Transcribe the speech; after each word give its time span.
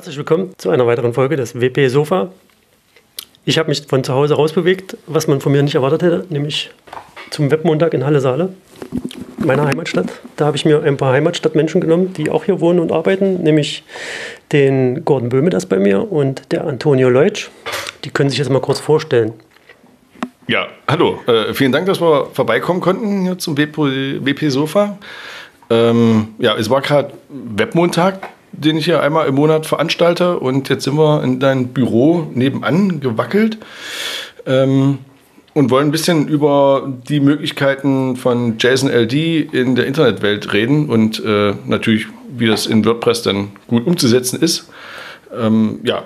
Herzlich 0.00 0.16
willkommen 0.16 0.54
zu 0.56 0.70
einer 0.70 0.86
weiteren 0.86 1.12
Folge 1.12 1.36
des 1.36 1.60
WP 1.60 1.88
Sofa. 1.90 2.30
Ich 3.44 3.58
habe 3.58 3.68
mich 3.68 3.86
von 3.86 4.02
zu 4.02 4.14
Hause 4.14 4.32
rausbewegt, 4.32 4.96
was 5.06 5.26
man 5.26 5.42
von 5.42 5.52
mir 5.52 5.62
nicht 5.62 5.74
erwartet 5.74 6.02
hätte, 6.02 6.24
nämlich 6.30 6.70
zum 7.28 7.50
Webmontag 7.50 7.92
in 7.92 8.06
Halle 8.06 8.20
Saale, 8.20 8.48
meiner 9.36 9.66
Heimatstadt. 9.66 10.06
Da 10.36 10.46
habe 10.46 10.56
ich 10.56 10.64
mir 10.64 10.82
ein 10.82 10.96
paar 10.96 11.12
Heimatstadtmenschen 11.12 11.82
genommen, 11.82 12.14
die 12.14 12.30
auch 12.30 12.44
hier 12.44 12.62
wohnen 12.62 12.80
und 12.80 12.92
arbeiten, 12.92 13.42
nämlich 13.42 13.84
den 14.52 15.04
Gordon 15.04 15.28
Böhme, 15.28 15.50
das 15.50 15.66
bei 15.66 15.78
mir, 15.78 16.10
und 16.10 16.50
der 16.50 16.66
Antonio 16.66 17.10
Leutsch. 17.10 17.50
Die 18.04 18.08
können 18.08 18.30
sich 18.30 18.38
jetzt 18.38 18.48
mal 18.48 18.62
kurz 18.62 18.80
vorstellen. 18.80 19.34
Ja, 20.48 20.68
hallo. 20.88 21.20
Äh, 21.26 21.52
vielen 21.52 21.72
Dank, 21.72 21.84
dass 21.84 22.00
wir 22.00 22.30
vorbeikommen 22.32 22.80
konnten 22.80 23.24
hier 23.24 23.36
zum 23.36 23.58
WP, 23.58 24.24
WP 24.24 24.48
Sofa. 24.48 24.96
Ähm, 25.68 26.28
ja, 26.38 26.56
es 26.56 26.70
war 26.70 26.80
gerade 26.80 27.12
Webmontag 27.28 28.30
den 28.52 28.76
ich 28.76 28.84
hier 28.84 29.00
einmal 29.02 29.26
im 29.28 29.34
Monat 29.34 29.66
veranstalte. 29.66 30.38
Und 30.38 30.68
jetzt 30.68 30.84
sind 30.84 30.96
wir 30.96 31.22
in 31.22 31.40
dein 31.40 31.68
Büro 31.68 32.26
nebenan 32.34 33.00
gewackelt 33.00 33.58
ähm, 34.46 34.98
und 35.54 35.70
wollen 35.70 35.88
ein 35.88 35.92
bisschen 35.92 36.28
über 36.28 36.92
die 37.08 37.20
Möglichkeiten 37.20 38.16
von 38.16 38.58
JSON 38.58 38.90
LD 38.90 39.12
in 39.52 39.74
der 39.74 39.86
Internetwelt 39.86 40.52
reden 40.52 40.88
und 40.88 41.22
äh, 41.24 41.54
natürlich, 41.66 42.06
wie 42.36 42.46
das 42.46 42.66
in 42.66 42.84
WordPress 42.84 43.22
dann 43.22 43.52
gut 43.66 43.86
umzusetzen 43.86 44.40
ist. 44.40 44.68
Ähm, 45.36 45.80
ja, 45.82 46.04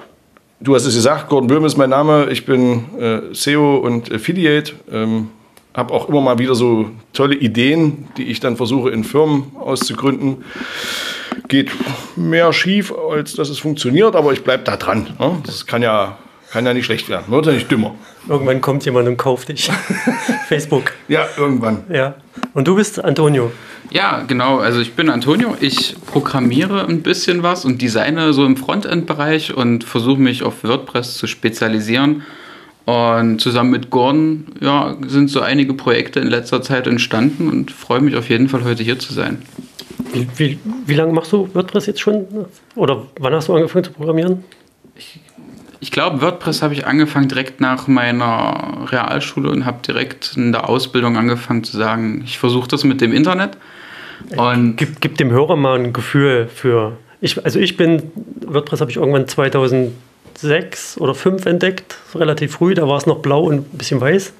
du 0.60 0.74
hast 0.74 0.86
es 0.86 0.94
gesagt, 0.94 1.28
Gordon 1.28 1.48
Böhm 1.48 1.64
ist 1.64 1.76
mein 1.76 1.90
Name. 1.90 2.28
Ich 2.30 2.46
bin 2.46 2.84
äh, 2.98 3.20
SEO 3.32 3.76
und 3.76 4.12
Affiliate. 4.12 4.72
Ähm, 4.90 5.28
habe 5.74 5.92
auch 5.92 6.08
immer 6.08 6.20
mal 6.20 6.38
wieder 6.38 6.54
so 6.54 6.90
tolle 7.12 7.34
Ideen, 7.34 8.06
die 8.16 8.24
ich 8.24 8.38
dann 8.38 8.56
versuche 8.56 8.90
in 8.90 9.02
Firmen 9.02 9.50
auszugründen 9.56 10.44
geht 11.48 11.70
mehr 12.16 12.52
schief, 12.52 12.92
als 12.92 13.34
dass 13.34 13.48
es 13.48 13.58
funktioniert, 13.58 14.16
aber 14.16 14.32
ich 14.32 14.44
bleibe 14.44 14.64
da 14.64 14.76
dran. 14.76 15.08
Ne? 15.18 15.38
Das 15.44 15.66
kann 15.66 15.82
ja, 15.82 16.18
kann 16.50 16.66
ja 16.66 16.74
nicht 16.74 16.86
schlecht 16.86 17.08
werden, 17.08 17.24
wird 17.28 17.46
ja 17.46 17.52
nicht 17.52 17.70
dümmer. 17.70 17.94
Irgendwann 18.28 18.60
kommt 18.60 18.84
jemand 18.84 19.08
und 19.08 19.16
kauft 19.16 19.48
dich. 19.48 19.70
Facebook. 20.48 20.92
Ja, 21.08 21.26
irgendwann. 21.36 21.84
Ja. 21.90 22.14
Und 22.54 22.66
du 22.68 22.76
bist 22.76 23.04
Antonio. 23.04 23.52
Ja, 23.90 24.24
genau. 24.26 24.58
Also 24.58 24.80
ich 24.80 24.94
bin 24.94 25.10
Antonio. 25.10 25.56
Ich 25.60 25.94
programmiere 26.06 26.86
ein 26.86 27.02
bisschen 27.02 27.42
was 27.42 27.64
und 27.64 27.82
designe 27.82 28.32
so 28.32 28.46
im 28.46 28.56
Frontend-Bereich 28.56 29.54
und 29.54 29.84
versuche 29.84 30.20
mich 30.20 30.42
auf 30.42 30.64
WordPress 30.64 31.16
zu 31.16 31.26
spezialisieren. 31.26 32.22
Und 32.86 33.40
zusammen 33.40 33.70
mit 33.70 33.90
Gordon 33.90 34.46
ja, 34.60 34.96
sind 35.06 35.30
so 35.30 35.40
einige 35.40 35.72
Projekte 35.72 36.20
in 36.20 36.28
letzter 36.28 36.60
Zeit 36.60 36.86
entstanden 36.86 37.48
und 37.48 37.70
freue 37.70 38.00
mich 38.00 38.14
auf 38.14 38.28
jeden 38.28 38.48
Fall 38.48 38.64
heute 38.64 38.82
hier 38.82 38.98
zu 38.98 39.14
sein. 39.14 39.42
Wie, 40.12 40.28
wie, 40.36 40.58
wie 40.86 40.94
lange 40.94 41.12
machst 41.12 41.32
du 41.32 41.48
WordPress 41.54 41.86
jetzt 41.86 42.00
schon? 42.00 42.26
Oder 42.74 43.06
wann 43.18 43.32
hast 43.32 43.48
du 43.48 43.54
angefangen 43.54 43.84
zu 43.84 43.92
programmieren? 43.92 44.44
Ich, 44.96 45.20
ich 45.80 45.90
glaube, 45.90 46.20
WordPress 46.20 46.62
habe 46.62 46.74
ich 46.74 46.86
angefangen 46.86 47.28
direkt 47.28 47.60
nach 47.60 47.88
meiner 47.88 48.86
Realschule 48.90 49.50
und 49.50 49.66
habe 49.66 49.78
direkt 49.86 50.34
in 50.36 50.52
der 50.52 50.68
Ausbildung 50.68 51.16
angefangen 51.16 51.64
zu 51.64 51.76
sagen, 51.76 52.22
ich 52.24 52.38
versuche 52.38 52.68
das 52.68 52.84
mit 52.84 53.00
dem 53.00 53.12
Internet. 53.12 53.56
Und 54.36 54.76
gib, 54.76 55.00
gib 55.00 55.18
dem 55.18 55.30
Hörer 55.30 55.56
mal 55.56 55.78
ein 55.78 55.92
Gefühl 55.92 56.48
für. 56.52 56.96
Ich, 57.20 57.44
also 57.44 57.58
ich 57.58 57.76
bin, 57.76 58.02
WordPress 58.46 58.80
habe 58.80 58.90
ich 58.90 58.96
irgendwann 58.96 59.28
2006 59.28 60.98
oder 60.98 61.14
2005 61.14 61.46
entdeckt, 61.46 61.98
relativ 62.14 62.52
früh, 62.52 62.74
da 62.74 62.88
war 62.88 62.96
es 62.96 63.06
noch 63.06 63.18
blau 63.18 63.44
und 63.44 63.74
ein 63.74 63.78
bisschen 63.78 64.00
weiß. 64.00 64.32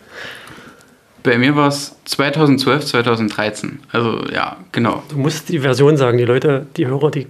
Bei 1.24 1.38
mir 1.38 1.56
war 1.56 1.68
es 1.68 1.96
2012, 2.04 2.84
2013. 2.84 3.80
Also 3.90 4.24
ja, 4.32 4.58
genau. 4.72 5.02
Du 5.08 5.16
musst 5.16 5.48
die 5.48 5.58
Version 5.58 5.96
sagen. 5.96 6.18
Die 6.18 6.24
Leute, 6.24 6.66
die 6.76 6.86
Hörer, 6.86 7.10
die 7.10 7.26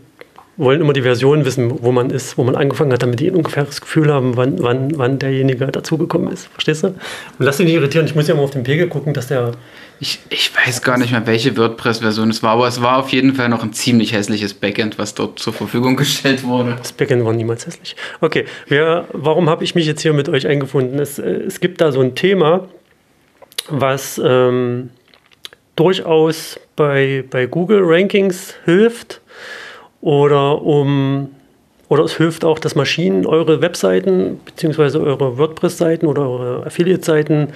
wollen 0.56 0.80
immer 0.80 0.92
die 0.92 1.02
Version 1.02 1.44
wissen, 1.44 1.72
wo 1.80 1.92
man 1.92 2.10
ist, 2.10 2.36
wo 2.36 2.42
man 2.42 2.56
angefangen 2.56 2.92
hat, 2.92 3.04
damit 3.04 3.20
die 3.20 3.28
ein 3.28 3.36
ungefähres 3.36 3.80
Gefühl 3.80 4.12
haben, 4.12 4.36
wann, 4.36 4.60
wann, 4.60 4.98
wann 4.98 5.20
derjenige 5.20 5.66
dazugekommen 5.66 6.32
ist. 6.32 6.48
Verstehst 6.48 6.82
du? 6.82 6.88
Und 6.88 6.96
lass 7.38 7.58
dich 7.58 7.66
nicht 7.66 7.76
irritieren. 7.76 8.06
Ich 8.06 8.16
muss 8.16 8.26
ja 8.26 8.34
mal 8.34 8.42
auf 8.42 8.50
den 8.50 8.64
Pegel 8.64 8.88
gucken, 8.88 9.14
dass 9.14 9.28
der. 9.28 9.52
Ich, 10.00 10.18
ich 10.28 10.50
weiß 10.54 10.82
gar 10.82 10.98
nicht 10.98 11.12
mehr, 11.12 11.24
welche 11.28 11.56
WordPress-Version 11.56 12.30
es 12.30 12.42
war, 12.42 12.50
aber 12.50 12.66
es 12.66 12.82
war 12.82 12.98
auf 12.98 13.10
jeden 13.10 13.34
Fall 13.36 13.48
noch 13.48 13.62
ein 13.62 13.72
ziemlich 13.72 14.12
hässliches 14.12 14.54
Backend, 14.54 14.98
was 14.98 15.14
dort 15.14 15.38
zur 15.38 15.52
Verfügung 15.52 15.94
gestellt 15.96 16.42
wurde. 16.42 16.74
Das 16.78 16.92
Backend 16.92 17.24
war 17.24 17.32
niemals 17.32 17.64
hässlich. 17.64 17.94
Okay, 18.20 18.44
wir, 18.66 19.06
warum 19.12 19.48
habe 19.48 19.62
ich 19.62 19.76
mich 19.76 19.86
jetzt 19.86 20.02
hier 20.02 20.12
mit 20.12 20.28
euch 20.28 20.48
eingefunden? 20.48 20.98
Es, 20.98 21.20
äh, 21.20 21.30
es 21.46 21.60
gibt 21.60 21.80
da 21.80 21.92
so 21.92 22.00
ein 22.00 22.16
Thema, 22.16 22.68
was 23.68 24.20
ähm, 24.22 24.90
durchaus 25.76 26.58
bei, 26.76 27.24
bei 27.30 27.46
Google 27.46 27.80
Rankings 27.82 28.54
hilft 28.64 29.20
oder 30.00 30.62
um 30.62 31.30
oder 31.88 32.04
es 32.04 32.16
hilft 32.16 32.44
auch, 32.44 32.58
dass 32.58 32.74
Maschinen 32.74 33.26
eure 33.26 33.60
Webseiten 33.60 34.40
bzw. 34.44 34.98
eure 34.98 35.38
WordPress-Seiten 35.38 36.06
oder 36.06 36.22
eure 36.28 36.66
Affiliate-Seiten 36.66 37.48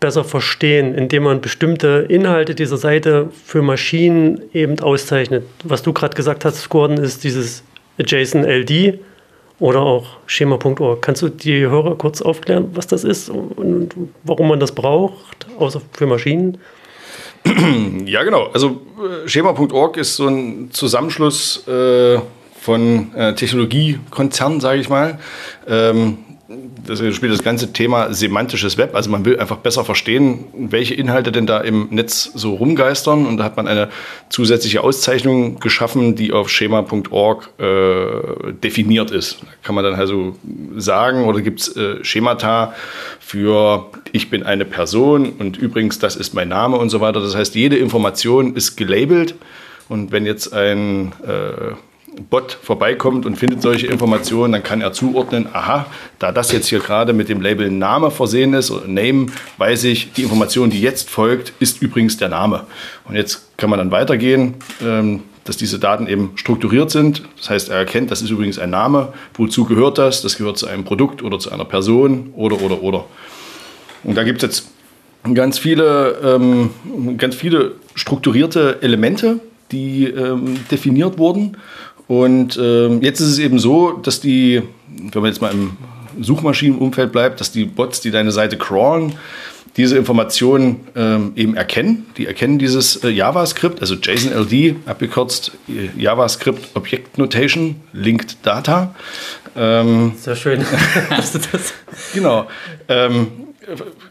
besser 0.00 0.24
verstehen, 0.24 0.94
indem 0.94 1.24
man 1.24 1.40
bestimmte 1.40 2.06
Inhalte 2.08 2.54
dieser 2.54 2.78
Seite 2.78 3.28
für 3.44 3.62
Maschinen 3.62 4.40
eben 4.54 4.80
auszeichnet. 4.80 5.44
Was 5.64 5.82
du 5.82 5.92
gerade 5.92 6.16
gesagt 6.16 6.44
hast, 6.44 6.68
Gordon, 6.70 6.96
ist 6.96 7.24
dieses 7.24 7.62
JSON 7.98 8.44
LD 8.44 8.98
oder 9.58 9.80
auch 9.80 10.04
schema.org. 10.26 11.00
Kannst 11.02 11.22
du 11.22 11.28
die 11.28 11.60
Hörer 11.60 11.96
kurz 11.96 12.20
aufklären, 12.22 12.70
was 12.74 12.86
das 12.86 13.04
ist 13.04 13.28
und 13.28 13.90
warum 14.24 14.48
man 14.48 14.60
das 14.60 14.72
braucht, 14.72 15.46
außer 15.58 15.80
für 15.92 16.06
Maschinen? 16.06 16.58
Ja, 18.06 18.22
genau. 18.22 18.48
Also 18.52 18.82
äh, 18.98 19.28
schema.org 19.28 19.96
ist 19.96 20.16
so 20.16 20.26
ein 20.28 20.70
Zusammenschluss 20.72 21.66
äh, 21.68 22.18
von 22.60 23.14
äh, 23.14 23.34
Technologiekonzernen, 23.34 24.60
sage 24.60 24.80
ich 24.80 24.88
mal. 24.88 25.18
Ähm, 25.68 26.23
das 26.86 26.98
spielt 27.14 27.32
das 27.32 27.42
ganze 27.42 27.72
Thema 27.72 28.12
semantisches 28.12 28.76
Web. 28.76 28.94
Also 28.94 29.08
man 29.10 29.24
will 29.24 29.40
einfach 29.40 29.56
besser 29.58 29.82
verstehen, 29.82 30.44
welche 30.52 30.92
Inhalte 30.92 31.32
denn 31.32 31.46
da 31.46 31.60
im 31.60 31.88
Netz 31.90 32.30
so 32.34 32.54
rumgeistern. 32.54 33.26
Und 33.26 33.38
da 33.38 33.44
hat 33.44 33.56
man 33.56 33.66
eine 33.66 33.88
zusätzliche 34.28 34.82
Auszeichnung 34.82 35.58
geschaffen, 35.58 36.16
die 36.16 36.32
auf 36.32 36.50
schema.org 36.50 37.48
äh, 37.58 38.52
definiert 38.62 39.10
ist. 39.10 39.40
Da 39.40 39.46
kann 39.62 39.74
man 39.74 39.84
dann 39.84 39.94
also 39.94 40.36
sagen, 40.76 41.24
oder 41.24 41.40
gibt 41.40 41.60
es 41.60 41.76
äh, 41.76 42.04
Schemata 42.04 42.74
für 43.20 43.90
ich 44.12 44.28
bin 44.28 44.42
eine 44.42 44.66
Person 44.66 45.32
und 45.38 45.56
übrigens 45.56 45.98
das 45.98 46.14
ist 46.14 46.34
mein 46.34 46.48
Name 46.48 46.76
und 46.76 46.90
so 46.90 47.00
weiter. 47.00 47.20
Das 47.20 47.34
heißt, 47.34 47.54
jede 47.54 47.76
Information 47.76 48.54
ist 48.54 48.76
gelabelt. 48.76 49.34
Und 49.88 50.12
wenn 50.12 50.26
jetzt 50.26 50.52
ein 50.52 51.12
äh, 51.26 51.74
Bot 52.30 52.56
vorbeikommt 52.62 53.26
und 53.26 53.36
findet 53.36 53.62
solche 53.62 53.86
Informationen, 53.86 54.52
dann 54.52 54.62
kann 54.62 54.80
er 54.80 54.92
zuordnen, 54.92 55.48
aha, 55.52 55.86
da 56.18 56.32
das 56.32 56.52
jetzt 56.52 56.68
hier 56.68 56.80
gerade 56.80 57.12
mit 57.12 57.28
dem 57.28 57.40
Label 57.40 57.70
Name 57.70 58.10
versehen 58.10 58.54
ist 58.54 58.70
oder 58.70 58.86
Name, 58.86 59.26
weiß 59.58 59.84
ich, 59.84 60.12
die 60.12 60.22
Information, 60.22 60.70
die 60.70 60.80
jetzt 60.80 61.10
folgt, 61.10 61.52
ist 61.60 61.82
übrigens 61.82 62.16
der 62.16 62.28
Name. 62.28 62.64
Und 63.04 63.16
jetzt 63.16 63.56
kann 63.56 63.70
man 63.70 63.78
dann 63.78 63.90
weitergehen, 63.90 64.54
ähm, 64.82 65.22
dass 65.44 65.56
diese 65.56 65.78
Daten 65.78 66.06
eben 66.06 66.32
strukturiert 66.36 66.90
sind. 66.90 67.22
Das 67.36 67.50
heißt, 67.50 67.68
er 67.68 67.76
erkennt, 67.76 68.10
das 68.10 68.22
ist 68.22 68.30
übrigens 68.30 68.58
ein 68.58 68.70
Name, 68.70 69.12
wozu 69.34 69.64
gehört 69.64 69.98
das? 69.98 70.22
Das 70.22 70.38
gehört 70.38 70.58
zu 70.58 70.66
einem 70.66 70.84
Produkt 70.84 71.22
oder 71.22 71.38
zu 71.38 71.52
einer 71.52 71.64
Person 71.64 72.32
oder, 72.34 72.60
oder, 72.62 72.82
oder. 72.82 73.04
Und 74.02 74.16
da 74.16 74.24
gibt 74.24 74.42
es 74.42 74.48
jetzt 74.48 74.68
ganz 75.34 75.58
viele, 75.58 76.18
ähm, 76.22 76.70
ganz 77.16 77.34
viele 77.34 77.72
strukturierte 77.94 78.78
Elemente, 78.82 79.40
die 79.70 80.04
ähm, 80.04 80.56
definiert 80.70 81.18
wurden. 81.18 81.56
Und 82.06 82.58
ähm, 82.60 83.02
jetzt 83.02 83.20
ist 83.20 83.28
es 83.28 83.38
eben 83.38 83.58
so, 83.58 83.92
dass 83.92 84.20
die, 84.20 84.62
wenn 84.88 85.22
man 85.22 85.30
jetzt 85.30 85.40
mal 85.40 85.52
im 85.52 85.76
Suchmaschinenumfeld 86.20 87.12
bleibt, 87.12 87.40
dass 87.40 87.50
die 87.50 87.64
Bots, 87.64 88.00
die 88.00 88.10
deine 88.10 88.30
Seite 88.30 88.56
crawlen, 88.56 89.14
diese 89.76 89.96
Informationen 89.96 90.86
ähm, 90.94 91.32
eben 91.34 91.56
erkennen. 91.56 92.06
Die 92.16 92.26
erkennen 92.26 92.58
dieses 92.58 93.02
äh, 93.02 93.08
JavaScript, 93.08 93.80
also 93.80 93.96
JSON-LD, 93.96 94.76
abgekürzt 94.86 95.52
äh, 95.68 95.88
JavaScript 96.00 96.76
Object 96.76 97.18
Notation, 97.18 97.76
Linked 97.92 98.36
Data. 98.42 98.94
Ähm, 99.56 100.12
Sehr 100.16 100.36
schön. 100.36 100.64
genau. 102.14 102.46
Ähm, 102.88 103.28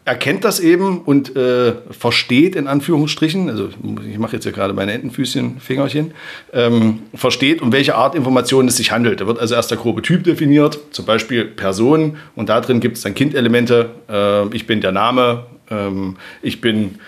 erkennt 0.06 0.44
das 0.44 0.60
eben 0.60 1.02
und 1.02 1.36
äh, 1.36 1.74
versteht 1.92 2.56
in 2.56 2.68
Anführungsstrichen, 2.68 3.50
also 3.50 3.70
ich 4.10 4.18
mache 4.18 4.34
jetzt 4.34 4.46
ja 4.46 4.52
gerade 4.52 4.74
meine 4.74 4.94
Entenfüßchen, 4.94 5.60
Fingerchen, 5.60 6.14
ähm, 6.52 7.04
versteht, 7.14 7.62
um 7.62 7.72
welche 7.72 7.96
Art 7.96 8.16
Informationen 8.16 8.68
es 8.68 8.78
sich 8.78 8.92
handelt. 8.92 9.22
Da 9.22 9.28
wird 9.28 9.40
also 9.40 9.56
erst 9.56 9.72
der 9.72 9.78
grobe 9.78 10.02
Typ 10.02 10.24
definiert, 10.24 10.80
zum 10.92 11.06
Beispiel 11.06 11.46
Person, 11.46 12.18
und 12.36 12.50
da 12.50 12.62
drin 12.62 12.80
gibt 12.80 12.98
es 12.98 13.04
dann 13.04 13.16
Kindelemente. 13.16 13.92
Äh, 14.10 14.56
ich 14.56 14.68
bin 14.68 14.82
der 14.82 14.92
Name, 14.92 15.46
ähm, 15.70 16.18
ich 16.42 16.62
bin 16.62 17.00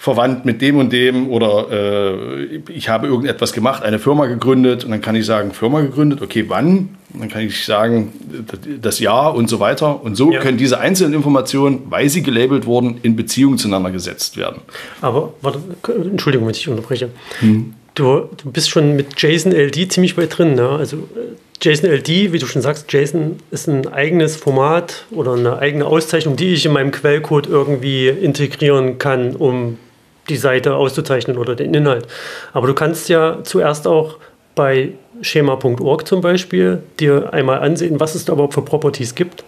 verwandt 0.00 0.46
mit 0.46 0.62
dem 0.62 0.78
und 0.78 0.94
dem 0.94 1.28
oder 1.28 1.66
äh, 1.70 2.62
ich 2.72 2.88
habe 2.88 3.06
irgendetwas 3.06 3.52
gemacht, 3.52 3.82
eine 3.82 3.98
Firma 3.98 4.24
gegründet 4.24 4.82
und 4.82 4.92
dann 4.92 5.02
kann 5.02 5.14
ich 5.14 5.26
sagen, 5.26 5.52
Firma 5.52 5.82
gegründet, 5.82 6.22
okay, 6.22 6.46
wann? 6.48 6.96
Und 7.12 7.20
dann 7.20 7.28
kann 7.28 7.42
ich 7.42 7.66
sagen, 7.66 8.10
das 8.80 8.98
Jahr 8.98 9.34
und 9.34 9.50
so 9.50 9.60
weiter. 9.60 10.02
Und 10.02 10.16
so 10.16 10.32
ja. 10.32 10.40
können 10.40 10.56
diese 10.56 10.80
einzelnen 10.80 11.12
Informationen, 11.12 11.82
weil 11.90 12.08
sie 12.08 12.22
gelabelt 12.22 12.64
wurden, 12.64 12.98
in 13.02 13.14
Beziehung 13.14 13.58
zueinander 13.58 13.90
gesetzt 13.90 14.38
werden. 14.38 14.62
Aber, 15.02 15.34
warte, 15.42 15.60
Entschuldigung, 16.10 16.46
wenn 16.46 16.54
ich 16.54 16.66
unterbreche. 16.66 17.10
Hm. 17.40 17.74
Du, 17.94 18.30
du 18.42 18.50
bist 18.50 18.70
schon 18.70 18.96
mit 18.96 19.20
JSON 19.20 19.52
LD 19.52 19.92
ziemlich 19.92 20.16
weit 20.16 20.38
drin. 20.38 20.54
Ne? 20.54 20.66
Also 20.66 20.96
JSON-LD, 21.60 22.32
wie 22.32 22.38
du 22.38 22.46
schon 22.46 22.62
sagst, 22.62 22.90
JSON 22.90 23.36
ist 23.50 23.68
ein 23.68 23.86
eigenes 23.86 24.36
Format 24.36 25.04
oder 25.10 25.34
eine 25.34 25.58
eigene 25.58 25.84
Auszeichnung, 25.84 26.36
die 26.36 26.54
ich 26.54 26.64
in 26.64 26.72
meinem 26.72 26.90
Quellcode 26.90 27.48
irgendwie 27.48 28.08
integrieren 28.08 28.96
kann, 28.96 29.36
um 29.36 29.76
die 30.28 30.36
Seite 30.36 30.74
auszuzeichnen 30.74 31.38
oder 31.38 31.54
den 31.54 31.74
Inhalt. 31.74 32.06
Aber 32.52 32.66
du 32.66 32.74
kannst 32.74 33.08
ja 33.08 33.38
zuerst 33.42 33.86
auch 33.86 34.16
bei 34.54 34.92
schema.org 35.22 36.06
zum 36.06 36.20
Beispiel 36.20 36.82
dir 36.98 37.32
einmal 37.32 37.60
ansehen, 37.60 38.00
was 38.00 38.14
es 38.14 38.24
da 38.24 38.32
überhaupt 38.32 38.54
für 38.54 38.62
Properties 38.62 39.14
gibt 39.14 39.44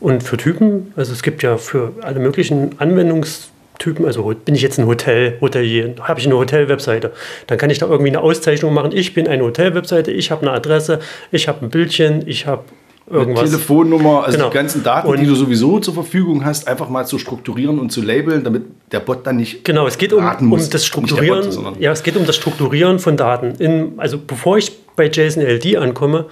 und 0.00 0.22
für 0.22 0.36
Typen. 0.36 0.92
Also 0.96 1.12
es 1.12 1.22
gibt 1.22 1.42
ja 1.42 1.56
für 1.56 1.92
alle 2.02 2.20
möglichen 2.20 2.78
Anwendungstypen, 2.78 4.04
also 4.06 4.32
bin 4.44 4.54
ich 4.54 4.62
jetzt 4.62 4.78
ein 4.78 4.86
Hotel, 4.86 5.38
Hotelier, 5.40 5.94
habe 6.02 6.20
ich 6.20 6.26
eine 6.26 6.36
Hotel-Webseite, 6.36 7.12
dann 7.46 7.58
kann 7.58 7.70
ich 7.70 7.78
da 7.78 7.86
irgendwie 7.86 8.10
eine 8.10 8.20
Auszeichnung 8.20 8.74
machen. 8.74 8.92
Ich 8.92 9.14
bin 9.14 9.28
eine 9.28 9.42
Hotel-Webseite, 9.42 10.10
ich 10.10 10.30
habe 10.30 10.42
eine 10.42 10.52
Adresse, 10.52 11.00
ich 11.30 11.48
habe 11.48 11.64
ein 11.64 11.70
Bildchen, 11.70 12.26
ich 12.26 12.46
habe 12.46 12.64
irgendwas. 13.10 13.42
Mit 13.44 13.52
Telefonnummer, 13.52 14.24
also 14.24 14.36
Genau. 14.38 14.50
die 14.50 14.54
ganzen 14.56 14.82
Daten, 14.82 15.08
Und- 15.08 15.20
die 15.20 15.26
du 15.26 15.34
sowieso 15.34 15.78
zur 15.80 15.94
Verfügung 15.94 16.44
hast, 16.44 16.68
einfach 16.68 16.88
mal 16.88 17.06
zu 17.06 17.18
strukturieren 17.18 17.78
und 17.78 17.90
zu 17.90 18.02
labeln, 18.02 18.44
damit 18.44 18.62
der 18.92 19.00
Bot 19.00 19.26
dann 19.26 19.36
nicht 19.36 19.64
Genau, 19.64 19.86
es 19.86 19.98
geht 19.98 20.12
um, 20.12 20.24
um 20.24 20.58
das 20.58 20.70
Bot, 20.70 20.80
Strukturieren. 20.80 21.50
sondern- 21.50 21.80
ja, 21.80 21.92
es 21.92 22.02
geht 22.02 22.16
um 22.16 22.26
das 22.26 22.36
Strukturieren 22.36 22.98
von 22.98 23.16
Daten. 23.16 23.54
In, 23.58 23.94
also 23.98 24.18
bevor 24.24 24.58
ich 24.58 24.72
bei 24.96 25.08
JSON-LD 25.08 25.76
ankomme, 25.76 26.26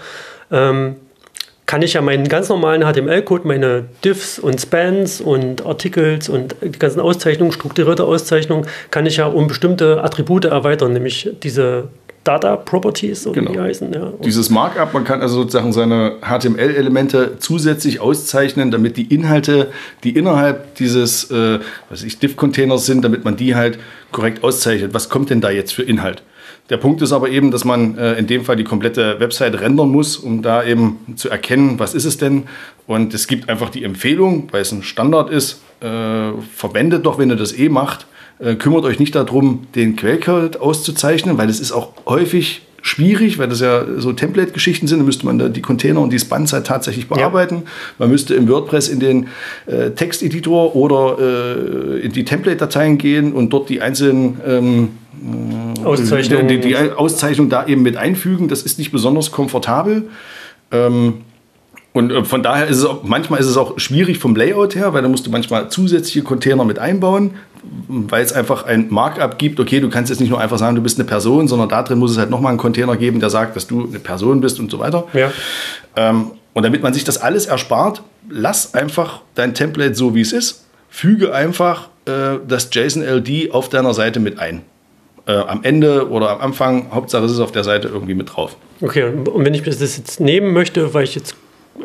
ähm, 0.50 0.96
kann 1.67 1.82
ich 1.82 1.94
ja 1.94 2.00
meinen 2.00 2.28
ganz 2.28 2.49
normalen 2.49 2.82
HTML-Code, 2.84 3.46
meine 3.49 3.87
Diffs 4.05 4.38
und 4.38 4.61
Spans 4.61 5.20
und 5.20 5.67
Articles 5.67 6.28
und 6.28 6.55
die 6.62 6.78
ganzen 6.78 7.00
Auszeichnungen, 7.00 7.50
strukturierte 7.50 8.05
Auszeichnungen, 8.05 8.67
kann 8.93 9.05
ich 9.05 9.17
ja 9.17 9.26
um 9.26 9.49
bestimmte 9.49 10.05
Attribute 10.05 10.44
erweitern, 10.44 10.93
nämlich 10.93 11.28
diese 11.43 11.88
Data 12.26 12.56
Properties 12.56 13.26
oder 13.26 13.34
Genau. 13.40 13.50
wie 13.50 13.55
die 13.55 13.61
heißen. 13.61 13.93
Ja. 13.93 14.12
Dieses 14.25 14.50
Markup, 14.50 14.93
man 14.94 15.05
kann 15.05 15.20
also 15.20 15.37
sozusagen 15.43 15.73
seine 15.73 16.17
HTML-Elemente 16.23 17.37
zusätzlich 17.38 18.00
auszeichnen, 18.00 18.70
damit 18.70 18.96
die 18.96 19.14
Inhalte, 19.14 19.69
die 20.05 20.11
innerhalb 20.11 20.75
dieses 20.76 21.31
äh, 21.31 21.58
was 21.88 22.00
weiß 22.00 22.02
ich, 22.05 22.19
Div-Containers 22.19 22.87
sind, 22.87 23.05
damit 23.05 23.25
man 23.25 23.37
die 23.37 23.55
halt 23.55 23.78
korrekt 24.12 24.43
auszeichnet. 24.43 24.93
Was 24.94 25.08
kommt 25.08 25.31
denn 25.31 25.40
da 25.40 25.50
jetzt 25.50 25.73
für 25.73 25.82
Inhalt? 25.82 26.23
Der 26.69 26.78
Punkt 26.78 27.00
ist 27.00 27.12
aber 27.12 27.28
eben, 27.28 27.52
dass 27.52 27.64
man 27.64 27.96
äh, 27.96 28.14
in 28.14 28.26
dem 28.26 28.44
Fall 28.44 28.56
die 28.56 28.64
komplette 28.64 29.20
Website 29.20 29.61
rendern 29.61 29.88
muss, 29.88 30.17
um 30.17 30.43
da 30.43 30.64
eben 30.64 30.99
zu 31.14 31.28
erkennen, 31.31 31.78
was 31.78 31.94
ist 31.94 32.05
es 32.05 32.19
denn. 32.19 32.44
Und 32.88 33.14
es 33.14 33.28
gibt 33.28 33.49
einfach 33.49 33.70
die 33.70 33.84
Empfehlung, 33.84 34.49
weil 34.50 34.62
es 34.62 34.73
ein 34.73 34.82
Standard 34.82 35.31
ist, 35.31 35.61
äh, 35.81 36.32
verwendet 36.55 37.06
doch, 37.06 37.19
wenn 37.19 37.31
ihr 37.31 37.37
das 37.37 37.56
eh 37.56 37.69
macht, 37.69 38.06
kümmert 38.59 38.85
euch 38.85 38.99
nicht 38.99 39.15
darum, 39.15 39.67
den 39.75 39.97
Quellcode 39.97 40.61
auszuzeichnen, 40.61 41.38
weil 41.38 41.49
es 41.49 41.61
ist 41.61 41.73
auch 41.73 41.93
häufig 42.06 42.62
schwierig, 42.87 43.38
weil 43.38 43.49
das 43.49 43.61
ja 43.61 43.85
so 43.99 44.12
Template-Geschichten 44.12 44.87
sind. 44.87 45.00
Da 45.00 45.05
müsste 45.05 45.27
man 45.27 45.38
da 45.38 45.49
die 45.49 45.61
Container 45.61 46.00
und 46.00 46.12
die 46.12 46.21
Spans 46.21 46.53
halt 46.53 46.69
tatsächlich 46.69 47.09
bearbeiten. 47.09 47.65
Man 47.99 48.11
müsste 48.11 48.35
im 48.35 48.49
WordPress 48.49 48.88
in 48.88 49.00
den 49.00 49.27
äh, 49.67 49.91
Texteditor 49.91 50.77
oder 50.77 51.17
äh, 51.19 52.00
in 52.00 52.12
die 52.12 52.25
Template-Dateien 52.25 52.97
gehen 52.97 53.33
und 53.33 53.53
dort 53.53 53.69
die 53.71 53.83
einzelnen 53.83 54.41
ähm, 54.47 54.88
Auszeichnungen. 55.85 56.47
die, 56.47 56.61
die 56.61 56.77
Auszeichnung 56.77 57.49
da 57.49 57.67
eben 57.67 57.83
mit 57.83 57.97
einfügen. 57.97 58.47
Das 58.47 58.62
ist 58.62 58.79
nicht 58.79 58.93
besonders 58.93 59.33
komfortabel. 59.33 60.05
Ähm, 60.71 61.15
und 61.93 62.12
äh, 62.12 62.25
von 62.25 62.43
daher 62.43 62.69
ist 62.69 62.77
es 62.77 62.85
auch, 62.85 63.03
manchmal 63.03 63.41
ist 63.41 63.47
es 63.47 63.56
auch 63.56 63.79
schwierig 63.79 64.19
vom 64.19 64.37
Layout 64.37 64.77
her, 64.77 64.94
weil 64.94 65.03
da 65.03 65.09
musst 65.09 65.27
du 65.27 65.31
manchmal 65.31 65.71
zusätzliche 65.71 66.23
Container 66.23 66.65
mit 66.65 66.79
einbauen, 66.79 67.33
weil 67.89 68.25
es 68.25 68.33
einfach 68.33 68.65
ein 68.65 68.87
Markup 68.91 69.39
gibt. 69.39 69.61
Okay, 69.61 69.81
du 69.81 69.89
kannst 69.89 70.11
jetzt 70.11 70.21
nicht 70.21 70.31
nur 70.31 70.41
einfach 70.41 70.59
sagen, 70.59 70.77
du 70.77 70.83
bist 70.83 70.99
eine 70.99 71.07
Person, 71.07 71.49
sondern 71.49 71.69
da 71.69 71.83
drin 71.83 71.99
muss 71.99 72.11
es 72.13 72.19
halt 72.19 72.31
nochmal 72.31 72.51
einen 72.51 72.59
Container 72.59 72.97
geben, 72.97 73.21
der 73.21 73.31
sagt, 73.31 73.57
dass 73.57 73.67
du 73.67 73.87
eine 73.87 73.99
Person 73.99 74.41
bist 74.41 74.59
und 74.61 74.71
so 74.71 74.79
weiter. 74.79 75.07
ja. 75.13 75.33
Ähm, 75.97 76.33
und 76.57 76.63
damit 76.63 76.83
man 76.83 76.95
sich 76.95 77.05
das 77.05 77.19
alles 77.19 77.45
erspart, 77.45 78.03
lass 78.31 78.73
einfach 78.73 79.21
dein 79.35 79.53
Template 79.53 79.95
so, 79.95 80.15
wie 80.15 80.23
es 80.23 80.33
ist. 80.33 80.65
Füge 80.89 81.35
einfach 81.35 81.89
äh, 82.07 82.39
das 82.49 82.71
JSON-LD 82.73 83.53
auf 83.53 83.69
deiner 83.69 83.93
Seite 83.93 84.21
mit 84.21 84.39
ein. 84.39 84.62
Äh, 85.27 85.33
am 85.33 85.65
Ende 85.65 86.09
oder 86.09 86.31
am 86.31 86.41
Anfang, 86.41 86.87
Hauptsache 86.93 87.27
es 87.27 87.33
ist 87.33 87.41
auf 87.41 87.53
der 87.53 87.62
Seite 87.62 87.89
irgendwie 87.89 88.15
mit 88.15 88.35
drauf. 88.35 88.57
Okay, 88.81 89.05
und 89.05 89.29
und 89.29 89.45
wenn 89.45 89.53
ich 89.53 89.65
das 89.65 89.81
jetzt 89.81 90.19
nehmen 90.19 90.55
möchte, 90.55 90.95
weil 90.95 91.05
ich 91.05 91.15
jetzt 91.15 91.35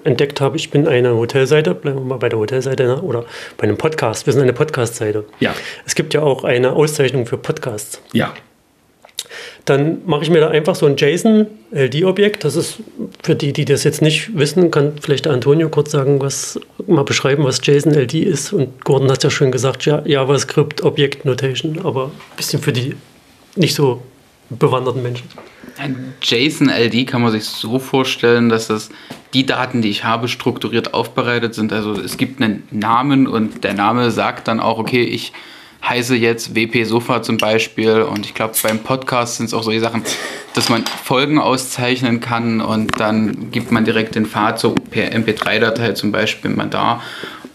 entdeckt 0.03 0.41
habe, 0.41 0.57
ich 0.57 0.69
bin 0.69 0.87
eine 0.87 1.15
Hotelseite, 1.15 1.73
bleiben 1.73 1.99
wir 1.99 2.05
mal 2.05 2.17
bei 2.17 2.29
der 2.29 2.39
Hotelseite 2.39 2.83
ne? 2.83 3.01
oder 3.01 3.25
bei 3.57 3.63
einem 3.63 3.77
Podcast. 3.77 4.25
Wir 4.25 4.33
sind 4.33 4.41
eine 4.41 4.53
Podcast-Seite. 4.53 5.25
Ja. 5.39 5.53
Es 5.85 5.95
gibt 5.95 6.13
ja 6.13 6.21
auch 6.21 6.43
eine 6.43 6.73
Auszeichnung 6.73 7.25
für 7.25 7.37
Podcasts. 7.37 8.01
Ja. 8.13 8.33
Dann 9.65 10.01
mache 10.05 10.23
ich 10.23 10.29
mir 10.29 10.39
da 10.39 10.49
einfach 10.49 10.75
so 10.75 10.85
ein 10.87 10.97
JSON-LD-Objekt. 10.97 12.43
Das 12.43 12.55
ist 12.55 12.79
für 13.23 13.35
die, 13.35 13.53
die 13.53 13.65
das 13.65 13.83
jetzt 13.83 14.01
nicht 14.01 14.37
wissen, 14.37 14.71
kann 14.71 14.93
vielleicht 14.99 15.25
der 15.25 15.33
Antonio 15.33 15.69
kurz 15.69 15.91
sagen, 15.91 16.19
was 16.19 16.59
mal 16.87 17.03
beschreiben, 17.03 17.43
was 17.43 17.61
JSON-LD 17.63 18.15
ist. 18.15 18.53
Und 18.53 18.83
Gordon 18.83 19.11
hat 19.11 19.23
ja 19.23 19.29
schon 19.29 19.51
gesagt, 19.51 19.85
ja, 19.85 20.01
JavaScript 20.05 20.81
Object 20.83 21.25
Notation, 21.25 21.79
aber 21.83 22.05
ein 22.05 22.37
bisschen 22.37 22.61
für 22.61 22.73
die 22.73 22.95
nicht 23.55 23.75
so 23.75 24.01
bewanderten 24.49 25.03
Menschen. 25.03 25.27
Ein 25.77 26.13
JSON-LD 26.21 27.07
kann 27.07 27.21
man 27.21 27.31
sich 27.31 27.45
so 27.45 27.79
vorstellen, 27.79 28.49
dass 28.49 28.67
das 28.67 28.89
die 29.33 29.45
Daten, 29.45 29.81
die 29.81 29.89
ich 29.89 30.03
habe, 30.03 30.27
strukturiert 30.27 30.93
aufbereitet 30.93 31.53
sind. 31.53 31.73
Also 31.73 31.93
es 31.93 32.17
gibt 32.17 32.41
einen 32.41 32.63
Namen 32.71 33.27
und 33.27 33.63
der 33.63 33.73
Name 33.73 34.11
sagt 34.11 34.47
dann 34.47 34.59
auch, 34.59 34.77
okay, 34.77 35.03
ich 35.03 35.33
heiße 35.87 36.15
jetzt 36.15 36.55
WP 36.55 36.83
Sofa 36.85 37.23
zum 37.23 37.37
Beispiel 37.37 38.01
und 38.03 38.25
ich 38.25 38.33
glaube 38.33 38.53
beim 38.61 38.79
Podcast 38.79 39.37
sind 39.37 39.47
es 39.47 39.53
auch 39.53 39.63
solche 39.63 39.79
Sachen, 39.79 40.03
dass 40.53 40.69
man 40.69 40.83
Folgen 40.85 41.39
auszeichnen 41.39 42.19
kann 42.19 42.61
und 42.61 42.99
dann 42.99 43.51
gibt 43.51 43.71
man 43.71 43.83
direkt 43.83 44.15
den 44.15 44.27
Pfad 44.27 44.59
so 44.59 44.75
per 44.75 45.11
MP3-Datei 45.11 45.93
zum 45.93 46.11
Beispiel 46.11 46.51
mal 46.51 46.67
da 46.67 47.01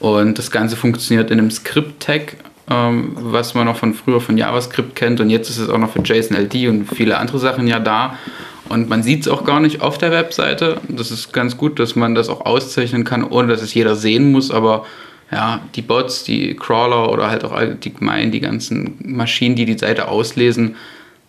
und 0.00 0.39
das 0.39 0.50
Ganze 0.50 0.75
funktioniert 0.77 1.31
in 1.31 1.39
einem 1.39 1.50
Script-Tag 1.53 2.37
ähm, 2.69 3.12
was 3.15 3.55
man 3.55 3.67
noch 3.67 3.77
von 3.77 3.95
früher 3.95 4.21
von 4.21 4.37
JavaScript 4.37 4.97
kennt 4.97 5.21
und 5.21 5.31
jetzt 5.31 5.50
ist 5.50 5.59
es 5.59 5.69
auch 5.69 5.79
noch 5.79 5.91
für 5.91 6.03
JSON-LD 6.03 6.69
und 6.69 6.87
viele 6.87 7.19
andere 7.19 7.39
Sachen 7.39 7.69
ja 7.69 7.79
da. 7.79 8.19
Und 8.69 8.89
man 8.89 9.03
sieht 9.03 9.23
es 9.23 9.29
auch 9.29 9.45
gar 9.45 9.61
nicht 9.61 9.81
auf 9.81 9.99
der 9.99 10.11
Webseite. 10.11 10.81
Das 10.89 11.11
ist 11.11 11.33
ganz 11.33 11.57
gut, 11.57 11.79
dass 11.79 11.97
man 11.97 12.15
das 12.15 12.29
auch 12.29 12.47
auszeichnen 12.47 13.05
kann, 13.05 13.25
ohne 13.25 13.49
dass 13.49 13.63
es 13.63 13.75
jeder 13.75 13.97
sehen 13.97 14.33
muss. 14.33 14.51
Aber 14.51 14.85
ja, 15.31 15.61
die 15.75 15.83
Bots, 15.83 16.25
die 16.25 16.55
Crawler 16.55 17.11
oder 17.11 17.31
halt 17.31 17.45
auch 17.45 17.53
allgemein 17.53 18.31
die 18.33 18.41
ganzen 18.41 18.97
Maschinen, 19.05 19.57
die 19.57 19.65
die 19.65 19.79
Seite 19.79 20.09
auslesen, 20.09 20.77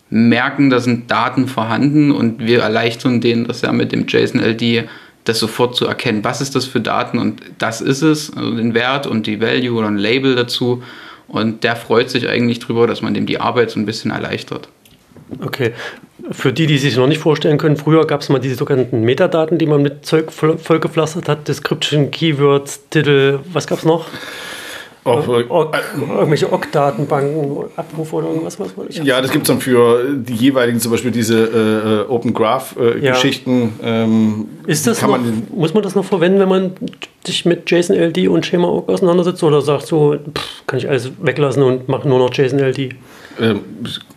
merken, 0.10 0.70
da 0.70 0.79
sind 0.79 1.12
Daten 1.12 1.48
vorhanden 1.48 2.12
und 2.12 2.39
wir 2.39 2.62
erleichtern 2.62 3.22
denen 3.22 3.46
das 3.46 3.62
ja 3.62 3.72
mit 3.72 3.91
dem 3.91 4.06
JSON-LD, 4.08 4.88
das 5.25 5.39
sofort 5.39 5.75
zu 5.75 5.86
erkennen, 5.86 6.24
was 6.24 6.39
ist 6.39 6.56
das 6.56 6.65
für 6.65 6.79
Daten 6.79 7.17
und 7.17 7.41
das 7.58 7.82
ist 7.82 8.01
es, 8.01 8.32
also 8.36 8.56
den 8.56 8.74
Wert 8.74 9.06
und 9.08 9.27
die 9.27 9.41
Value 9.41 9.77
oder 9.77 9.88
ein 9.88 9.98
Label 9.98 10.36
dazu. 10.36 10.82
Und 11.27 11.65
der 11.65 11.75
freut 11.75 12.10
sich 12.10 12.29
eigentlich 12.29 12.60
drüber, 12.60 12.88
dass 12.88 13.01
man 13.01 13.13
dem 13.13 13.25
die 13.25 13.41
Arbeit 13.41 13.70
so 13.70 13.79
ein 13.79 13.86
bisschen 13.86 14.12
erleichtert. 14.12 14.70
Okay. 15.41 15.74
Für 16.31 16.51
die, 16.51 16.65
die 16.65 16.77
sich 16.77 16.97
noch 16.97 17.07
nicht 17.07 17.19
vorstellen 17.19 17.57
können, 17.57 17.77
früher 17.77 18.05
gab 18.07 18.21
es 18.21 18.29
mal 18.29 18.39
diese 18.39 18.55
sogenannten 18.55 19.01
Metadaten, 19.01 19.57
die 19.57 19.67
man 19.67 19.81
mit 19.81 20.05
Zeug 20.05 20.31
voll- 20.31 20.57
vollgepflastert 20.57 21.29
hat. 21.29 21.47
Description, 21.47 22.09
Keywords, 22.12 22.81
Titel, 22.89 23.39
was 23.53 23.67
gab 23.67 23.77
es 23.79 23.86
noch? 23.86 24.07
Auch, 25.03 25.25
äh, 25.29 25.45
Org, 25.47 25.77
irgendwelche 25.95 26.51
OGG-Datenbanken, 26.51 27.65
Abruf 27.77 28.12
oder 28.12 28.27
irgendwas. 28.27 28.59
Was, 28.59 28.71
ich 28.89 28.97
ja, 28.97 29.21
das 29.21 29.31
gibt 29.31 29.43
es 29.43 29.47
dann 29.47 29.62
für 29.62 30.03
die 30.13 30.33
jeweiligen, 30.33 30.81
zum 30.81 30.91
Beispiel 30.91 31.12
diese 31.12 31.45
äh, 31.45 32.01
äh, 32.01 32.09
Open 32.09 32.33
Graph-Geschichten. 32.33 33.74
ähm, 33.81 34.50
Ist 34.65 34.86
das 34.86 35.00
kann 35.00 35.12
noch, 35.12 35.17
man 35.19 35.47
muss 35.55 35.74
man 35.74 35.83
das 35.83 35.95
noch 35.95 36.03
verwenden, 36.03 36.39
wenn 36.39 36.50
man 36.50 36.71
sich 37.25 37.45
mit 37.45 37.71
JSON-LD 37.71 38.27
und 38.27 38.45
Schema-Org 38.45 38.89
auseinandersetzt? 38.89 39.41
Oder 39.43 39.62
sagt 39.62 39.88
so, 39.88 40.15
pff, 40.17 40.67
kann 40.67 40.79
ich 40.79 40.89
alles 40.89 41.12
weglassen 41.21 41.63
und 41.63 41.88
mache 41.88 42.05
nur 42.09 42.19
noch 42.19 42.33
JSON-LD? 42.33 42.95
Ähm, 43.39 43.62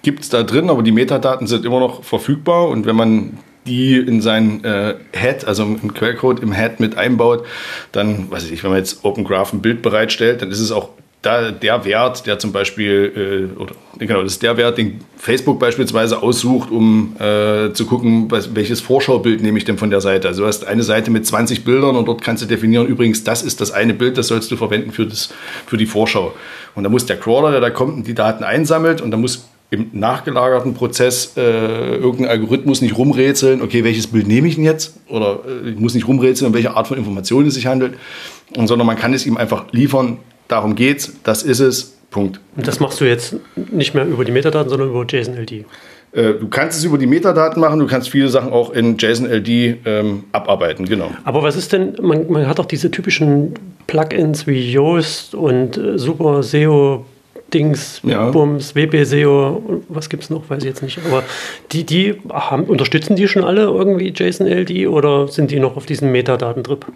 gibt 0.03 0.23
es 0.23 0.29
da 0.29 0.43
drin, 0.43 0.71
aber 0.71 0.83
die 0.83 0.93
Metadaten 0.93 1.47
sind 1.47 1.65
immer 1.65 1.81
noch 1.81 2.05
verfügbar 2.05 2.69
und 2.69 2.87
wenn 2.87 2.97
man 2.97 3.39
die 3.67 3.97
in 3.97 4.21
sein 4.21 4.65
äh, 4.65 4.95
Head, 5.13 5.45
also 5.47 5.65
im 5.65 5.95
Quellcode 5.95 6.41
im 6.41 6.53
Head 6.53 6.81
mit 6.81 6.97
einbaut, 6.97 7.45
dann, 7.93 8.31
weiß 8.31 8.45
ich 8.45 8.51
nicht, 8.51 8.65
wenn 8.65 8.71
man 8.71 8.79
jetzt 8.79 9.05
Open 9.05 9.25
Graph 9.25 9.53
ein 9.53 9.61
Bild 9.61 9.83
bereitstellt, 9.83 10.43
dann 10.43 10.51
ist 10.51 10.61
es 10.61 10.73
auch 10.73 10.91
da 11.23 11.51
der 11.51 11.85
Wert, 11.85 12.27
der 12.27 12.39
zum 12.39 12.51
Beispiel, 12.53 13.51
äh, 13.55 13.61
oder 13.61 13.75
genau, 13.99 14.23
das 14.23 14.33
ist 14.33 14.43
der 14.43 14.57
Wert, 14.57 14.79
den 14.79 15.01
Facebook 15.19 15.59
beispielsweise 15.59 16.23
aussucht, 16.23 16.71
um 16.71 17.15
äh, 17.19 17.73
zu 17.75 17.85
gucken, 17.85 18.31
was, 18.31 18.55
welches 18.55 18.81
Vorschaubild 18.81 19.43
nehme 19.43 19.59
ich 19.59 19.67
denn 19.67 19.77
von 19.77 19.91
der 19.91 20.01
Seite. 20.01 20.29
Also 20.29 20.43
du 20.43 20.49
hast 20.49 20.67
eine 20.67 20.83
Seite 20.83 21.11
mit 21.11 21.27
20 21.27 21.63
Bildern 21.63 21.97
und 21.97 22.07
dort 22.07 22.23
kannst 22.23 22.43
du 22.43 22.47
definieren, 22.47 22.87
übrigens, 22.87 23.23
das 23.23 23.43
ist 23.43 23.61
das 23.61 23.71
eine 23.71 23.93
Bild, 23.93 24.17
das 24.17 24.29
sollst 24.29 24.51
du 24.51 24.57
verwenden 24.57 24.93
für, 24.93 25.07
das, 25.07 25.29
für 25.67 25.77
die 25.77 25.87
Vorschau. 25.87 26.33
Und 26.75 26.85
da 26.85 26.91
muss 26.91 27.07
der 27.07 27.19
Crawler, 27.19 27.51
der 27.51 27.61
da 27.61 27.71
kommt 27.71 27.95
und 27.95 28.07
die 28.07 28.15
Daten 28.15 28.45
einsammelt 28.45 29.01
und 29.01 29.11
da 29.11 29.17
muss 29.17 29.49
im 29.71 29.91
nachgelagerten 29.93 30.75
Prozess 30.75 31.37
äh, 31.37 31.97
irgendein 31.97 32.29
Algorithmus 32.29 32.83
nicht 32.83 32.99
rumrätseln, 32.99 33.63
okay, 33.63 33.85
welches 33.85 34.09
Bild 34.09 34.27
nehme 34.27 34.49
ich 34.49 34.57
denn 34.57 34.65
jetzt? 34.65 34.95
Oder 35.09 35.41
äh, 35.47 35.71
ich 35.71 35.79
muss 35.79 35.95
nicht 35.95 36.09
rumrätseln, 36.09 36.49
um 36.49 36.55
welche 36.55 36.77
Art 36.77 36.89
von 36.89 36.99
Information 36.99 37.47
es 37.47 37.55
sich 37.55 37.67
handelt, 37.67 37.95
und, 38.57 38.67
sondern 38.67 38.87
man 38.87 38.97
kann 38.97 39.15
es 39.15 39.27
ihm 39.27 39.37
einfach 39.37 39.67
liefern, 39.73 40.19
darum 40.49 40.75
geht's, 40.75 41.13
das 41.23 41.45
ist 41.45 41.61
es, 41.61 41.97
Punkt. 42.11 42.41
Und 42.57 42.67
das 42.67 42.81
machst 42.81 43.01
du 43.01 43.05
jetzt 43.05 43.37
nicht 43.71 43.95
mehr 43.95 44.05
über 44.05 44.25
die 44.25 44.33
Metadaten, 44.33 44.69
sondern 44.69 44.89
über 44.89 45.07
JSON-LD. 45.07 45.65
Äh, 46.13 46.35
du 46.35 46.49
kannst 46.49 46.79
es 46.79 46.85
über 46.85 46.99
die 46.99 47.07
Metadaten 47.07 47.61
machen, 47.61 47.79
du 47.79 47.87
kannst 47.87 48.09
viele 48.09 48.29
Sachen 48.29 48.53
auch 48.53 48.71
in 48.71 48.97
JSON-LD 48.99 49.49
ähm, 49.85 50.25
abarbeiten, 50.33 50.87
genau. 50.87 51.11
Aber 51.25 51.43
was 51.43 51.57
ist 51.57 51.73
denn, 51.73 51.95
man, 52.01 52.31
man 52.31 52.49
hat 52.49 52.59
doch 52.59 52.67
diese 52.67 52.91
typischen 52.91 53.55
Plugins 53.87 54.47
wie 54.47 54.73
Yoast 54.73 55.35
und 55.35 55.77
äh, 55.77 55.99
Super 55.99 56.43
SEO 56.43 57.05
Dings, 57.53 58.01
ja. 58.05 58.31
Bums, 58.31 58.75
WP-SEO, 58.75 59.83
was 59.89 60.09
gibt 60.09 60.23
es 60.23 60.31
noch, 60.31 60.49
weiß 60.49 60.59
ich 60.63 60.69
jetzt 60.69 60.83
nicht. 60.83 60.99
Aber 61.05 61.25
die, 61.73 61.85
die 61.85 62.15
haben, 62.31 62.65
unterstützen 62.65 63.17
die 63.17 63.29
schon 63.29 63.45
alle 63.45 63.63
irgendwie 63.63 64.13
JSON-LD 64.15 64.87
oder 64.89 65.29
sind 65.29 65.51
die 65.51 65.59
noch 65.59 65.77
auf 65.77 65.87
diesem 65.87 66.13
Metadatentrip? 66.13 66.87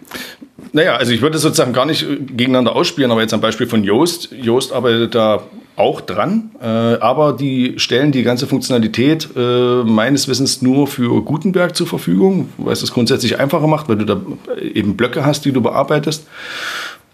Naja, 0.71 0.95
also 0.95 1.11
ich 1.11 1.21
würde 1.21 1.37
sozusagen 1.37 1.73
gar 1.73 1.85
nicht 1.85 2.03
äh, 2.03 2.15
gegeneinander 2.15 2.75
ausspielen, 2.75 3.11
aber 3.11 3.21
jetzt 3.21 3.33
am 3.33 3.41
Beispiel 3.41 3.67
von 3.67 3.83
Yoast. 3.83 4.31
Yoast 4.31 4.73
arbeitet 4.73 5.15
da 5.15 5.43
auch 5.75 6.01
dran, 6.01 6.51
äh, 6.61 6.65
aber 6.65 7.33
die 7.33 7.73
stellen 7.77 8.11
die 8.11 8.23
ganze 8.23 8.47
Funktionalität 8.47 9.29
äh, 9.35 9.83
meines 9.83 10.27
Wissens 10.27 10.61
nur 10.61 10.87
für 10.87 11.21
Gutenberg 11.21 11.75
zur 11.75 11.87
Verfügung, 11.87 12.49
weil 12.57 12.73
es 12.73 12.79
das 12.79 12.91
grundsätzlich 12.91 13.39
einfacher 13.39 13.67
macht, 13.67 13.89
weil 13.89 13.97
du 13.97 14.05
da 14.05 14.21
eben 14.61 14.95
Blöcke 14.95 15.25
hast, 15.25 15.43
die 15.45 15.51
du 15.51 15.61
bearbeitest. 15.61 16.27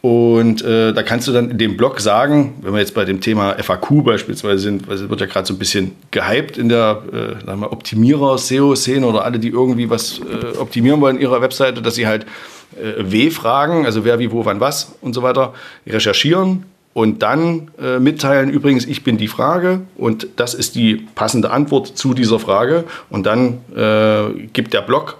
Und 0.01 0.63
äh, 0.63 0.93
da 0.93 1.03
kannst 1.03 1.27
du 1.27 1.31
dann 1.31 1.51
in 1.51 1.57
dem 1.59 1.77
Blog 1.77 1.99
sagen, 2.01 2.55
wenn 2.61 2.73
wir 2.73 2.79
jetzt 2.79 2.95
bei 2.95 3.05
dem 3.05 3.21
Thema 3.21 3.53
FAQ 3.61 4.03
beispielsweise 4.03 4.57
sind, 4.57 4.87
weil 4.87 4.95
es 4.95 5.07
wird 5.07 5.21
ja 5.21 5.27
gerade 5.27 5.47
so 5.47 5.53
ein 5.53 5.59
bisschen 5.59 5.91
gehypt 6.09 6.57
in 6.57 6.69
der 6.69 7.03
äh, 7.47 7.63
Optimierer-SEO-Szene 7.63 9.05
oder 9.05 9.23
alle, 9.25 9.37
die 9.37 9.49
irgendwie 9.49 9.91
was 9.91 10.19
äh, 10.19 10.57
optimieren 10.57 11.01
wollen 11.01 11.17
in 11.17 11.21
ihrer 11.21 11.41
Webseite, 11.41 11.83
dass 11.83 11.95
sie 11.95 12.07
halt 12.07 12.25
äh, 12.81 13.11
W-Fragen, 13.11 13.85
also 13.85 14.03
wer, 14.03 14.17
wie, 14.17 14.31
wo, 14.31 14.43
wann, 14.43 14.59
was 14.59 14.95
und 15.01 15.13
so 15.13 15.21
weiter, 15.21 15.53
recherchieren 15.85 16.65
und 16.93 17.23
dann 17.23 17.71
äh, 17.81 17.99
mitteilen, 17.99 18.49
übrigens, 18.49 18.85
ich 18.85 19.03
bin 19.03 19.17
die 19.17 19.29
Frage 19.29 19.81
und 19.95 20.27
das 20.35 20.53
ist 20.53 20.75
die 20.75 21.07
passende 21.15 21.51
Antwort 21.51 21.87
zu 21.97 22.13
dieser 22.13 22.37
Frage. 22.37 22.83
Und 23.09 23.25
dann 23.25 23.59
äh, 23.75 24.47
gibt 24.51 24.73
der 24.73 24.81
Blog 24.81 25.17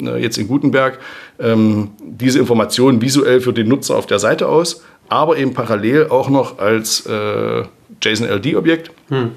äh, 0.00 0.20
jetzt 0.20 0.36
in 0.36 0.48
Gutenberg 0.48 0.98
ähm, 1.38 1.90
diese 2.00 2.40
Informationen 2.40 3.00
visuell 3.00 3.40
für 3.40 3.52
den 3.52 3.68
Nutzer 3.68 3.96
auf 3.96 4.06
der 4.06 4.18
Seite 4.18 4.48
aus, 4.48 4.82
aber 5.08 5.36
eben 5.36 5.54
parallel 5.54 6.08
auch 6.08 6.28
noch 6.28 6.58
als 6.58 7.06
äh, 7.06 7.62
JSON-LD-Objekt. 8.02 8.90
Hm. 9.08 9.30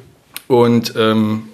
Und 0.47 0.93
ähm, 0.97 1.49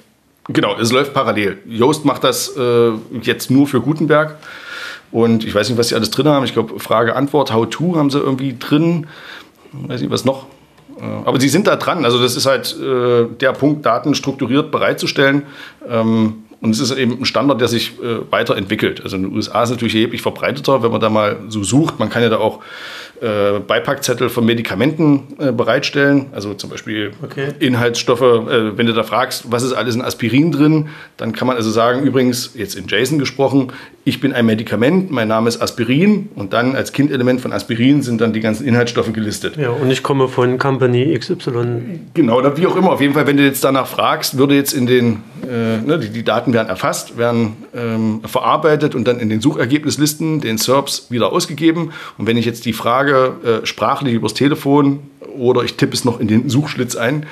genau, 0.47 0.77
es 0.79 0.93
läuft 0.93 1.13
parallel. 1.13 1.57
Yoast 1.65 2.05
macht 2.05 2.23
das 2.23 2.55
äh, 2.55 2.91
jetzt 3.21 3.51
nur 3.51 3.67
für 3.67 3.81
Gutenberg. 3.81 4.37
Und 5.11 5.43
ich 5.43 5.53
weiß 5.53 5.67
nicht, 5.67 5.77
was 5.77 5.89
sie 5.89 5.95
alles 5.95 6.09
drin 6.09 6.27
haben. 6.27 6.45
Ich 6.45 6.53
glaube, 6.53 6.79
Frage, 6.79 7.17
Antwort, 7.17 7.51
How-To 7.51 7.97
haben 7.97 8.09
sie 8.09 8.19
irgendwie 8.19 8.55
drin. 8.57 9.07
Ich 9.73 9.89
weiß 9.89 10.01
nicht, 10.01 10.11
was 10.11 10.25
noch. 10.25 10.47
Äh, 10.99 11.03
aber 11.03 11.39
sie 11.39 11.49
sind 11.49 11.67
da 11.67 11.75
dran. 11.75 12.05
Also 12.05 12.21
das 12.21 12.35
ist 12.35 12.45
halt 12.45 12.75
äh, 12.79 13.25
der 13.39 13.53
Punkt, 13.53 13.85
Daten 13.85 14.15
strukturiert 14.15 14.71
bereitzustellen. 14.71 15.43
Ähm, 15.87 16.43
und 16.61 16.71
es 16.71 16.79
ist 16.79 16.91
eben 16.91 17.19
ein 17.19 17.25
Standard, 17.25 17.59
der 17.59 17.67
sich 17.67 17.99
äh, 18.03 18.31
weiterentwickelt. 18.31 19.01
Also 19.01 19.15
in 19.15 19.23
den 19.23 19.35
USA 19.35 19.63
ist 19.63 19.69
es 19.69 19.75
natürlich 19.75 19.95
erheblich 19.95 20.21
verbreiteter, 20.21 20.83
wenn 20.83 20.91
man 20.91 21.01
da 21.01 21.09
mal 21.09 21.39
so 21.47 21.63
sucht. 21.63 21.97
Man 21.97 22.09
kann 22.09 22.21
ja 22.21 22.29
da 22.29 22.37
auch 22.37 22.59
äh, 23.21 23.59
Beipackzettel 23.59 24.29
von 24.29 24.45
Medikamenten 24.45 25.35
äh, 25.37 25.51
bereitstellen. 25.51 26.27
Also 26.31 26.55
zum 26.55 26.71
Beispiel 26.71 27.11
okay. 27.21 27.49
Inhaltsstoffe. 27.59 28.21
Äh, 28.21 28.77
wenn 28.77 28.87
du 28.87 28.93
da 28.93 29.03
fragst, 29.03 29.51
was 29.51 29.61
ist 29.61 29.73
alles 29.73 29.93
in 29.93 30.01
Aspirin 30.01 30.51
drin, 30.51 30.89
dann 31.17 31.31
kann 31.31 31.47
man 31.47 31.55
also 31.55 31.69
sagen, 31.69 32.01
übrigens, 32.01 32.53
jetzt 32.55 32.75
in 32.75 32.87
JSON 32.87 33.19
gesprochen, 33.19 33.71
ich 34.03 34.19
bin 34.19 34.33
ein 34.33 34.47
Medikament, 34.47 35.11
mein 35.11 35.27
Name 35.27 35.47
ist 35.47 35.61
Aspirin 35.61 36.29
und 36.33 36.53
dann 36.53 36.75
als 36.75 36.91
Kindelement 36.91 37.39
von 37.41 37.53
Aspirin 37.53 38.01
sind 38.01 38.19
dann 38.19 38.33
die 38.33 38.39
ganzen 38.39 38.65
Inhaltsstoffe 38.65 39.13
gelistet. 39.13 39.57
Ja, 39.57 39.69
und 39.69 39.91
ich 39.91 40.01
komme 40.01 40.27
von 40.27 40.57
Company 40.57 41.15
XY. 41.15 41.99
Genau, 42.15 42.39
oder 42.39 42.57
wie 42.57 42.65
auch 42.65 42.75
immer. 42.75 42.91
Auf 42.91 43.01
jeden 43.01 43.13
Fall, 43.13 43.27
wenn 43.27 43.37
du 43.37 43.43
jetzt 43.43 43.63
danach 43.63 43.85
fragst, 43.85 44.39
würde 44.39 44.55
jetzt 44.55 44.73
in 44.73 44.87
den, 44.87 45.17
äh, 45.47 45.77
ne, 45.85 45.99
die, 45.99 46.09
die, 46.09 46.23
Daten 46.23 46.53
werden 46.53 46.69
erfasst, 46.69 47.19
werden 47.19 47.57
ähm, 47.75 48.21
verarbeitet 48.25 48.95
und 48.95 49.07
dann 49.07 49.19
in 49.19 49.29
den 49.29 49.41
Suchergebnislisten, 49.41 50.41
den 50.41 50.57
SERPs, 50.57 51.11
wieder 51.11 51.31
ausgegeben. 51.31 51.91
Und 52.17 52.25
wenn 52.25 52.37
ich 52.37 52.45
jetzt 52.45 52.65
die 52.65 52.73
Frage 52.73 53.10
äh, 53.15 53.65
sprachlich 53.65 54.13
übers 54.13 54.33
Telefon 54.33 54.99
oder 55.37 55.63
ich 55.63 55.75
tippe 55.75 55.93
es 55.93 56.05
noch 56.05 56.19
in 56.19 56.27
den 56.27 56.49
Suchschlitz 56.49 56.95
ein, 56.95 57.25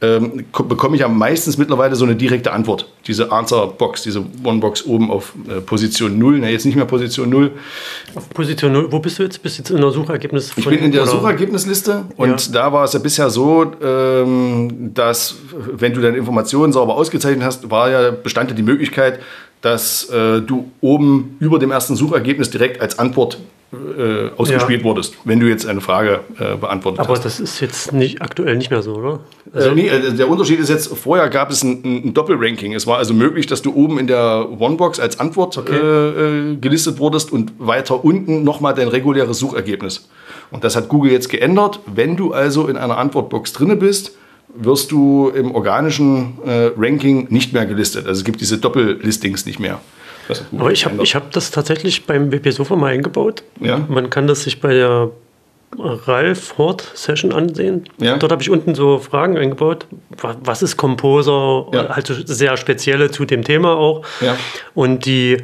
ähm, 0.00 0.44
bekomme 0.68 0.96
ich 0.96 1.02
ja 1.02 1.08
meistens 1.08 1.58
mittlerweile 1.58 1.94
so 1.96 2.04
eine 2.04 2.16
direkte 2.16 2.52
Antwort. 2.52 2.88
Diese 3.06 3.30
Answer-Box, 3.30 4.02
diese 4.02 4.24
One-Box 4.44 4.86
oben 4.86 5.10
auf 5.10 5.34
äh, 5.48 5.60
Position 5.60 6.18
0, 6.18 6.38
na 6.40 6.48
jetzt 6.48 6.66
nicht 6.66 6.76
mehr 6.76 6.84
Position 6.84 7.28
0. 7.30 7.50
Auf 8.14 8.28
Position 8.30 8.72
0, 8.72 8.90
wo 8.90 8.98
bist 8.98 9.18
du 9.18 9.24
jetzt? 9.24 9.42
Bist 9.42 9.58
du 9.58 9.62
jetzt 9.62 9.70
in 9.70 9.80
der 9.80 9.90
Suchergebnis? 9.90 10.52
Ich 10.56 10.64
bin 10.64 10.78
in 10.78 10.92
der 10.92 11.02
oder? 11.02 11.10
Suchergebnisliste 11.10 12.04
und 12.16 12.46
ja. 12.46 12.52
da 12.52 12.72
war 12.72 12.84
es 12.84 12.92
ja 12.92 12.98
bisher 12.98 13.30
so, 13.30 13.72
ähm, 13.82 14.92
dass 14.94 15.36
wenn 15.72 15.92
du 15.92 16.00
deine 16.00 16.16
Informationen 16.16 16.72
sauber 16.72 16.94
ausgezeichnet 16.94 17.44
hast, 17.44 17.70
war 17.70 17.90
ja, 17.90 18.10
bestand 18.10 18.50
ja 18.50 18.56
die 18.56 18.62
Möglichkeit, 18.62 19.20
dass 19.60 20.10
äh, 20.10 20.40
du 20.40 20.70
oben 20.80 21.36
über 21.38 21.58
dem 21.58 21.70
ersten 21.70 21.94
Suchergebnis 21.96 22.50
direkt 22.50 22.80
als 22.80 22.98
Antwort 22.98 23.38
äh, 23.72 24.30
ausgespielt 24.36 24.80
ja. 24.80 24.84
wurdest, 24.84 25.14
wenn 25.24 25.40
du 25.40 25.48
jetzt 25.48 25.66
eine 25.66 25.80
Frage 25.80 26.20
äh, 26.38 26.56
beantwortet 26.56 27.00
Aber 27.00 27.14
hast. 27.14 27.20
Aber 27.20 27.24
das 27.24 27.40
ist 27.40 27.60
jetzt 27.60 27.92
nicht, 27.92 28.20
aktuell 28.20 28.56
nicht 28.56 28.70
mehr 28.70 28.82
so, 28.82 28.94
oder? 28.94 29.20
Äh, 29.52 29.56
also 29.56 29.70
nee, 29.72 29.88
äh, 29.88 30.12
der 30.12 30.28
Unterschied 30.28 30.60
ist 30.60 30.68
jetzt, 30.68 30.94
vorher 30.94 31.30
gab 31.30 31.50
es 31.50 31.62
ein, 31.62 31.82
ein, 31.84 32.14
Doppelranking. 32.14 32.74
Es 32.74 32.86
war 32.86 32.98
also 32.98 33.14
möglich, 33.14 33.46
dass 33.46 33.62
du 33.62 33.74
oben 33.74 33.98
in 33.98 34.06
der 34.06 34.46
Onebox 34.60 35.00
als 35.00 35.18
Antwort 35.18 35.56
okay. 35.56 35.72
Äh, 35.74 36.56
gelistet 36.56 36.98
wurdest 36.98 37.32
und 37.32 37.52
weiter 37.58 38.04
unten 38.04 38.44
nochmal 38.44 38.74
dein 38.74 38.88
reguläres 38.88 39.38
Suchergebnis. 39.38 40.08
Und 40.50 40.64
das 40.64 40.76
hat 40.76 40.88
Google 40.90 41.10
jetzt 41.10 41.30
geändert. 41.30 41.80
Wenn 41.86 42.16
du 42.16 42.32
also 42.32 42.68
in 42.68 42.76
einer 42.76 42.98
Antwortbox 42.98 43.54
drinne 43.54 43.76
bist, 43.76 44.12
wirst 44.54 44.92
du 44.92 45.32
im 45.34 45.54
organischen 45.54 46.34
Ranking 46.44 47.28
nicht 47.30 47.54
mehr 47.54 47.64
gelistet. 47.64 48.06
Also 48.06 48.18
es 48.18 48.24
gibt 48.24 48.42
diese 48.42 48.58
Doppellistings 48.58 49.46
nicht 49.46 49.58
mehr. 49.58 49.80
Aber 50.58 50.72
ich 50.72 50.84
habe 50.84 51.02
hab 51.02 51.30
das 51.32 51.50
tatsächlich 51.50 52.06
beim 52.06 52.32
WP 52.32 52.50
Sofa 52.50 52.76
mal 52.76 52.92
eingebaut. 52.92 53.42
Ja. 53.60 53.78
Man 53.88 54.10
kann 54.10 54.26
das 54.26 54.42
sich 54.42 54.60
bei 54.60 54.74
der 54.74 55.10
Ralf 55.78 56.58
Hort 56.58 56.90
Session 56.94 57.32
ansehen. 57.32 57.84
Ja. 57.98 58.16
Dort 58.16 58.32
habe 58.32 58.42
ich 58.42 58.50
unten 58.50 58.74
so 58.74 58.98
Fragen 58.98 59.38
eingebaut. 59.38 59.86
Was 60.20 60.62
ist 60.62 60.76
Composer? 60.76 61.66
Ja. 61.72 61.88
Halt 61.90 62.06
so 62.06 62.14
sehr 62.24 62.56
spezielle 62.56 63.10
zu 63.10 63.24
dem 63.24 63.42
Thema 63.42 63.76
auch. 63.76 64.04
Ja. 64.20 64.36
Und 64.74 65.06
die, 65.06 65.38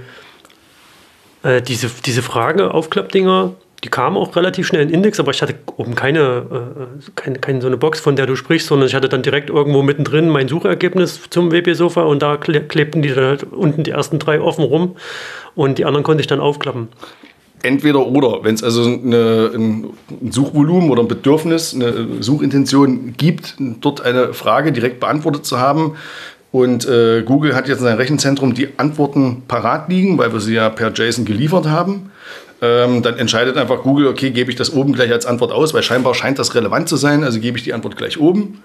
äh, 1.43 1.63
diese, 1.63 1.91
diese 2.05 2.23
Frage, 2.23 2.75
Aufklappdinger, 2.75 3.55
die 3.85 3.89
kamen 3.89 4.17
auch 4.17 4.35
relativ 4.35 4.67
schnell 4.67 4.83
in 4.83 4.91
Index, 4.91 5.21
aber 5.21 5.31
ich 5.31 5.41
hatte 5.41 5.55
oben 5.77 5.95
keine, 5.95 6.19
äh, 6.21 7.11
keine, 7.15 7.39
keine 7.39 7.61
so 7.61 7.69
eine 7.69 7.77
Box, 7.77 8.01
von 8.01 8.17
der 8.17 8.27
du 8.27 8.35
sprichst, 8.35 8.67
sondern 8.67 8.89
ich 8.89 8.95
hatte 8.95 9.09
dann 9.09 9.23
direkt 9.23 9.51
irgendwo 9.51 9.83
mittendrin 9.83 10.29
mein 10.29 10.49
Suchergebnis 10.49 11.21
zum 11.31 11.53
WP-Sofa 11.53 12.03
und 12.03 12.21
da 12.21 12.37
klebten 12.37 13.03
die 13.03 13.11
dann 13.11 13.25
halt 13.25 13.45
unten 13.45 13.85
die 13.85 13.93
ersten 13.93 14.19
drei 14.19 14.41
offen 14.41 14.65
rum 14.65 14.97
und 15.55 15.79
die 15.79 15.85
anderen 15.85 16.03
konnte 16.03 16.21
ich 16.23 16.27
dann 16.27 16.41
aufklappen. 16.41 16.89
Entweder 17.63 18.07
oder, 18.07 18.45
wenn 18.45 18.55
es 18.55 18.63
also 18.63 18.85
eine, 18.85 19.51
ein 19.55 19.87
Suchvolumen 20.31 20.91
oder 20.91 21.03
ein 21.03 21.09
Bedürfnis, 21.09 21.75
eine 21.75 22.23
Suchintention 22.23 23.15
gibt, 23.17 23.57
dort 23.59 24.01
eine 24.01 24.33
Frage 24.33 24.73
direkt 24.73 25.01
beantwortet 25.01 25.47
zu 25.47 25.59
haben, 25.59 25.95
und 26.51 26.89
äh, 26.89 27.23
Google 27.27 27.55
hat 27.55 27.69
jetzt 27.69 27.81
in 27.81 27.85
seinem 27.85 27.99
Rechenzentrum 27.99 28.55
die 28.55 28.69
Antworten 28.79 29.43
parat 29.47 29.91
liegen, 29.91 30.17
weil 30.17 30.33
wir 30.33 30.41
sie 30.41 30.55
ja 30.55 30.71
per 30.71 30.91
JSON 30.95 31.27
geliefert 31.27 31.67
haben 31.67 32.11
ähm, 32.61 33.03
dann 33.03 33.19
entscheidet 33.19 33.57
einfach 33.57 33.83
Google, 33.83 34.09
okay, 34.09 34.31
gebe 34.31 34.51
ich 34.51 34.57
das 34.57 34.73
oben 34.73 34.93
gleich 34.93 35.13
als 35.13 35.27
Antwort 35.27 35.53
aus, 35.53 35.75
weil 35.75 35.83
scheinbar 35.83 36.15
scheint 36.15 36.39
das 36.39 36.55
relevant 36.55 36.89
zu 36.89 36.97
sein, 36.97 37.25
also 37.25 37.39
gebe 37.41 37.57
ich 37.57 37.65
die 37.65 37.73
Antwort 37.73 37.97
gleich 37.97 38.19
oben. 38.19 38.63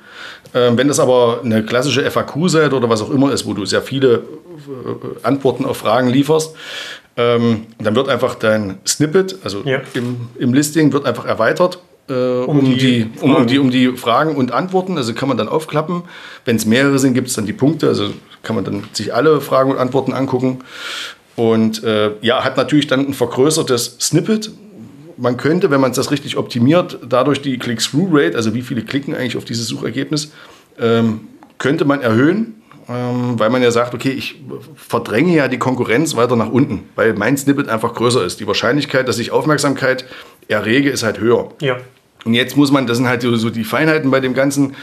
Ähm, 0.54 0.78
wenn 0.78 0.88
das 0.88 1.00
aber 1.00 1.42
eine 1.44 1.64
klassische 1.64 2.10
FAQ-Seite 2.10 2.76
oder 2.76 2.90
was 2.90 3.02
auch 3.02 3.12
immer 3.12 3.32
ist, 3.32 3.46
wo 3.46 3.54
du 3.54 3.66
sehr 3.66 3.82
viele 3.82 4.16
äh, 4.16 4.20
Antworten 5.24 5.66
auf 5.66 5.78
Fragen 5.78 6.10
lieferst, 6.10 6.56
ähm, 7.18 7.68
dann 7.80 7.96
wird 7.96 8.10
einfach 8.10 8.36
dein 8.36 8.80
Snippet, 8.88 9.38
also 9.44 9.62
ja. 9.66 9.82
im, 9.94 10.30
im 10.40 10.54
Listing, 10.54 10.92
wird 10.92 11.06
einfach 11.06 11.26
erweitert 11.26 11.80
äh, 12.10 12.14
um, 12.14 12.60
um, 12.60 12.78
die, 12.78 13.10
um, 13.22 13.36
um, 13.36 13.48
die, 13.48 13.60
um 13.60 13.70
die 13.70 13.96
Fragen 13.96 14.36
und 14.36 14.52
Antworten. 14.52 14.98
Also 14.98 15.14
kann 15.14 15.30
man 15.30 15.38
dann 15.38 15.48
aufklappen. 15.48 16.04
Wenn 16.46 16.56
es 16.56 16.66
mehrere 16.66 17.00
sind, 17.00 17.14
gibt 17.14 17.30
es 17.30 17.36
dann 17.36 17.46
die 17.46 17.54
Punkte. 17.54 17.88
Also 17.88 18.10
kann 18.42 18.56
man 18.56 18.66
dann 18.66 18.84
sich 18.92 19.14
alle 19.14 19.40
Fragen 19.42 19.72
und 19.72 19.78
Antworten 19.78 20.14
angucken. 20.14 20.60
Und 21.36 21.84
äh, 21.84 22.12
ja, 22.22 22.44
hat 22.44 22.58
natürlich 22.58 22.88
dann 22.88 23.08
ein 23.08 23.14
vergrößertes 23.14 23.98
Snippet. 24.00 24.52
Man 25.18 25.38
könnte, 25.38 25.72
wenn 25.72 25.82
man 25.82 25.94
das 25.94 26.12
richtig 26.12 26.38
optimiert, 26.38 27.00
dadurch 27.08 27.42
die 27.42 27.58
Click-Through-Rate, 27.58 28.36
also 28.36 28.54
wie 28.54 28.62
viele 28.62 28.84
klicken 28.84 29.16
eigentlich 29.16 29.38
auf 29.38 29.46
dieses 29.46 29.68
Suchergebnis, 29.68 30.32
ähm, 30.80 31.28
könnte 31.58 31.86
man 31.86 32.02
erhöhen, 32.02 32.62
ähm, 32.90 33.40
weil 33.40 33.50
man 33.50 33.62
ja 33.62 33.72
sagt, 33.72 33.94
okay, 33.94 34.10
ich 34.10 34.44
verdränge 34.76 35.36
ja 35.36 35.48
die 35.48 35.60
Konkurrenz 35.60 36.16
weiter 36.16 36.36
nach 36.36 36.50
unten, 36.50 36.90
weil 36.96 37.14
mein 37.14 37.38
Snippet 37.38 37.70
einfach 37.70 37.94
größer 37.94 38.24
ist. 38.24 38.40
Die 38.40 38.48
Wahrscheinlichkeit, 38.48 39.08
dass 39.08 39.20
ich 39.20 39.32
Aufmerksamkeit 39.32 40.06
errege, 40.48 40.90
ist 40.90 41.04
halt 41.04 41.20
höher. 41.20 41.50
Ja. 41.62 41.78
Und 42.26 42.34
jetzt 42.34 42.58
muss 42.58 42.72
man, 42.72 42.88
das 42.88 42.98
sind 42.98 43.08
halt 43.08 43.22
so 43.22 43.50
die 43.50 43.64
Feinheiten 43.64 44.12
bei 44.12 44.20
dem 44.20 44.34
Ganzen. 44.34 44.76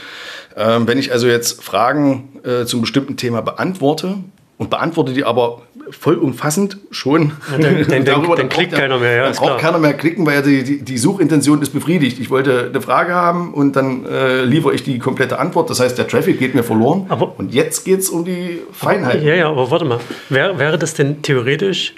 Ähm, 0.56 0.86
wenn 0.86 0.98
ich 0.98 1.12
also 1.12 1.26
jetzt 1.26 1.62
Fragen 1.62 2.40
äh, 2.44 2.64
zum 2.64 2.80
bestimmten 2.80 3.16
Thema 3.16 3.40
beantworte 3.40 4.18
und 4.58 4.68
beantworte 4.70 5.12
die 5.12 5.24
aber 5.24 5.62
vollumfassend 5.90 6.78
schon. 6.90 7.32
Ja, 7.50 7.58
dann, 7.58 7.86
dann, 7.88 8.04
Darüber, 8.04 8.36
dann 8.36 8.48
klickt 8.48 8.72
keiner 8.72 8.98
mehr. 8.98 9.16
Ja, 9.16 9.22
dann 9.24 9.34
braucht 9.34 9.46
klar. 9.46 9.58
keiner 9.58 9.78
mehr 9.78 9.94
klicken, 9.94 10.26
weil 10.26 10.42
die, 10.42 10.62
die, 10.62 10.82
die 10.82 10.98
Suchintention 10.98 11.62
ist 11.62 11.70
befriedigt. 11.70 12.18
Ich 12.18 12.30
wollte 12.30 12.68
eine 12.70 12.80
Frage 12.80 13.14
haben 13.14 13.52
und 13.54 13.76
dann 13.76 14.06
äh, 14.06 14.44
liefere 14.44 14.74
ich 14.74 14.82
die 14.82 14.98
komplette 14.98 15.38
Antwort. 15.38 15.70
Das 15.70 15.80
heißt, 15.80 15.98
der 15.98 16.08
Traffic 16.08 16.38
geht 16.38 16.54
mir 16.54 16.62
verloren. 16.62 17.06
Aber- 17.08 17.38
und 17.38 17.54
jetzt 17.54 17.84
geht 17.84 18.00
es 18.00 18.10
um 18.10 18.24
die 18.24 18.60
Feinheit. 18.72 19.22
Ja, 19.22 19.34
ja, 19.34 19.48
aber 19.48 19.70
warte 19.70 19.84
mal. 19.84 20.00
Wär, 20.28 20.58
wäre 20.58 20.78
das 20.78 20.94
denn 20.94 21.22
theoretisch 21.22 21.94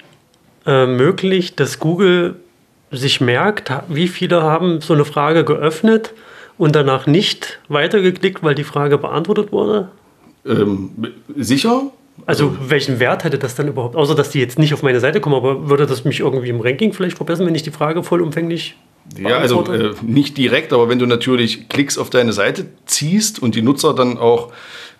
äh, 0.65 0.85
möglich, 0.85 1.55
dass 1.55 1.79
Google 1.79 2.35
sich 2.91 3.21
merkt, 3.21 3.71
wie 3.89 4.07
viele 4.07 4.43
haben 4.43 4.81
so 4.81 4.93
eine 4.93 5.05
Frage 5.05 5.43
geöffnet 5.43 6.13
und 6.57 6.75
danach 6.75 7.07
nicht 7.07 7.59
weitergeklickt, 7.67 8.43
weil 8.43 8.55
die 8.55 8.63
Frage 8.63 8.97
beantwortet 8.97 9.51
wurde? 9.51 9.89
Ähm, 10.45 10.91
sicher? 11.35 11.91
Also 12.25 12.55
welchen 12.69 12.99
Wert 12.99 13.23
hätte 13.23 13.39
das 13.39 13.55
dann 13.55 13.67
überhaupt? 13.67 13.95
Außer 13.95 14.15
dass 14.15 14.29
die 14.29 14.39
jetzt 14.39 14.59
nicht 14.59 14.73
auf 14.73 14.83
meine 14.83 14.99
Seite 14.99 15.19
kommen, 15.19 15.35
aber 15.35 15.69
würde 15.69 15.85
das 15.85 16.05
mich 16.05 16.19
irgendwie 16.19 16.49
im 16.49 16.61
Ranking 16.61 16.93
vielleicht 16.93 17.17
verbessern, 17.17 17.47
wenn 17.47 17.55
ich 17.55 17.63
die 17.63 17.71
Frage 17.71 18.03
vollumfänglich 18.03 18.75
Ja, 19.17 19.37
also 19.39 19.65
äh, 19.71 19.93
nicht 20.01 20.37
direkt, 20.37 20.73
aber 20.73 20.89
wenn 20.89 20.99
du 20.99 21.05
natürlich 21.05 21.67
Klicks 21.69 21.97
auf 21.97 22.09
deine 22.09 22.31
Seite 22.31 22.67
ziehst 22.85 23.41
und 23.41 23.55
die 23.55 23.61
Nutzer 23.61 23.93
dann 23.93 24.17
auch 24.17 24.51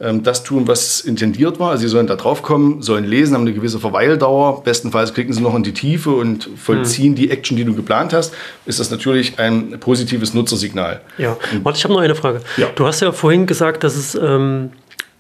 ähm, 0.01 0.23
das 0.23 0.43
tun, 0.43 0.67
was 0.67 1.01
intendiert 1.01 1.59
war, 1.59 1.71
also 1.71 1.83
sie 1.83 1.87
sollen 1.87 2.07
da 2.07 2.15
drauf 2.15 2.41
kommen, 2.41 2.81
sollen 2.81 3.05
lesen, 3.05 3.35
haben 3.35 3.41
eine 3.41 3.53
gewisse 3.53 3.79
Verweildauer, 3.79 4.63
bestenfalls 4.63 5.13
klicken 5.13 5.33
sie 5.33 5.41
noch 5.41 5.55
in 5.55 5.63
die 5.63 5.73
Tiefe 5.73 6.09
und 6.09 6.49
vollziehen 6.57 7.15
die 7.15 7.29
Action, 7.29 7.55
die 7.55 7.63
du 7.63 7.75
geplant 7.75 8.11
hast, 8.11 8.33
ist 8.65 8.79
das 8.79 8.91
natürlich 8.91 9.39
ein 9.39 9.79
positives 9.79 10.33
Nutzersignal. 10.33 11.01
Ja, 11.17 11.37
warte, 11.61 11.77
ich 11.77 11.83
habe 11.83 11.93
noch 11.93 12.01
eine 12.01 12.15
Frage. 12.15 12.41
Ja. 12.57 12.67
Du 12.75 12.85
hast 12.85 13.01
ja 13.01 13.11
vorhin 13.11 13.45
gesagt, 13.45 13.83
dass 13.83 13.95
es 13.95 14.15
ähm, 14.15 14.71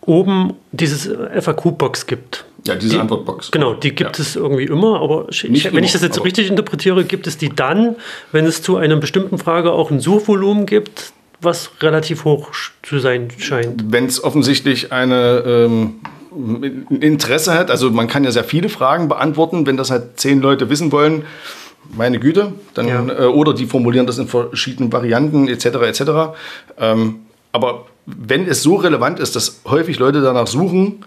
oben 0.05 0.53
dieses 0.71 1.09
FAQ-Box 1.39 2.07
gibt. 2.07 2.45
Ja, 2.65 2.75
diese 2.75 2.95
Die- 2.95 2.99
Antwortbox. 3.01 3.51
Genau, 3.51 3.73
die 3.73 3.89
gibt 3.93 4.17
Ja. 4.17 4.21
es 4.23 4.35
irgendwie 4.37 4.63
immer, 4.63 5.01
aber 5.01 5.25
ich, 5.29 5.43
Nicht 5.43 5.65
wenn 5.65 5.83
ich 5.83 5.91
immer, 5.93 6.01
das 6.01 6.01
jetzt 6.01 6.23
richtig 6.23 6.49
interpretiere, 6.49 7.03
gibt 7.03 7.27
es 7.27 7.37
die 7.37 7.49
dann, 7.49 7.97
wenn 8.31 8.45
es 8.45 8.61
zu 8.61 8.77
einer 8.77 8.95
bestimmten 8.95 9.37
Frage 9.37 9.71
auch 9.73 9.91
ein 9.91 9.99
Suchvolumen 9.99 10.65
gibt, 10.65 11.11
was 11.41 11.71
relativ 11.81 12.23
hoch 12.23 12.51
zu 12.83 12.99
sein 12.99 13.27
scheint. 13.37 13.91
Wenn 13.91 14.05
es 14.05 14.23
offensichtlich 14.23 14.93
eine 14.93 15.43
ähm, 15.45 15.95
ein 16.35 17.01
Interesse 17.01 17.53
hat, 17.53 17.69
also 17.69 17.91
man 17.91 18.07
kann 18.07 18.23
ja 18.23 18.31
sehr 18.31 18.43
viele 18.45 18.69
Fragen 18.69 19.07
beantworten, 19.09 19.67
wenn 19.67 19.77
das 19.77 19.91
halt 19.91 20.19
zehn 20.19 20.41
Leute 20.41 20.69
wissen 20.69 20.91
wollen, 20.91 21.25
meine 21.95 22.17
Güte, 22.17 22.53
dann 22.75 22.87
Ja. 22.87 23.05
äh, 23.07 23.25
oder 23.25 23.53
die 23.53 23.65
formulieren 23.65 24.07
das 24.07 24.17
in 24.17 24.27
verschiedenen 24.27 24.91
Varianten 24.93 25.47
etc. 25.49 25.65
etc. 25.83 26.01
Ähm, 26.79 27.17
aber 27.51 27.85
wenn 28.05 28.47
es 28.47 28.63
so 28.63 28.75
relevant 28.75 29.19
ist, 29.19 29.35
dass 29.35 29.61
häufig 29.65 29.99
Leute 29.99 30.21
danach 30.21 30.47
suchen, 30.47 31.05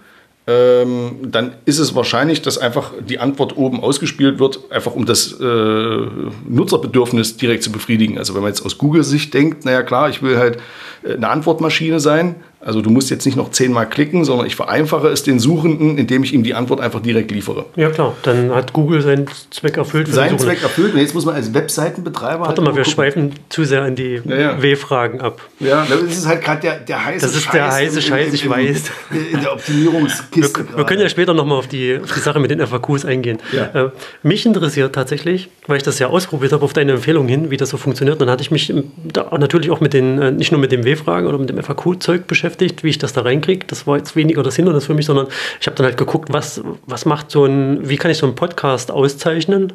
ähm, 0.49 1.17
dann 1.23 1.55
ist 1.65 1.81
es 1.81 1.97
wahrscheinlich, 1.97 2.41
dass 2.41 2.57
einfach 2.57 2.93
die 3.01 3.19
Antwort 3.19 3.57
oben 3.57 3.81
ausgespielt 3.81 4.39
wird, 4.39 4.71
einfach 4.71 4.95
um 4.95 5.05
das 5.05 5.33
äh, 5.41 6.07
Nutzerbedürfnis 6.49 7.37
direkt 7.37 7.65
zu 7.65 7.73
befriedigen. 7.73 8.17
Also 8.17 8.35
wenn 8.35 8.43
man 8.43 8.51
jetzt 8.51 8.65
aus 8.65 8.79
Google-Sicht 8.79 9.35
denkt, 9.35 9.65
naja 9.65 9.83
klar, 9.83 10.09
ich 10.09 10.23
will 10.23 10.39
halt 10.39 10.59
äh, 11.03 11.15
eine 11.15 11.29
Antwortmaschine 11.31 11.99
sein. 11.99 12.37
Also 12.67 12.83
du 12.83 12.91
musst 12.91 13.11
jetzt 13.11 13.25
nicht 13.27 13.37
noch 13.37 13.53
zehnmal 13.53 13.89
klicken, 13.89 14.25
sondern 14.25 14.47
ich 14.47 14.57
vereinfache 14.57 15.07
es 15.09 15.23
den 15.23 15.39
Suchenden, 15.39 15.99
indem 15.99 16.25
ich 16.25 16.35
ihm 16.35 16.43
die 16.43 16.53
Antwort 16.55 16.81
einfach 16.81 17.01
direkt 17.01 17.31
liefere. 17.31 17.67
Ja 17.77 17.91
klar, 17.91 18.15
dann 18.25 18.53
hat 18.53 18.73
Google 18.73 19.03
seinen 19.03 19.27
Zweck 19.51 19.77
erfüllt. 19.77 20.07
für 20.09 20.11
den 20.11 20.15
Sein 20.15 20.31
Suchenden. 20.31 20.47
Zweck 20.49 20.63
erfüllt. 20.65 20.95
Und 20.95 21.01
jetzt 21.01 21.15
muss 21.15 21.25
man 21.25 21.37
als 21.37 21.55
Webseitenbetreiber. 21.55 22.41
Warte 22.41 22.49
halt 22.49 22.69
mal, 22.69 22.77
wir 22.77 22.83
gucken. 22.83 22.93
schweifen 22.93 23.33
zu 23.51 23.65
sehr 23.65 23.87
in 23.87 23.95
die 23.95 24.21
Ja, 24.25 24.37
ja. 24.37 24.63
W-Fragen 24.63 25.21
ab. 25.21 25.41
Ja, 25.61 25.87
das 25.89 26.01
ist 26.03 26.27
halt 26.27 26.43
gerade 26.43 26.61
der, 26.61 26.79
der 26.81 27.05
heiße 27.05 27.25
Das 27.25 27.37
ist 27.37 27.53
der 27.53 27.73
heiße 27.73 28.03
Scheiß, 28.03 28.33
ich 28.35 28.51
weiß. 28.51 28.83
In 29.13 29.41
der 29.41 29.43
Wir, 29.43 29.53
Optimierungskiste. 29.53 30.67
wir 30.75 30.85
können 30.87 31.01
ja 31.03 31.09
später 31.09 31.35
nochmal 31.35 31.59
auf 31.59 31.69
die, 31.69 32.01
auf 32.03 32.13
die 32.13 32.21
Sache 32.21 32.41
mit 32.41 32.51
den 32.51 32.67
FAQs 32.67 33.05
eingehen. 33.05 33.39
Ja. 33.53 33.87
Äh, 33.87 33.91
mich 34.25 34.45
interessiert 34.45 34.93
tatsächlich, 34.93 35.49
weil 35.69 35.77
ich 35.77 35.85
das 35.85 36.01
ja 36.01 36.09
ausprobiert 36.09 36.53
habe, 36.53 36.65
auf 36.65 36.73
deine 36.73 36.93
Empfehlung 36.93 37.29
hin, 37.29 37.51
wie 37.51 37.57
das 37.57 37.69
so 37.71 37.77
funktioniert. 37.77 38.21
Dann 38.21 38.29
hatte 38.29 38.43
ich 38.43 38.51
mich 38.51 38.75
da 39.05 39.29
natürlich 39.39 39.71
auch 39.71 39.81
mit 39.81 39.93
den, 39.93 40.21
äh, 40.21 40.31
nicht 40.33 40.51
nur 40.51 40.61
mit 40.61 40.73
den 40.73 40.85
W-Fragen 40.85 41.29
oder 41.29 41.39
mit 41.39 41.49
dem 41.49 41.63
FAQ-Zeug 41.63 42.27
beschäftigt, 42.27 42.56
wie 42.61 42.89
ich 42.89 42.99
das 42.99 43.13
da 43.13 43.23
reinkriege. 43.23 43.67
Das 43.67 43.87
war 43.87 43.97
jetzt 43.97 44.17
weniger 44.17 44.43
das 44.43 44.57
Hindernis 44.57 44.87
für 44.87 44.95
mich, 44.95 45.07
sondern 45.07 45.27
ich 45.61 45.67
habe 45.67 45.77
dann 45.77 45.87
halt 45.87 45.97
geguckt, 45.97 46.33
was, 46.33 46.63
was 46.87 47.05
macht 47.07 47.31
so 47.31 47.45
ein, 47.45 47.89
wie 47.89 47.97
kann 47.97 48.11
ich 48.11 48.19
so 48.19 48.27
einen 48.27 48.35
Podcast 48.35 48.91
auszeichnen. 48.91 49.73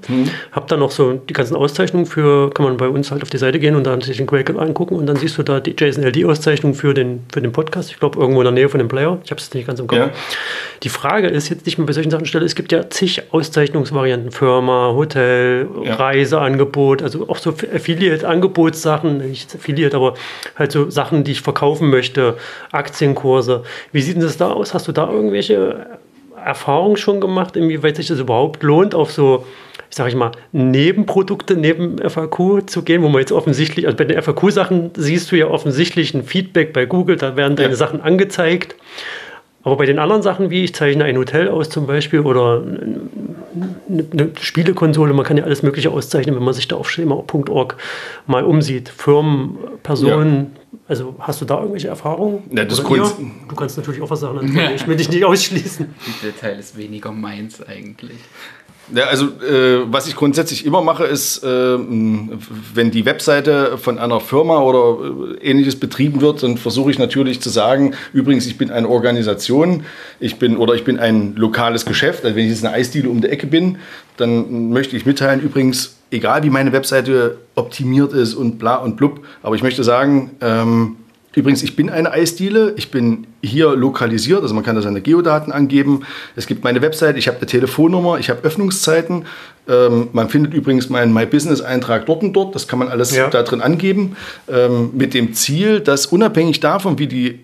Habe 0.52 0.66
dann 0.68 0.80
noch 0.80 0.92
so 0.92 1.14
die 1.14 1.34
ganzen 1.34 1.56
Auszeichnungen 1.56 2.06
für, 2.06 2.50
kann 2.52 2.66
man 2.66 2.78
bei 2.78 2.88
uns 2.88 3.12
halt 3.12 3.22
auf 3.24 3.30
die 3.30 3.38
Seite 3.38 3.60
gehen 3.60 3.76
und 3.76 3.86
dann 3.86 4.02
sich 4.02 4.18
den 4.18 4.28
Quake 4.28 4.58
angucken 4.60 4.96
und 4.96 5.06
dann 5.06 5.16
siehst 5.16 5.38
du 5.38 5.44
da 5.44 5.60
die 5.60 5.76
JSON-LD-Auszeichnung 5.78 6.74
für 6.74 6.94
den, 6.94 7.24
für 7.32 7.42
den 7.42 7.52
Podcast. 7.52 7.92
Ich 7.92 8.00
glaube, 8.00 8.20
irgendwo 8.20 8.42
in 8.42 8.46
der 8.46 8.54
Nähe 8.54 8.70
von 8.70 8.80
dem 8.80 8.88
Player. 8.88 9.20
Ich 9.24 9.32
habe 9.32 9.40
es 9.40 9.54
nicht 9.54 9.68
ganz 9.68 9.80
im 9.80 9.88
Kopf. 9.88 10.00
Ja. 10.00 10.10
Die 10.84 10.90
Frage 10.90 11.28
ist 11.28 11.50
jetzt 11.50 11.66
nicht 11.66 11.78
mehr 11.78 11.88
bei 11.88 11.94
solchen 11.94 12.12
Sachen 12.12 12.26
stelle, 12.26 12.46
es 12.46 12.56
gibt 12.56 12.72
ja 12.72 12.90
zig 12.90 13.22
Auszeichnungsvarianten, 13.32 14.32
Firma, 14.32 14.94
Hotel, 14.94 15.68
Ja. 15.84 15.96
Reiseangebot, 15.96 17.02
also 17.04 17.28
auch 17.30 17.38
so 17.38 17.52
Affiliate-Angebotssachen, 17.52 19.18
nicht 19.30 19.56
Affiliate, 19.56 19.96
aber 19.96 20.16
halt 20.56 20.72
so 20.72 20.90
Sachen, 20.90 21.24
die 21.24 21.32
ich 21.32 21.42
verkaufen 21.42 21.90
möchte, 21.90 22.38
Aktienkurse. 22.72 23.64
Wie 23.92 24.02
sieht 24.02 24.16
denn 24.16 24.24
das 24.24 24.38
da 24.38 24.52
aus? 24.52 24.74
Hast 24.74 24.88
du 24.88 24.92
da 24.92 25.10
irgendwelche 25.10 25.86
Erfahrungen 26.44 26.98
schon 26.98 27.22
gemacht, 27.22 27.56
inwieweit 27.56 27.96
sich 27.96 28.08
das 28.08 28.20
überhaupt 28.20 28.64
lohnt, 28.64 28.96
auf 28.96 29.12
so, 29.12 29.46
ich 29.90 29.96
sage 29.96 30.10
ich 30.10 30.16
mal, 30.16 30.32
Nebenprodukte 30.52 31.56
neben 31.56 31.98
FAQ 31.98 32.68
zu 32.68 32.82
gehen, 32.84 33.04
wo 33.04 33.10
man 33.10 33.20
jetzt 33.20 33.32
offensichtlich, 33.32 33.86
also 33.86 33.98
bei 33.98 34.06
den 34.06 34.22
FAQ-Sachen 34.22 34.92
siehst 34.96 35.32
du 35.32 35.36
ja 35.36 35.48
offensichtlich 35.48 36.14
ein 36.14 36.24
Feedback 36.24 36.74
bei 36.74 36.86
Google, 36.86 37.18
da 37.18 37.36
werden 37.36 37.56
deine 37.56 37.70
Ja. 37.72 37.76
Sachen 37.76 38.02
angezeigt. 38.02 38.76
Aber 39.64 39.78
bei 39.78 39.86
den 39.86 40.00
anderen 40.00 40.24
Sachen, 40.24 40.50
wie 40.50 40.64
ich 40.64 40.74
zeichne 40.74 41.04
ein 41.04 41.16
Hotel 41.18 41.48
aus 41.48 41.70
zum 41.70 41.86
Beispiel 41.86 42.22
oder 42.22 42.64
eine, 43.88 44.06
eine 44.12 44.32
Spielekonsole, 44.40 45.14
man 45.14 45.24
kann 45.24 45.38
ja 45.38 45.44
alles 45.44 45.62
Mögliche 45.62 45.92
auszeichnen, 45.92 46.36
wenn 46.36 46.44
man 46.44 46.56
sich 46.56 46.68
da 46.68 46.78
auf 46.78 46.90
schema.org 46.90 47.78
mal 48.26 48.44
umsieht. 48.44 48.90
Firmen, 48.90 49.58
Personen, 49.84 50.56
also 50.88 51.16
hast 51.20 51.42
du 51.42 51.46
da 51.46 51.58
irgendwelche 51.58 51.90
Erfahrungen? 51.90 52.44
Ja, 52.52 52.64
das 52.64 52.80
ihr? 52.80 53.12
Du 53.50 53.56
kannst 53.56 53.78
natürlich 53.78 54.02
auch 54.02 54.10
was 54.10 54.22
sagen, 54.22 54.58
ich 54.76 54.88
will 54.88 54.96
dich 54.96 55.10
nicht 55.10 55.26
ausschließen. 55.26 55.94
Der 56.24 56.36
Teil 56.36 56.60
ist 56.60 56.78
weniger 56.78 57.12
meins 57.12 57.62
eigentlich. 57.62 58.18
Ja, 58.94 59.06
also 59.06 59.28
äh, 59.28 59.84
was 59.86 60.08
ich 60.08 60.16
grundsätzlich 60.16 60.66
immer 60.66 60.82
mache, 60.82 61.06
ist, 61.06 61.44
ähm, 61.46 62.40
wenn 62.74 62.92
die 62.92 63.06
Webseite 63.06 63.78
von 63.78 64.00
einer 64.00 64.20
Firma 64.20 64.60
oder 64.60 65.38
äh, 65.40 65.50
ähnliches 65.50 65.80
betrieben 65.80 66.20
wird, 66.20 66.44
dann 66.44 66.58
versuche 66.58 66.92
ich 66.92 67.00
natürlich 67.00 67.42
zu 67.42 67.50
sagen, 67.50 67.94
übrigens, 68.12 68.48
ich 68.48 68.58
bin 68.58 68.70
eine 68.70 68.90
Organisation, 68.90 69.86
ich 70.20 70.40
bin 70.40 70.58
oder 70.58 70.74
ich 70.74 70.84
bin 70.84 71.00
ein 71.00 71.36
lokales 71.36 71.86
Geschäft. 71.86 72.26
Also 72.26 72.36
wenn 72.36 72.46
ich 72.46 72.52
jetzt 72.52 72.66
eine 72.66 72.74
Eisdiele 72.74 73.10
um 73.10 73.22
die 73.22 73.30
Ecke 73.30 73.48
bin, 73.48 73.78
dann 74.18 74.72
möchte 74.72 74.98
ich 74.98 75.06
mitteilen, 75.06 75.42
übrigens, 75.42 76.01
egal 76.12 76.44
wie 76.44 76.50
meine 76.50 76.72
Webseite 76.74 77.38
optimiert 77.56 78.14
ist 78.14 78.36
und 78.36 78.60
bla 78.60 78.76
und 78.76 78.98
blub, 78.98 79.22
aber 79.42 79.56
ich 79.56 79.64
möchte 79.64 79.84
sagen, 79.84 80.32
ähm, 80.42 80.98
Übrigens, 81.34 81.64
ich 81.64 81.78
bin 81.78 81.90
eine 81.90 82.12
Eisdiele, 82.12 82.74
ich 82.76 82.92
bin 82.92 83.26
hier 83.42 83.74
lokalisiert, 83.74 84.42
also 84.42 84.54
man 84.54 84.66
kann 84.66 84.76
da 84.76 84.82
seine 84.82 85.00
Geodaten 85.00 85.54
angeben. 85.54 86.02
Es 86.36 86.46
gibt 86.46 86.64
meine 86.66 86.82
Website, 86.82 87.16
ich 87.16 87.28
habe 87.30 87.38
eine 87.38 87.46
Telefonnummer, 87.46 88.20
ich 88.20 88.30
habe 88.30 88.42
Öffnungszeiten. 88.44 89.24
Ähm, 89.70 90.10
man 90.12 90.28
findet 90.28 90.54
übrigens 90.54 90.90
meinen 90.90 91.14
My 91.14 91.26
Business-Eintrag 91.26 92.06
dort 92.06 92.24
und 92.24 92.34
dort, 92.34 92.54
das 92.54 92.68
kann 92.68 92.80
man 92.80 92.90
alles 92.90 93.16
Ja. 93.16 93.30
da 93.30 93.44
drin 93.44 93.62
angeben, 93.62 94.18
ähm, 94.50 94.90
mit 94.94 95.14
dem 95.14 95.34
Ziel, 95.34 95.80
dass 95.80 96.06
unabhängig 96.08 96.60
davon, 96.60 97.00
wie 97.00 97.08
die 97.08 97.40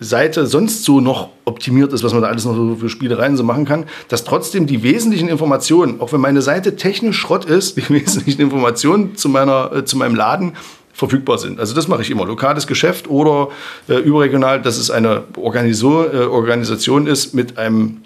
Seite 0.00 0.46
sonst 0.46 0.84
so 0.84 1.00
noch 1.00 1.28
optimiert 1.44 1.92
ist, 1.92 2.02
was 2.02 2.12
man 2.12 2.22
da 2.22 2.28
alles 2.28 2.46
noch 2.46 2.54
so 2.54 2.76
für 2.76 2.88
Spielereien 2.88 3.36
so 3.36 3.44
machen 3.44 3.66
kann, 3.66 3.84
dass 4.08 4.24
trotzdem 4.24 4.66
die 4.66 4.82
wesentlichen 4.82 5.28
Informationen, 5.28 6.00
auch 6.00 6.12
wenn 6.12 6.20
meine 6.20 6.40
Seite 6.40 6.76
technisch 6.76 7.18
Schrott 7.18 7.44
ist, 7.44 7.76
die 7.76 7.88
wesentlichen 7.90 8.40
Informationen 8.40 9.16
zu, 9.16 9.28
meiner, 9.28 9.72
äh, 9.72 9.84
zu 9.84 9.98
meinem 9.98 10.14
Laden 10.14 10.52
verfügbar 10.92 11.38
sind. 11.38 11.60
Also 11.60 11.74
das 11.74 11.88
mache 11.88 12.02
ich 12.02 12.10
immer. 12.10 12.26
Lokales 12.26 12.66
Geschäft 12.66 13.08
oder 13.08 13.48
äh, 13.88 13.94
überregional, 13.94 14.60
dass 14.60 14.78
es 14.78 14.90
eine 14.90 15.24
Organiso 15.36 16.04
äh, 16.04 16.24
Organisation 16.24 17.06
ist 17.06 17.34
mit 17.34 17.58
einem 17.58 18.02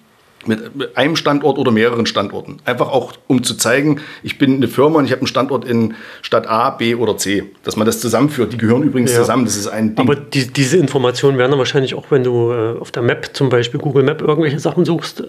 mit 0.48 0.96
einem 0.96 1.16
Standort 1.16 1.58
oder 1.58 1.70
mehreren 1.70 2.06
Standorten. 2.06 2.58
Einfach 2.64 2.88
auch, 2.90 3.12
um 3.26 3.42
zu 3.42 3.54
zeigen, 3.56 4.00
ich 4.22 4.38
bin 4.38 4.56
eine 4.56 4.68
Firma 4.68 4.98
und 4.98 5.04
ich 5.06 5.10
habe 5.12 5.20
einen 5.20 5.26
Standort 5.26 5.64
in 5.64 5.94
Stadt 6.22 6.46
A, 6.46 6.70
B 6.70 6.94
oder 6.94 7.16
C. 7.16 7.44
Dass 7.64 7.76
man 7.76 7.86
das 7.86 8.00
zusammenführt. 8.00 8.52
Die 8.52 8.58
gehören 8.58 8.82
übrigens 8.82 9.12
Ja. 9.12 9.18
zusammen. 9.20 9.44
Das 9.44 9.56
ist 9.56 9.68
ein 9.68 9.94
Ding. 9.94 10.04
Aber 10.04 10.14
die, 10.16 10.46
diese 10.52 10.76
Informationen 10.78 11.38
werden 11.38 11.50
dann 11.52 11.58
wahrscheinlich 11.58 11.94
auch, 11.94 12.06
wenn 12.10 12.24
du 12.24 12.52
äh, 12.52 12.78
auf 12.80 12.90
der 12.90 13.02
Map 13.02 13.30
zum 13.32 13.48
Beispiel 13.48 13.80
Google 13.80 14.02
Map 14.04 14.20
irgendwelche 14.22 14.58
Sachen 14.58 14.84
suchst, 14.84 15.20
äh, 15.20 15.24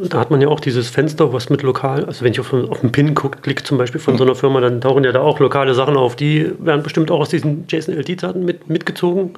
da 0.00 0.20
hat 0.20 0.30
man 0.30 0.40
ja 0.40 0.46
auch 0.48 0.60
dieses 0.60 0.88
Fenster, 0.88 1.32
was 1.32 1.50
mit 1.50 1.62
lokal, 1.62 2.04
also 2.04 2.24
wenn 2.24 2.30
ich 2.30 2.38
auf, 2.38 2.52
auf 2.52 2.82
einen 2.82 2.92
Pin 2.92 3.14
gucke, 3.14 3.38
klicke 3.40 3.64
zum 3.64 3.78
Beispiel 3.78 4.00
von 4.00 4.16
so 4.16 4.22
einer 4.24 4.36
Firma, 4.36 4.60
dann 4.60 4.80
tauchen 4.80 5.02
ja 5.02 5.10
da 5.10 5.20
auch 5.20 5.40
lokale 5.40 5.74
Sachen 5.74 5.96
auf, 5.96 6.14
die 6.14 6.52
werden 6.60 6.82
bestimmt 6.84 7.10
auch 7.10 7.18
aus 7.20 7.30
diesen 7.30 7.64
JSON-LD-Daten 7.68 8.44
mit, 8.44 8.68
mitgezogen. 8.68 9.30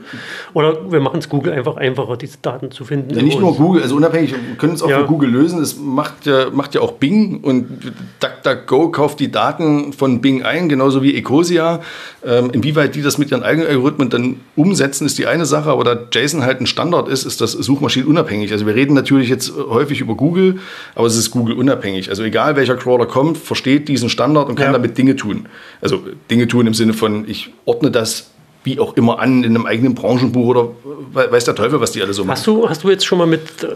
Oder 0.53 0.93
wir 0.93 1.01
machen 1.01 1.19
es 1.21 1.29
Google 1.31 1.53
einfach 1.55 1.77
einfacher, 1.77 2.17
diese 2.19 2.39
Daten 2.43 2.71
zu 2.71 2.85
finden. 2.85 3.15
Ja, 3.15 3.23
nicht 3.23 3.41
nur 3.41 3.55
Google, 3.57 3.83
also 3.83 3.97
unabhängig, 3.97 4.33
wir 4.33 4.57
können 4.59 4.75
es 4.75 4.83
auch 4.83 4.91
Ja. 4.91 5.01
Google 5.11 5.31
lösen. 5.31 5.61
Es 5.61 5.77
macht 5.77 6.25
ja, 6.25 6.49
macht 6.51 6.75
ja 6.75 6.81
auch 6.81 6.92
Bing 6.92 7.40
und 7.42 7.92
DuckDuckGo 8.20 8.90
kauft 8.90 9.20
die 9.20 9.31
Daten 9.31 9.92
von 9.92 10.20
Bing 10.23 10.42
ein, 10.42 10.70
genauso 10.70 11.03
wie 11.03 11.14
Ecosia. 11.14 11.81
Ähm, 12.25 12.51
inwieweit 12.53 12.94
die 12.94 13.03
das 13.03 13.18
mit 13.18 13.31
ihren 13.31 13.42
eigenen 13.42 13.68
Algorithmen 13.68 14.09
dann 14.09 14.37
umsetzen, 14.57 15.05
ist 15.07 15.18
die 15.18 15.27
eine 15.27 15.44
Sache, 15.44 15.70
aber 15.70 15.85
da 15.85 15.99
JSON 16.12 16.42
halt 16.42 16.61
ein 16.61 16.66
Standard 16.66 17.09
ist, 17.09 17.25
ist 17.25 17.40
das 17.42 17.53
suchmaschinenunabhängig. 17.53 18.53
Also 18.53 18.66
wir 18.66 18.75
reden 18.75 18.94
natürlich 18.94 19.29
jetzt 19.29 19.53
häufig 19.55 20.01
über 20.01 20.14
Google, 20.14 20.31
Google, 20.31 20.61
aber 20.94 21.07
es 21.09 21.16
ist 21.16 21.33
Google 21.33 21.57
unabhängig. 21.57 22.09
Also 22.09 22.23
egal 22.23 22.55
welcher 22.55 22.77
Crawler 22.77 23.07
kommt, 23.07 23.37
versteht 23.37 23.88
diesen 23.88 24.09
Standard 24.09 24.49
und 24.49 24.55
kann 24.55 24.66
Ja. 24.66 24.73
damit 24.73 24.96
Dinge 24.96 25.16
tun. 25.16 25.46
Also 25.81 26.05
Dinge 26.31 26.46
tun 26.46 26.68
im 26.68 26.75
Sinne 26.75 26.92
von, 26.92 27.29
ich 27.29 27.53
ordne 27.64 27.90
das 27.90 28.31
wie 28.64 28.79
auch 28.79 28.94
immer 28.96 29.18
an 29.18 29.42
in 29.42 29.55
einem 29.57 29.66
eigenen 29.66 29.94
Branchenbuch 29.94 30.46
oder 30.49 30.68
we- 31.12 31.31
weiß 31.33 31.44
der 31.46 31.55
Teufel, 31.55 31.81
was 31.81 31.92
die 31.92 32.03
alle 32.03 32.12
so 32.12 32.23
machen. 32.25 32.33
Hast 32.33 32.46
du, 32.46 32.68
hast 32.68 32.85
du 32.85 32.90
jetzt 32.90 33.07
schon 33.07 33.18
mal 33.18 33.27
mit, 33.27 33.40
äh, 33.64 33.68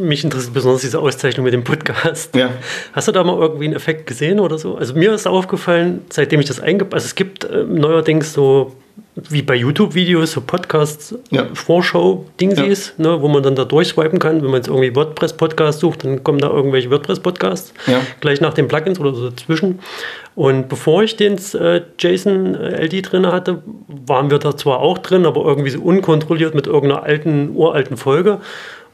mich 0.00 0.24
interessiert 0.24 0.52
besonders 0.54 0.80
diese 0.82 0.98
Auszeichnung 0.98 1.44
mit 1.44 1.54
dem 1.54 1.62
Podcast. 1.64 2.34
Ja. 2.34 2.50
Hast 2.92 3.06
du 3.08 3.12
da 3.12 3.22
mal 3.22 3.38
irgendwie 3.38 3.66
einen 3.66 3.74
Effekt 3.74 4.06
gesehen 4.06 4.40
oder 4.40 4.58
so? 4.58 4.76
Also 4.76 4.94
mir 4.94 5.12
ist 5.12 5.26
aufgefallen, 5.28 6.00
seitdem 6.10 6.40
ich 6.40 6.46
das 6.46 6.58
eingebaut 6.60 6.94
also 6.94 7.06
es 7.06 7.14
gibt 7.14 7.44
äh, 7.44 7.62
neuerdings 7.64 8.32
so, 8.32 8.72
wie 9.14 9.42
bei 9.42 9.54
YouTube-Videos, 9.54 10.32
so 10.32 10.40
Podcasts, 10.40 11.14
Ja. 11.30 11.46
Ne, 12.98 13.20
wo 13.20 13.28
man 13.28 13.42
dann 13.42 13.54
da 13.54 13.64
durchswipen 13.64 14.18
kann. 14.18 14.36
Wenn 14.42 14.50
man 14.50 14.56
jetzt 14.56 14.68
irgendwie 14.68 14.94
WordPress-Podcast 14.96 15.80
sucht, 15.80 16.04
dann 16.04 16.24
kommen 16.24 16.38
da 16.38 16.48
irgendwelche 16.48 16.90
WordPress-Podcasts 16.90 17.74
Ja. 17.86 18.00
gleich 18.20 18.40
nach 18.40 18.54
den 18.54 18.68
Plugins 18.68 18.98
oder 18.98 19.14
so 19.14 19.28
dazwischen. 19.28 19.80
Und 20.34 20.68
bevor 20.70 21.02
ich 21.02 21.16
den 21.16 21.36
äh, 21.60 21.82
Jason 21.98 22.54
äh, 22.54 22.84
LD 22.86 23.12
drin 23.12 23.26
hatte, 23.26 23.62
waren 24.06 24.30
wir 24.30 24.38
da 24.38 24.56
zwar 24.56 24.78
auch 24.80 24.96
drin, 24.98 25.26
aber 25.26 25.44
irgendwie 25.44 25.70
so 25.70 25.80
unkontrolliert 25.82 26.54
mit 26.54 26.66
irgendeiner 26.66 27.02
alten, 27.02 27.50
uralten 27.54 27.98
Folge. 27.98 28.40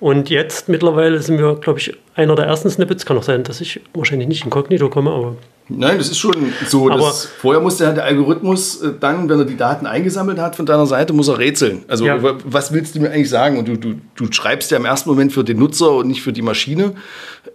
Und 0.00 0.30
jetzt 0.30 0.68
mittlerweile 0.68 1.20
sind 1.20 1.38
wir, 1.38 1.54
glaube 1.56 1.78
ich, 1.80 1.96
einer 2.14 2.34
der 2.34 2.46
ersten 2.46 2.70
Snippets. 2.70 3.06
Kann 3.06 3.18
auch 3.18 3.22
sein, 3.22 3.44
dass 3.44 3.61
ich 3.61 3.80
wahrscheinlich 3.94 4.28
nicht 4.28 4.44
inkognito 4.44 4.88
komme, 4.88 5.11
aber 5.11 5.37
Nein, 5.68 5.98
das 5.98 6.09
ist 6.11 6.18
schon 6.18 6.35
so. 6.66 6.90
Aber- 6.90 7.12
vorher 7.40 7.61
musste 7.62 7.85
ja 7.85 7.92
der 7.92 8.04
Algorithmus 8.04 8.81
äh, 8.83 8.92
dann, 8.98 9.28
wenn 9.28 9.38
er 9.38 9.44
die 9.44 9.57
Daten 9.57 9.87
eingesammelt 9.87 10.38
hat 10.38 10.57
von 10.57 10.64
deiner 10.66 10.87
Seite, 10.87 11.12
muss 11.12 11.28
er 11.28 11.38
rätseln. 11.38 11.85
Also 11.88 12.07
Ja. 12.07 12.22
wa- 12.22 12.38
was 12.44 12.72
willst 12.72 12.94
du 12.94 13.00
mir 13.00 13.11
eigentlich 13.11 13.28
sagen? 13.31 13.59
Und 13.59 13.68
du, 13.68 13.76
du, 13.76 13.94
du 14.16 14.33
schreibst 14.33 14.70
ja 14.70 14.78
im 14.78 14.85
ersten 14.87 15.09
Moment 15.11 15.33
für 15.33 15.44
den 15.44 15.59
Nutzer 15.59 15.92
und 15.92 16.09
nicht 16.09 16.22
für 16.22 16.33
die 16.33 16.42
Maschine. 16.42 16.94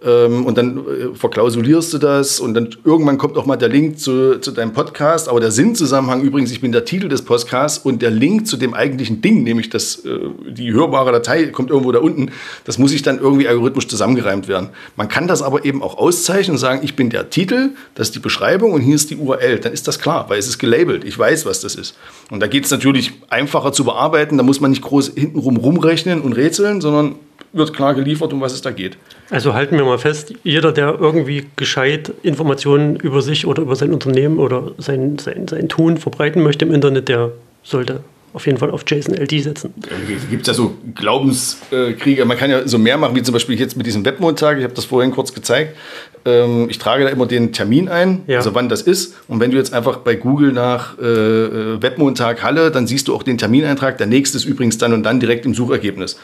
Ähm, 0.04 0.44
und 0.46 0.58
dann 0.58 0.78
äh, 0.78 1.14
verklausulierst 1.14 1.92
du 1.94 1.98
das 1.98 2.40
und 2.40 2.54
dann 2.54 2.68
irgendwann 2.84 3.16
kommt 3.18 3.36
auch 3.36 3.46
mal 3.46 3.56
der 3.56 3.68
Link 3.68 3.98
zu, 3.98 4.40
zu 4.40 4.50
deinem 4.50 4.72
Podcast. 4.72 5.28
Aber 5.28 5.40
der 5.40 5.50
Sinnzusammenhang 5.50 6.22
übrigens, 6.22 6.50
ich 6.52 6.60
bin 6.60 6.72
der 6.72 6.84
Titel 6.84 7.08
des 7.08 7.22
Podcasts 7.22 7.78
und 7.78 8.02
der 8.02 8.10
Link 8.10 8.46
zu 8.46 8.56
dem 8.56 8.74
eigentlichen 8.74 9.22
Ding, 9.22 9.42
nämlich 9.44 9.70
das, 9.70 10.04
äh, 10.04 10.18
die 10.50 10.72
hörbare 10.72 11.12
Datei 11.12 11.46
kommt 11.46 11.70
irgendwo 11.70 11.92
da 11.92 12.00
unten, 12.00 12.30
das 12.64 12.78
muss 12.78 12.90
sich 12.90 13.02
dann 13.02 13.18
irgendwie 13.18 13.46
algorithmisch 13.48 13.88
zusammengereimt 13.88 14.48
werden. 14.48 14.70
Man 14.96 15.08
kann 15.08 15.28
das 15.28 15.42
aber 15.42 15.64
eben 15.64 15.82
auch 15.82 15.96
auszeichnen 15.98 16.54
und 16.54 16.58
sagen, 16.58 16.80
ich 16.82 16.96
bin 16.96 17.10
der 17.10 17.30
Titel, 17.30 17.70
das 17.94 18.03
ist 18.04 18.14
die 18.14 18.20
Beschreibung 18.20 18.72
und 18.72 18.80
hier 18.80 18.94
ist 18.94 19.10
die 19.10 19.16
URL. 19.16 19.58
Dann 19.58 19.72
ist 19.72 19.88
das 19.88 19.98
klar, 19.98 20.26
weil 20.28 20.38
es 20.38 20.46
ist 20.46 20.58
gelabelt. 20.58 21.04
Ich 21.04 21.18
weiß, 21.18 21.44
was 21.46 21.60
das 21.60 21.74
ist. 21.74 21.96
Und 22.30 22.40
da 22.40 22.46
geht 22.46 22.64
es 22.64 22.70
natürlich 22.70 23.12
einfacher 23.28 23.72
zu 23.72 23.84
bearbeiten. 23.84 24.36
Da 24.36 24.44
muss 24.44 24.60
man 24.60 24.70
nicht 24.70 24.82
groß 24.82 25.12
hintenrum 25.16 25.56
rumrechnen 25.56 26.20
und 26.20 26.34
rätseln, 26.34 26.80
sondern 26.80 27.16
wird 27.52 27.72
klar 27.72 27.94
geliefert, 27.94 28.32
um 28.32 28.40
was 28.40 28.52
es 28.52 28.62
da 28.62 28.70
geht. 28.70 28.96
Also 29.30 29.54
halten 29.54 29.76
wir 29.76 29.84
mal 29.84 29.98
fest, 29.98 30.34
jeder, 30.42 30.72
der 30.72 30.98
irgendwie 31.00 31.46
gescheit 31.56 32.12
Informationen 32.22 32.96
über 32.96 33.22
sich 33.22 33.46
oder 33.46 33.62
über 33.62 33.76
sein 33.76 33.92
Unternehmen 33.92 34.38
oder 34.38 34.72
sein, 34.78 35.18
sein, 35.18 35.48
sein 35.48 35.68
Tun 35.68 35.96
verbreiten 35.96 36.42
möchte 36.42 36.64
im 36.64 36.74
Internet, 36.74 37.08
der 37.08 37.32
sollte 37.62 38.00
auf 38.34 38.46
jeden 38.46 38.58
Fall 38.58 38.70
auf 38.70 38.82
Jason 38.86 39.14
LD 39.14 39.42
setzen. 39.42 39.72
Es 40.14 40.28
gibt 40.28 40.46
ja 40.46 40.52
so 40.54 40.74
Glaubenskriege. 40.94 42.24
Man 42.24 42.36
kann 42.36 42.50
ja 42.50 42.66
so 42.66 42.78
mehr 42.78 42.98
machen, 42.98 43.14
wie 43.16 43.22
zum 43.22 43.32
Beispiel 43.32 43.58
jetzt 43.58 43.76
mit 43.76 43.86
diesem 43.86 44.04
Webmontag. 44.04 44.58
Ich 44.58 44.64
habe 44.64 44.74
das 44.74 44.84
vorhin 44.84 45.10
kurz 45.12 45.32
gezeigt. 45.32 45.76
Ähm, 46.24 46.68
Ich 46.68 46.78
trage 46.78 47.04
da 47.04 47.10
immer 47.10 47.26
den 47.26 47.52
Termin 47.52 47.88
ein, 47.88 48.22
Ja. 48.26 48.38
also 48.38 48.54
wann 48.54 48.68
das 48.68 48.82
ist. 48.82 49.14
Und 49.28 49.40
wenn 49.40 49.50
du 49.50 49.56
jetzt 49.56 49.72
einfach 49.72 49.98
bei 49.98 50.14
Google 50.16 50.52
nach 50.52 50.98
äh, 50.98 51.02
äh, 51.04 51.82
Webmontag 51.82 52.42
Halle, 52.42 52.70
dann 52.70 52.86
siehst 52.86 53.08
du 53.08 53.14
auch 53.14 53.22
den 53.22 53.38
Termineintrag. 53.38 53.98
Der 53.98 54.06
nächste 54.06 54.36
ist 54.36 54.44
übrigens 54.44 54.78
dann 54.78 54.92
und 54.92 55.02
dann 55.04 55.20
direkt 55.20 55.46
im 55.46 55.54
Suchergebnis. 55.54 56.18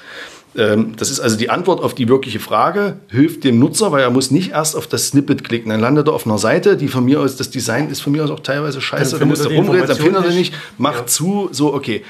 Ähm, 0.56 0.94
Das 0.96 1.10
ist 1.10 1.20
also 1.20 1.36
die 1.36 1.50
Antwort 1.50 1.82
auf 1.82 1.94
die 1.94 2.08
wirkliche 2.08 2.40
Frage, 2.40 2.96
hilft 3.08 3.44
dem 3.44 3.58
Nutzer, 3.58 3.92
weil 3.92 4.02
er 4.02 4.10
muss 4.10 4.30
nicht 4.30 4.50
erst 4.50 4.76
auf 4.76 4.86
das 4.86 5.08
Snippet 5.08 5.44
klicken. 5.44 5.70
Dann 5.70 5.80
landet 5.80 6.08
er 6.08 6.12
auf 6.12 6.26
einer 6.26 6.38
Seite, 6.38 6.76
die 6.76 6.88
von 6.88 7.04
mir 7.04 7.20
aus, 7.20 7.36
das 7.36 7.50
Design 7.50 7.88
ist 7.88 8.00
von 8.00 8.12
mir 8.12 8.24
aus 8.24 8.30
auch 8.30 8.40
teilweise 8.40 8.80
scheiße. 8.80 9.12
Da 9.12 9.18
findet 9.18 9.38
musst 9.38 9.50
er 9.50 9.56
rumreden, 9.56 9.86
dann 9.86 9.96
findet 9.96 10.24
er 10.24 10.32
nicht. 10.32 10.54
macht 10.78 11.08
zu, 11.08 11.48
so, 11.52 11.72
okay. 11.72 12.02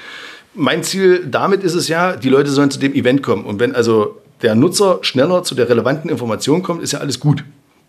Mein 0.54 0.82
Ziel 0.82 1.26
damit 1.30 1.62
ist 1.62 1.74
es 1.74 1.88
ja, 1.88 2.16
die 2.16 2.28
Leute 2.28 2.50
sollen 2.50 2.70
zu 2.70 2.78
dem 2.80 2.94
Event 2.94 3.22
kommen. 3.22 3.44
Und 3.44 3.60
wenn 3.60 3.74
also 3.74 4.20
der 4.42 4.54
Nutzer 4.54 4.98
schneller 5.02 5.42
zu 5.42 5.54
der 5.54 5.68
relevanten 5.68 6.10
Information 6.10 6.62
kommt, 6.62 6.82
ist 6.82 6.92
ja 6.92 7.00
alles 7.00 7.20
gut. 7.20 7.44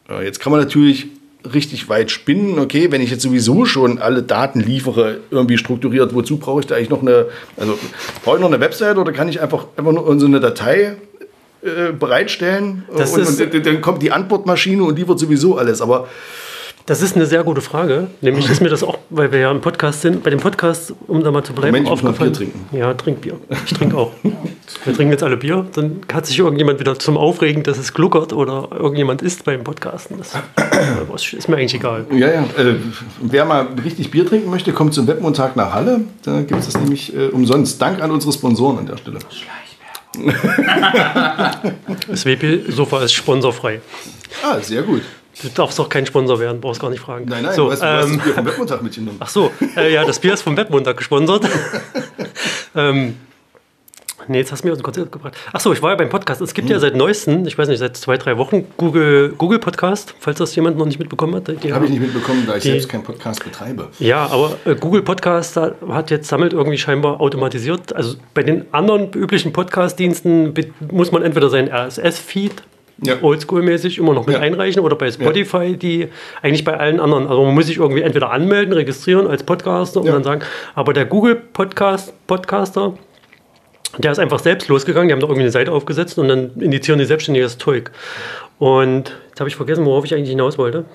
Ja, 0.10 0.22
Jetzt 0.22 0.40
kann 0.40 0.52
man 0.52 0.62
natürlich 0.62 1.08
richtig 1.54 1.90
weit 1.90 2.12
spinnen. 2.12 2.60
Okay, 2.60 2.92
wenn 2.92 3.02
ich 3.02 3.10
jetzt 3.12 3.24
sowieso 3.24 3.66
schon 3.66 4.00
alle 4.00 4.24
Daten 4.24 4.60
liefere, 4.60 5.20
irgendwie 5.32 5.58
strukturiert, 5.58 6.14
wozu 6.14 6.38
brauche 6.38 6.62
ich 6.62 6.68
da 6.68 6.76
eigentlich 6.76 6.90
noch 6.90 7.02
eine, 7.02 7.28
also 7.58 7.78
brauche 8.24 8.38
ich 8.38 8.42
noch 8.42 8.52
eine 8.52 8.60
Website 8.60 8.98
oder 8.98 9.12
kann 9.12 9.30
ich 9.30 9.42
einfach, 9.42 9.66
einfach 9.78 9.92
nur 9.92 10.20
so 10.20 10.26
eine 10.26 10.40
Datei 10.40 10.96
äh, 11.64 11.92
bereitstellen 11.92 12.84
und, 12.88 13.00
und 13.00 13.66
dann 13.66 13.82
kommt 13.82 14.02
die 14.02 14.12
Antwortmaschine 14.12 14.84
und 14.84 14.98
liefert 14.98 15.20
sowieso 15.20 15.58
alles. 15.58 15.82
Aber 15.82 16.08
Das 16.86 17.02
ist 17.02 17.16
eine 17.16 17.26
sehr 17.26 17.44
gute 17.44 17.62
Frage. 17.62 18.08
Nämlich 18.22 18.50
ist 18.50 18.62
mir 18.62 18.70
das 18.70 18.84
auch, 18.84 18.98
weil 19.10 19.32
wir 19.32 19.40
ja 19.40 19.52
im 19.52 19.62
Podcast 19.62 20.02
sind, 20.02 20.24
bei 20.24 20.30
dem 20.30 20.40
Podcast, 20.40 20.94
um 21.08 21.24
da 21.24 21.32
mal 21.32 21.44
zu 21.44 21.54
bleiben, 21.54 21.68
Moment, 21.68 21.86
ich 21.86 21.92
aufgefallen. 21.92 22.32
Bier 22.32 22.38
trinken. 22.38 22.78
Ja, 22.78 22.94
trink 22.94 23.22
Bier. 23.22 23.40
Ich 23.66 23.74
trinke 23.74 23.98
auch. 23.98 24.12
Wir 24.24 24.94
trinken 24.94 25.12
jetzt 25.12 25.24
alle 25.24 25.38
Bier. 25.38 25.66
Dann 25.74 26.02
hat 26.12 26.26
sich 26.26 26.40
irgendjemand 26.40 26.80
wieder 26.80 26.98
zum 26.98 27.18
Aufregen, 27.18 27.64
dass 27.64 27.78
es 27.78 27.94
gluckert 27.94 28.34
oder 28.34 28.70
irgendjemand 28.72 29.22
isst 29.22 29.46
beim 29.46 29.64
Podcasten. 29.64 30.18
Das 30.18 30.34
das 31.12 31.34
ist 31.34 31.48
mir 31.48 31.58
eigentlich 31.58 31.76
egal. 31.76 32.06
Ja, 32.12 32.30
ja. 32.30 32.42
Äh, 32.58 32.76
wer 33.22 33.46
mal 33.46 33.68
richtig 33.84 34.12
Bier 34.12 34.26
trinken 34.26 34.50
möchte, 34.50 34.74
kommt 34.74 34.94
zum 34.94 35.08
Webmontag 35.08 35.56
nach 35.56 35.74
Halle. 35.74 36.02
Da 36.24 36.42
gibt 36.42 36.60
es 36.60 36.66
das 36.66 36.78
nämlich 36.80 37.16
äh, 37.16 37.28
umsonst. 37.28 37.82
Dank 37.82 38.02
an 38.02 38.12
unsere 38.12 38.34
Sponsoren 38.34 38.80
an 38.80 38.86
der 38.88 38.98
Stelle. 38.98 39.20
Das 42.08 42.26
WP-Sofa 42.26 43.04
ist 43.04 43.14
sponsorfrei. 43.14 43.82
Ah, 44.44 44.60
sehr 44.60 44.82
gut. 44.82 45.04
Du 45.42 45.50
darfst 45.50 45.80
doch 45.80 45.88
kein 45.90 46.06
Sponsor 46.06 46.40
werden, 46.40 46.60
brauchst 46.62 46.82
gar 46.82 46.90
nicht 46.90 47.00
fragen. 47.02 47.26
Nein, 47.28 47.44
nein, 47.44 47.56
so, 47.56 47.66
du, 47.66 47.72
hast, 47.72 47.82
du 47.82 47.86
hast 47.88 48.06
ähm, 48.06 48.18
das 48.18 48.24
Bier 48.26 48.34
vom 48.36 48.46
Webmontag 48.46 48.82
mitgenommen. 48.84 49.18
Ach 49.20 49.30
so, 49.30 49.52
äh, 49.78 49.94
ja, 49.94 50.04
das 50.06 50.20
Bier 50.20 50.34
ist 50.34 50.42
vom 50.42 50.58
Webmontag 50.58 50.98
gesponsert. 50.98 51.46
ähm, 52.76 53.16
nee, 54.28 54.38
jetzt 54.40 54.52
hast 54.52 54.62
du 54.64 54.68
mir 54.68 54.74
aus 54.74 54.80
dem 54.80 54.84
Konzept 54.84 55.12
gebracht. 55.12 55.36
Ach 55.54 55.60
so, 55.60 55.74
ich 55.74 55.82
war 55.82 55.92
ja 55.92 55.96
beim 55.96 56.10
Podcast. 56.10 56.42
Es 56.42 56.54
gibt 56.54 56.68
Hm. 56.68 56.74
ja 56.74 56.80
seit 56.80 56.96
neuestem, 56.96 57.46
ich 57.48 57.58
weiß 57.58 57.68
nicht, 57.70 57.80
seit 57.80 57.98
zwei, 57.98 58.18
drei 58.18 58.38
Wochen 58.38 58.66
Google, 58.78 59.34
Google 59.38 59.60
Podcast, 59.60 60.14
falls 60.20 60.38
das 60.40 60.56
jemand 60.56 60.78
noch 60.78 60.86
nicht 60.86 61.00
mitbekommen 61.00 61.36
hat. 61.36 61.48
Habe 61.48 61.86
ich 61.86 61.92
nicht 61.92 62.02
mitbekommen, 62.02 62.44
da 62.46 62.58
ich 62.58 62.64
Die- 62.64 62.70
selbst 62.72 62.90
keinen 62.90 63.04
Podcast 63.04 63.44
betreibe. 63.44 63.88
Ja, 64.00 64.26
aber 64.28 64.58
äh, 64.66 64.76
Google 64.76 65.02
Podcast 65.02 65.56
hat 65.58 66.12
jetzt 66.12 66.28
sammelt 66.28 66.54
irgendwie 66.54 66.78
scheinbar 66.78 67.20
automatisiert. 67.22 67.96
Also 67.96 68.16
bei 68.34 68.44
den 68.44 68.66
anderen 68.74 69.12
üblichen 69.14 69.54
Podcast-Diensten 69.54 70.54
muss 70.92 71.12
man 71.12 71.24
entweder 71.24 71.50
seinen 71.50 71.70
RSS-Feed 71.70 72.64
Ja. 73.04 73.16
oldschool-mäßig 73.22 73.98
immer 73.98 74.14
noch 74.14 74.28
mit 74.28 74.36
Ja. 74.36 74.42
einreichen 74.42 74.82
oder 74.82 74.96
bei 74.96 75.10
Spotify, 75.12 75.76
die 75.76 76.10
eigentlich 76.42 76.64
bei 76.64 76.78
allen 76.78 77.00
anderen. 77.00 77.28
Also 77.28 77.44
man 77.44 77.56
muss 77.56 77.66
sich 77.66 77.78
irgendwie 77.78 78.02
entweder 78.02 78.32
anmelden, 78.32 78.74
registrieren 78.74 79.26
als 79.28 79.44
Podcaster 79.44 80.02
und 80.02 80.06
Ja. 80.08 80.14
dann 80.14 80.24
sagen, 80.24 80.42
aber 80.76 80.94
der 80.94 81.06
Google 81.06 81.36
Podcast 81.36 82.14
Podcaster, 82.28 82.94
der 83.98 84.12
ist 84.12 84.20
einfach 84.20 84.40
selbst 84.40 84.68
losgegangen, 84.68 85.08
die 85.08 85.14
haben 85.14 85.20
da 85.20 85.26
irgendwie 85.26 85.42
eine 85.42 85.52
Seite 85.52 85.72
aufgesetzt 85.72 86.18
und 86.20 86.28
dann 86.28 86.52
indizieren 86.60 87.00
die 87.00 87.06
selbstständig 87.06 87.44
das 87.44 87.58
Zeug. 87.58 87.92
Und 88.60 89.16
jetzt 89.30 89.40
habe 89.40 89.50
ich 89.50 89.56
vergessen, 89.56 89.86
worauf 89.86 90.06
ich 90.06 90.14
eigentlich 90.14 90.30
hinaus 90.30 90.58
wollte. 90.60 90.86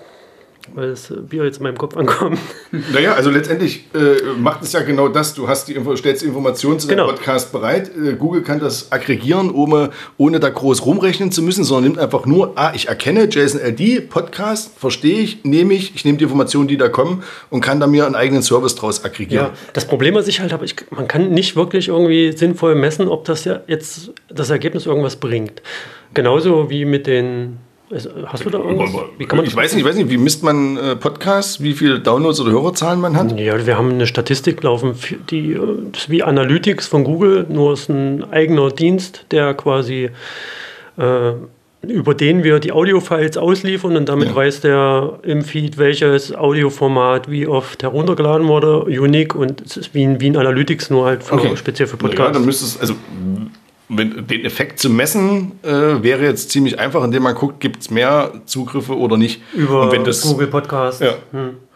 Weil 0.75 0.91
das 0.91 1.13
Bier 1.29 1.45
jetzt 1.45 1.59
in 1.59 1.63
meinem 1.63 1.79
Kopf 1.79 1.97
ankommt. 1.97 2.39
Naja, 2.93 3.15
also 3.15 3.31
letztendlich 3.31 3.87
äh, 3.95 4.39
macht 4.39 4.63
es 4.63 4.73
ja 4.73 4.81
genau 4.83 5.09
das. 5.09 5.35
Du 5.35 5.49
hast 5.49 5.69
die 5.69 5.75
Info, 5.75 5.95
stellst 5.97 6.23
die 6.23 6.27
Informationen 6.27 6.79
zu 6.79 6.89
deinem 6.89 6.99
Genau. 6.99 7.09
Podcast 7.11 7.53
bereit. 7.53 7.91
Äh, 7.97 8.15
Google 8.15 8.43
kann 8.43 8.59
das 8.61 8.93
aggregieren, 8.93 9.51
ohne, 9.51 9.91
ohne 10.19 10.41
da 10.41 10.49
groß 10.51 10.85
rumrechnen 10.85 11.31
zu 11.33 11.43
müssen, 11.43 11.65
sondern 11.65 11.85
nimmt 11.93 11.99
einfach 11.99 12.27
nur, 12.27 12.53
ah, 12.57 12.73
ich 12.75 12.89
erkenne 12.89 13.29
Jason 13.31 13.61
LD, 13.61 14.09
Podcast, 14.11 14.79
verstehe 14.79 15.21
ich, 15.21 15.45
nehme 15.45 15.75
ich, 15.75 15.95
ich 15.95 16.05
nehme 16.05 16.19
die 16.19 16.25
Informationen, 16.25 16.69
die 16.69 16.77
da 16.77 16.89
kommen 16.89 17.23
und 17.51 17.61
kann 17.61 17.81
da 17.81 17.87
mir 17.87 18.05
einen 18.07 18.15
eigenen 18.15 18.43
Service 18.43 18.75
draus 18.75 19.05
aggregieren. 19.05 19.47
Ja, 19.47 19.53
das 19.73 19.87
Problem, 19.87 20.15
was 20.15 20.29
ich 20.29 20.41
halt 20.41 20.53
habe, 20.53 20.65
ich, 20.65 20.75
man 20.91 21.09
kann 21.09 21.31
nicht 21.31 21.57
wirklich 21.57 21.89
irgendwie 21.89 22.33
sinnvoll 22.37 22.75
messen, 22.75 23.09
ob 23.09 23.25
das 23.25 23.45
ja 23.45 23.61
jetzt 23.67 24.11
das 24.29 24.51
Ergebnis 24.51 24.87
irgendwas 24.87 25.17
bringt. 25.17 25.63
Genauso 26.15 26.71
wie 26.71 26.85
mit 26.85 27.07
den. 27.07 27.59
Hast 28.27 28.45
du 28.45 28.51
da 28.51 28.59
irgendwas? 28.59 28.91
Wie 29.17 29.27
kann 29.27 29.37
man 29.37 29.47
ich 29.47 29.55
weiß 29.55 29.73
nicht, 29.75 29.83
ich 29.83 29.89
weiß 29.89 29.97
nicht, 29.97 30.11
wie 30.11 30.17
misst 30.17 30.43
man 30.43 30.77
äh, 30.77 30.97
Podcasts, 30.97 31.63
wie 31.63 31.73
viele 31.73 32.01
Downloads 32.01 32.41
oder 32.41 32.51
Hörerzahlen 32.51 33.01
man 33.01 33.17
hat? 33.17 33.39
Ja, 33.39 33.65
wir 33.65 33.79
haben 33.79 33.91
eine 33.93 34.07
Statistik 34.09 34.63
laufen, 34.65 34.95
die 35.31 35.53
äh, 35.53 35.59
das 35.93 36.03
ist 36.03 36.11
wie 36.11 36.23
Analytics 36.25 36.89
von 36.89 37.05
Google, 37.05 37.47
nur 37.49 37.75
ist 37.75 37.89
ein 37.89 38.25
eigener 38.33 38.71
Dienst, 38.71 39.27
der 39.31 39.55
quasi 39.55 40.11
äh, 40.99 41.33
über 41.87 42.15
den 42.15 42.43
wir 42.43 42.59
die 42.59 42.73
Audiofiles 42.73 43.37
ausliefern 43.37 43.97
und 43.97 44.09
damit 44.09 44.31
Ja. 44.31 44.35
weiß 44.35 44.63
der 44.63 45.21
im 45.23 45.43
Feed, 45.43 45.79
welches 45.79 46.35
Audioformat 46.35 47.31
wie 47.31 47.47
oft 47.47 47.85
heruntergeladen 47.85 48.49
wurde, 48.49 48.81
unique 48.87 49.37
und 49.37 49.61
es 49.61 49.77
ist 49.77 49.95
wie 49.95 50.03
ein, 50.05 50.21
wie 50.21 50.31
ein 50.31 50.37
Analytics, 50.37 50.91
nur 50.91 51.05
halt 51.07 51.23
für, 51.23 51.57
speziell 51.57 51.87
für 51.87 51.97
Ja, 51.99 52.03
Podcasts. 52.03 52.33
dann 52.33 52.45
müsste 52.45 52.65
es, 52.65 52.81
also 52.81 52.95
den 53.89 54.45
Effekt 54.45 54.79
zu 54.81 54.91
messen, 54.91 55.53
äh, 55.63 56.03
wäre 56.03 56.25
jetzt 56.25 56.51
ziemlich 56.51 56.79
einfach, 56.79 57.05
indem 57.05 57.23
man 57.23 57.35
guckt, 57.35 57.61
gibt 57.61 57.83
es 57.83 57.91
mehr 57.91 58.33
Zugriffe 58.45 58.97
oder 58.97 59.17
nicht. 59.17 59.43
über 59.55 59.91
das, 60.05 60.23
Google 60.23 60.49
Podcast. 60.49 61.01
Ja. 61.01 61.15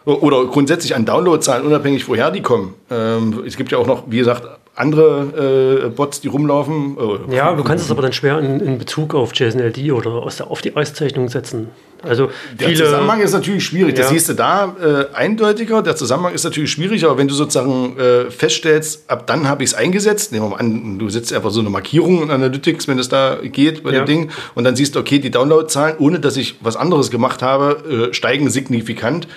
Oder 0.03 0.45
grundsätzlich 0.45 0.95
an 0.95 1.05
Downloadzahlen, 1.05 1.65
unabhängig 1.65 2.07
woher 2.07 2.31
die 2.31 2.41
kommen. 2.41 2.73
Ähm, 2.89 3.43
es 3.45 3.55
gibt 3.55 3.71
ja 3.71 3.77
auch 3.77 3.85
noch, 3.85 4.03
wie 4.07 4.17
gesagt, 4.17 4.43
andere 4.75 5.83
äh, 5.85 5.89
Bots, 5.89 6.21
die 6.21 6.27
rumlaufen. 6.27 6.97
Äh, 7.29 7.35
ja, 7.35 7.53
du 7.53 7.63
kannst 7.63 7.85
es 7.85 7.91
aber 7.91 8.01
dann 8.01 8.13
schwer 8.13 8.39
in, 8.39 8.59
in 8.61 8.77
Bezug 8.77 9.13
auf 9.13 9.35
JSON-LD 9.35 9.91
oder 9.91 10.11
aus, 10.11 10.39
auf 10.41 10.61
die 10.61 10.75
Auszeichnung 10.75 11.27
setzen. 11.27 11.69
Also 12.03 12.31
der 12.59 12.69
viele, 12.69 12.85
Zusammenhang 12.85 13.21
ist 13.21 13.33
natürlich 13.33 13.63
schwierig. 13.63 13.95
Ja. 13.95 14.03
Das 14.03 14.11
siehst 14.11 14.29
du 14.29 14.33
da 14.33 14.75
äh, 14.81 15.15
eindeutiger. 15.15 15.83
Der 15.83 15.95
Zusammenhang 15.95 16.33
ist 16.33 16.43
natürlich 16.43 16.71
schwierig, 16.71 17.05
aber 17.05 17.17
wenn 17.17 17.27
du 17.27 17.33
sozusagen 17.33 17.97
äh, 17.97 18.31
feststellst, 18.31 19.09
ab 19.09 19.27
dann 19.27 19.47
habe 19.47 19.63
ich 19.63 19.71
es 19.71 19.73
eingesetzt, 19.75 20.31
nehmen 20.31 20.45
wir 20.45 20.49
mal 20.51 20.57
an, 20.57 20.97
du 20.97 21.09
setzt 21.09 21.31
einfach 21.33 21.51
so 21.51 21.59
eine 21.59 21.69
Markierung 21.69 22.23
in 22.23 22.31
Analytics, 22.31 22.87
wenn 22.87 22.97
es 22.97 23.09
da 23.09 23.37
geht 23.43 23.83
bei 23.83 23.91
ja. 23.91 23.99
dem 23.99 24.05
Ding, 24.05 24.31
und 24.55 24.63
dann 24.63 24.75
siehst 24.75 24.95
du, 24.95 24.99
okay, 24.99 25.19
die 25.19 25.29
Downloadzahlen, 25.31 25.97
ohne 25.99 26.19
dass 26.19 26.37
ich 26.37 26.55
was 26.61 26.75
anderes 26.75 27.11
gemacht 27.11 27.43
habe, 27.43 28.09
äh, 28.09 28.13
steigen 28.13 28.49
signifikant. 28.49 29.27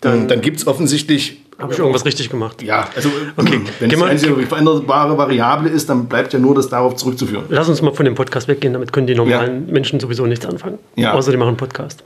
Dann, 0.00 0.28
dann 0.28 0.40
gibt 0.40 0.56
es 0.56 0.66
offensichtlich 0.66 1.42
habe 1.60 1.72
ich 1.72 1.78
irgendwas 1.78 2.04
richtig 2.04 2.30
gemacht? 2.30 2.62
Ja, 2.62 2.88
also 2.94 3.10
okay. 3.36 3.60
wenn 3.80 3.90
es 3.90 4.24
eine 4.24 4.46
veränderbare 4.46 5.16
Variable 5.16 5.68
ist, 5.68 5.88
dann 5.88 6.06
bleibt 6.06 6.32
ja 6.32 6.38
nur 6.38 6.54
das 6.54 6.68
darauf 6.68 6.96
zurückzuführen. 6.96 7.44
Lass 7.48 7.68
uns 7.68 7.82
mal 7.82 7.92
von 7.92 8.04
dem 8.04 8.14
Podcast 8.14 8.48
weggehen, 8.48 8.72
damit 8.72 8.92
können 8.92 9.06
die 9.06 9.14
normalen 9.14 9.66
ja. 9.66 9.72
Menschen 9.72 10.00
sowieso 10.00 10.26
nichts 10.26 10.46
anfangen. 10.46 10.78
Ja. 10.96 11.12
Außer 11.12 11.30
die 11.30 11.36
machen 11.36 11.48
einen 11.48 11.56
Podcast. 11.56 12.02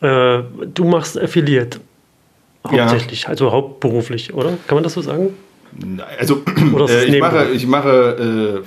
Äh, 0.00 0.40
du 0.74 0.84
machst 0.84 1.20
Affiliate 1.20 1.80
hauptsächlich, 2.66 3.22
ja. 3.22 3.28
also 3.28 3.50
hauptberuflich, 3.52 4.34
oder? 4.34 4.50
Kann 4.66 4.76
man 4.76 4.84
das 4.84 4.94
so 4.94 5.02
sagen? 5.02 5.34
Also 6.18 6.42
äh, 6.88 7.04
ich, 7.04 7.20
mache, 7.20 7.46
ich 7.52 7.66
mache 7.66 8.64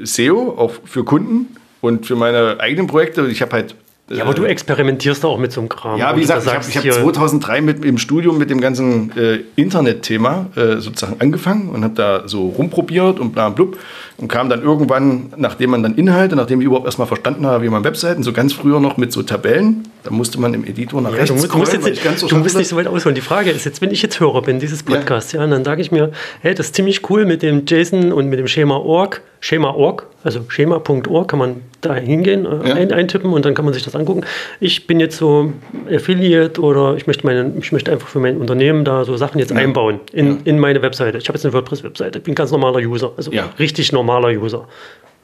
äh, 0.00 0.04
SEO 0.04 0.54
auch 0.56 0.72
für 0.84 1.04
Kunden 1.04 1.56
und 1.80 2.06
für 2.06 2.16
meine 2.16 2.60
eigenen 2.60 2.86
Projekte. 2.86 3.26
Ich 3.26 3.42
habe 3.42 3.52
halt 3.52 3.74
ja, 4.16 4.24
aber 4.24 4.34
du 4.34 4.44
experimentierst 4.44 5.24
auch 5.24 5.38
mit 5.38 5.52
so 5.52 5.60
einem 5.60 5.68
Kram. 5.68 5.98
Ja, 5.98 6.14
wie 6.16 6.20
gesagt, 6.20 6.46
ich 6.68 6.76
habe 6.76 6.88
hab 6.88 7.02
2003 7.02 7.60
mit, 7.60 7.84
im 7.84 7.98
Studium 7.98 8.38
mit 8.38 8.50
dem 8.50 8.60
ganzen 8.60 9.16
äh, 9.16 9.40
Internetthema 9.56 10.46
äh, 10.56 10.76
sozusagen 10.78 11.20
angefangen 11.20 11.70
und 11.70 11.84
habe 11.84 11.94
da 11.94 12.28
so 12.28 12.48
rumprobiert 12.48 13.20
und 13.20 13.32
bla 13.32 13.48
blub 13.48 13.78
und 14.18 14.28
kam 14.28 14.48
dann 14.48 14.62
irgendwann, 14.62 15.32
nachdem 15.36 15.70
man 15.70 15.82
dann 15.82 15.94
Inhalte, 15.94 16.36
nachdem 16.36 16.60
ich 16.60 16.66
überhaupt 16.66 16.86
erstmal 16.86 17.06
verstanden 17.06 17.46
habe, 17.46 17.64
wie 17.64 17.68
man 17.68 17.84
Webseiten, 17.84 18.22
so 18.22 18.32
ganz 18.32 18.52
früher 18.52 18.80
noch 18.80 18.96
mit 18.96 19.12
so 19.12 19.22
Tabellen, 19.22 19.88
da 20.04 20.10
musste 20.10 20.40
man 20.40 20.54
im 20.54 20.64
Editor 20.64 21.00
nach 21.00 21.10
ja, 21.10 21.16
rechts 21.16 21.28
du, 21.28 21.34
musst, 21.34 21.48
scrollen, 21.48 21.86
jetzt, 21.86 22.18
so 22.18 22.26
du 22.26 22.36
musst 22.36 22.56
nicht 22.56 22.68
so 22.68 22.76
weit 22.76 22.86
ausholen. 22.86 23.14
Die 23.14 23.20
Frage 23.20 23.50
ist 23.50 23.64
jetzt, 23.64 23.80
wenn 23.80 23.90
ich 23.90 24.02
jetzt 24.02 24.20
Hörer 24.20 24.42
bin, 24.42 24.60
dieses 24.60 24.82
Podcast, 24.82 25.32
ja, 25.32 25.40
ja 25.40 25.46
dann 25.46 25.64
sage 25.64 25.82
ich 25.82 25.92
mir, 25.92 26.12
hey, 26.40 26.54
das 26.54 26.66
ist 26.66 26.74
ziemlich 26.74 27.08
cool 27.10 27.24
mit 27.24 27.42
dem 27.42 27.64
JSON 27.66 28.12
und 28.12 28.28
mit 28.28 28.38
dem 28.38 28.48
Schema 28.48 28.76
Org, 28.76 29.22
Schema.org, 29.44 30.06
also 30.22 30.44
schema.org 30.46 31.26
kann 31.26 31.38
man 31.38 31.62
da 31.80 31.96
hingehen, 31.96 32.46
äh, 32.46 32.68
ja. 32.68 32.74
ein, 32.76 32.92
eintippen 32.92 33.32
und 33.32 33.44
dann 33.44 33.54
kann 33.54 33.64
man 33.64 33.74
sich 33.74 33.82
das 33.82 33.96
angucken. 33.96 34.22
Ich 34.60 34.86
bin 34.86 35.00
jetzt 35.00 35.16
so 35.16 35.52
Affiliate 35.92 36.60
oder 36.60 36.94
ich 36.96 37.08
möchte, 37.08 37.26
meine, 37.26 37.52
ich 37.58 37.72
möchte 37.72 37.90
einfach 37.90 38.06
für 38.06 38.20
mein 38.20 38.36
Unternehmen 38.36 38.84
da 38.84 39.04
so 39.04 39.16
Sachen 39.16 39.40
jetzt 39.40 39.50
einbauen 39.52 39.98
in, 40.12 40.42
in 40.44 40.60
meine 40.60 40.80
Webseite. 40.80 41.18
Ich 41.18 41.26
habe 41.26 41.36
jetzt 41.36 41.44
eine 41.44 41.52
WordPress-Webseite, 41.54 42.20
bin 42.20 42.36
ganz 42.36 42.52
normaler 42.52 42.78
User, 42.78 43.12
also 43.16 43.32
richtig 43.58 43.90
normaler 44.02 44.28
User. 44.40 44.68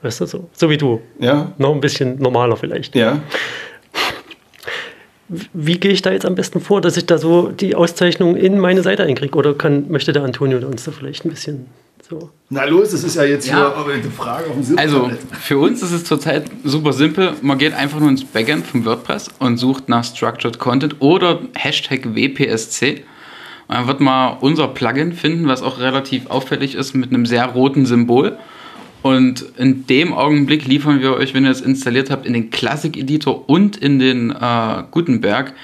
Weißt 0.02 0.20
du, 0.20 0.26
so, 0.26 0.48
so 0.52 0.70
wie 0.70 0.76
du. 0.76 1.00
Ja. 1.18 1.52
Noch 1.58 1.74
ein 1.74 1.80
bisschen 1.80 2.18
normaler 2.20 2.56
vielleicht. 2.56 2.94
Ja. 2.94 3.20
Wie 5.28 5.78
gehe 5.78 5.92
ich 5.92 6.00
da 6.00 6.10
jetzt 6.12 6.24
am 6.24 6.36
besten 6.36 6.60
vor, 6.60 6.80
dass 6.80 6.96
ich 6.96 7.04
da 7.04 7.18
so 7.18 7.48
die 7.48 7.74
Auszeichnung 7.74 8.36
in 8.36 8.58
meine 8.58 8.82
Seite 8.82 9.02
einkriege? 9.02 9.36
Oder 9.36 9.54
kann, 9.54 9.90
möchte 9.90 10.12
der 10.12 10.22
Antonio 10.22 10.58
uns 10.66 10.84
da 10.84 10.92
vielleicht 10.92 11.24
ein 11.26 11.30
bisschen 11.30 11.66
so. 12.08 12.30
Na 12.48 12.64
los, 12.64 12.92
das 12.92 13.04
ist 13.04 13.16
ja 13.16 13.24
jetzt 13.24 13.46
ja. 13.46 13.74
hier 13.74 13.94
eine 13.94 14.02
Frage 14.04 14.46
auf 14.46 14.54
dem 14.54 14.62
Sinn. 14.62 14.78
Also 14.78 15.10
für 15.32 15.58
uns 15.58 15.82
ist 15.82 15.92
es 15.92 16.04
zurzeit 16.04 16.44
super 16.64 16.94
simpel. 16.94 17.34
Man 17.42 17.58
geht 17.58 17.74
einfach 17.74 18.00
nur 18.00 18.08
ins 18.08 18.24
Backend 18.24 18.66
vom 18.66 18.86
WordPress 18.86 19.28
und 19.38 19.58
sucht 19.58 19.88
nach 19.88 20.04
Structured 20.04 20.58
Content 20.58 20.96
oder 21.00 21.40
Hashtag 21.54 22.14
WPSC. 22.14 23.02
Und 23.68 23.74
dann 23.74 23.86
wird 23.86 24.00
man 24.00 24.38
unser 24.38 24.68
Plugin 24.68 25.12
finden, 25.12 25.46
was 25.48 25.62
auch 25.62 25.78
relativ 25.78 26.28
auffällig 26.28 26.74
ist 26.74 26.94
mit 26.94 27.10
einem 27.10 27.26
sehr 27.26 27.44
roten 27.44 27.84
Symbol. 27.84 28.38
Und 29.02 29.44
in 29.56 29.86
dem 29.86 30.12
Augenblick 30.12 30.66
liefern 30.66 31.00
wir 31.00 31.14
euch, 31.14 31.34
wenn 31.34 31.44
ihr 31.44 31.50
es 31.50 31.60
installiert 31.60 32.10
habt, 32.10 32.26
in 32.26 32.32
den 32.32 32.50
Classic 32.50 32.96
Editor 32.96 33.48
und 33.48 33.76
in 33.76 33.98
den 33.98 34.30
äh, 34.30 34.82
Gutenberg 34.90 35.54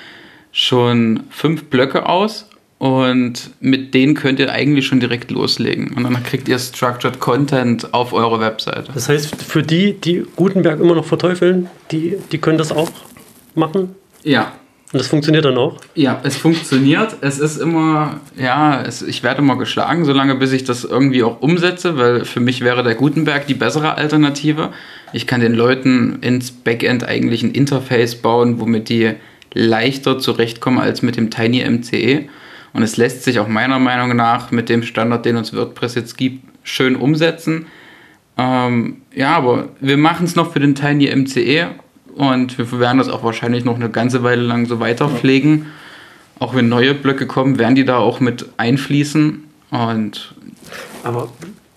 schon 0.53 1.25
fünf 1.31 1.65
Blöcke 1.65 2.07
aus 2.07 2.49
und 2.79 3.51
mit 3.61 3.95
denen 3.95 4.15
könnt 4.15 4.39
ihr 4.39 4.53
eigentlich 4.53 4.87
schon 4.87 5.01
direkt 5.01 5.31
loslegen. 5.31 5.95
Und 5.95 6.05
dann 6.05 6.23
kriegt 6.23 6.49
ihr 6.49 6.59
Structured 6.59 7.19
Content 7.19 7.93
auf 7.95 8.13
eure 8.13 8.41
Webseite. 8.41 8.93
Das 8.93 9.09
heißt, 9.09 9.43
für 9.43 9.63
die, 9.63 9.95
die 9.95 10.25
Gutenberg 10.37 10.81
immer 10.81 10.95
noch 10.95 11.05
verteufeln, 11.05 11.69
die, 11.91 12.17
die 12.31 12.39
können 12.39 12.59
das 12.59 12.73
auch 12.73 12.91
machen? 13.55 13.95
Ja. 14.23 14.53
Und 14.95 15.01
das 15.01 15.09
funktioniert 15.09 15.45
dann 15.45 15.59
auch? 15.59 15.77
Ja, 15.97 16.21
es 16.23 16.37
funktioniert. 16.37 17.17
Es 17.21 17.41
ist 17.41 17.57
immer, 17.57 18.21
ja, 18.37 18.81
es, 18.81 19.03
ich 19.03 19.25
werde 19.25 19.41
immer 19.41 19.59
geschlagen, 19.59 20.05
solange 20.05 20.37
bis 20.37 20.53
ich 20.53 20.63
das 20.63 20.85
irgendwie 20.85 21.25
auch 21.25 21.43
umsetze, 21.43 21.99
weil 21.99 22.25
für 22.25 22.39
mich 22.39 22.61
wäre 22.61 22.85
der 22.85 22.95
Gutenberg 22.95 23.45
die 23.49 23.55
bessere 23.55 23.97
Alternative. 23.97 24.73
Ich 25.13 25.27
kann 25.27 25.41
den 25.41 25.53
Leuten 25.53 26.21
ins 26.21 26.53
Backend 26.53 27.03
eigentlich 27.03 27.43
ein 27.43 27.51
Interface 27.51 28.15
bauen, 28.15 28.61
womit 28.61 28.89
die 28.89 29.15
leichter 29.53 30.21
zurechtkommen 30.21 30.79
als 30.79 31.03
mit 31.03 31.17
dem 31.17 31.29
Tiny 31.29 31.69
MCE. 31.69 32.29
Und 32.73 32.85
es 32.85 32.97
lässt 32.97 33.25
sich 33.25 33.41
auch 33.41 33.49
meiner 33.49 33.81
Meinung 33.81 34.15
nach 34.15 34.53
mit 34.53 34.69
dem 34.69 34.85
Standard, 34.85 35.27
den 35.27 35.35
uns 35.35 35.53
WordPress 35.53 35.97
jetzt 35.97 36.17
gibt, 36.17 36.45
schön 36.63 36.95
umsetzen. 36.95 37.67
Ähm, 38.39 38.99
ja, 39.13 39.35
aber 39.35 39.71
wir 39.81 39.97
machen 39.97 40.25
es 40.25 40.37
noch 40.37 40.53
für 40.53 40.61
den 40.61 40.77
Tiny 40.77 41.13
MCE 41.13 41.71
und 42.17 42.59
wir 42.59 42.81
werden 42.81 42.99
das 42.99 43.09
auch 43.09 43.25
wahrscheinlich 43.25 43.65
noch 43.65 43.77
eine 43.77 43.91
ganze 43.91 44.23
Weile 44.23 44.43
lang 44.43 44.67
so 44.67 44.81
weiter 44.81 45.09
pflegen. 45.09 45.67
Auch 46.39 46.55
wenn 46.55 46.69
neue 46.69 46.95
Blöcke 46.95 47.27
kommen, 47.27 47.59
werden 47.59 47.75
die 47.75 47.85
da 47.85 47.99
auch 47.99 48.21
mit 48.21 48.47
einfließen. 48.57 49.45
Und 49.71 50.35
aber 51.03 51.29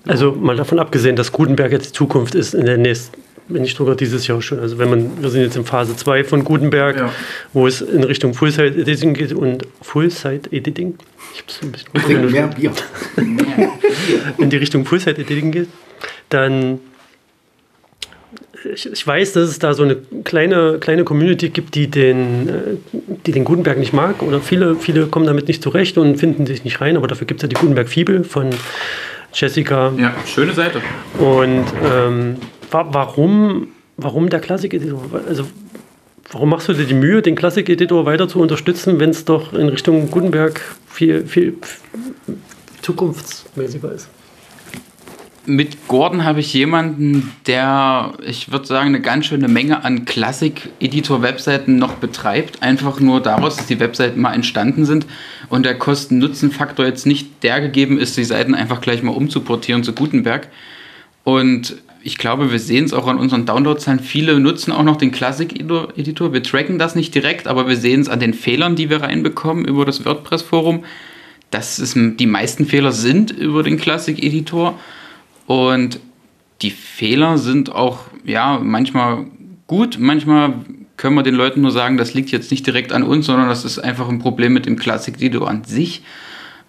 also 0.06 0.32
mal 0.32 0.56
davon 0.56 0.80
abgesehen, 0.80 1.16
dass 1.16 1.32
Gutenberg 1.32 1.72
jetzt 1.72 1.90
die 1.90 1.94
Zukunft 1.94 2.36
ist 2.36 2.54
in 2.54 2.66
der 2.66 2.78
nächsten 2.78 3.22
wenn 3.50 3.62
nicht 3.62 3.78
sogar 3.78 3.96
dieses 3.96 4.28
Jahr 4.28 4.42
schon. 4.42 4.60
Also 4.60 4.78
wenn 4.78 4.90
man, 4.90 5.22
wir 5.22 5.30
sind 5.30 5.42
jetzt 5.42 5.56
in 5.56 5.66
Phase 5.66 5.96
2 5.96 6.24
von 6.24 6.44
Gutenberg, 6.44 6.98
ja. 6.98 7.14
wo 7.54 7.68
es 7.68 7.82
in 7.82 8.04
Richtung 8.04 8.34
Full-Site-Editing 8.34 9.14
geht 9.14 9.34
und 9.34 9.66
Full-Site-Editing. 9.82 10.98
Ich 11.34 11.42
habe 11.42 11.52
so 11.52 11.66
ein 11.66 11.72
bisschen 11.72 12.32
mehr 12.32 12.48
Bier. 12.48 12.72
in 14.38 14.50
die 14.50 14.58
Richtung 14.58 14.86
Full-Site-Editing 14.86 15.52
geht, 15.52 15.70
dann 16.30 16.80
ich, 18.74 18.92
ich, 18.92 19.08
weiß, 19.08 19.34
dass 19.34 19.50
es 19.50 19.60
da 19.60 19.74
so 19.74 19.84
eine 19.84 19.98
kleine, 20.24 20.78
kleine 20.80 21.04
Community 21.04 21.50
gibt, 21.50 21.76
die 21.76 21.88
den, 21.88 22.50
äh, 22.50 22.52
die 23.26 23.32
den 23.32 23.44
Gutenberg 23.44 23.78
nicht 23.78 23.94
mag. 23.94 24.22
Oder 24.22 24.42
viele, 24.42 24.76
viele 24.76 25.08
kommen 25.08 25.26
damit 25.26 25.48
nicht 25.48 25.62
zurecht 25.62 25.98
und 25.98 26.18
finden 26.18 26.46
sich 26.46 26.64
nicht 26.64 26.82
rein. 26.82 26.98
Aber 26.98 27.08
dafür 27.08 27.28
gibt 27.28 27.40
es 27.40 27.44
ja 27.44 27.48
die 27.48 27.56
Gutenberg-Fibel 27.56 28.24
von 28.24 28.50
Jessica. 29.34 29.94
Ja, 29.98 30.14
schöne 30.26 30.54
Seite. 30.54 30.82
Und 31.20 31.66
ähm, 31.86 32.38
warum, 32.72 33.70
warum 33.98 34.30
der 34.30 34.40
Klassik-Editor? 34.40 35.02
Also, 35.28 35.46
warum 36.32 36.50
machst 36.50 36.68
du 36.68 36.74
dir 36.74 36.86
die 36.86 36.94
Mühe, 36.94 37.22
den 37.22 37.36
Klassik-Editor 37.36 38.06
weiter 38.06 38.28
zu 38.28 38.40
unterstützen, 38.40 39.00
wenn 39.00 39.12
es 39.12 39.26
doch 39.26 39.54
in 39.54 39.70
Richtung 39.70 40.10
Gutenberg 40.12 40.62
viel, 40.90 41.26
viel 41.26 41.56
zukunftsmäßiger 42.82 43.92
ist? 43.92 44.10
Mit 45.50 45.88
Gordon 45.88 46.26
habe 46.26 46.42
ich 46.42 46.54
jemanden, 46.54 47.32
der, 47.46 48.12
ich 48.28 48.52
würde 48.52 48.68
sagen, 48.68 48.90
eine 48.90 49.00
ganz 49.00 49.28
schöne 49.28 49.48
Menge 49.48 49.86
an 49.86 50.04
Klassik-Editor-Webseiten 50.04 51.78
noch 51.78 51.94
betreibt. 51.94 52.62
Einfach 52.62 53.00
nur 53.00 53.22
daraus, 53.22 53.56
dass 53.56 53.66
die 53.66 53.80
Webseiten 53.80 54.20
mal 54.20 54.34
entstanden 54.34 54.84
sind 54.84 55.06
und 55.48 55.66
der 55.66 55.76
Kosten-Nutzen-Faktor 55.78 56.86
jetzt 56.86 57.06
nicht 57.06 57.44
der 57.44 57.62
gegeben 57.62 57.98
ist, 57.98 58.18
die 58.18 58.26
Seiten 58.26 58.56
einfach 58.56 58.82
gleich 58.82 59.04
mal 59.04 59.14
umzuportieren 59.14 59.86
zu 59.86 59.94
Gutenberg. 59.94 60.50
Und 61.24 61.78
ich 62.04 62.18
glaube, 62.18 62.52
wir 62.52 62.60
sehen 62.60 62.84
es 62.84 62.92
auch 62.92 63.08
an 63.08 63.18
unseren 63.18 63.46
Downloadzahlen. 63.46 64.02
Viele 64.02 64.42
nutzen 64.42 64.74
auch 64.74 64.84
noch 64.84 64.98
den 64.98 65.14
Classic-Editor. 65.14 66.34
Wir 66.34 66.44
tracken 66.44 66.78
das 66.78 66.94
nicht 66.94 67.16
direkt, 67.16 67.48
aber 67.48 67.70
wir 67.70 67.78
sehen 67.78 68.02
es 68.02 68.10
an 68.10 68.20
den 68.20 68.34
Fehlern, 68.34 68.76
die 68.76 68.90
wir 68.90 69.02
reinbekommen 69.02 69.64
über 69.64 69.86
das 69.86 70.04
WordPress-Forum. 70.04 70.84
Dass 71.52 71.80
es, 71.80 71.94
die 71.96 72.28
meisten 72.28 72.66
Fehler 72.66 72.92
sind 72.92 73.32
über 73.32 73.64
den 73.64 73.78
Classic-Editor. 73.78 74.78
Und 75.48 76.00
die 76.62 76.72
Fehler 76.72 77.38
sind 77.38 77.74
auch, 77.74 78.00
ja, 78.24 78.60
manchmal 78.62 79.26
gut, 79.66 79.98
manchmal 80.00 80.54
können 80.98 81.16
wir 81.16 81.24
den 81.24 81.36
Leuten 81.36 81.62
nur 81.62 81.72
sagen, 81.72 81.98
das 81.98 82.14
liegt 82.14 82.32
jetzt 82.32 82.52
nicht 82.52 82.66
direkt 82.66 82.92
an 82.92 83.04
uns, 83.04 83.28
sondern 83.28 83.48
das 83.48 83.66
ist 83.66 83.80
einfach 83.80 84.10
ein 84.10 84.20
Problem 84.20 84.54
mit 84.54 84.66
dem 84.66 84.78
Classic-Editor 84.78 85.48
an 85.48 85.64
sich. 85.64 86.04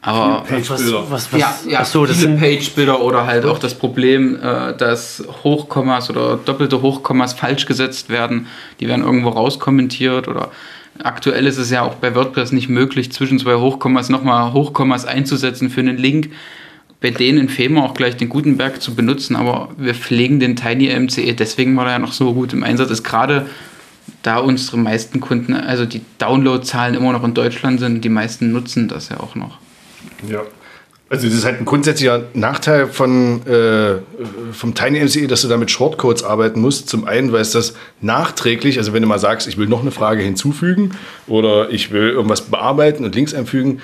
Aber 0.00 0.44
Page-Bilder. 0.44 1.10
Was, 1.10 1.32
was, 1.32 1.40
ja, 1.40 1.54
ja 1.66 1.84
so, 1.84 2.06
das 2.06 2.18
viele 2.18 2.36
Page-Bilder 2.36 3.00
oder 3.00 3.26
halt 3.26 3.44
auch 3.44 3.58
das 3.58 3.74
Problem, 3.74 4.36
äh, 4.36 4.76
dass 4.76 5.24
Hochkommas 5.42 6.08
oder 6.08 6.36
doppelte 6.36 6.82
Hochkommas 6.82 7.32
falsch 7.32 7.66
gesetzt 7.66 8.08
werden. 8.08 8.46
Die 8.78 8.86
werden 8.86 9.04
irgendwo 9.04 9.30
rauskommentiert 9.30 10.28
oder 10.28 10.52
aktuell 11.02 11.46
ist 11.46 11.58
es 11.58 11.70
ja 11.70 11.82
auch 11.82 11.94
bei 11.94 12.14
WordPress 12.14 12.52
nicht 12.52 12.68
möglich, 12.68 13.10
zwischen 13.10 13.38
zwei 13.40 13.56
Hochkommas 13.56 14.08
nochmal 14.08 14.52
Hochkommas 14.52 15.04
einzusetzen 15.04 15.68
für 15.68 15.80
einen 15.80 15.98
Link. 15.98 16.30
Bei 17.00 17.10
denen 17.10 17.38
empfehlen 17.38 17.74
wir 17.74 17.84
auch 17.84 17.94
gleich 17.94 18.16
den 18.16 18.28
Gutenberg 18.28 18.82
zu 18.82 18.94
benutzen, 18.94 19.36
aber 19.36 19.70
wir 19.76 19.94
pflegen 19.94 20.40
den 20.40 20.56
Tiny 20.56 20.88
MCE 20.98 21.34
deswegen, 21.34 21.76
weil 21.76 21.86
er 21.86 21.92
ja 21.92 21.98
noch 21.98 22.12
so 22.12 22.34
gut 22.34 22.52
im 22.52 22.64
Einsatz 22.64 22.90
ist. 22.90 23.04
Gerade 23.04 23.46
da 24.22 24.38
unsere 24.38 24.78
meisten 24.78 25.20
Kunden, 25.20 25.54
also 25.54 25.84
die 25.84 26.00
Downloadzahlen 26.18 26.96
immer 26.96 27.12
noch 27.12 27.22
in 27.22 27.34
Deutschland 27.34 27.78
sind, 27.78 28.04
die 28.04 28.08
meisten 28.08 28.52
nutzen 28.52 28.88
das 28.88 29.10
ja 29.10 29.20
auch 29.20 29.36
noch. 29.36 29.58
Ja. 30.28 30.42
Also 31.10 31.26
das 31.26 31.36
ist 31.36 31.44
halt 31.46 31.58
ein 31.58 31.64
grundsätzlicher 31.64 32.24
Nachteil 32.34 32.86
von, 32.86 33.46
äh, 33.46 33.94
vom 34.52 34.74
TinyMCE, 34.74 35.26
dass 35.26 35.40
du 35.40 35.48
da 35.48 35.56
mit 35.56 35.70
Shortcodes 35.70 36.22
arbeiten 36.22 36.60
musst. 36.60 36.90
Zum 36.90 37.06
einen, 37.06 37.32
weil 37.32 37.40
es 37.40 37.52
das 37.52 37.74
nachträglich, 38.02 38.76
also 38.76 38.92
wenn 38.92 39.00
du 39.00 39.08
mal 39.08 39.18
sagst, 39.18 39.48
ich 39.48 39.56
will 39.56 39.68
noch 39.68 39.80
eine 39.80 39.90
Frage 39.90 40.22
hinzufügen 40.22 40.90
oder 41.26 41.70
ich 41.70 41.92
will 41.92 42.10
irgendwas 42.10 42.42
bearbeiten 42.42 43.06
und 43.06 43.14
Links 43.14 43.32
einfügen, 43.32 43.80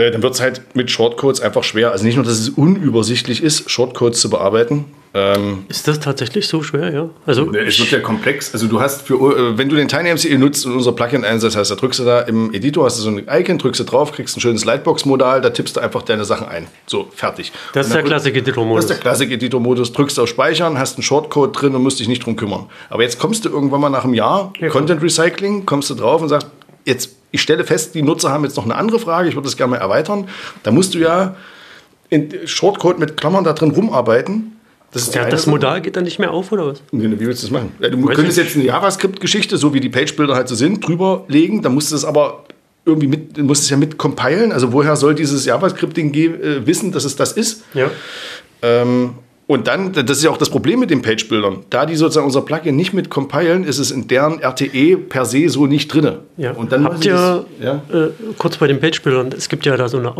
äh, 0.00 0.10
dann 0.10 0.22
wird 0.22 0.34
es 0.34 0.40
halt 0.40 0.62
mit 0.74 0.90
Shortcodes 0.90 1.40
einfach 1.40 1.64
schwer. 1.64 1.92
Also 1.92 2.04
nicht 2.04 2.16
nur, 2.16 2.24
dass 2.24 2.38
es 2.38 2.48
unübersichtlich 2.48 3.42
ist, 3.42 3.70
Shortcodes 3.70 4.20
zu 4.20 4.30
bearbeiten, 4.30 4.86
ähm, 5.12 5.64
ist 5.68 5.88
das 5.88 5.98
tatsächlich 5.98 6.46
so 6.46 6.62
schwer, 6.62 6.92
ja? 6.92 7.08
Also 7.26 7.52
es 7.52 7.80
wird 7.80 7.90
ja 7.90 7.98
komplex. 7.98 8.52
Also 8.52 8.68
du 8.68 8.80
hast 8.80 9.02
für, 9.02 9.14
äh, 9.14 9.58
wenn 9.58 9.68
du 9.68 9.74
den 9.74 9.88
TinyMCE 9.88 10.38
nutzt 10.38 10.64
und 10.66 10.74
unser 10.74 10.92
Plugin 10.92 11.24
einsetzt, 11.24 11.56
heißt, 11.56 11.70
da 11.70 11.74
drückst 11.74 11.98
du 11.98 12.04
da 12.04 12.20
im 12.20 12.54
Editor, 12.54 12.84
hast 12.84 12.98
du 12.98 13.02
so 13.02 13.10
ein 13.10 13.26
Icon, 13.28 13.58
drückst 13.58 13.80
du 13.80 13.84
drauf, 13.84 14.12
kriegst 14.12 14.36
ein 14.36 14.40
schönes 14.40 14.64
Lightbox-Modal, 14.64 15.40
da 15.40 15.50
tippst 15.50 15.76
du 15.76 15.80
einfach 15.80 16.02
deine 16.02 16.24
Sachen 16.24 16.46
ein. 16.46 16.68
So, 16.86 17.08
fertig. 17.12 17.50
Das 17.72 17.88
ist 17.88 17.94
der 17.94 18.04
Classic-Editor-Modus. 18.04 18.86
Das 18.86 18.90
ist 18.90 18.96
der 18.98 19.02
Classic-Editor-Modus. 19.02 19.92
Drückst 19.92 20.20
auf 20.20 20.28
Speichern, 20.28 20.78
hast 20.78 20.96
einen 20.96 21.02
Shortcode 21.02 21.60
drin 21.60 21.74
und 21.74 21.82
musst 21.82 21.98
dich 21.98 22.06
nicht 22.06 22.24
drum 22.24 22.36
kümmern. 22.36 22.66
Aber 22.88 23.02
jetzt 23.02 23.18
kommst 23.18 23.44
du 23.44 23.48
irgendwann 23.48 23.80
mal 23.80 23.90
nach 23.90 24.04
einem 24.04 24.14
Jahr, 24.14 24.52
ja, 24.60 24.68
Content 24.68 25.02
Recycling, 25.02 25.66
kommst 25.66 25.90
du 25.90 25.96
drauf 25.96 26.22
und 26.22 26.28
sagst, 26.28 26.46
jetzt, 26.84 27.16
ich 27.30 27.42
stelle 27.42 27.64
fest, 27.64 27.94
die 27.94 28.02
Nutzer 28.02 28.30
haben 28.30 28.44
jetzt 28.44 28.56
noch 28.56 28.64
eine 28.64 28.74
andere 28.74 28.98
Frage, 28.98 29.28
ich 29.28 29.34
würde 29.34 29.46
das 29.46 29.56
gerne 29.56 29.72
mal 29.72 29.76
erweitern. 29.78 30.28
Da 30.62 30.70
musst 30.70 30.94
du 30.94 30.98
ja 30.98 31.36
in 32.08 32.28
Shortcode 32.44 32.98
mit 32.98 33.16
Klammern 33.16 33.44
da 33.44 33.52
drin 33.52 33.70
rumarbeiten 33.70 34.56
das, 34.92 35.14
ja, 35.14 35.24
das 35.24 35.46
Modal 35.46 35.80
geht 35.80 35.96
dann 35.96 36.04
nicht 36.04 36.18
mehr 36.18 36.32
auf, 36.32 36.50
oder 36.50 36.66
was? 36.66 36.82
Nee, 36.90 37.04
wie 37.04 37.26
willst 37.26 37.42
du 37.42 37.46
das 37.46 37.52
machen? 37.52 37.72
Du 37.78 38.08
Weiß 38.08 38.16
könntest 38.16 38.38
jetzt 38.38 38.56
eine 38.56 38.64
JavaScript-Geschichte, 38.64 39.56
so 39.56 39.72
wie 39.72 39.78
die 39.78 39.88
Page-Builder 39.88 40.34
halt 40.34 40.48
so 40.48 40.56
sind, 40.56 40.84
drüber 40.84 41.24
legen. 41.28 41.62
Dann 41.62 41.74
musst 41.74 41.92
du 41.92 41.96
es 41.96 42.04
aber 42.04 42.44
irgendwie 42.84 43.06
mit, 43.06 43.38
musst 43.38 43.62
es 43.62 43.70
ja 43.70 43.76
mit 43.76 43.98
compilen. 43.98 44.50
Also 44.50 44.72
woher 44.72 44.96
soll 44.96 45.14
dieses 45.14 45.44
JavaScript-Ding 45.44 46.12
äh, 46.12 46.66
wissen, 46.66 46.90
dass 46.90 47.04
es 47.04 47.14
das 47.14 47.32
ist? 47.32 47.62
Ja. 47.72 47.88
Ähm, 48.62 49.14
und 49.50 49.66
dann, 49.66 49.92
das 49.92 50.18
ist 50.18 50.22
ja 50.22 50.30
auch 50.30 50.36
das 50.36 50.48
Problem 50.48 50.78
mit 50.78 50.90
den 50.90 51.02
Page-Bildern. 51.02 51.64
Da 51.70 51.84
die 51.84 51.96
sozusagen 51.96 52.24
unser 52.24 52.42
Plugin 52.42 52.76
nicht 52.76 52.92
mit 52.92 53.10
compilen, 53.10 53.64
ist 53.64 53.78
es 53.78 53.90
in 53.90 54.06
deren 54.06 54.40
RTE 54.40 54.96
per 54.96 55.24
se 55.24 55.48
so 55.48 55.66
nicht 55.66 55.92
drin. 55.92 56.18
Ja. 56.36 56.52
Und 56.52 56.70
dann 56.70 56.84
Habt 56.84 57.04
ihr, 57.04 57.44
ja? 57.60 57.82
Äh, 57.92 58.10
kurz 58.38 58.58
bei 58.58 58.68
den 58.68 58.78
Page-Bildern, 58.78 59.32
es 59.36 59.48
gibt 59.48 59.66
ja 59.66 59.76
da 59.76 59.88
so 59.88 59.98
eine 59.98 60.14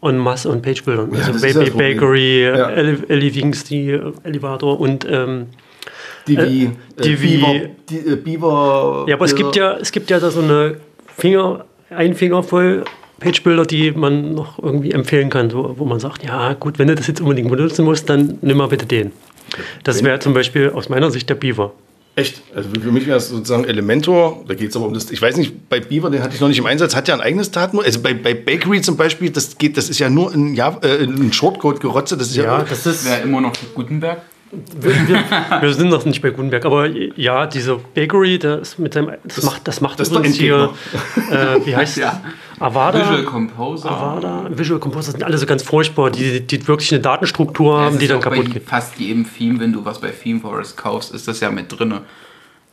On-Masse 0.00 0.48
on, 0.48 0.54
on 0.54 0.62
Page-Bildern. 0.62 1.10
Ja, 1.14 1.26
also 1.26 1.40
Baby 1.46 1.68
Bakery, 1.68 2.44
ja. 2.44 2.70
Ellie, 2.70 2.96
Ellie 3.08 3.34
Wings, 3.34 3.64
die 3.64 3.90
Elevator 4.22 4.80
und 4.80 5.06
ähm, 5.06 5.48
Divi, 6.26 6.70
äh, 6.96 7.02
Divi, 7.02 7.36
Beaver, 7.36 7.68
die, 7.90 7.98
äh, 7.98 8.16
Beaver. 8.16 9.04
Ja, 9.06 9.16
aber 9.16 9.26
es 9.26 9.34
gibt 9.34 9.54
ja, 9.54 9.76
es 9.76 9.92
gibt 9.92 10.08
ja 10.08 10.18
da 10.18 10.30
so 10.30 10.40
eine 10.40 10.78
Finger, 11.14 11.66
ein 11.90 12.14
Finger 12.14 12.42
voll 12.42 12.84
Page-Builder, 13.22 13.64
die 13.64 13.92
man 13.92 14.34
noch 14.34 14.58
irgendwie 14.62 14.90
empfehlen 14.90 15.30
kann, 15.30 15.50
so, 15.50 15.74
wo 15.78 15.84
man 15.84 16.00
sagt, 16.00 16.24
ja 16.24 16.54
gut, 16.54 16.78
wenn 16.78 16.88
du 16.88 16.94
das 16.94 17.06
jetzt 17.06 17.20
unbedingt 17.20 17.50
benutzen 17.50 17.84
musst, 17.84 18.08
dann 18.10 18.38
nimm 18.42 18.56
mal 18.56 18.68
bitte 18.68 18.86
den. 18.86 19.12
Das 19.84 20.02
wäre 20.02 20.18
zum 20.18 20.34
Beispiel 20.34 20.70
aus 20.70 20.88
meiner 20.88 21.10
Sicht 21.10 21.28
der 21.28 21.34
Beaver. 21.34 21.72
Echt? 22.14 22.42
Also 22.54 22.68
für 22.78 22.92
mich 22.92 23.06
wäre 23.06 23.16
es 23.16 23.30
sozusagen 23.30 23.64
Elementor. 23.64 24.44
Da 24.46 24.54
geht 24.54 24.68
es 24.68 24.76
aber 24.76 24.86
um 24.86 24.92
das. 24.92 25.10
Ich 25.10 25.22
weiß 25.22 25.36
nicht, 25.38 25.70
bei 25.70 25.80
Beaver, 25.80 26.10
den 26.10 26.22
hatte 26.22 26.34
ich 26.34 26.40
noch 26.40 26.48
nicht 26.48 26.58
im 26.58 26.66
Einsatz, 26.66 26.94
hat 26.94 27.08
ja 27.08 27.14
ein 27.14 27.22
eigenes 27.22 27.50
Datenmodell. 27.50 27.88
Also 27.88 28.02
bei, 28.02 28.12
bei 28.12 28.34
Bakery 28.34 28.82
zum 28.82 28.98
Beispiel, 28.98 29.30
das 29.30 29.56
geht, 29.56 29.78
das 29.78 29.88
ist 29.88 29.98
ja 29.98 30.10
nur 30.10 30.30
ein, 30.32 30.54
ja, 30.54 30.76
äh, 30.82 31.04
ein 31.04 31.32
Shortcode-Gerotze. 31.32 32.18
Das 32.18 32.28
ist 32.28 32.36
ja, 32.36 32.44
ja 32.44 32.64
das 32.68 32.84
ist. 32.84 33.06
Wäre 33.06 33.22
immer 33.22 33.40
noch 33.40 33.54
Gutenberg. 33.74 34.20
Wir, 34.52 35.24
wir, 35.62 35.72
sind 35.72 35.88
noch 35.88 36.04
nicht 36.04 36.20
bei 36.20 36.28
Gutenberg, 36.28 36.66
aber 36.66 36.86
ja, 36.86 37.46
diese 37.46 37.80
Bakery, 37.94 38.38
das, 38.38 38.78
mit 38.78 38.92
seinem, 38.92 39.12
das, 39.24 39.36
das 39.36 39.44
macht, 39.46 39.66
das 39.66 39.80
macht 39.80 39.98
das 39.98 40.10
übrigens 40.10 40.36
hier, 40.36 40.70
äh, 41.30 41.64
wie 41.64 41.74
heißt 41.74 41.96
ja. 41.96 42.20
Avada? 42.60 43.00
Visual 43.00 43.24
Composer. 43.24 43.90
Avada, 43.90 44.50
Visual 44.50 44.78
Composer 44.78 45.12
sind 45.12 45.24
alle 45.24 45.38
so 45.38 45.46
ganz 45.46 45.62
furchtbar, 45.62 46.10
die, 46.10 46.46
die 46.46 46.68
wirklich 46.68 46.92
eine 46.92 47.00
Datenstruktur 47.00 47.78
ja, 47.78 47.84
haben, 47.86 47.98
die 47.98 48.06
dann 48.06 48.20
kaputt 48.20 48.52
geht. 48.52 48.64
Fast 48.64 48.98
jedem 48.98 49.26
Theme, 49.26 49.58
wenn 49.58 49.72
du 49.72 49.86
was 49.86 50.00
bei 50.00 50.10
ThemeForest 50.10 50.76
kaufst, 50.76 51.14
ist 51.14 51.26
das 51.26 51.40
ja 51.40 51.50
mit 51.50 51.66
drin. 51.76 52.00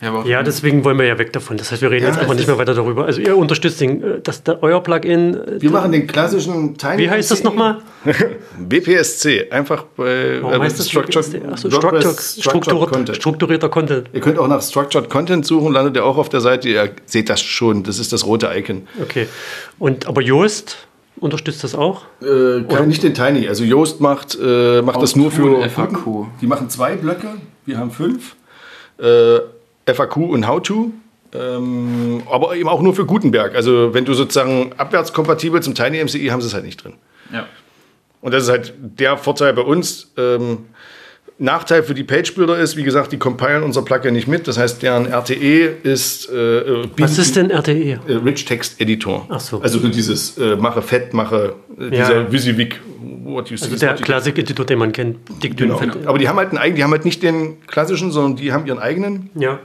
Ja, 0.02 0.24
ja, 0.24 0.44
deswegen 0.44 0.86
wollen 0.86 0.98
wir 0.98 1.06
ja 1.06 1.18
weg 1.20 1.34
davon. 1.34 1.58
Das 1.58 1.72
heißt, 1.72 1.82
wir 1.82 1.92
reden 1.92 2.04
ja, 2.04 2.12
jetzt 2.12 2.20
einfach 2.20 2.34
nicht 2.34 2.48
mehr 2.48 2.58
weiter 2.58 2.74
darüber. 2.74 3.06
Also 3.06 3.20
ihr 3.20 3.36
unterstützt 3.36 3.82
den, 3.82 4.02
äh, 4.02 4.22
das, 4.22 4.44
da, 4.44 4.58
euer 4.62 4.82
Plugin. 4.82 5.36
Äh, 5.36 5.62
wir 5.62 5.72
machen 5.72 5.92
den 5.92 6.08
klassischen 6.08 6.78
Tiny. 6.78 7.00
Wie 7.00 7.10
heißt 7.10 7.30
das 7.32 7.44
nochmal? 7.44 7.80
BPSC. 8.60 9.52
Einfach 9.52 9.84
bei 9.98 10.42
Warum 10.42 10.62
äh, 10.62 10.64
heißt 10.64 10.80
das 10.80 10.90
Structured, 10.90 11.46
Achso, 11.52 11.70
Structured, 11.70 12.20
Structured 12.20 12.90
Content. 12.90 13.16
strukturierter 13.18 13.68
Content. 13.68 14.10
Ihr 14.14 14.22
könnt 14.22 14.40
auch 14.40 14.48
nach 14.48 14.62
Structured 14.62 15.10
Content 15.10 15.46
suchen, 15.46 15.74
landet 15.74 15.98
ihr 15.98 16.06
auch 16.06 16.18
auf 16.18 16.30
der 16.30 16.40
Seite. 16.40 16.70
Ihr 16.70 16.92
seht 17.06 17.30
das 17.30 17.42
schon. 17.42 17.84
Das 17.84 18.00
ist 18.00 18.14
das 18.14 18.26
rote 18.26 18.50
Icon. 18.56 18.88
Okay. 19.02 19.28
Und 19.80 20.08
aber 20.08 20.22
Yoast 20.22 20.78
unterstützt 21.20 21.66
das 21.66 21.76
auch? 21.76 22.04
Äh, 22.22 22.64
kann 22.74 22.88
nicht 22.88 23.04
den 23.04 23.14
Tiny. 23.14 23.50
Also 23.50 23.66
Yoast 23.66 24.00
macht, 24.00 24.38
äh, 24.42 24.82
macht 24.82 25.02
das 25.02 25.18
nur 25.18 25.30
für 25.30 25.70
FAQ. 25.70 26.28
Die 26.40 26.48
machen 26.48 26.70
zwei 26.70 26.96
Blöcke. 26.96 27.28
Wir 27.66 27.78
haben 27.78 27.92
fünf. 27.92 28.38
Äh, 28.98 29.40
FAQ 29.94 30.18
und 30.18 30.48
How-To. 30.48 30.92
Ähm, 31.32 32.24
aber 32.30 32.56
eben 32.56 32.68
auch 32.68 32.82
nur 32.82 32.96
für 32.96 33.06
Gutenberg. 33.06 33.56
Also 33.56 33.94
wenn 33.94 34.06
du 34.06 34.14
sozusagen 34.14 34.74
abwärtskompatibel 34.78 35.62
zum 35.62 35.76
Tiny 35.76 36.04
MCI 36.04 36.28
haben 36.28 36.42
sie 36.42 36.48
es 36.48 36.54
halt 36.54 36.66
nicht 36.66 36.84
drin. 36.84 36.94
Ja. 37.32 37.46
Und 38.22 38.34
das 38.34 38.44
ist 38.44 38.50
halt 38.50 38.74
der 38.80 39.18
Vorteil 39.18 39.54
bei 39.54 39.62
uns. 39.62 40.12
Ähm, 40.18 40.66
Nachteil 41.42 41.84
für 41.84 41.94
die 41.94 42.04
Page-Builder 42.04 42.58
ist, 42.58 42.76
wie 42.76 42.84
gesagt, 42.84 43.14
die 43.14 43.18
compilen 43.18 43.64
unser 43.64 43.82
Plugin 43.82 44.14
nicht 44.14 44.28
mit. 44.28 44.46
Das 44.48 44.58
heißt, 44.58 44.84
deren 44.84 45.06
RTE 45.06 45.78
ist. 45.84 46.30
Äh, 46.30 46.84
Was 46.98 47.18
ist 47.18 47.38
denn 47.38 47.50
RTE? 47.50 47.72
Äh, 47.72 48.14
Rich 48.26 48.44
Text 48.44 48.82
Editor. 48.82 49.26
Ach 49.30 49.40
so. 49.40 49.62
Also 49.62 49.80
dieses 49.88 50.38
äh, 50.38 50.58
mache 50.58 50.82
fett, 50.82 51.14
mache 51.14 51.56
äh, 51.80 51.92
dieser 51.92 52.24
ja. 52.24 52.32
Visivic. 52.32 52.82
What 53.24 53.50
you 53.50 53.56
see, 53.56 53.66
also 53.66 53.78
der 53.78 53.94
Classic 53.96 54.38
Editor, 54.38 54.66
den 54.66 54.80
man 54.80 54.92
kennt. 54.92 55.18
Dick, 55.42 55.56
dünn, 55.56 55.70
genau. 55.70 55.78
fett. 55.78 56.06
Aber 56.06 56.18
die 56.18 56.28
haben 56.28 56.38
halt 56.38 56.50
einen 56.50 56.58
eigenen, 56.58 56.76
die 56.76 56.84
haben 56.84 56.92
halt 56.92 57.06
nicht 57.06 57.24
den 57.24 57.66
klassischen, 57.68 58.12
sondern 58.12 58.36
die 58.36 58.52
haben 58.52 58.66
ihren 58.66 58.80
eigenen. 58.80 59.30
Ja. 59.36 59.60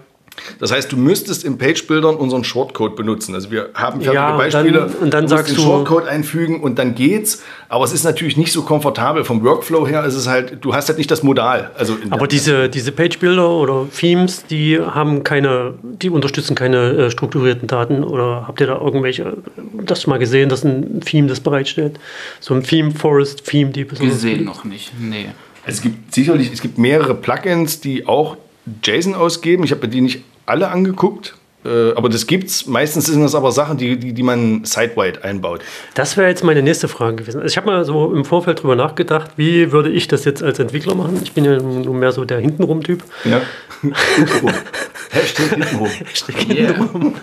Das 0.59 0.73
heißt, 0.73 0.91
du 0.91 0.97
müsstest 0.97 1.45
in 1.45 1.59
Page-Bildern 1.59 2.17
unseren 2.17 2.45
Shortcode 2.45 2.97
benutzen. 2.97 3.35
Also 3.35 3.51
wir 3.51 3.71
haben 3.75 4.01
fertige 4.01 4.15
ja, 4.15 4.37
Beispiele. 4.37 4.79
Dann, 4.81 4.95
und 4.95 5.15
dann 5.15 5.25
du 5.25 5.29
sagst 5.29 5.51
den 5.51 5.57
du 5.57 5.63
Shortcode 5.63 6.07
einfügen 6.07 6.61
und 6.61 6.79
dann 6.79 6.95
geht's. 6.95 7.43
Aber 7.69 7.85
es 7.85 7.93
ist 7.93 8.05
natürlich 8.05 8.37
nicht 8.37 8.53
so 8.53 8.63
komfortabel 8.63 9.25
vom 9.25 9.43
Workflow 9.45 9.87
her. 9.87 10.05
Es 10.05 10.15
ist 10.15 10.29
halt, 10.29 10.59
du 10.65 10.75
hast 10.75 10.89
halt 10.89 10.99
nicht 10.99 11.11
das 11.11 11.23
Modal. 11.23 11.71
Also 11.77 11.97
aber 12.11 12.27
diese, 12.27 12.69
diese 12.69 12.93
Page-Builder 12.93 13.49
oder 13.49 13.87
Themes, 13.97 14.45
die 14.47 14.79
haben 14.79 15.25
keine, 15.25 15.75
die 15.83 16.11
unterstützen 16.11 16.55
keine 16.55 16.91
äh, 16.91 17.11
strukturierten 17.11 17.69
Daten. 17.69 18.05
Oder 18.05 18.45
habt 18.47 18.61
ihr 18.61 18.67
da 18.67 18.79
irgendwelche, 18.79 19.37
das 19.73 20.07
mal 20.07 20.19
gesehen, 20.19 20.49
dass 20.49 20.65
ein 20.65 21.01
Theme 21.01 21.29
das 21.29 21.41
bereitstellt? 21.41 21.99
So 22.41 22.55
ein 22.55 22.63
Theme 22.63 22.91
Forest 22.91 23.45
Theme, 23.45 23.71
die 23.71 23.85
besonders. 23.85 24.17
Gesehen 24.17 24.45
noch 24.45 24.65
nicht. 24.65 24.93
Nee. 25.01 25.27
Es 25.67 25.81
gibt 25.81 26.15
sicherlich, 26.15 26.53
es 26.53 26.61
gibt 26.61 26.79
mehrere 26.79 27.15
Plugins, 27.15 27.81
die 27.81 28.07
auch 28.07 28.37
JSON 28.85 29.15
ausgeben. 29.15 29.65
Ich 29.65 29.71
habe 29.71 29.89
die 29.89 30.01
nicht 30.01 30.25
alle 30.47 30.69
angeguckt. 30.69 31.37
Äh, 31.65 31.93
aber 31.95 32.09
das 32.09 32.27
gibt's. 32.27 32.67
Meistens 32.67 33.07
sind 33.07 33.23
das 33.23 33.35
aber 33.35 33.51
Sachen, 33.51 33.79
die, 33.79 33.97
die, 33.97 34.13
die 34.13 34.23
man 34.23 34.65
site-wide 34.65 35.25
einbaut. 35.25 35.63
Das 35.95 36.17
wäre 36.17 36.29
jetzt 36.29 36.45
meine 36.45 36.63
nächste 36.63 36.89
Frage 36.89 37.17
gewesen. 37.17 37.41
Also 37.41 37.51
ich 37.51 37.57
habe 37.57 37.67
mal 37.67 37.85
so 37.85 38.13
im 38.13 38.25
Vorfeld 38.25 38.63
drüber 38.63 38.77
nachgedacht, 38.77 39.33
wie 39.37 39.73
würde 39.73 39.91
ich 39.91 40.07
das 40.07 40.25
jetzt 40.25 40.43
als 40.43 40.59
Entwickler 40.59 40.95
machen? 40.95 41.21
Ich 41.23 41.33
bin 41.33 41.45
ja 41.45 41.57
nur 41.59 41.95
mehr 41.95 42.13
so 42.13 42.25
der 42.25 42.39
Hintenrum-Typ. 42.39 43.03
Ja. 43.25 43.41
Hintenrum. 43.81 44.53
Hashtag 45.11 45.49
Hintenrum. 45.49 45.89
Hashtag 45.89 46.37
Hintenrum. 46.37 47.15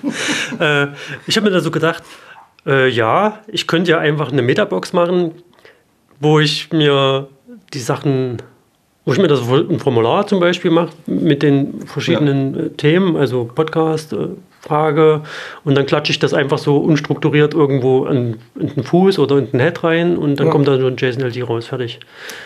Yeah. 0.59 0.83
äh, 0.83 0.87
ich 1.27 1.37
habe 1.37 1.47
mir 1.47 1.53
da 1.53 1.61
so 1.61 1.69
gedacht, 1.69 2.03
äh, 2.65 2.89
ja, 2.89 3.41
ich 3.47 3.67
könnte 3.67 3.91
ja 3.91 3.99
einfach 3.99 4.31
eine 4.31 4.41
Metabox 4.41 4.93
machen, 4.93 5.33
wo 6.19 6.39
ich 6.39 6.71
mir 6.71 7.27
die 7.73 7.79
Sachen 7.79 8.41
wo 9.05 9.13
ich 9.13 9.17
mir 9.17 9.27
das 9.27 9.41
ein 9.49 9.79
Formular 9.79 10.27
zum 10.27 10.39
Beispiel 10.39 10.71
mache 10.71 10.91
mit 11.07 11.41
den 11.43 11.81
verschiedenen 11.87 12.53
ja. 12.53 12.61
Äh, 12.65 12.69
Themen, 12.69 13.15
also 13.15 13.45
Podcast, 13.45 14.13
äh, 14.13 14.27
Frage, 14.61 15.21
und 15.63 15.75
dann 15.75 15.85
klatsche 15.85 16.11
ich 16.11 16.19
das 16.19 16.33
einfach 16.33 16.59
so 16.59 16.77
unstrukturiert 16.77 17.53
irgendwo 17.53 18.05
in, 18.05 18.37
in 18.59 18.67
den 18.75 18.83
Fuß 18.83 19.17
oder 19.19 19.37
in 19.37 19.49
den 19.51 19.59
Head 19.59 19.83
rein 19.83 20.17
und 20.17 20.39
dann 20.39 20.47
ja. 20.47 20.51
kommt 20.51 20.67
da 20.67 20.79
so 20.79 20.87
ein 20.87 20.95
JSON-LD 20.97 21.47
raus, 21.47 21.67
fertig. 21.67 21.99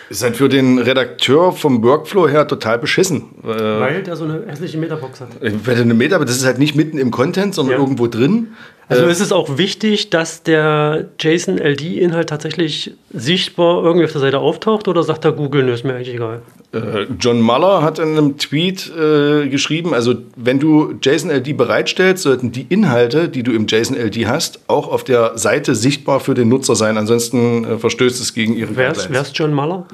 Ist 0.08 0.22
halt 0.22 0.36
für 0.36 0.48
den 0.48 0.78
Redakteur 0.78 1.52
vom 1.52 1.82
Workflow 1.82 2.28
her 2.28 2.48
total 2.48 2.78
beschissen. 2.78 3.34
Äh, 3.44 3.48
Weil 3.48 4.02
der 4.02 4.16
so 4.16 4.24
eine 4.24 4.44
hässliche 4.46 4.78
Metabox 4.78 5.20
hat. 5.20 5.28
Weil 5.40 5.76
eine 5.76 5.94
Metabox, 5.94 6.30
das 6.30 6.38
ist 6.38 6.46
halt 6.46 6.58
nicht 6.58 6.74
mitten 6.74 6.98
im 6.98 7.10
Content, 7.10 7.54
sondern 7.54 7.76
ja. 7.76 7.80
irgendwo 7.80 8.06
drin. 8.06 8.48
Also 8.88 9.04
äh, 9.04 9.10
ist 9.10 9.20
es 9.20 9.32
auch 9.32 9.58
wichtig, 9.58 10.10
dass 10.10 10.42
der 10.42 11.06
JSON-LD-Inhalt 11.18 12.28
tatsächlich 12.28 12.94
sichtbar 13.12 13.82
irgendwie 13.82 14.04
auf 14.04 14.12
der 14.12 14.20
Seite 14.20 14.38
auftaucht 14.38 14.88
oder 14.88 15.02
sagt 15.02 15.24
der 15.24 15.32
Google, 15.32 15.64
nö, 15.64 15.72
ist 15.72 15.84
mir 15.84 15.94
eigentlich 15.94 16.14
egal? 16.14 16.42
Äh, 16.72 17.06
John 17.20 17.40
Muller 17.40 17.82
hat 17.82 17.98
in 17.98 18.08
einem 18.10 18.38
Tweet 18.38 18.92
äh, 18.96 19.48
geschrieben, 19.48 19.94
also 19.94 20.14
wenn 20.36 20.58
du 20.58 20.94
JSON-LD 21.02 21.56
bereitstellst, 21.56 22.22
sollten 22.22 22.52
die 22.52 22.66
Inhalte, 22.68 23.28
die 23.28 23.42
du 23.42 23.52
im 23.52 23.66
JSON-LD 23.66 24.26
hast, 24.26 24.60
auch 24.66 24.88
auf 24.88 25.04
der 25.04 25.38
Seite 25.38 25.74
sichtbar 25.74 26.20
für 26.20 26.34
den 26.34 26.48
Nutzer 26.48 26.74
sein. 26.74 26.98
Ansonsten 26.98 27.64
äh, 27.64 27.78
verstößt 27.78 28.20
es 28.20 28.34
gegen 28.34 28.54
ihre 28.54 28.76
wer 28.76 28.92
ist, 28.92 29.10
wer 29.10 29.22
ist 29.22 29.38
John 29.38 29.54
Muller? 29.54 29.86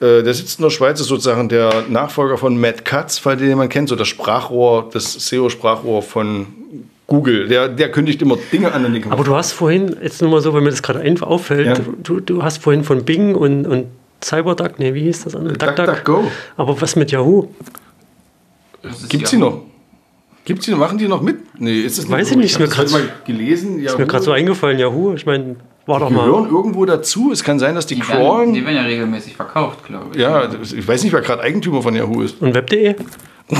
Äh, 0.00 0.22
der 0.22 0.34
sitzt 0.34 0.58
in 0.58 0.62
der 0.62 0.70
Schweiz, 0.70 1.00
ist 1.00 1.06
sozusagen 1.06 1.48
der 1.48 1.84
Nachfolger 1.88 2.36
von 2.38 2.58
Matt 2.60 2.84
Katz, 2.84 3.18
falls 3.18 3.38
den 3.40 3.48
jemand 3.48 3.70
kennt, 3.72 3.88
so 3.88 3.96
das 3.96 4.08
Sprachrohr, 4.08 4.90
das 4.92 5.12
SEO-Sprachrohr 5.14 6.02
von 6.02 6.46
Google. 7.06 7.46
Der, 7.48 7.68
der 7.68 7.90
kündigt 7.90 8.20
immer 8.20 8.36
Dinge 8.52 8.72
an. 8.72 8.92
Den 8.92 9.12
Aber 9.12 9.22
du 9.24 9.34
hast 9.34 9.52
vorhin, 9.52 9.96
jetzt 10.02 10.20
nur 10.20 10.30
mal 10.30 10.40
so, 10.40 10.52
wenn 10.54 10.64
mir 10.64 10.70
das 10.70 10.82
gerade 10.82 11.00
einfach 11.00 11.28
auffällt, 11.28 11.78
Ja. 11.78 11.84
du, 12.02 12.20
du 12.20 12.42
hast 12.42 12.62
vorhin 12.62 12.84
von 12.84 13.04
Bing 13.04 13.34
und, 13.34 13.66
und 13.66 13.86
CyberDuck, 14.22 14.78
nee, 14.78 14.94
wie 14.94 15.02
hieß 15.02 15.24
das 15.24 15.34
andere? 15.36 15.56
DuckDuckGo. 15.56 16.24
Aber 16.56 16.80
was 16.80 16.96
mit 16.96 17.10
Yahoo? 17.12 17.48
Gibt's 19.08 19.30
die 19.30 19.36
noch? 19.36 19.62
Gibt's 20.44 20.64
die 20.64 20.70
noch? 20.70 20.78
Machen 20.78 20.98
die 20.98 21.08
noch 21.08 21.20
mit? 21.22 21.60
Nee, 21.60 21.80
ist 21.80 21.98
das 21.98 22.08
Weiß 22.08 22.30
ich 22.30 22.36
nicht, 22.36 22.52
ist 22.52 22.58
mir 22.58 22.66
Ich 22.66 22.70
habe 22.78 22.88
grad- 22.88 22.92
mal 22.92 23.08
gelesen. 23.24 23.80
Ist 23.80 23.98
mir 23.98 24.06
gerade 24.06 24.24
so 24.24 24.32
eingefallen, 24.32 24.78
Yahoo. 24.78 25.12
Ich 25.14 25.26
meine, 25.26 25.56
war 25.86 26.00
doch 26.00 26.10
mal. 26.10 26.24
gehören 26.24 26.48
irgendwo 26.50 26.84
dazu. 26.84 27.32
Es 27.32 27.42
kann 27.42 27.58
sein, 27.58 27.74
dass 27.74 27.86
die, 27.86 27.96
Die 27.96 28.00
crawlen. 28.00 28.38
werden, 28.38 28.54
die 28.54 28.64
werden 28.64 28.76
ja 28.76 28.82
regelmäßig 28.82 29.34
verkauft, 29.36 29.84
glaube 29.86 30.06
ich. 30.12 30.20
ja, 30.20 30.48
ich 30.62 30.86
weiß 30.86 31.02
nicht, 31.04 31.12
wer 31.12 31.20
gerade 31.20 31.42
Eigentümer 31.42 31.82
von 31.82 31.94
Yahoo 31.94 32.22
ist. 32.22 32.40
Und 32.40 32.54
Web.de? 32.54 32.94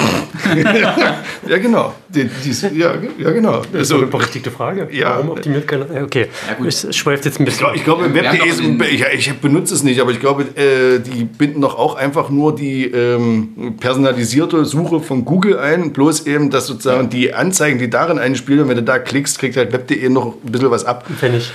Ja, 1.49 1.59
genau. 1.59 1.95
Die, 2.09 2.25
die, 2.45 2.79
ja, 2.79 2.95
ja, 3.19 3.31
genau. 3.31 3.63
Das 3.73 3.83
ist 3.83 3.91
doch 3.91 3.97
eine 3.99 4.07
Also, 4.07 4.17
berechtigte 4.19 4.51
Frage. 4.51 4.89
Ja. 4.93 5.11
Warum 5.17 5.31
optimiert 5.31 5.67
keiner? 5.69 5.87
Okay, 6.05 6.27
Ja, 6.61 6.67
es 6.67 6.95
schweift 6.97 7.25
jetzt 7.25 7.39
ein 7.41 7.45
bisschen. 7.45 7.67
ich 7.75 7.85
glaube, 7.85 8.05
haben 8.05 8.15
Web.de 8.15 8.49
ist, 8.49 8.61
doch 8.61 8.87
ich, 8.87 9.05
ich 9.29 9.33
benutze 9.39 9.75
es 9.75 9.83
nicht, 9.83 10.01
aber 10.01 10.11
ich 10.11 10.21
glaube, 10.21 10.43
äh, 10.57 10.99
die 11.01 11.25
binden 11.25 11.61
doch 11.61 11.79
auch 11.79 11.95
einfach 11.97 12.31
nur 12.31 12.55
die 12.55 12.85
ähm, 12.87 13.77
personalisierte 13.81 14.65
Suche 14.65 15.01
von 15.01 15.25
Google 15.25 15.59
ein, 15.59 15.93
bloß 15.93 16.27
eben, 16.27 16.51
dass 16.51 16.67
sozusagen 16.67 17.09
die 17.11 17.33
Anzeigen, 17.35 17.79
die 17.79 17.89
darin 17.91 18.19
einspielen, 18.19 18.63
und 18.63 18.69
wenn 18.69 18.77
du 18.77 18.83
da 18.83 18.99
klickst, 18.99 19.39
kriegt 19.39 19.57
halt 19.57 19.73
Web.de 19.73 20.09
noch 20.09 20.35
ein 20.45 20.53
bisschen 20.53 20.71
was 20.71 20.85
ab. 20.85 21.07
Pfennig. 21.19 21.51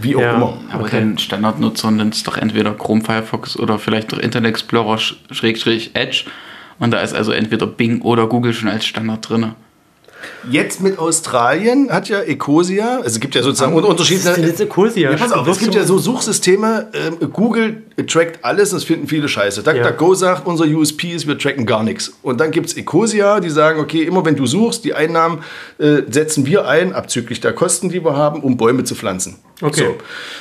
Wie 0.00 0.16
auch 0.16 0.20
Ja. 0.20 0.34
immer. 0.36 0.58
Aber 0.72 0.84
Okay. 0.84 1.00
den 1.00 1.18
Standardnutzer 1.18 1.90
nennt 1.90 2.14
es 2.14 2.22
doch 2.22 2.36
entweder 2.38 2.72
Chrome, 2.72 3.02
Firefox 3.02 3.58
oder 3.58 3.78
vielleicht 3.78 4.12
noch 4.12 4.18
Internet 4.18 4.50
Explorer 4.50 4.96
Sch- 4.96 5.14
Schrägstrich 5.30 5.90
Edge. 5.94 6.24
Und 6.78 6.90
da 6.90 7.00
ist 7.00 7.14
also 7.14 7.32
entweder 7.32 7.66
Bing 7.66 8.02
oder 8.02 8.26
Google 8.26 8.52
schon 8.52 8.68
als 8.68 8.84
Standard 8.84 9.28
drin. 9.28 9.52
Jetzt 10.50 10.80
mit 10.80 10.98
Australien 10.98 11.90
hat 11.90 12.08
ja 12.08 12.20
Ecosia, 12.20 12.96
also 12.96 13.06
es 13.06 13.20
gibt 13.20 13.34
ja 13.34 13.42
sozusagen 13.42 13.74
Was 13.74 13.84
Unterschiede. 13.84 14.20
ist 14.28 14.36
denn 14.36 14.44
jetzt 14.46 14.60
Ecosia? 14.60 15.10
Ja, 15.10 15.16
pass 15.16 15.32
auf, 15.32 15.46
es 15.48 15.58
gibt 15.58 15.74
ja 15.74 15.84
so 15.84 15.98
Suchsysteme, 15.98 16.88
ähm, 16.92 17.30
Google 17.32 17.82
trackt 18.06 18.44
alles 18.44 18.72
und 18.72 18.76
das 18.80 18.84
finden 18.84 19.06
viele 19.06 19.28
scheiße. 19.28 19.62
DuckDuckGo 19.62 20.14
sagt, 20.14 20.46
unser 20.46 20.64
USP 20.64 21.12
ist, 21.12 21.26
wir 21.26 21.38
tracken 21.38 21.64
gar 21.64 21.82
nichts. 21.82 22.12
Und 22.22 22.40
dann 22.40 22.50
gibt 22.50 22.66
es 22.66 22.76
Ecosia, 22.76 23.40
die 23.40 23.50
sagen, 23.50 23.80
okay, 23.80 24.02
immer 24.02 24.24
wenn 24.24 24.34
du 24.36 24.46
suchst, 24.46 24.84
die 24.84 24.94
Einnahmen 24.94 25.38
äh, 25.78 26.02
setzen 26.10 26.44
wir 26.46 26.66
ein, 26.66 26.92
abzüglich 26.92 27.40
der 27.40 27.52
Kosten, 27.52 27.88
die 27.90 28.04
wir 28.04 28.16
haben, 28.16 28.42
um 28.42 28.56
Bäume 28.56 28.84
zu 28.84 28.94
pflanzen. 28.94 29.36
Okay. 29.62 29.94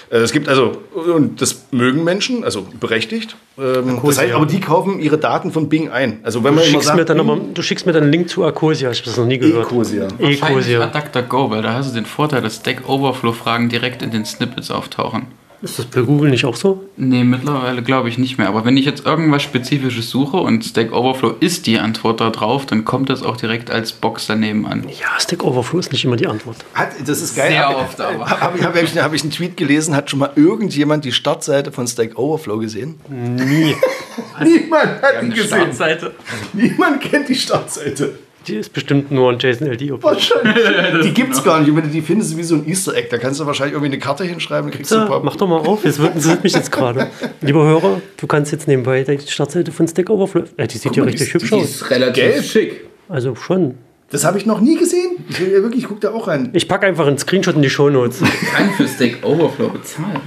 So. 0.10 0.16
Äh, 0.18 0.22
es 0.22 0.32
gibt 0.32 0.50
also, 0.50 0.78
und 1.16 1.40
das 1.42 1.66
mögen 1.72 2.04
Menschen, 2.04 2.44
also 2.44 2.66
berechtigt. 2.80 3.36
Ähm, 3.60 3.64
das 3.64 3.98
Ecosia. 3.98 4.24
heißt, 4.24 4.34
aber 4.34 4.46
die 4.48 4.60
kaufen 4.60 5.00
ihre 5.00 5.20
Daten 5.20 5.52
von 5.52 5.70
Bing 5.70 5.90
ein. 5.90 6.20
Also 6.24 6.44
wenn 6.44 6.56
Du 6.56 6.62
man 6.62 6.66
schickst, 6.66 6.88
sagt, 6.88 6.98
mir 6.98 7.06
dann 7.06 7.20
aber, 7.20 7.38
du 7.54 7.62
schickst 7.62 7.86
mir 7.86 7.92
dann 7.94 8.04
einen 8.04 8.12
Link 8.12 8.30
zu 8.30 8.44
Ecosia. 8.44 8.90
Ich 8.90 9.00
habe 9.02 9.10
das 9.10 9.18
noch 9.18 9.28
nie 9.28 9.38
gehört. 9.38 9.68
Ecosia. 9.68 9.93
Ecosia. 10.20 10.82
hat 10.82 10.96
DuckDuckGo, 10.96 11.50
weil 11.50 11.62
da 11.62 11.74
hast 11.74 11.92
du 11.92 11.96
den 11.96 12.06
Vorteil, 12.06 12.42
dass 12.42 12.58
Stack 12.58 12.88
Overflow-Fragen 12.88 13.70
direkt 13.70 14.02
in 14.02 14.12
den 14.12 14.26
Snippets 14.26 14.72
auftauchen. 14.72 15.28
Ist 15.62 15.80
das 15.80 15.86
bei 15.86 16.02
Google 16.02 16.30
nicht 16.30 16.44
auch 16.44 16.58
so? 16.58 16.84
Nee, 16.98 17.24
mittlerweile 17.24 17.82
glaube 17.84 18.10
ich 18.10 18.18
nicht 18.18 18.38
mehr. 18.38 18.50
Aber 18.50 18.66
wenn 18.66 18.76
ich 18.76 18.84
jetzt 18.84 19.06
irgendwas 19.06 19.44
Spezifisches 19.44 20.10
suche 20.10 20.36
und 20.36 20.66
Stack 20.66 20.92
Overflow 20.92 21.36
ist 21.40 21.68
die 21.68 21.80
Antwort 21.80 22.20
da 22.20 22.32
drauf, 22.32 22.66
dann 22.66 22.84
kommt 22.84 23.10
das 23.10 23.24
auch 23.24 23.38
direkt 23.38 23.72
als 23.72 23.94
Box 23.94 24.28
daneben 24.28 24.66
an. 24.68 24.84
Ja, 24.90 25.18
Stack 25.20 25.42
Overflow 25.42 25.80
ist 25.80 25.94
nicht 25.94 26.04
immer 26.04 26.18
die 26.18 26.28
Antwort. 26.28 26.58
Hat, 26.74 26.90
das 27.08 27.22
ist 27.22 27.38
geil. 27.38 27.52
Sehr 27.52 27.66
Hab- 27.70 27.78
oft 27.78 28.02
aber. 28.02 28.30
Habe 28.42 28.58
ich, 28.58 28.64
hab 28.66 28.76
ich, 28.76 28.98
hab 28.98 29.14
ich 29.14 29.22
einen 29.22 29.32
Tweet 29.32 29.56
gelesen, 29.56 29.96
hat 29.96 30.10
schon 30.10 30.20
mal 30.20 30.32
irgendjemand 30.36 31.06
die 31.06 31.14
Startseite 31.14 31.72
von 31.72 31.88
Stack 31.88 32.18
Overflow 32.20 32.58
gesehen? 32.58 32.96
Nie. 33.10 33.74
Niemand 34.44 35.02
hat 35.02 35.22
die 35.22 35.30
gesehen. 35.30 35.48
Startseite. 35.48 36.12
Niemand 36.52 37.00
kennt 37.00 37.30
die 37.30 37.36
Startseite. 37.36 38.20
Die 38.48 38.56
ist 38.56 38.74
bestimmt 38.74 39.10
nur 39.12 39.32
ein 39.32 39.40
JSON-LD. 39.40 40.04
Wahrscheinlich. 40.04 41.02
Die 41.04 41.14
gibt 41.14 41.34
es 41.34 41.44
gar 41.44 41.60
nicht. 41.60 41.70
Und 41.70 41.78
wenn 41.78 41.84
du 41.84 41.90
die 41.90 42.02
findest, 42.02 42.32
ist 42.32 42.38
wie 42.38 42.44
so 42.44 42.56
ein 42.56 42.68
Easter 42.68 42.94
Egg. 42.96 43.08
Da 43.10 43.18
kannst 43.18 43.40
du 43.40 43.46
wahrscheinlich 43.46 43.74
irgendwie 43.74 43.94
eine 43.94 44.00
Karte 44.00 44.24
hinschreiben. 44.26 44.70
Kriegst 44.70 44.92
du 44.92 44.96
ein 44.96 45.02
Ja, 45.02 45.08
paar 45.08 45.24
mach 45.24 45.36
doch 45.38 45.48
mal 45.48 45.60
auf, 45.60 45.86
jetzt 45.86 46.00
wird, 46.00 46.10
interessiert 46.16 46.44
mich 46.44 46.54
jetzt 46.54 46.72
gerade. 46.72 47.08
Lieber 47.42 47.64
Hörer, 47.66 48.02
du 48.18 48.28
kannst 48.28 48.52
jetzt 48.52 48.68
nebenbei 48.68 49.04
die 49.04 49.20
Startseite 49.32 49.72
von 49.72 49.88
Stack 49.88 50.10
Overflow. 50.10 50.44
Ja, 50.58 50.68
die 50.68 50.78
sieht 50.78 50.96
ja 50.96 51.04
mal, 51.04 51.10
richtig 51.10 51.30
die- 51.30 51.34
hübsch 51.36 51.50
die 51.50 51.56
aus. 51.56 51.90
relativ 51.90 52.24
Gelb. 52.24 52.44
schick. 52.44 52.82
Also 53.08 53.36
schon. 53.36 53.76
Das 54.10 54.26
habe 54.26 54.38
ich 54.38 54.46
noch 54.46 54.60
nie 54.62 54.78
gesehen. 54.78 55.12
Ich 55.30 55.40
will 55.40 55.48
ja 55.52 55.62
wirklich, 55.64 55.84
ich 55.84 55.88
guck 55.88 56.02
da 56.02 56.12
auch 56.12 56.28
rein. 56.28 56.50
Ich 56.54 56.68
packe 56.68 56.86
einfach 56.86 57.08
einen 57.08 57.18
Screenshot 57.18 57.56
in 57.56 57.62
die 57.62 57.70
Shownotes. 57.70 58.20
Kann 58.54 58.70
für 58.72 58.88
Stack 58.88 59.20
Overflow 59.24 59.70
bezahlen. 59.70 60.20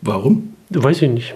Warum? 0.00 0.54
Weiß 0.70 1.02
ich 1.02 1.10
nicht. 1.10 1.34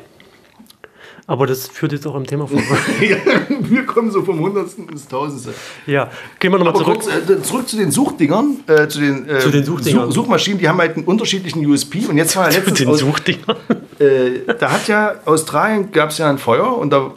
Aber 1.29 1.47
das 1.47 1.69
führt 1.69 1.93
jetzt 1.93 2.07
auch 2.07 2.15
am 2.15 2.27
Thema 2.27 2.47
vorbei. 2.47 2.65
Wir 3.61 3.85
kommen 3.85 4.11
so 4.11 4.23
vom 4.23 4.41
Hundertsten 4.41 4.89
ins 4.89 5.07
Tausendste. 5.07 5.53
ja, 5.87 6.11
gehen 6.39 6.51
wir 6.51 6.59
nochmal 6.59 6.75
zurück. 6.75 7.03
kurz, 7.03 7.07
äh, 7.07 7.43
zurück 7.43 7.69
zu 7.69 7.77
den 7.77 7.91
Suchdingern, 7.91 8.61
äh, 8.67 8.89
zu 8.89 8.99
den, 8.99 9.29
äh, 9.29 9.39
Zu 9.39 9.51
den 9.51 9.63
Suchdingern. 9.63 10.07
Such 10.07 10.23
Suchmaschinen, 10.23 10.59
die 10.59 10.67
haben 10.67 10.79
halt 10.79 10.97
einen 10.97 11.05
unterschiedlichen 11.05 11.65
USP. 11.67 12.07
Und 12.09 12.17
jetzt 12.17 12.35
war 12.35 12.51
ja 12.51 12.57
Mit 12.59 12.69
letztens 12.69 12.79
den 12.79 12.89
aus, 12.89 13.01
Suchdingern. 13.01 13.57
äh, 13.99 14.55
da 14.59 14.73
hat 14.73 14.89
ja 14.89 15.17
Australien 15.27 15.93
gab 15.93 16.11
es 16.11 16.19
ja 16.19 16.31
ein 16.31 16.39
Feuer 16.39 16.79
und 16.79 16.95
da 16.95 17.11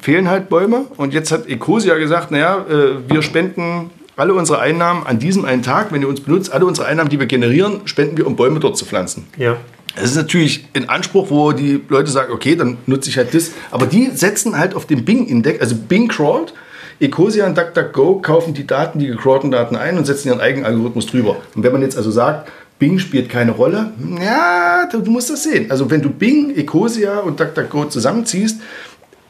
fehlen 0.00 0.28
halt 0.28 0.48
Bäume. 0.48 0.86
Und 0.96 1.14
jetzt 1.14 1.30
hat 1.30 1.48
Ecosia 1.48 1.94
gesagt, 1.94 2.32
naja, 2.32 2.66
äh, 2.68 3.08
wir 3.08 3.22
spenden 3.22 3.90
alle 4.16 4.34
unsere 4.34 4.58
Einnahmen 4.58 5.06
an 5.06 5.20
diesem 5.20 5.44
einen 5.44 5.62
Tag, 5.62 5.92
wenn 5.92 6.02
ihr 6.02 6.08
uns 6.08 6.20
benutzt, 6.20 6.52
alle 6.52 6.66
unsere 6.66 6.88
Einnahmen, 6.88 7.08
die 7.08 7.20
wir 7.20 7.26
generieren, 7.26 7.82
spenden 7.84 8.16
wir, 8.16 8.26
um 8.26 8.34
Bäume 8.34 8.58
dort 8.58 8.76
zu 8.76 8.84
pflanzen. 8.84 9.28
Ja. 9.36 9.58
Das 9.96 10.10
ist 10.10 10.16
natürlich 10.16 10.66
ein 10.74 10.88
Anspruch, 10.88 11.30
wo 11.30 11.52
die 11.52 11.80
Leute 11.88 12.10
sagen, 12.10 12.32
okay, 12.32 12.56
dann 12.56 12.78
nutze 12.86 13.10
ich 13.10 13.16
halt 13.16 13.32
das. 13.32 13.52
Aber 13.70 13.86
die 13.86 14.10
setzen 14.12 14.58
halt 14.58 14.74
auf 14.74 14.86
den 14.86 15.04
Bing-Index, 15.04 15.60
also 15.60 15.76
Bing 15.76 16.08
crawlt, 16.08 16.52
Ecosia 17.00 17.46
und 17.46 17.56
DuckDuckGo 17.56 18.20
kaufen 18.20 18.54
die 18.54 18.66
Daten, 18.66 18.98
die 18.98 19.06
gecrawlten 19.06 19.50
Daten 19.50 19.76
ein 19.76 19.98
und 19.98 20.04
setzen 20.04 20.28
ihren 20.28 20.40
eigenen 20.40 20.64
Algorithmus 20.64 21.06
drüber. 21.06 21.36
Und 21.54 21.62
wenn 21.62 21.72
man 21.72 21.82
jetzt 21.82 21.96
also 21.96 22.10
sagt, 22.10 22.50
Bing 22.78 22.98
spielt 22.98 23.28
keine 23.28 23.52
Rolle, 23.52 23.92
ja, 24.20 24.88
du, 24.90 25.00
du 25.00 25.10
musst 25.10 25.30
das 25.30 25.44
sehen. 25.44 25.70
Also 25.70 25.90
wenn 25.90 26.02
du 26.02 26.10
Bing, 26.10 26.54
Ecosia 26.56 27.20
und 27.20 27.38
DuckDuckGo 27.38 27.86
zusammenziehst, 27.86 28.60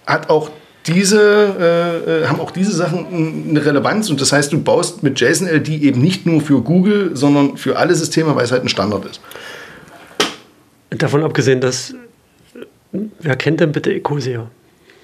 hat 0.07 0.31
auch 0.31 0.51
diese, 0.87 1.21
äh, 1.59 2.25
äh, 2.25 2.27
haben 2.27 2.41
auch 2.41 2.51
diese 2.51 2.73
Sachen 2.73 3.49
eine 3.49 3.65
Relevanz 3.65 4.11
und 4.11 4.21
das 4.21 4.33
heißt, 4.33 4.53
du 4.53 4.63
baust 4.63 5.03
mit 5.03 5.19
JSON-LD 5.19 5.69
eben 5.69 6.01
nicht 6.03 6.27
nur 6.27 6.43
für 6.43 6.61
Google, 6.61 7.13
sondern 7.15 7.57
für 7.57 7.79
alle 7.79 7.95
Systeme, 7.95 8.37
weil 8.37 8.45
es 8.45 8.53
halt 8.53 8.65
ein 8.65 8.69
Standard 8.69 9.07
ist. 9.07 9.21
Davon 11.05 11.23
abgesehen, 11.23 11.61
dass. 11.61 11.95
Wer 12.91 13.37
kennt 13.37 13.61
denn 13.61 13.73
bitte 13.73 13.93
Ecosia? 13.93 14.47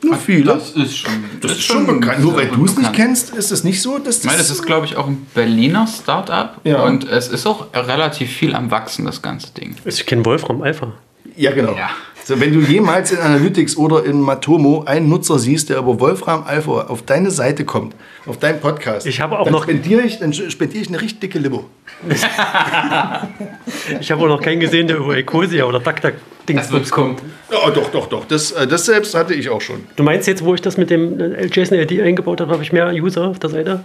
Nur 0.03 0.16
viele. 0.16 0.44
Das 0.55 0.70
ist 0.70 0.96
schon, 0.96 1.12
Das 1.42 1.53
ist 1.53 1.62
schon 1.64 1.86
bekannt. 1.86 2.20
Nur 2.20 2.34
weil 2.36 2.48
du 2.48 2.64
es 2.64 2.78
nicht 2.78 2.94
kennst, 2.94 3.34
ist 3.34 3.51
es 3.51 3.64
nicht 3.64 3.82
so, 3.82 3.98
dass 3.98 4.20
Ich 4.20 4.24
meine, 4.24 4.38
das 4.38 4.48
ist, 4.48 4.64
glaube 4.64 4.86
ich, 4.86 4.96
auch 4.96 5.07
ein 5.07 5.26
Berliner 5.34 5.86
Start-up. 5.86 6.62
Ja. 6.64 6.84
Und 6.84 7.07
es 7.07 7.28
ist 7.28 7.46
auch 7.46 7.66
relativ 7.74 8.30
viel 8.30 8.55
am 8.55 8.70
Wachsen, 8.70 9.05
das 9.05 9.20
ganze 9.20 9.53
Ding. 9.53 9.76
Ich 9.84 10.07
kenne 10.07 10.24
Wolfram 10.24 10.62
Alpha. 10.62 10.94
Ja, 11.36 11.51
genau. 11.51 11.76
Ja. 11.76 11.90
So, 12.24 12.38
wenn 12.40 12.52
du 12.52 12.60
jemals 12.60 13.10
in 13.12 13.18
Analytics 13.18 13.76
oder 13.76 14.04
in 14.04 14.20
Matomo 14.20 14.84
einen 14.86 15.08
Nutzer 15.08 15.38
siehst, 15.38 15.68
der 15.70 15.78
über 15.78 15.98
Wolfram 15.98 16.44
Alpha 16.46 16.82
auf 16.88 17.02
deine 17.02 17.30
Seite 17.30 17.64
kommt, 17.64 17.94
auf 18.26 18.38
deinen 18.38 18.60
Podcast, 18.60 19.06
Ich 19.06 19.20
habe 19.20 19.38
auch 19.38 19.44
dann 19.44 19.52
noch- 19.54 19.64
spendiere 19.64 20.02
ich, 20.02 20.18
dann 20.20 20.32
spendiere 20.32 20.82
ich 20.82 20.88
eine 20.88 21.00
richtig 21.00 21.20
dicke 21.20 21.38
Limo. 21.38 21.64
Ich 24.00 24.10
habe 24.10 24.22
auch 24.22 24.28
noch 24.28 24.40
keinen 24.40 24.60
gesehen, 24.60 24.86
der 24.86 24.96
über 24.98 25.16
Ecosia 25.16 25.64
oder 25.64 25.80
DuckDuck-Dingsbums 25.80 26.90
kommt. 26.90 27.20
Ja, 27.50 27.70
doch, 27.70 27.90
doch, 27.90 28.06
doch. 28.08 28.24
Das, 28.26 28.52
äh, 28.52 28.66
das 28.66 28.86
selbst 28.86 29.14
hatte 29.14 29.34
ich 29.34 29.48
auch 29.48 29.60
schon. 29.60 29.80
Du 29.96 30.02
meinst 30.02 30.26
jetzt, 30.28 30.44
wo 30.44 30.54
ich 30.54 30.60
das 30.62 30.76
mit 30.76 30.90
dem 30.90 31.18
äh, 31.20 31.46
JSON-LD 31.46 32.00
eingebaut 32.00 32.40
habe, 32.40 32.52
habe 32.52 32.62
ich 32.62 32.72
mehr 32.72 32.90
User 32.92 33.28
auf 33.28 33.38
der 33.38 33.50
Seite? 33.50 33.84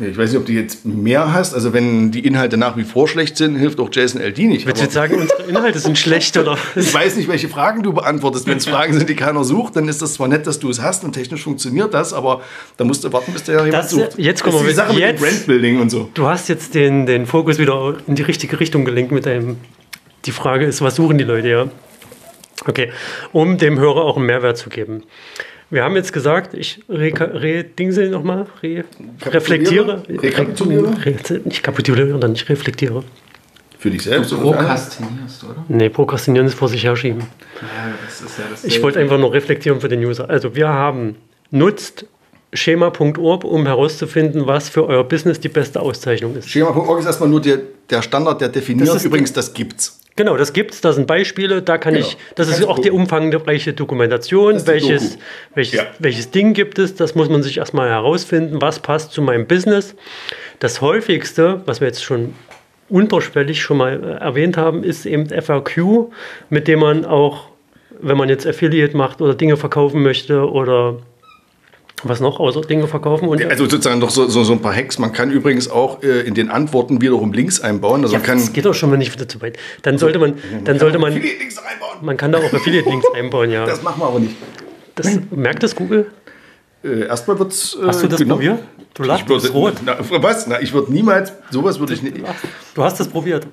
Ich 0.00 0.16
weiß 0.18 0.30
nicht, 0.30 0.38
ob 0.40 0.46
du 0.46 0.52
jetzt 0.52 0.84
mehr 0.84 1.32
hast. 1.32 1.54
Also 1.54 1.72
wenn 1.72 2.10
die 2.10 2.26
Inhalte 2.26 2.56
nach 2.56 2.76
wie 2.76 2.84
vor 2.84 3.08
schlecht 3.08 3.36
sind, 3.36 3.56
hilft 3.56 3.78
auch 3.80 3.88
JSON-LD 3.92 4.38
nicht. 4.38 4.66
Willst 4.66 4.80
du 4.80 4.84
jetzt 4.84 4.94
sagen, 4.94 5.14
unsere 5.18 5.42
Inhalte 5.44 5.78
sind 5.78 5.98
schlecht 5.98 6.36
oder? 6.36 6.58
ich 6.76 6.92
weiß 6.92 7.16
nicht, 7.16 7.28
welche 7.28 7.48
Fragen 7.48 7.82
du 7.82 7.92
beantwortest. 7.92 8.46
Wenn 8.46 8.58
es 8.58 8.66
Fragen 8.66 8.92
sind, 8.94 9.08
die 9.08 9.16
keiner 9.16 9.44
sucht, 9.44 9.76
dann 9.76 9.88
ist 9.88 10.02
das 10.02 10.14
zwar 10.14 10.28
nett, 10.28 10.46
dass 10.46 10.58
du 10.58 10.68
es 10.70 10.80
hast 10.82 11.04
und 11.04 11.12
technisch 11.12 11.42
funktioniert 11.42 11.94
das, 11.94 12.12
aber 12.12 12.42
da 12.76 12.84
musst 12.84 13.04
du 13.04 13.12
warten, 13.12 13.32
bis 13.32 13.44
der 13.44 13.56
jemand 13.64 13.74
Das- 13.74 13.90
sucht. 13.90 14.18
jetzt 14.18 14.42
kommen 14.42 14.64
wir- 14.66 14.74
Sache 14.74 14.92
mit 14.92 15.02
dem 15.02 15.08
jetzt- 15.08 15.20
Brandbuilding 15.22 15.80
und 15.80 15.90
so. 15.90 16.08
Du 16.14 16.26
hast 16.26 16.48
jetzt 16.48 16.74
den, 16.74 17.06
den 17.06 17.26
Fokus 17.26 17.58
wieder 17.58 17.96
in 18.06 18.14
die 18.14 18.22
richtige 18.22 18.60
Richtung 18.60 18.84
gelenkt 18.84 19.12
mit 19.12 19.26
deinem. 19.26 19.56
Die 20.26 20.32
Frage 20.32 20.66
ist, 20.66 20.82
was 20.82 20.96
suchen 20.96 21.18
die 21.18 21.24
Leute, 21.24 21.48
ja? 21.48 21.68
Okay, 22.66 22.90
um 23.32 23.58
dem 23.58 23.78
Hörer 23.78 24.02
auch 24.04 24.16
einen 24.16 24.26
Mehrwert 24.26 24.56
zu 24.58 24.70
geben. 24.70 25.02
Wir 25.70 25.82
haben 25.82 25.96
jetzt 25.96 26.12
gesagt, 26.12 26.54
ich 26.54 26.80
re, 26.88 27.12
re 27.18 27.64
Dingsel 27.64 28.10
nochmal, 28.10 28.46
re, 28.62 28.84
reflektiere. 29.24 30.02
Rekapituliere? 30.08 30.94
Re, 31.04 31.16
nicht 31.44 31.62
kapituliere, 31.62 32.10
sondern 32.10 32.32
ich 32.34 32.48
reflektiere. 32.48 33.02
Für 33.78 33.90
dich 33.90 34.02
selbst. 34.02 34.32
Du 34.32 34.38
prokrastinierst, 34.40 35.44
oder? 35.44 35.64
Nee, 35.68 35.88
prokrastinieren 35.88 36.46
ist 36.46 36.54
vor 36.54 36.68
sich 36.68 36.84
herschieben. 36.84 37.20
Ja, 37.60 37.92
das 38.04 38.20
ist 38.22 38.38
ja 38.38 38.44
das 38.50 38.64
Ich 38.64 38.80
wollte 38.82 39.00
einfach 39.00 39.18
nur 39.18 39.32
reflektieren 39.32 39.80
für 39.80 39.88
den 39.88 40.04
User. 40.04 40.30
Also 40.30 40.54
wir 40.54 40.68
haben, 40.68 41.16
nutzt 41.50 42.06
schema.org, 42.52 43.44
um 43.44 43.66
herauszufinden, 43.66 44.46
was 44.46 44.68
für 44.68 44.86
euer 44.86 45.04
Business 45.04 45.40
die 45.40 45.48
beste 45.48 45.80
Auszeichnung 45.80 46.36
ist. 46.36 46.48
Schema.org 46.48 47.00
ist 47.00 47.06
erstmal 47.06 47.28
nur 47.28 47.40
der, 47.42 47.58
der 47.90 48.02
Standard, 48.02 48.40
der 48.40 48.48
definiert. 48.48 48.88
Das 48.88 48.96
ist- 48.96 49.04
Übrigens, 49.04 49.32
das 49.32 49.52
gibt's. 49.52 50.00
Genau, 50.16 50.36
das 50.38 50.52
gibt's, 50.54 50.80
da 50.80 50.92
sind 50.94 51.06
Beispiele, 51.06 51.60
da 51.62 51.76
kann 51.76 51.92
Genau. 51.94 52.06
ich, 52.06 52.16
das 52.34 52.48
ist 52.48 52.54
Kannst 52.54 52.68
auch 52.68 52.78
die 52.78 52.88
gucken. 52.88 53.02
umfangreiche 53.02 53.74
Dokumentation, 53.74 54.54
ist 54.56 54.66
die 54.66 54.72
welches, 54.72 55.10
Doku. 55.12 55.22
welches, 55.54 55.74
Ja. 55.80 55.86
welches 55.98 56.30
Ding 56.30 56.54
gibt 56.54 56.78
es, 56.78 56.94
das 56.94 57.14
muss 57.14 57.28
man 57.28 57.42
sich 57.42 57.58
erstmal 57.58 57.88
herausfinden, 57.90 58.60
was 58.62 58.78
passt 58.80 59.12
zu 59.12 59.20
meinem 59.22 59.46
Business. 59.46 59.94
das 60.58 60.80
häufigste, 60.80 61.60
was 61.66 61.80
wir 61.82 61.88
jetzt 61.88 62.02
schon 62.02 62.34
unterschwellig 62.88 63.60
schon 63.60 63.76
mal 63.76 64.02
äh, 64.02 64.24
erwähnt 64.24 64.56
haben, 64.56 64.84
ist 64.84 65.04
eben 65.04 65.26
FAQ, 65.28 66.10
mit 66.48 66.66
dem 66.66 66.78
man 66.80 67.04
auch, 67.04 67.48
wenn 68.00 68.16
man 68.16 68.28
jetzt 68.30 68.46
Affiliate 68.46 68.96
macht 68.96 69.20
oder 69.20 69.34
Dinge 69.34 69.56
verkaufen 69.58 70.02
möchte 70.02 70.50
oder 70.50 70.96
was 72.08 72.20
noch 72.20 72.40
außer 72.40 72.60
Dinge 72.62 72.86
verkaufen? 72.86 73.28
Und 73.28 73.44
also 73.44 73.64
sozusagen 73.64 74.00
noch 74.00 74.10
so, 74.10 74.26
so, 74.28 74.44
so 74.44 74.52
ein 74.52 74.60
paar 74.60 74.74
Hacks. 74.74 74.98
Man 74.98 75.12
kann 75.12 75.30
übrigens 75.30 75.68
auch 75.68 76.02
äh, 76.02 76.20
in 76.20 76.34
den 76.34 76.50
Antworten 76.50 77.00
wiederum 77.00 77.32
Links 77.32 77.60
einbauen. 77.60 78.02
Also 78.02 78.14
ja, 78.14 78.18
man 78.18 78.26
kann, 78.26 78.38
das 78.38 78.52
geht 78.52 78.64
doch 78.64 78.74
schon 78.74 78.90
mal 78.90 78.96
nicht 78.96 79.12
wieder 79.12 79.28
zu 79.28 79.40
weit. 79.42 79.58
Dann 79.82 79.98
sollte 79.98 80.18
man, 80.18 80.34
dann 80.64 80.78
sollte 80.78 80.98
man, 80.98 81.20
man 82.02 82.16
kann 82.16 82.32
da 82.32 82.38
auch 82.38 82.52
Affiliate-Links 82.52 83.06
einbauen, 83.14 83.50
ja. 83.50 83.66
Das 83.66 83.82
machen 83.82 84.00
wir 84.00 84.06
aber 84.06 84.20
nicht. 84.20 84.36
Das, 84.94 85.18
merkt 85.30 85.62
das 85.62 85.76
Google? 85.76 86.06
Äh, 86.86 87.06
erstmal 87.06 87.38
wird's. 87.38 87.76
Äh, 87.80 87.86
Hast 87.86 88.02
du 88.02 88.06
das 88.08 88.18
genau. 88.20 88.34
probiert? 88.34 88.60
Du 88.94 89.02
lachst, 89.02 89.28
würde, 89.28 89.48
rot. 89.50 89.74
na, 89.84 89.96
was? 90.22 90.46
Na, 90.46 90.58
ich 90.62 90.72
würde 90.72 90.90
niemals, 90.90 91.30
sowas 91.50 91.78
würde 91.78 91.92
ich 91.92 92.02
nicht. 92.02 92.16
Du 92.74 92.82
hast 92.82 92.98
das 92.98 93.08
probiert. 93.08 93.46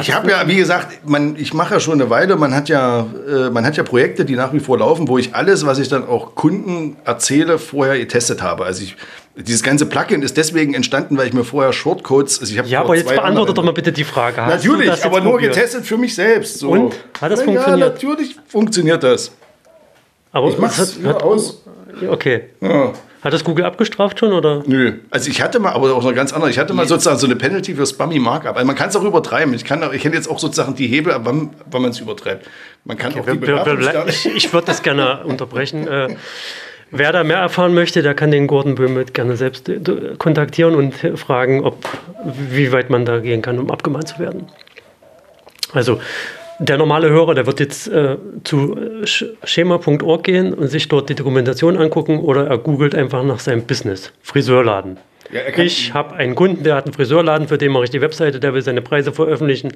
Ich 0.00 0.10
habe 0.14 0.30
ja, 0.30 0.48
wie 0.48 0.56
gesagt, 0.56 1.06
man, 1.06 1.36
ich 1.36 1.52
mache 1.52 1.74
ja 1.74 1.80
schon 1.80 2.00
eine 2.00 2.08
Weile, 2.08 2.36
man 2.36 2.54
hat 2.54 2.70
ja, 2.70 3.06
äh, 3.28 3.50
man 3.50 3.66
hat 3.66 3.76
ja 3.76 3.82
Projekte, 3.82 4.24
die 4.24 4.36
nach 4.36 4.54
wie 4.54 4.60
vor 4.60 4.78
laufen, 4.78 5.06
wo 5.06 5.18
ich 5.18 5.34
alles, 5.34 5.66
was 5.66 5.78
ich 5.78 5.88
dann 5.88 6.06
auch 6.08 6.34
Kunden 6.34 6.96
erzähle, 7.04 7.58
vorher 7.58 7.98
getestet 7.98 8.40
habe. 8.40 8.64
Also 8.64 8.82
ich, 8.82 8.96
dieses 9.36 9.62
ganze 9.62 9.84
Plugin 9.84 10.22
ist 10.22 10.38
deswegen 10.38 10.72
entstanden, 10.72 11.18
weil 11.18 11.26
ich 11.26 11.34
mir 11.34 11.44
vorher 11.44 11.74
Shortcodes, 11.74 12.40
also 12.40 12.50
ich 12.50 12.58
habe 12.58 12.68
Ja, 12.68 12.80
aber 12.80 12.96
jetzt 12.96 13.08
beantworte 13.08 13.52
doch 13.52 13.64
mal 13.64 13.72
bitte 13.74 13.92
die 13.92 14.04
Frage. 14.04 14.40
Hast 14.46 14.64
Natürlich, 14.64 15.04
aber 15.04 15.20
nur 15.20 15.32
probiert? 15.32 15.54
getestet 15.54 15.84
für 15.84 15.98
mich 15.98 16.14
selbst. 16.14 16.58
So. 16.58 16.70
Und? 16.70 16.94
Hat 17.20 17.30
das 17.30 17.40
Na 17.40 17.44
funktioniert? 17.44 17.80
Ja, 17.80 17.88
natürlich 17.88 18.36
funktioniert 18.48 19.02
das. 19.02 19.32
Aber 20.32 20.48
Ich 20.48 20.56
mach's 20.56 20.78
es 20.78 20.98
nur 20.98 21.22
aus. 21.22 21.62
Okay. 22.08 22.44
Ja. 22.60 22.92
Hat 23.22 23.34
das 23.34 23.44
Google 23.44 23.66
abgestraft 23.66 24.18
schon 24.18 24.32
oder? 24.32 24.62
Nö. 24.66 24.94
Also 25.10 25.30
ich 25.30 25.42
hatte 25.42 25.58
mal, 25.58 25.72
aber 25.72 25.94
auch 25.94 26.02
noch 26.02 26.14
ganz 26.14 26.32
andere, 26.32 26.50
ich 26.50 26.58
hatte 26.58 26.72
mal 26.72 26.88
sozusagen 26.88 27.18
so 27.18 27.26
eine 27.26 27.36
Penalty 27.36 27.74
für 27.74 27.86
Spammy 27.86 28.18
Markup. 28.18 28.56
Also 28.56 28.66
man 28.66 28.76
kann 28.76 28.88
es 28.88 28.96
auch 28.96 29.04
übertreiben. 29.04 29.52
Ich, 29.52 29.64
kann, 29.64 29.82
ich 29.92 30.00
kenne 30.00 30.14
jetzt 30.14 30.28
auch 30.28 30.38
sozusagen 30.38 30.74
die 30.74 30.86
Hebel, 30.86 31.12
ab 31.12 31.22
wann, 31.24 31.50
wann 31.70 31.82
man 31.82 31.90
es 31.90 32.00
übertreibt. 32.00 32.48
Man 32.84 32.96
kann 32.96 33.12
auch 33.18 33.26
die 33.26 34.08
Ich, 34.08 34.26
ich 34.26 34.52
würde 34.54 34.68
das 34.68 34.82
gerne 34.82 35.24
unterbrechen. 35.24 35.86
Äh, 35.86 36.16
wer 36.90 37.12
da 37.12 37.22
mehr 37.22 37.36
erfahren 37.36 37.74
möchte, 37.74 38.00
der 38.02 38.14
kann 38.14 38.30
den 38.30 38.46
Gordon 38.46 38.74
Böhmet 38.74 39.12
gerne 39.12 39.36
selbst 39.36 39.68
äh, 39.68 39.80
kontaktieren 40.16 40.74
und 40.74 40.94
fragen, 41.16 41.62
ob, 41.62 41.86
wie 42.24 42.72
weit 42.72 42.88
man 42.88 43.04
da 43.04 43.18
gehen 43.18 43.42
kann, 43.42 43.58
um 43.58 43.70
abgemahnt 43.70 44.08
zu 44.08 44.18
werden. 44.18 44.46
Also 45.74 46.00
der 46.60 46.76
normale 46.78 47.08
Hörer, 47.10 47.34
der 47.34 47.46
wird 47.46 47.58
jetzt 47.58 47.88
äh, 47.88 48.16
zu 48.44 48.76
äh, 48.76 49.04
sch- 49.04 49.26
schema.org 49.44 50.22
gehen 50.24 50.52
und 50.54 50.68
sich 50.68 50.86
dort 50.88 51.08
die 51.08 51.14
Dokumentation 51.14 51.76
angucken 51.76 52.20
oder 52.20 52.46
er 52.46 52.58
googelt 52.58 52.94
einfach 52.94 53.22
nach 53.24 53.40
seinem 53.40 53.62
Business, 53.62 54.12
Friseurladen. 54.22 54.98
Ja, 55.32 55.62
ich 55.62 55.94
habe 55.94 56.14
einen 56.16 56.34
Kunden, 56.34 56.62
der 56.64 56.74
hat 56.74 56.84
einen 56.84 56.92
Friseurladen, 56.94 57.48
für 57.48 57.56
den 57.56 57.72
mache 57.72 57.84
ich 57.84 57.90
die 57.90 58.00
Webseite, 58.00 58.40
der 58.40 58.52
will 58.52 58.62
seine 58.62 58.82
Preise 58.82 59.12
veröffentlichen. 59.12 59.72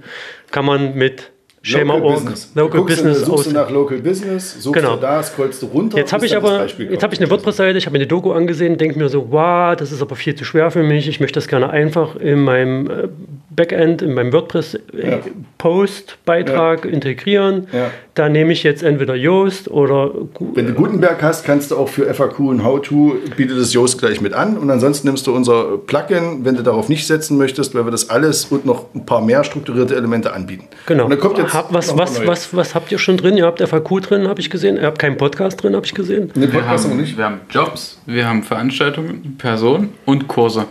Kann 0.51 0.65
man 0.65 0.95
mit 0.95 1.31
schema.org, 1.63 2.23
Local 2.55 2.83
Business 2.83 3.21
du, 3.21 3.25
suchst 3.25 3.47
du 3.47 3.55
nach 3.55 3.71
Local 3.71 3.99
Business, 3.99 4.61
suchst 4.63 4.75
Genau. 4.83 4.97
du 4.97 5.01
da, 5.01 5.23
scrollst 5.23 5.63
du 5.63 5.67
runter. 5.67 5.97
Jetzt 5.97 6.13
habe 6.13 6.27
ich 6.27 6.37
aber, 6.37 6.67
jetzt 6.67 7.03
habe 7.03 7.15
ich 7.15 7.21
eine 7.21 7.31
WordPress-Seite, 7.31 7.79
ich 7.79 7.87
habe 7.87 7.95
mir 7.95 8.01
die 8.01 8.09
Doku 8.09 8.33
angesehen, 8.33 8.77
denke 8.77 8.99
mir 8.99 9.09
so, 9.09 9.31
wow, 9.31 9.75
das 9.75 9.91
ist 9.93 10.03
aber 10.03 10.17
viel 10.17 10.35
zu 10.35 10.45
schwer 10.45 10.71
für 10.71 10.83
mich. 10.83 11.09
Ich 11.09 11.21
möchte 11.21 11.39
das 11.39 11.49
gerne 11.49 11.71
einfach 11.71 12.17
in 12.17 12.41
meinem 12.43 12.91
äh, 12.91 13.09
Backend, 13.57 14.03
in 14.03 14.15
meinem 14.15 14.29
Ja. 14.29 14.35
WordPress-Post-Beitrag 14.35 16.85
integrieren. 16.85 17.67
Ja. 17.73 17.91
Da 18.15 18.29
nehme 18.29 18.53
ich 18.53 18.63
jetzt 18.63 18.83
entweder 18.83 19.15
Yoast 19.17 19.69
oder 19.71 20.11
Wenn 20.55 20.67
du 20.69 20.73
Gutenberg 20.75 21.21
hast, 21.23 21.45
kannst 21.45 21.71
du 21.73 21.77
auch 21.77 21.89
für 21.89 22.13
FAQ 22.13 22.39
und 22.41 22.65
How-To 22.65 23.17
bietet 23.37 23.59
das 23.59 23.73
Yoast 23.75 23.99
gleich 23.99 24.21
mit 24.21 24.33
an. 24.35 24.57
Und 24.57 24.71
ansonsten 24.71 25.09
nimmst 25.09 25.27
du 25.27 25.35
unser 25.35 25.79
Plugin, 25.79 26.45
wenn 26.45 26.55
du 26.57 26.63
darauf 26.63 26.89
nicht 26.89 27.07
setzen 27.07 27.37
möchtest, 27.39 27.75
weil 27.75 27.85
wir 27.87 27.91
das 27.91 28.11
alles 28.11 28.47
und 28.47 28.65
noch 28.67 28.87
ein 28.95 29.05
paar 29.05 29.21
mehr 29.21 29.43
strukturierte 29.45 29.97
Elemente 29.97 30.33
anbieten. 30.33 30.65
Genau. 30.87 31.05
Und 31.05 31.11
dann 31.11 31.19
kommt 31.19 31.39
jetzt 31.39 31.55
Hab, 31.55 31.73
was, 31.73 31.97
was, 31.99 32.25
was, 32.27 32.55
was 32.55 32.75
habt 32.75 32.93
ihr 32.93 32.99
schon 32.99 33.17
drin? 33.17 33.37
Ihr 33.37 33.47
habt 33.47 33.61
FAQ 33.61 34.01
drin, 34.03 34.29
habe 34.29 34.41
ich 34.41 34.51
gesehen. 34.51 34.77
Ihr 34.77 34.83
habt 34.87 34.99
keinen 34.99 35.17
Podcast 35.17 35.63
drin, 35.63 35.75
habe 35.75 35.87
ich 35.87 35.95
gesehen. 35.95 36.31
Ne, 36.35 36.53
Wir 36.53 36.61
Podcast 36.61 36.85
aber 36.85 36.95
haben, 36.95 37.01
nicht. 37.01 37.17
wir 37.19 37.25
haben 37.25 37.41
Jobs, 37.51 37.99
wir 38.07 38.29
haben 38.29 38.43
Veranstaltungen, 38.43 39.37
Personen 39.39 39.93
und 40.05 40.29
Kurse. 40.29 40.67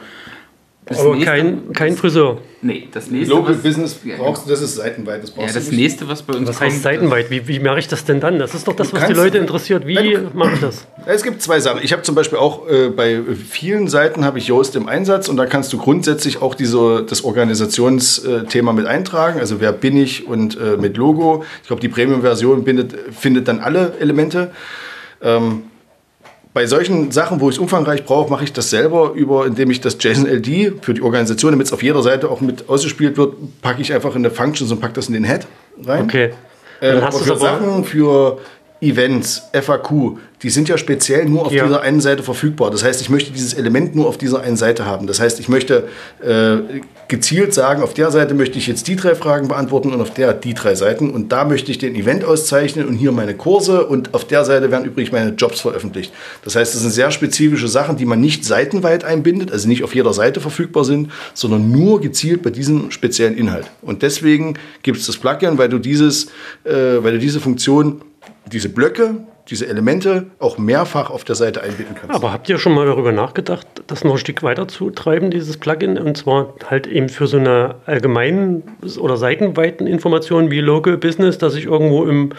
Das 0.86 1.00
Aber 1.00 1.12
nächste- 1.16 1.26
kein, 1.32 1.72
kein 1.72 1.96
Friseur. 1.96 2.40
Nee, 2.62 2.90
das 2.92 3.10
nächste. 3.10 3.34
Local 3.34 3.56
was- 3.56 3.62
Business 3.64 4.00
Ja, 4.04 4.18
brauchst 4.18 4.46
du, 4.46 4.50
das 4.50 4.62
ist 4.62 4.76
seitenweit. 4.76 5.24
Das 5.24 5.30
Ja, 5.30 5.36
brauchst 5.38 5.56
das 5.56 5.66
du 5.66 5.70
nicht. 5.72 5.80
nächste, 5.80 6.10
was 6.10 6.22
bei 6.24 6.34
uns 6.34 6.50
Was 6.50 6.60
heißt 6.60 6.82
seitenweit? 6.84 7.30
Wie, 7.30 7.48
wie 7.48 7.60
mache 7.60 7.80
ich 7.80 7.88
das 7.88 8.04
denn 8.04 8.20
dann? 8.20 8.38
Das 8.38 8.54
ist 8.54 8.68
doch 8.68 8.76
das, 8.76 8.92
was 8.92 9.06
die 9.08 9.14
Leute 9.14 9.38
interessiert. 9.38 9.88
Wie 9.88 9.96
du- 9.96 10.30
mache 10.34 10.56
ich 10.56 10.60
das? 10.60 10.86
Es 11.06 11.24
gibt 11.24 11.42
zwei 11.42 11.62
Sachen. 11.62 11.80
Ich 11.84 11.94
habe 11.94 12.02
zum 12.02 12.16
Beispiel 12.16 12.38
auch 12.38 12.68
äh, 12.70 12.90
bei 12.90 13.22
vielen 13.50 13.88
Seiten 13.88 14.26
habe 14.26 14.40
ich 14.40 14.48
Yoast 14.48 14.76
im 14.76 14.88
Einsatz 14.90 15.30
und 15.30 15.38
da 15.38 15.46
kannst 15.46 15.72
du 15.72 15.78
grundsätzlich 15.78 16.42
auch 16.42 16.54
diese, 16.54 17.06
das 17.08 17.24
Organisationsthema 17.24 18.74
mit 18.74 18.86
eintragen. 18.86 19.40
Also 19.40 19.62
wer 19.62 19.72
bin 19.72 19.96
ich 19.96 20.28
und 20.28 20.58
äh, 20.60 20.76
mit 20.78 20.98
Logo. 20.98 21.46
Ich 21.62 21.68
glaube, 21.68 21.82
die 21.82 21.90
Premium-Version 21.90 22.66
findet 23.18 23.48
dann 23.48 23.60
alle 23.60 23.94
Elemente. 24.00 24.52
Ähm, 25.22 25.64
bei 26.54 26.68
solchen 26.68 27.12
Sachen, 27.12 27.42
wo 27.42 27.50
ich 27.50 27.56
es 27.56 27.60
umfangreich 27.60 28.06
brauche, 28.06 28.30
mache 28.30 28.44
ich 28.44 28.54
das 28.54 28.70
selber 28.70 29.14
über, 29.14 29.46
indem 29.46 29.72
ich 29.72 29.82
das 29.82 29.98
JSON-LD 30.00 30.84
für 30.84 30.94
die 30.94 31.02
Organisation, 31.02 31.52
damit 31.52 31.68
es 31.68 31.74
auf 31.74 31.82
jeder 31.82 32.04
Seite 32.04 32.30
auch 32.30 32.42
mit 32.42 32.70
ausgespielt 32.70 33.18
wird, 33.18 33.36
packe 33.62 33.82
ich 33.82 33.92
einfach 33.92 34.12
in 34.16 34.24
eine 34.24 34.30
Functions 34.30 34.72
und 34.72 34.80
packe 34.80 34.94
das 34.94 35.08
in 35.08 35.14
den 35.14 35.24
Head 35.24 35.48
rein. 35.84 36.04
Okay. 36.04 36.34
Äh, 36.80 36.94
Dann 36.94 37.06
hast 37.06 37.22
für 37.22 37.32
aber. 37.32 37.40
Sachen, 37.40 37.84
für 37.86 38.40
Events, 38.84 39.44
FAQ, 39.54 40.18
die 40.44 40.50
sind 40.50 40.68
ja 40.68 40.78
speziell 40.78 41.26
nur 41.26 41.46
auf 41.46 41.54
Ja. 41.54 41.64
dieser 41.66 41.82
einen 41.82 42.02
Seite 42.02 42.22
verfügbar. 42.22 42.70
Das 42.70 42.84
heißt, 42.84 43.00
ich 43.02 43.10
möchte 43.10 43.32
dieses 43.32 43.54
Element 43.54 43.96
nur 43.96 44.08
auf 44.08 44.18
dieser 44.18 44.42
einen 44.42 44.58
Seite 44.58 44.86
haben. 44.86 45.08
Das 45.08 45.22
heißt, 45.22 45.40
ich 45.40 45.48
möchte 45.48 45.88
äh, 46.22 46.82
gezielt 47.08 47.54
sagen, 47.54 47.82
auf 47.82 47.94
der 47.94 48.12
Seite 48.12 48.34
möchte 48.34 48.58
ich 48.58 48.68
jetzt 48.68 48.88
die 48.90 48.96
drei 48.98 49.16
Fragen 49.16 49.48
beantworten 49.48 49.94
und 49.94 50.02
auf 50.02 50.14
der 50.14 50.34
die 50.34 50.54
drei 50.54 50.76
Seiten. 50.76 51.12
Und 51.12 51.32
da 51.32 51.46
möchte 51.46 51.72
ich 51.72 51.78
den 51.78 51.96
Event 51.96 52.26
auszeichnen 52.26 52.88
und 52.88 52.96
hier 52.96 53.14
meine 53.14 53.36
Kurse 53.36 53.86
und 53.86 54.14
auf 54.14 54.26
der 54.26 54.44
Seite 54.44 54.70
werden 54.70 54.84
übrigens 54.86 55.14
meine 55.14 55.30
Jobs 55.32 55.62
veröffentlicht. 55.62 56.12
Das 56.44 56.56
heißt, 56.58 56.74
das 56.74 56.82
sind 56.82 56.92
sehr 56.92 57.12
spezifische 57.12 57.70
Sachen, 57.70 57.96
die 57.96 58.06
man 58.06 58.20
nicht 58.20 58.44
seitenweit 58.44 59.06
einbindet, 59.06 59.52
also 59.52 59.70
nicht 59.70 59.84
auf 59.84 59.96
jeder 59.96 60.14
Seite 60.14 60.42
verfügbar 60.42 60.84
sind, 60.84 61.10
sondern 61.34 61.72
nur 61.72 62.02
gezielt 62.02 62.42
bei 62.44 62.50
diesem 62.50 62.92
speziellen 62.92 63.38
Inhalt. 63.38 63.68
Und 63.82 64.02
deswegen 64.02 64.56
gibt 64.82 64.98
es 64.98 65.06
das 65.08 65.16
Plugin, 65.18 65.58
weil 65.58 65.70
du 65.70 65.80
dieses, 65.80 66.26
äh, 66.66 66.72
weil 67.02 67.14
du 67.14 67.20
diese 67.20 67.40
Funktion 67.40 68.02
diese 68.52 68.70
Blöcke, 68.70 69.16
diese 69.50 69.68
Elemente 69.68 70.28
auch 70.40 70.58
mehrfach 70.58 71.10
auf 71.10 71.24
der 71.24 71.36
Seite 71.36 71.62
einbinden 71.62 71.96
kannst. 71.96 72.16
Aber 72.16 72.32
habt 72.32 72.48
ihr 72.50 72.58
schon 72.58 72.74
mal 72.74 72.86
darüber 72.86 73.12
nachgedacht, 73.12 73.68
das 73.88 74.04
noch 74.04 74.14
ein 74.14 74.18
Stück 74.18 74.44
weiter 74.44 74.68
zu 74.68 74.90
treiben, 74.90 75.32
dieses 75.32 75.58
Plugin? 75.58 75.98
Und 75.98 76.18
zwar 76.18 76.54
halt 76.70 76.88
eben 76.88 77.10
für 77.10 77.28
so 77.28 77.38
eine 77.38 77.76
allgemeinen 77.86 78.64
oder 79.00 79.18
seitenweiten 79.18 79.86
Information 79.88 80.50
wie 80.50 80.62
Local 80.62 80.98
Business, 80.98 81.38
dass 81.38 81.56
ich 81.56 81.66
irgendwo 81.66 82.06
im, 82.06 82.32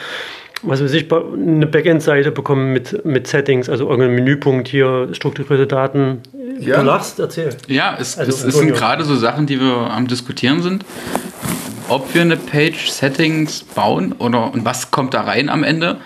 was 0.62 0.82
weiß 0.82 0.92
ich, 0.94 1.12
eine 1.12 1.66
Backend-Seite 1.66 2.30
bekomme 2.30 2.64
mit, 2.64 3.04
mit 3.04 3.26
Settings, 3.26 3.68
also 3.68 3.88
irgendein 3.88 4.14
Menüpunkt 4.14 4.68
hier, 4.68 5.08
strukturierte 5.12 5.66
Daten. 5.66 6.20
Ja. 6.58 6.80
Du 6.80 6.86
lachst, 6.86 7.18
erzähl. 7.18 7.50
Ja, 7.66 7.96
es, 8.00 8.16
Also, 8.18 8.30
es, 8.30 8.44
es 8.44 8.54
sind 8.56 8.72
gerade 8.72 9.04
so 9.04 9.14
Sachen, 9.14 9.46
die 9.46 9.60
wir 9.60 9.90
am 9.90 10.06
Diskutieren 10.06 10.62
sind. 10.62 10.84
Ob 11.88 12.14
wir 12.14 12.22
eine 12.22 12.36
Page 12.36 12.88
Settings 12.88 13.62
bauen 13.62 14.12
oder 14.12 14.52
und 14.52 14.64
was 14.64 14.90
kommt 14.90 15.14
da 15.14 15.22
rein 15.22 15.48
am 15.48 15.62
Ende. 15.62 15.98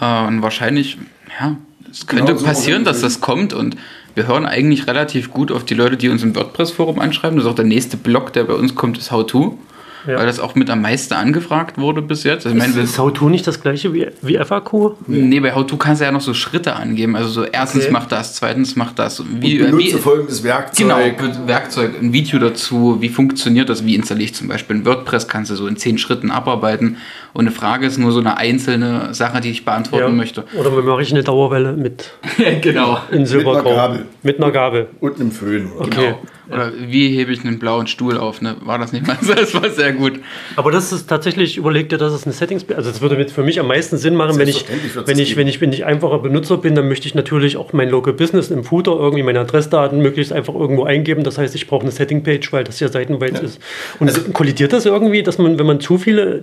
Äh, 0.00 0.26
und 0.26 0.42
wahrscheinlich, 0.42 0.98
ja, 1.40 1.56
es 1.90 2.06
könnte 2.06 2.26
Genau 2.26 2.38
so 2.38 2.44
passieren, 2.44 2.84
dass 2.84 3.00
das 3.00 3.20
kommt 3.20 3.52
und 3.52 3.76
wir 4.14 4.26
hören 4.26 4.46
eigentlich 4.46 4.86
relativ 4.86 5.30
gut 5.30 5.50
auf 5.50 5.64
die 5.64 5.74
Leute, 5.74 5.96
die 5.96 6.08
uns 6.08 6.22
im 6.22 6.34
WordPress-Forum 6.36 7.00
anschreiben. 7.00 7.36
Das 7.36 7.46
ist 7.46 7.50
auch 7.50 7.56
der 7.56 7.64
nächste 7.64 7.96
Blog, 7.96 8.32
der 8.32 8.44
bei 8.44 8.54
uns 8.54 8.74
kommt, 8.74 8.96
ist 8.96 9.10
How-To. 9.10 9.58
Ja. 10.06 10.18
Weil 10.18 10.26
das 10.26 10.38
auch 10.38 10.54
mit 10.54 10.68
am 10.70 10.82
meisten 10.82 11.14
angefragt 11.14 11.78
wurde 11.78 12.02
bis 12.02 12.24
jetzt. 12.24 12.44
Also, 12.46 12.56
ich 12.56 12.62
meine, 12.62 12.74
wir- 12.74 12.82
Ist 12.82 12.98
How-To 12.98 13.28
nicht 13.30 13.46
das 13.46 13.60
gleiche 13.62 13.94
wie, 13.94 14.06
wie 14.22 14.36
FAQ? 14.36 14.96
Nee, 15.06 15.40
bei 15.40 15.54
How-To 15.54 15.76
kannst 15.78 16.00
du 16.00 16.04
ja 16.04 16.12
noch 16.12 16.20
so 16.20 16.34
Schritte 16.34 16.74
angeben. 16.76 17.16
Also 17.16 17.28
so 17.30 17.44
erstens 17.44 17.84
Okay. 17.84 17.92
macht 17.92 18.12
das, 18.12 18.34
zweitens 18.34 18.76
macht 18.76 18.98
das. 18.98 19.22
Wie, 19.40 19.58
Benutze 19.58 19.78
wie, 19.78 19.90
folgendes 19.92 20.42
Werkzeug. 20.44 20.76
Genau, 21.18 21.46
Werkzeug, 21.46 21.92
ein 22.00 22.12
Video 22.12 22.38
dazu, 22.38 22.98
wie 23.00 23.08
funktioniert 23.08 23.68
das, 23.68 23.84
wie 23.86 23.94
installiere 23.94 24.24
ich 24.30 24.34
zum 24.34 24.48
Beispiel 24.48 24.76
ein 24.76 24.84
WordPress, 24.84 25.26
kannst 25.28 25.50
du 25.50 25.54
so 25.56 25.66
in 25.66 25.76
zehn 25.76 25.96
Schritten 25.98 26.30
abarbeiten. 26.30 26.98
Und 27.34 27.46
eine 27.46 27.50
Frage 27.50 27.86
ist 27.86 27.98
nur 27.98 28.12
so 28.12 28.20
eine 28.20 28.38
einzelne 28.38 29.12
Sache, 29.12 29.40
die 29.40 29.50
ich 29.50 29.64
beantworten 29.64 30.16
möchte. 30.16 30.44
Oder 30.58 30.76
wie 30.76 30.82
mache 30.82 31.02
ich 31.02 31.12
eine 31.12 31.24
Dauerwelle 31.24 31.72
mit 31.72 32.12
genau. 32.62 32.98
in 33.10 33.26
Silbergrau? 33.26 33.74
Gabel. 33.74 34.06
Mit 34.22 34.38
einer 34.38 34.52
Gabel. 34.52 34.86
Und 35.00 35.20
einem 35.20 35.32
Föhn. 35.32 35.70
Okay. 35.78 35.90
Genau. 35.90 36.18
Oder 36.50 36.72
wie 36.78 37.08
hebe 37.08 37.32
ich 37.32 37.44
einen 37.44 37.58
blauen 37.58 37.86
Stuhl 37.86 38.18
auf? 38.18 38.42
Ne? 38.42 38.56
War 38.60 38.78
das 38.78 38.92
nicht 38.92 39.06
mal 39.06 39.16
so? 39.20 39.34
Das 39.44 39.54
war 39.54 39.68
sehr 39.68 39.92
gut. 39.92 40.20
Aber 40.56 40.70
das 40.70 40.92
ist 40.92 41.08
tatsächlich, 41.08 41.56
überlegt 41.56 41.92
ihr, 41.92 41.98
dass 41.98 42.12
es 42.12 42.24
eine 42.24 42.32
Settings, 42.32 42.64
also 42.74 42.90
das 42.90 43.00
würde 43.00 43.16
mit 43.16 43.30
für 43.30 43.42
mich 43.42 43.58
am 43.60 43.66
meisten 43.66 43.96
Sinn 43.96 44.14
machen, 44.14 44.38
wenn 44.38 44.48
ich, 44.48 44.64
wenn 45.06 45.18
ich, 45.18 45.36
wenn 45.36 45.48
ich, 45.48 45.60
wenn 45.60 45.72
ich 45.72 45.84
einfacher 45.84 46.18
Benutzer 46.18 46.56
bin, 46.56 46.74
dann 46.74 46.88
möchte 46.88 47.06
ich 47.08 47.14
natürlich 47.14 47.56
auch 47.56 47.72
mein 47.72 47.88
Local 47.88 48.12
Business 48.12 48.50
im 48.50 48.64
Footer 48.64 48.92
irgendwie 48.92 49.22
meine 49.22 49.40
Adressdaten 49.40 50.00
möglichst 50.00 50.32
einfach 50.32 50.54
irgendwo 50.54 50.84
eingeben. 50.84 51.24
Das 51.24 51.36
heißt, 51.38 51.54
ich 51.54 51.66
brauche 51.66 51.82
eine 51.82 51.90
Setting-Page, 51.90 52.52
weil 52.52 52.64
das 52.64 52.78
ja 52.80 52.88
seitenweit 52.88 53.38
ist. 53.40 53.60
Und 53.98 54.08
Also 54.08 54.22
kollidiert 54.32 54.72
das 54.72 54.86
irgendwie, 54.86 55.22
dass 55.22 55.38
man, 55.38 55.58
wenn 55.58 55.66
man 55.66 55.80
zu 55.80 55.98
viele 55.98 56.40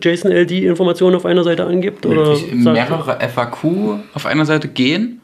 JSON-LD-Informationen 0.90 1.16
auf 1.16 1.26
einer 1.26 1.44
Seite 1.44 1.66
angibt? 1.66 2.06
Oder 2.06 2.38
mehrere 2.54 3.20
FAQ 3.30 4.00
auf 4.14 4.26
einer 4.26 4.46
Seite 4.46 4.68
gehen. 4.68 5.18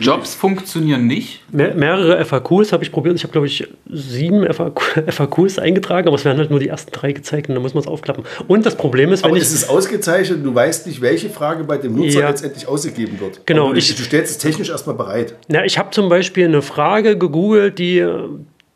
Jobs 0.00 0.34
funktionieren 0.34 1.06
nicht. 1.06 1.40
Mehr, 1.52 1.72
mehrere 1.72 2.24
FAQs 2.24 2.72
habe 2.72 2.82
ich 2.82 2.90
probiert. 2.90 3.14
Ich 3.14 3.22
habe, 3.22 3.30
glaube 3.30 3.46
ich, 3.46 3.64
sieben 3.88 4.44
FAQ, 4.52 5.04
FAQs 5.08 5.60
eingetragen, 5.60 6.08
aber 6.08 6.16
es 6.16 6.24
werden 6.24 6.38
halt 6.38 6.50
nur 6.50 6.58
die 6.58 6.66
ersten 6.66 6.90
drei 6.90 7.12
gezeigt 7.12 7.48
und 7.48 7.54
dann 7.54 7.62
muss 7.62 7.74
man 7.74 7.82
es 7.82 7.86
aufklappen. 7.86 8.24
Und 8.48 8.66
das 8.66 8.74
Problem 8.76 9.12
ist, 9.12 9.22
wenn 9.22 9.28
Aber 9.30 9.36
ich. 9.36 9.44
es 9.44 9.52
ist 9.52 9.70
ausgezeichnet, 9.70 10.44
du 10.44 10.52
weißt 10.52 10.88
nicht, 10.88 11.00
welche 11.00 11.30
Frage 11.30 11.62
bei 11.62 11.76
dem 11.78 11.94
Nutzer 11.94 12.20
Ja. 12.22 12.28
letztendlich 12.28 12.66
ausgegeben 12.66 13.20
wird. 13.20 13.46
Genau, 13.46 13.66
Aber 13.66 13.74
Du, 13.74 13.78
ich- 13.78 13.94
du 13.94 14.02
stellst 14.02 14.32
es 14.32 14.38
technisch 14.38 14.68
erstmal 14.68 14.96
bereit. 14.96 15.36
Na, 15.46 15.64
ich 15.64 15.78
habe 15.78 15.92
zum 15.92 16.08
Beispiel 16.08 16.46
eine 16.46 16.62
Frage 16.62 17.16
gegoogelt, 17.16 17.78
die 17.78 17.98
äh, 18.00 18.18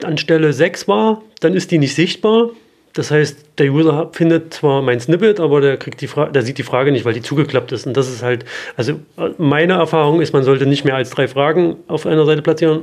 an 0.04 0.18
Stelle 0.18 0.52
6 0.52 0.86
war, 0.86 1.22
dann 1.40 1.54
ist 1.54 1.72
die 1.72 1.78
nicht 1.78 1.96
sichtbar. 1.96 2.50
Das 2.94 3.10
heißt, 3.10 3.36
der 3.58 3.72
User 3.72 4.10
findet 4.12 4.52
zwar 4.52 4.82
mein 4.82 5.00
Snippet, 5.00 5.40
aber 5.40 5.62
der, 5.62 5.78
kriegt 5.78 6.02
die 6.02 6.06
Fra 6.06 6.26
der 6.26 6.42
sieht 6.42 6.58
die 6.58 6.62
Frage 6.62 6.92
nicht, 6.92 7.06
weil 7.06 7.14
die 7.14 7.22
zugeklappt 7.22 7.72
ist. 7.72 7.86
Und 7.86 7.96
das 7.96 8.08
ist 8.08 8.22
halt, 8.22 8.44
also 8.76 8.92
äh, 9.16 9.30
meine 9.38 9.74
Erfahrung 9.74 10.20
ist, 10.20 10.34
man 10.34 10.42
sollte 10.44 10.66
nicht 10.66 10.84
mehr 10.84 10.96
als 10.96 11.08
drei 11.08 11.26
Fragen 11.26 11.76
auf 11.88 12.04
einer 12.04 12.26
Seite 12.26 12.42
platzieren. 12.42 12.82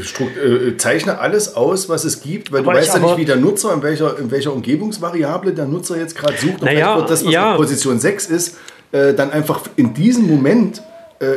Strukt, 0.00 0.36
äh, 0.36 0.76
zeichne 0.76 1.18
alles 1.18 1.54
aus, 1.54 1.88
was 1.88 2.04
es 2.04 2.20
gibt, 2.20 2.50
weil 2.50 2.62
Aber 2.62 2.72
du 2.72 2.78
weißt 2.78 2.94
ja 2.94 3.00
nicht, 3.00 3.16
wie 3.16 3.24
der 3.24 3.36
Nutzer, 3.36 3.72
in 3.72 3.82
welcher, 3.82 4.18
in 4.18 4.30
welcher 4.32 4.52
Umgebungsvariable 4.52 5.52
der 5.52 5.66
Nutzer 5.66 5.98
jetzt 5.98 6.16
gerade 6.16 6.36
sucht. 6.36 6.60
Und 6.60 6.64
Naja, 6.64 7.00
das, 7.02 7.24
was 7.24 7.32
ja. 7.32 7.54
Position 7.54 8.00
6 8.00 8.26
ist, 8.26 8.56
äh, 8.90 9.14
dann 9.14 9.30
einfach 9.30 9.60
in 9.76 9.94
diesem 9.94 10.26
Moment 10.26 10.82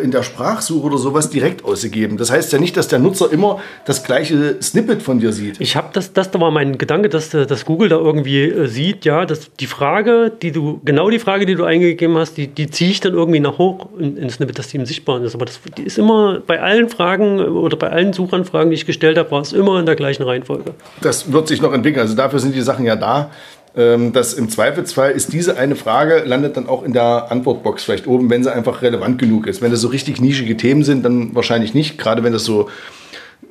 in 0.04 0.12
der 0.12 0.24
Sprachsuche 0.24 0.86
oder 0.86 0.98
sowas 0.98 1.30
direkt 1.30 1.64
ausgegeben. 1.64 2.18
Das 2.18 2.32
heißt 2.32 2.52
ja 2.52 2.60
nicht, 2.60 2.76
dass 2.78 2.88
der 2.88 3.00
Nutzer 3.00 3.32
immer 3.32 3.60
das 3.86 4.04
gleiche 4.04 4.62
Snippet 4.62 5.02
von 5.02 5.20
dir 5.20 5.32
sieht. 5.32 5.60
Ich 5.60 5.76
habe 5.76 5.90
das, 5.94 6.14
das 6.14 6.34
war 6.34 6.52
mein 6.52 6.78
Gedanke, 6.78 7.10
dass, 7.10 7.34
äh, 7.34 7.46
dass 7.46 7.66
Google 7.66 7.90
da 7.90 7.98
irgendwie 7.98 8.44
äh, 8.44 8.68
sieht, 8.68 9.06
ja, 9.06 9.26
dass 9.26 9.52
die 9.54 9.68
Frage, 9.68 10.32
die 10.42 10.52
du, 10.52 10.82
genau 10.84 11.10
die 11.10 11.20
Frage, 11.20 11.46
die 11.46 11.56
du 11.56 11.64
eingegeben 11.64 12.18
hast, 12.18 12.38
die, 12.38 12.48
die 12.48 12.70
ziehe 12.70 12.92
ich 12.92 13.00
dann 13.00 13.14
irgendwie 13.14 13.40
nach 13.40 13.58
hoch 13.58 13.88
in, 13.98 14.18
in 14.18 14.30
Snippet, 14.30 14.58
dass 14.60 14.70
die 14.70 14.78
im 14.78 14.86
Sichtbaren 14.86 15.24
ist. 15.24 15.36
Aber 15.36 15.46
das 15.46 15.60
die 15.78 15.84
ist 15.84 15.98
immer 15.98 16.40
bei 16.40 16.62
allen 16.62 16.90
Fragen 16.90 17.40
äh, 17.40 17.44
oder 17.44 17.78
bei 17.78 17.90
allen 17.90 18.14
Suchanfragen, 18.14 18.70
die 18.72 18.76
ich 18.76 18.86
gestellt 18.86 19.18
habe, 19.18 19.32
war 19.32 19.42
es 19.42 19.54
immer 19.54 19.80
in 19.80 19.86
der 19.86 19.96
gleichen 19.96 20.24
Reihenfolge. 20.24 20.74
Das 21.02 21.32
wird 21.32 21.48
sich 21.48 21.62
noch 21.62 21.74
entwickeln. 21.74 22.02
Also 22.02 22.16
dafür 22.16 22.40
sind 22.40 22.56
die 22.56 22.62
Sachen 22.62 22.86
ja 22.86 22.96
da. 22.96 23.32
Ähm, 23.78 24.12
Dass 24.12 24.34
im 24.34 24.50
Zweifelsfall 24.50 25.12
ist 25.12 25.32
diese 25.34 25.56
eine 25.58 25.76
Frage, 25.76 26.24
landet 26.26 26.58
dann 26.58 26.68
auch 26.68 26.84
in 26.84 26.94
der 26.94 27.32
Antwortbox 27.32 27.84
vielleicht 27.84 28.08
oben, 28.08 28.30
wenn 28.30 28.44
sie 28.44 28.52
einfach 28.52 28.82
relevant 28.82 29.20
genug 29.20 29.46
ist. 29.46 29.62
Wenn 29.62 29.70
das 29.70 29.82
so 29.82 29.90
richtig 29.90 30.20
nischige 30.20 30.58
Themen 30.58 30.84
sind, 30.84 31.06
dann 31.06 31.36
wahrscheinlich 31.36 31.76
nicht. 31.76 32.00
Gerade 32.00 32.24
wenn 32.24 32.34
das 32.34 32.44
so 32.44 32.70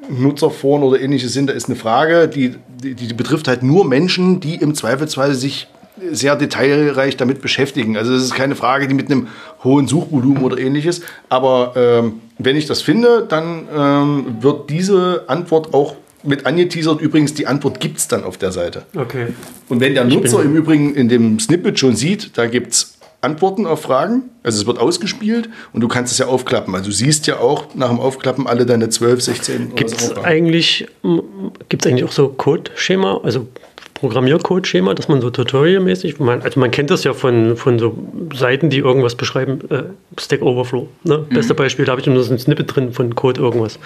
Nutzerforen 0.08 0.82
oder 0.82 1.00
ähnliches 1.00 1.32
sind, 1.32 1.48
da 1.48 1.52
ist 1.52 1.68
eine 1.68 1.76
Frage, 1.76 2.26
die, 2.26 2.56
die, 2.82 2.94
die 2.94 3.14
betrifft 3.14 3.46
halt 3.46 3.62
nur 3.62 3.84
Menschen, 3.84 4.40
die 4.40 4.56
im 4.56 4.74
Zweifelsfall 4.74 5.34
sich 5.34 5.68
sehr 6.10 6.36
detailreich 6.36 7.16
damit 7.16 7.40
beschäftigen. 7.40 7.96
Also 7.96 8.12
es 8.12 8.24
ist 8.24 8.34
keine 8.34 8.56
Frage, 8.56 8.88
die 8.88 8.94
mit 8.94 9.10
einem 9.10 9.28
hohen 9.64 9.86
Suchvolumen 9.86 10.42
oder 10.42 10.58
ähnliches. 10.58 11.02
Aber 11.28 11.72
ähm, 11.76 12.20
wenn 12.38 12.56
ich 12.56 12.66
das 12.66 12.82
finde, 12.82 13.24
dann 13.28 13.68
ähm, 13.74 14.36
wird 14.40 14.70
diese 14.70 15.24
Antwort 15.28 15.72
auch 15.72 15.94
mit 16.26 16.46
angeteasert. 16.46 17.00
Übrigens, 17.00 17.34
die 17.34 17.46
Antwort 17.46 17.80
gibt 17.80 17.98
es 17.98 18.08
dann 18.08 18.24
auf 18.24 18.38
der 18.38 18.52
Seite. 18.52 18.86
Okay. 18.94 19.28
Und 19.68 19.80
wenn 19.80 19.94
der 19.94 20.04
Nutzer 20.04 20.42
im 20.42 20.56
Übrigen 20.56 20.94
in 20.94 21.08
dem 21.08 21.38
Snippet 21.38 21.78
schon 21.78 21.96
sieht, 21.96 22.36
da 22.36 22.46
gibt 22.46 22.72
es 22.72 22.96
Antworten 23.20 23.66
auf 23.66 23.82
Fragen, 23.82 24.24
also 24.42 24.60
es 24.60 24.66
wird 24.66 24.78
ausgespielt 24.78 25.48
und 25.72 25.80
du 25.80 25.88
kannst 25.88 26.12
es 26.12 26.18
ja 26.18 26.26
aufklappen. 26.26 26.74
Also 26.74 26.90
du 26.90 26.94
siehst 26.94 27.26
ja 27.26 27.38
auch 27.38 27.74
nach 27.74 27.88
dem 27.88 27.98
Aufklappen 27.98 28.46
alle 28.46 28.66
deine 28.66 28.88
12, 28.88 29.20
16 29.20 29.66
oder 29.66 29.74
Gibt 29.74 29.90
es 29.90 30.16
eigentlich, 30.16 30.86
gibt's 31.68 31.86
eigentlich 31.86 32.04
auch 32.04 32.12
so 32.12 32.28
Code-Schema, 32.28 33.20
also 33.24 33.48
Programmiercode-Schema, 34.00 34.94
dass 34.94 35.08
man 35.08 35.20
so 35.20 35.30
Tutorial-mäßig, 35.30 36.18
man, 36.20 36.42
also 36.42 36.60
man 36.60 36.70
kennt 36.70 36.90
das 36.90 37.04
ja 37.04 37.14
von, 37.14 37.56
von 37.56 37.78
so 37.78 37.96
Seiten, 38.34 38.68
die 38.70 38.78
irgendwas 38.78 39.14
beschreiben, 39.14 39.58
äh, 39.70 39.84
Stack 40.20 40.42
Overflow. 40.42 40.88
Ne? 41.04 41.24
Beste 41.30 41.54
Beispiel, 41.54 41.84
da 41.86 41.92
habe 41.92 42.00
ich 42.00 42.06
nur 42.06 42.22
so 42.22 42.32
ein 42.32 42.38
Snippet 42.38 42.74
drin 42.74 42.92
von 42.92 43.14
Code 43.14 43.40
irgendwas 43.40 43.78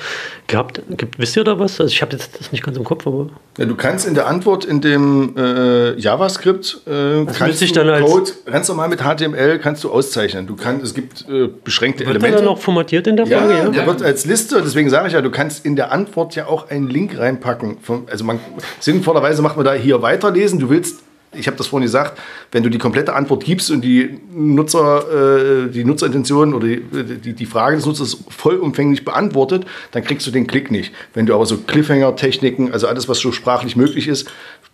gehabt. 0.48 0.82
Gibt, 0.96 1.18
wisst 1.18 1.36
ihr 1.36 1.44
da 1.44 1.58
was? 1.58 1.80
Also 1.80 1.92
ich 1.92 2.02
habe 2.02 2.12
jetzt 2.12 2.38
das 2.38 2.50
nicht 2.52 2.64
ganz 2.64 2.76
im 2.76 2.84
Kopf, 2.84 3.06
aber 3.06 3.28
Ja, 3.56 3.64
du 3.66 3.74
kannst 3.76 4.06
in 4.06 4.14
der 4.14 4.26
Antwort 4.26 4.64
in 4.64 4.80
dem 4.80 5.34
äh, 5.36 5.96
JavaScript 5.98 6.80
äh, 6.86 7.24
kannst 7.32 7.62
ich 7.62 7.72
du 7.72 7.80
dann 7.80 7.88
als- 7.90 8.11
Code 8.11 8.30
ganz 8.46 8.68
normal 8.68 8.88
mit 8.88 9.00
HTML 9.02 9.58
kannst 9.58 9.84
du 9.84 9.90
auszeichnen. 9.90 10.46
Du 10.46 10.56
kannst, 10.56 10.84
es 10.84 10.94
gibt 10.94 11.24
äh, 11.28 11.48
beschränkte 11.64 12.04
wird 12.04 12.16
Elemente. 12.16 12.38
dann 12.38 12.48
auch 12.48 12.58
formatiert 12.58 13.06
in 13.06 13.16
der 13.16 13.26
Ja, 13.26 13.38
Frage? 13.38 13.54
Ja, 13.54 13.68
der 13.68 13.86
wird 13.86 14.02
als 14.02 14.24
Liste, 14.26 14.61
deswegen 14.62 14.90
sage 14.90 15.06
ich 15.06 15.12
ja, 15.14 15.22
du 15.22 15.30
kannst 15.30 15.64
in 15.64 15.76
der 15.76 15.92
Antwort 15.92 16.34
ja 16.34 16.46
auch 16.46 16.68
einen 16.68 16.88
Link 16.88 17.16
reinpacken. 17.18 17.78
Vom, 17.80 18.06
also 18.11 18.24
man, 18.24 18.40
sinnvollerweise 18.80 19.40
macht 19.42 19.56
man 19.56 19.64
da 19.64 19.72
hier 19.74 19.99
weiterlesen. 20.03 20.59
Du 20.59 20.70
willst, 20.70 21.01
ich 21.32 21.46
habe 21.46 21.57
das 21.57 21.68
vorhin 21.68 21.86
gesagt, 21.86 22.18
wenn 22.51 22.62
du 22.62 22.70
die 22.70 22.78
komplette 22.78 23.14
Antwort 23.14 23.44
gibst 23.44 23.70
und 23.70 23.82
die 23.82 24.18
Nutzer, 24.32 25.66
äh, 25.66 25.70
die 25.70 25.84
Nutzerintention 25.84 26.55
oder 26.55 26.66
die, 26.66 26.82
die, 27.18 27.32
die 27.34 27.46
Frage 27.46 27.76
des 27.76 27.86
Nutzers 27.86 28.18
vollumfänglich 28.28 29.05
beantwortet, 29.05 29.64
dann 29.92 30.03
kriegst 30.03 30.26
du 30.26 30.30
den 30.30 30.46
Klick 30.46 30.70
nicht. 30.70 30.92
Wenn 31.14 31.26
du 31.26 31.34
aber 31.34 31.46
so 31.46 31.57
Cliffhanger-Techniken, 31.59 32.72
also 32.72 32.88
alles, 32.88 33.09
was 33.09 33.20
so 33.20 33.30
sprachlich 33.30 33.76
möglich 33.76 34.09
ist, 34.09 34.30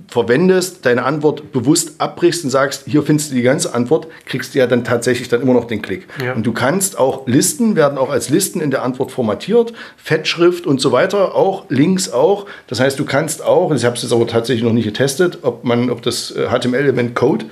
verwendest, 0.09 0.85
deine 0.85 1.05
Antwort 1.05 1.53
bewusst 1.53 2.01
abbrichst 2.01 2.45
und 2.45 2.51
sagst, 2.51 2.85
hier 2.87 3.03
findest 3.03 3.31
du 3.31 3.35
die 3.35 3.43
ganze 3.43 3.75
Antwort, 3.75 4.09
kriegst 4.27 4.55
du 4.55 4.59
ja 4.59 4.67
dann 4.67 4.85
tatsächlich 4.85 5.29
dann 5.29 5.41
immer 5.41 5.55
noch 5.55 5.65
den 5.65 5.81
Klick. 5.81 6.07
Ja. 6.23 6.35
Und 6.35 6.47
du 6.47 6.53
kannst 6.53 6.99
auch 6.99 7.27
Listen, 7.27 7.77
werden 7.77 7.97
auch 7.97 8.11
als 8.11 8.29
Listen 8.29 8.61
in 8.61 8.71
der 8.71 8.83
Antwort 8.83 9.11
formatiert, 9.11 9.73
Fettschrift 9.97 10.67
und 10.67 10.81
so 10.81 10.93
weiter, 10.93 11.35
auch 11.35 11.65
Links 11.71 12.11
auch. 12.13 12.47
Das 12.67 12.79
heißt, 12.79 12.99
du 12.99 13.05
kannst 13.07 13.43
auch, 13.43 13.73
ich 13.73 13.85
habe 13.85 13.97
es 13.97 14.03
jetzt 14.03 14.13
aber 14.13 14.27
tatsächlich 14.27 14.65
noch 14.65 14.73
nicht 14.73 14.85
getestet, 14.85 15.39
ob 15.43 15.65
man, 15.65 15.91
ob 15.91 16.03
das 16.03 16.31
äh, 16.31 16.49
HTML-Element 16.49 17.15
Code 17.15 17.47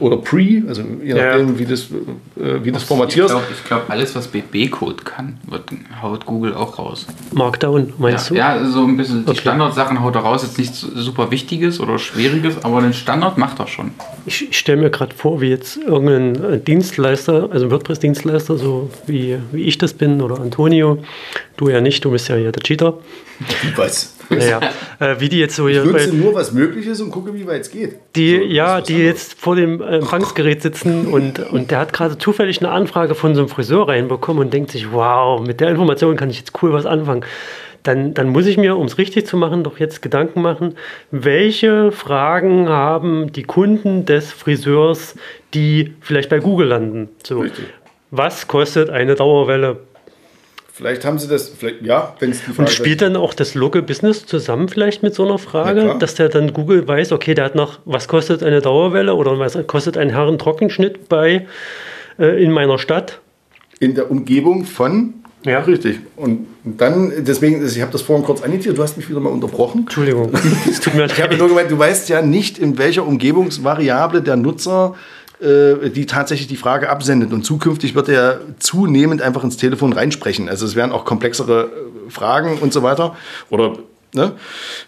oder 0.00 0.16
Pre, 0.16 0.62
also 0.66 0.82
je 1.02 1.10
Ja. 1.14 1.28
nachdem, 1.38 1.58
wie 1.58 1.64
das, 1.64 1.82
äh, 2.36 2.64
wie 2.64 2.72
das 2.72 2.82
Ich 2.82 2.88
formatierst. 2.88 3.28
glaube, 3.30 3.46
glaub, 3.68 3.90
alles, 3.90 4.14
was 4.16 4.26
BB-Code 4.28 5.04
kann, 5.04 5.38
wird, 5.48 5.64
haut 6.02 6.26
Google 6.26 6.54
auch 6.54 6.78
raus. 6.78 7.06
Markdown, 7.32 7.92
meinst 7.98 8.30
Ja, 8.30 8.54
du? 8.58 8.64
ja, 8.64 8.68
so 8.68 8.84
ein 8.84 8.96
bisschen 8.96 9.24
die 9.24 9.30
Okay. 9.30 9.40
Standardsachen 9.40 10.02
haut 10.02 10.16
er 10.16 10.22
raus. 10.22 10.42
Jetzt 10.42 10.58
nichts 10.58 10.80
super 10.80 11.30
Wichtiges 11.30 11.78
oder 11.80 11.98
Schwieriges, 11.98 12.64
aber 12.64 12.80
den 12.80 12.92
Standard 12.92 13.38
macht 13.38 13.60
er 13.60 13.68
schon. 13.68 13.92
Ich, 14.26 14.48
ich 14.50 14.58
stelle 14.58 14.82
mir 14.82 14.90
gerade 14.90 15.14
vor, 15.14 15.40
wie 15.40 15.48
jetzt 15.48 15.76
irgendein 15.76 16.42
äh, 16.54 16.58
Dienstleister, 16.58 17.48
also 17.52 17.70
WordPress-Dienstleister, 17.70 18.58
so 18.58 18.90
wie, 19.06 19.38
wie 19.52 19.62
ich 19.62 19.78
das 19.78 19.94
bin 19.94 20.20
oder 20.20 20.40
Antonio, 20.40 20.98
du 21.56 21.68
ja 21.68 21.80
nicht, 21.80 22.04
du 22.04 22.10
bist 22.10 22.28
ja 22.28 22.34
hier 22.36 22.50
der 22.50 22.62
Cheater. 22.62 22.94
Was? 23.76 24.14
Naja, 24.30 24.60
äh, 25.00 25.16
wie 25.18 25.28
die 25.28 25.38
jetzt 25.38 25.56
so 25.56 25.68
Ich 25.68 25.76
hier 25.76 25.84
nutze 25.84 26.10
bei, 26.10 26.16
nur, 26.16 26.34
was 26.34 26.52
möglich 26.52 26.86
ist 26.86 27.00
und 27.00 27.10
gucke, 27.10 27.34
wie 27.34 27.46
weit 27.46 27.62
es 27.62 27.70
geht. 27.70 27.96
die, 28.16 28.36
So, 28.36 28.42
ja, 28.44 28.80
die 28.80 28.94
anderes. 28.94 29.10
jetzt 29.10 29.40
vor 29.40 29.56
dem 29.56 29.80
äh, 29.80 29.96
Empfangsgerät 29.98 30.62
sitzen 30.62 31.06
und, 31.06 31.38
und 31.50 31.70
der 31.70 31.78
hat 31.78 31.92
gerade 31.92 32.18
zufällig 32.18 32.60
eine 32.60 32.70
Anfrage 32.70 33.14
von 33.14 33.34
so 33.34 33.40
einem 33.40 33.48
Friseur 33.48 33.88
reinbekommen 33.88 34.42
und 34.42 34.52
denkt 34.52 34.70
sich, 34.70 34.92
wow, 34.92 35.40
mit 35.40 35.60
der 35.60 35.68
Information 35.70 36.16
kann 36.16 36.30
ich 36.30 36.38
jetzt 36.38 36.52
cool 36.62 36.72
was 36.72 36.86
anfangen. 36.86 37.24
Dann, 37.84 38.12
dann 38.12 38.28
muss 38.28 38.44
ich 38.46 38.58
mir, 38.58 38.76
um 38.76 38.86
es 38.86 38.98
richtig 38.98 39.26
zu 39.26 39.36
machen, 39.36 39.62
doch 39.62 39.78
jetzt 39.78 40.02
Gedanken 40.02 40.42
machen, 40.42 40.74
welche 41.10 41.92
Fragen 41.92 42.68
haben 42.68 43.32
die 43.32 43.44
Kunden 43.44 44.04
des 44.04 44.32
Friseurs, 44.32 45.14
die 45.54 45.94
vielleicht 46.00 46.28
bei 46.28 46.40
Google 46.40 46.66
landen. 46.68 47.08
So, 47.24 47.40
Richtig. 47.40 47.64
was 48.10 48.48
kostet 48.48 48.90
eine 48.90 49.14
Dauerwelle? 49.14 49.78
Vielleicht 50.78 51.04
haben 51.04 51.18
sie 51.18 51.26
das, 51.26 51.48
vielleicht, 51.48 51.82
ja, 51.82 52.14
wenn 52.20 52.30
es 52.30 52.38
die 52.38 52.52
Frage 52.52 52.60
Und 52.60 52.70
spielt 52.70 53.02
dann 53.02 53.16
auch 53.16 53.34
das 53.34 53.56
Local 53.56 53.82
Business 53.82 54.26
zusammen 54.26 54.68
vielleicht 54.68 55.02
mit 55.02 55.12
so 55.12 55.24
einer 55.24 55.38
Frage, 55.38 55.82
klar. 55.82 55.98
dass 55.98 56.14
der 56.14 56.28
dann 56.28 56.52
Google 56.52 56.86
weiß, 56.86 57.10
okay, 57.10 57.34
der 57.34 57.46
hat 57.46 57.56
noch, 57.56 57.80
was 57.84 58.06
kostet 58.06 58.44
eine 58.44 58.60
Dauerwelle 58.60 59.16
oder 59.16 59.40
was 59.40 59.58
kostet 59.66 59.98
ein 59.98 60.10
Herrentrockenschnitt 60.10 61.08
bei 61.08 61.48
äh, 62.20 62.42
in 62.42 62.52
meiner 62.52 62.78
Stadt? 62.78 63.20
in 63.80 63.94
der 63.94 64.10
Umgebung 64.10 64.64
von. 64.64 65.14
Ja. 65.44 65.60
Richtig. 65.60 66.00
Und 66.16 66.46
dann, 66.64 67.12
deswegen, 67.18 67.64
ich 67.64 67.80
habe 67.80 67.92
das 67.92 68.02
vorhin 68.02 68.24
kurz 68.24 68.42
annotiert, 68.42 68.76
du 68.76 68.82
hast 68.82 68.96
mich 68.96 69.08
wieder 69.08 69.20
mal 69.20 69.30
unterbrochen. 69.30 69.80
Entschuldigung, 69.82 70.32
es 70.68 70.80
tut 70.80 70.94
mir 70.94 71.06
Ich 71.06 71.20
habe 71.22 71.30
leid. 71.30 71.38
nur 71.38 71.48
gemeint, 71.48 71.70
du 71.70 71.78
weißt 71.78 72.08
ja 72.08 72.22
nicht, 72.22 72.58
in 72.58 72.76
welcher 72.76 73.06
Umgebungsvariable 73.06 74.22
der 74.22 74.36
Nutzer 74.36 74.94
äh, 74.94 74.98
die 75.40 76.06
tatsächlich 76.06 76.48
die 76.48 76.56
Frage 76.56 76.88
absendet. 76.90 77.32
Und 77.32 77.44
zukünftig 77.44 77.94
wird 77.94 78.08
er 78.08 78.40
zunehmend 78.58 79.22
einfach 79.22 79.44
ins 79.44 79.56
Telefon 79.56 79.92
reinsprechen. 79.92 80.48
Also 80.48 80.66
es 80.66 80.74
werden 80.74 80.92
auch 80.92 81.04
komplexere 81.04 81.70
äh, 82.06 82.10
Fragen 82.10 82.58
und 82.58 82.72
so 82.72 82.82
weiter. 82.82 83.16
Oder 83.50 83.78
Ne? 84.14 84.32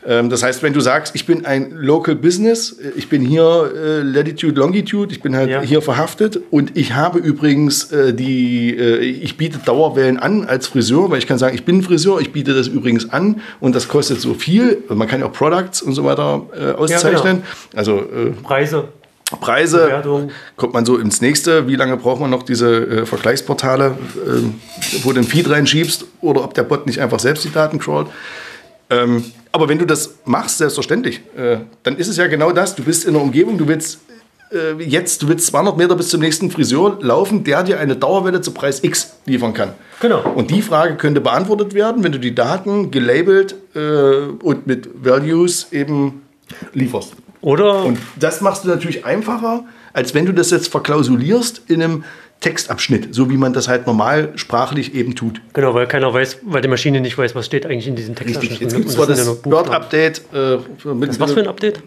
Ähm, 0.07 0.31
das 0.31 0.43
heißt, 0.43 0.63
wenn 0.63 0.73
du 0.73 0.81
sagst, 0.81 1.15
ich 1.15 1.27
bin 1.27 1.45
ein 1.45 1.73
Local 1.73 2.17
Business, 2.17 2.73
äh, 2.73 2.93
ich 2.97 3.11
bin 3.11 3.21
hier 3.21 3.71
äh, 3.77 4.01
Latitude, 4.01 4.59
Longitude, 4.59 5.13
ich 5.13 5.21
bin 5.21 5.37
halt 5.37 5.51
Ja. 5.51 5.61
hier 5.61 5.83
verhaftet 5.83 6.41
und 6.51 6.75
ich 6.79 6.95
habe 6.95 7.19
übrigens 7.19 7.93
äh, 7.93 8.15
die, 8.15 8.75
äh, 8.75 8.97
ich 9.01 9.37
biete 9.37 9.59
Dauerwellen 9.59 10.19
an 10.19 10.47
als 10.47 10.69
Friseur, 10.69 11.11
weil 11.11 11.19
ich 11.19 11.27
kann 11.27 11.37
sagen, 11.37 11.55
ich 11.55 11.67
bin 11.67 11.83
Friseur, 11.83 12.19
ich 12.19 12.33
biete 12.33 12.55
das 12.55 12.69
übrigens 12.69 13.11
an 13.11 13.43
und 13.61 13.75
das 13.75 13.89
kostet 13.89 14.23
so 14.23 14.33
viel. 14.33 14.85
Man 14.89 15.07
kann 15.07 15.21
ja 15.21 15.27
auch 15.27 15.33
Products 15.35 15.83
und 15.83 15.93
so 15.93 16.03
weiter 16.03 16.47
äh, 16.59 16.73
auszeichnen. 16.73 17.43
Also 17.77 17.99
äh, 17.99 18.31
Preise. 18.43 18.89
Preise 19.39 19.85
Bewertung. 19.85 20.31
kommt 20.57 20.75
man 20.75 20.85
so 20.85 20.97
ins 20.97 21.21
nächste. 21.21 21.69
Wie 21.69 21.77
lange 21.77 21.97
braucht 21.97 22.21
man 22.21 22.31
noch 22.31 22.43
diese 22.43 23.03
äh, 23.03 23.07
Vergleichsportale, 23.07 23.97
ähm, 24.27 24.61
wo 25.03 25.11
du 25.11 25.21
den 25.21 25.25
Feed 25.25 25.49
reinschiebst 25.49 26.07
oder 26.21 26.43
ob 26.43 26.55
der 26.55 26.65
Bot 26.65 26.87
nicht 26.87 27.01
einfach 27.01 27.21
selbst 27.21 27.45
die 27.45 27.53
Daten 27.53 27.79
crawlt? 27.79 28.09
Ähm, 28.91 29.25
aber 29.53 29.69
wenn 29.69 29.79
du 29.79 29.87
das 29.87 30.17
machst, 30.25 30.59
selbstverständlich, 30.59 31.21
äh, 31.37 31.59
dann 31.83 31.97
ist 31.97 32.09
es 32.09 32.17
ja 32.17 32.27
genau 32.27 32.53
das. 32.53 32.75
Du 32.75 32.83
bist 32.83 33.05
in 33.05 33.15
einer 33.15 33.23
Umgebung, 33.23 33.59
du 33.59 33.69
willst 33.69 34.01
äh, 34.53 34.83
jetzt, 34.83 35.23
du 35.23 35.29
willst 35.29 35.47
200 35.47 35.77
Meter 35.77 35.97
bis 35.97 36.09
zum 36.09 36.21
nächsten 36.21 36.51
Friseur 36.51 36.99
laufen, 37.01 37.45
der 37.45 37.63
dir 37.63 37.79
eine 37.79 37.97
Dauerwelle 37.97 38.41
zu 38.41 38.53
Preis 38.53 38.83
X 38.83 39.17
liefern 39.27 39.55
kann. 39.55 39.73
Genau. 40.01 40.23
Und 40.35 40.51
die 40.51 40.63
Frage 40.63 40.97
könnte 40.97 41.21
beantwortet 41.21 41.75
werden, 41.75 42.03
wenn 42.03 42.13
du 42.13 42.19
die 42.19 42.35
Daten 42.35 42.91
gelabelt 42.91 43.55
äh, 43.75 44.29
und 44.43 44.67
mit 44.67 44.89
Values 44.95 45.69
eben 45.73 46.23
lieferst. 46.73 47.15
Oder 47.43 47.85
Und 47.85 47.99
das 48.19 48.41
machst 48.41 48.65
du 48.65 48.69
natürlich 48.69 49.05
einfacher, 49.05 49.65
als 49.93 50.15
wenn 50.15 50.27
du 50.27 50.33
das 50.33 50.51
jetzt 50.51 50.69
verklausulierst 50.69 51.63
in 51.69 51.83
einem 51.83 52.05
Textabschnitt, 52.41 53.15
so 53.15 53.31
wie 53.31 53.37
man 53.37 53.53
das 53.53 53.69
halt 53.69 53.87
normal 53.87 54.33
sprachlich 54.37 54.95
eben 54.95 55.15
tut. 55.15 55.43
genau, 55.53 55.75
weil 55.75 55.87
keiner 55.87 56.13
weiß, 56.13 56.39
weil 56.43 56.63
die 56.63 56.69
Maschine 56.69 57.01
nicht 57.01 57.19
weiß, 57.19 57.35
was 57.35 57.45
steht 57.45 57.67
eigentlich 57.67 57.87
in 57.87 57.97
diesem 57.97 58.15
Text. 58.15 58.41
Richtig. 58.41 58.61
Jetzt 58.61 58.75
gibt 58.75 58.89
es 58.89 58.95
zwar 58.95 59.07
das 59.07 59.45
Word-Update. 59.45 60.23
Äh, 60.33 60.59
Was 60.85 61.33
für 61.33 61.41
ein 61.41 61.49
Update? 61.49 61.83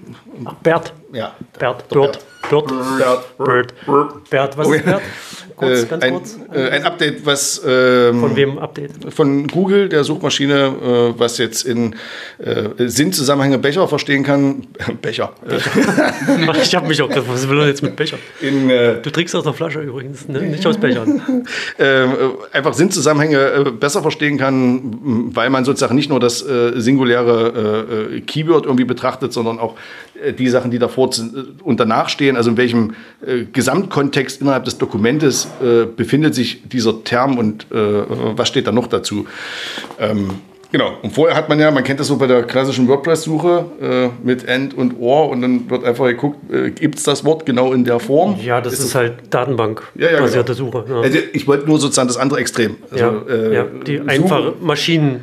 Ach, 0.45 0.53
Bert. 0.55 0.93
Ja. 1.11 1.35
Bert. 1.57 1.87
Bird. 1.89 2.13
Bird. 2.13 2.19
Bert. 2.61 3.37
Bird. 3.37 3.73
Bert. 4.29 4.57
Was 4.57 4.67
Oh, 4.67 4.73
ist 4.73 4.85
ja. 4.85 4.91
Bert? 4.93 5.01
Kurz, 5.55 5.83
Äh, 5.83 5.85
ganz 5.85 6.03
ein, 6.03 6.13
kurz. 6.13 6.39
äh, 6.53 6.69
ein 6.71 6.83
Update, 6.83 7.25
was 7.25 7.61
ähm, 7.65 8.19
Von 8.21 8.35
wem 8.35 8.57
Update? 8.57 8.91
von 9.13 9.47
Google, 9.47 9.87
der 9.87 10.03
Suchmaschine, 10.03 11.13
äh, 11.15 11.19
was 11.19 11.37
jetzt 11.37 11.63
in 11.63 11.95
äh, 12.39 12.69
Sinnzusammenhänge 12.87 13.59
Becher 13.59 13.87
verstehen 13.87 14.23
kann. 14.23 14.67
Becher. 15.01 15.31
Ich 16.63 16.75
habe 16.75 16.87
mich 16.87 17.01
auch 17.01 17.07
gedacht, 17.09 17.25
was 17.27 17.47
will 17.47 17.59
er 17.59 17.67
jetzt 17.67 17.83
mit 17.83 17.95
Becher? 17.95 18.17
In, 18.41 18.69
äh, 18.69 19.01
Du 19.01 19.09
trinkst 19.11 19.35
aus 19.35 19.43
der 19.43 19.53
Flasche 19.53 19.79
übrigens, 19.81 20.27
ne? 20.27 20.41
nicht 20.41 20.65
aus 20.65 20.77
Bechern. 20.77 21.45
äh, 21.77 22.05
einfach 22.51 22.73
Sinnzusammenhänge 22.73 23.71
besser 23.79 24.01
verstehen 24.01 24.37
kann, 24.37 25.29
weil 25.33 25.49
man 25.49 25.65
sozusagen 25.65 25.95
nicht 25.95 26.09
nur 26.09 26.19
das 26.19 26.39
singuläre 26.39 28.21
Keyword 28.25 28.65
irgendwie 28.65 28.85
betrachtet, 28.85 29.33
sondern 29.33 29.59
auch 29.59 29.75
die 30.31 30.47
Sachen, 30.47 30.71
die 30.71 30.79
davor 30.79 31.09
äh, 31.09 31.63
und 31.63 31.79
danach 31.79 32.09
stehen, 32.09 32.37
also 32.37 32.51
in 32.51 32.57
welchem 32.57 32.93
äh, 33.25 33.43
Gesamtkontext 33.51 34.41
innerhalb 34.41 34.65
des 34.65 34.77
Dokumentes 34.77 35.47
äh, 35.61 35.85
befindet 35.85 36.35
sich 36.35 36.67
dieser 36.67 37.03
Term 37.03 37.37
und 37.37 37.67
äh, 37.71 37.75
was 37.75 38.47
steht 38.47 38.67
da 38.67 38.71
noch 38.71 38.87
dazu. 38.87 39.25
Ähm, 39.99 40.29
Genau. 40.73 40.97
Und 41.03 41.11
vorher 41.11 41.37
hat 41.37 41.49
man 41.49 41.59
ja, 41.59 41.69
man 41.69 41.83
kennt 41.83 41.99
das 41.99 42.07
so 42.07 42.17
bei 42.17 42.25
der 42.25 42.41
klassischen 42.41 42.87
WordPress-Suche 42.87 43.65
äh, 43.79 44.25
mit 44.25 44.47
End 44.47 44.75
und 44.75 44.99
Ohr 44.99 45.29
und 45.29 45.43
dann 45.43 45.69
wird 45.69 45.83
einfach 45.83 46.07
geguckt, 46.07 46.51
äh, 46.51 46.71
gibt 46.71 46.97
es 46.97 47.03
das 47.03 47.23
Wort 47.23 47.45
genau 47.45 47.73
in 47.73 47.85
der 47.85 47.99
Form? 47.99 48.39
Ja, 48.41 48.59
das 48.59 48.79
ist, 48.79 48.95
halt 48.95 49.11
Ja, 49.11 49.19
ja, 49.19 49.19
Datenbank-basierte 49.29 50.55
genau. 50.55 50.71
Suche. 50.71 50.85
Ja. 50.89 51.01
Also 51.01 51.19
ich 51.31 51.47
wollte 51.47 51.67
nur 51.67 51.79
sozusagen 51.79 52.07
das 52.07 52.17
andere 52.17 52.39
Extrem. 52.39 52.77
Also, 52.89 53.03
ja, 53.03 53.21
äh, 53.29 53.53
ja, 53.53 53.65
die 53.85 53.99
einfache 54.01 54.55
Maschinen. 54.61 55.21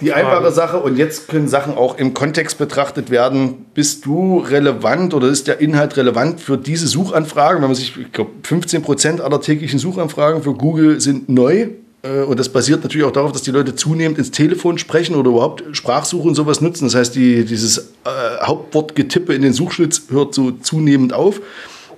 Die 0.00 0.12
einfache 0.12 0.52
Sache 0.52 0.78
und 0.78 0.96
jetzt 0.96 1.28
können 1.28 1.48
Sachen 1.48 1.74
auch 1.74 1.98
im 1.98 2.14
Kontext 2.14 2.58
betrachtet 2.58 3.10
werden. 3.10 3.66
Bist 3.74 4.06
du 4.06 4.38
relevant 4.38 5.14
oder 5.14 5.28
ist 5.28 5.46
der 5.48 5.60
Inhalt 5.60 5.96
relevant 5.96 6.40
für 6.40 6.56
diese 6.56 6.86
Suchanfragen? 6.86 7.62
Wenn 7.62 7.68
man 7.68 7.74
sich, 7.74 7.96
ich 7.98 8.12
glaube, 8.12 8.30
15 8.42 8.82
Prozent 8.82 9.20
aller 9.20 9.40
täglichen 9.40 9.78
Suchanfragen 9.78 10.42
für 10.42 10.54
Google 10.54 11.00
sind 11.00 11.28
neu. 11.28 11.68
Äh, 12.02 12.22
Und 12.22 12.38
das 12.38 12.48
basiert 12.50 12.82
natürlich 12.82 13.06
auch 13.06 13.12
darauf, 13.12 13.32
dass 13.32 13.42
die 13.42 13.50
Leute 13.50 13.74
zunehmend 13.74 14.18
ins 14.18 14.30
Telefon 14.30 14.78
sprechen 14.78 15.16
oder 15.16 15.30
überhaupt 15.30 15.64
Sprachsuche 15.72 16.28
und 16.28 16.34
sowas 16.34 16.60
nutzen. 16.60 16.84
Das 16.84 16.94
heißt, 16.94 17.14
die, 17.14 17.44
dieses 17.44 17.78
äh, 17.78 18.42
Hauptwortgetippe 18.42 19.34
in 19.34 19.42
den 19.42 19.52
Suchschlitz 19.52 20.02
hört 20.10 20.34
so 20.34 20.50
zunehmend 20.52 21.12
auf. 21.12 21.40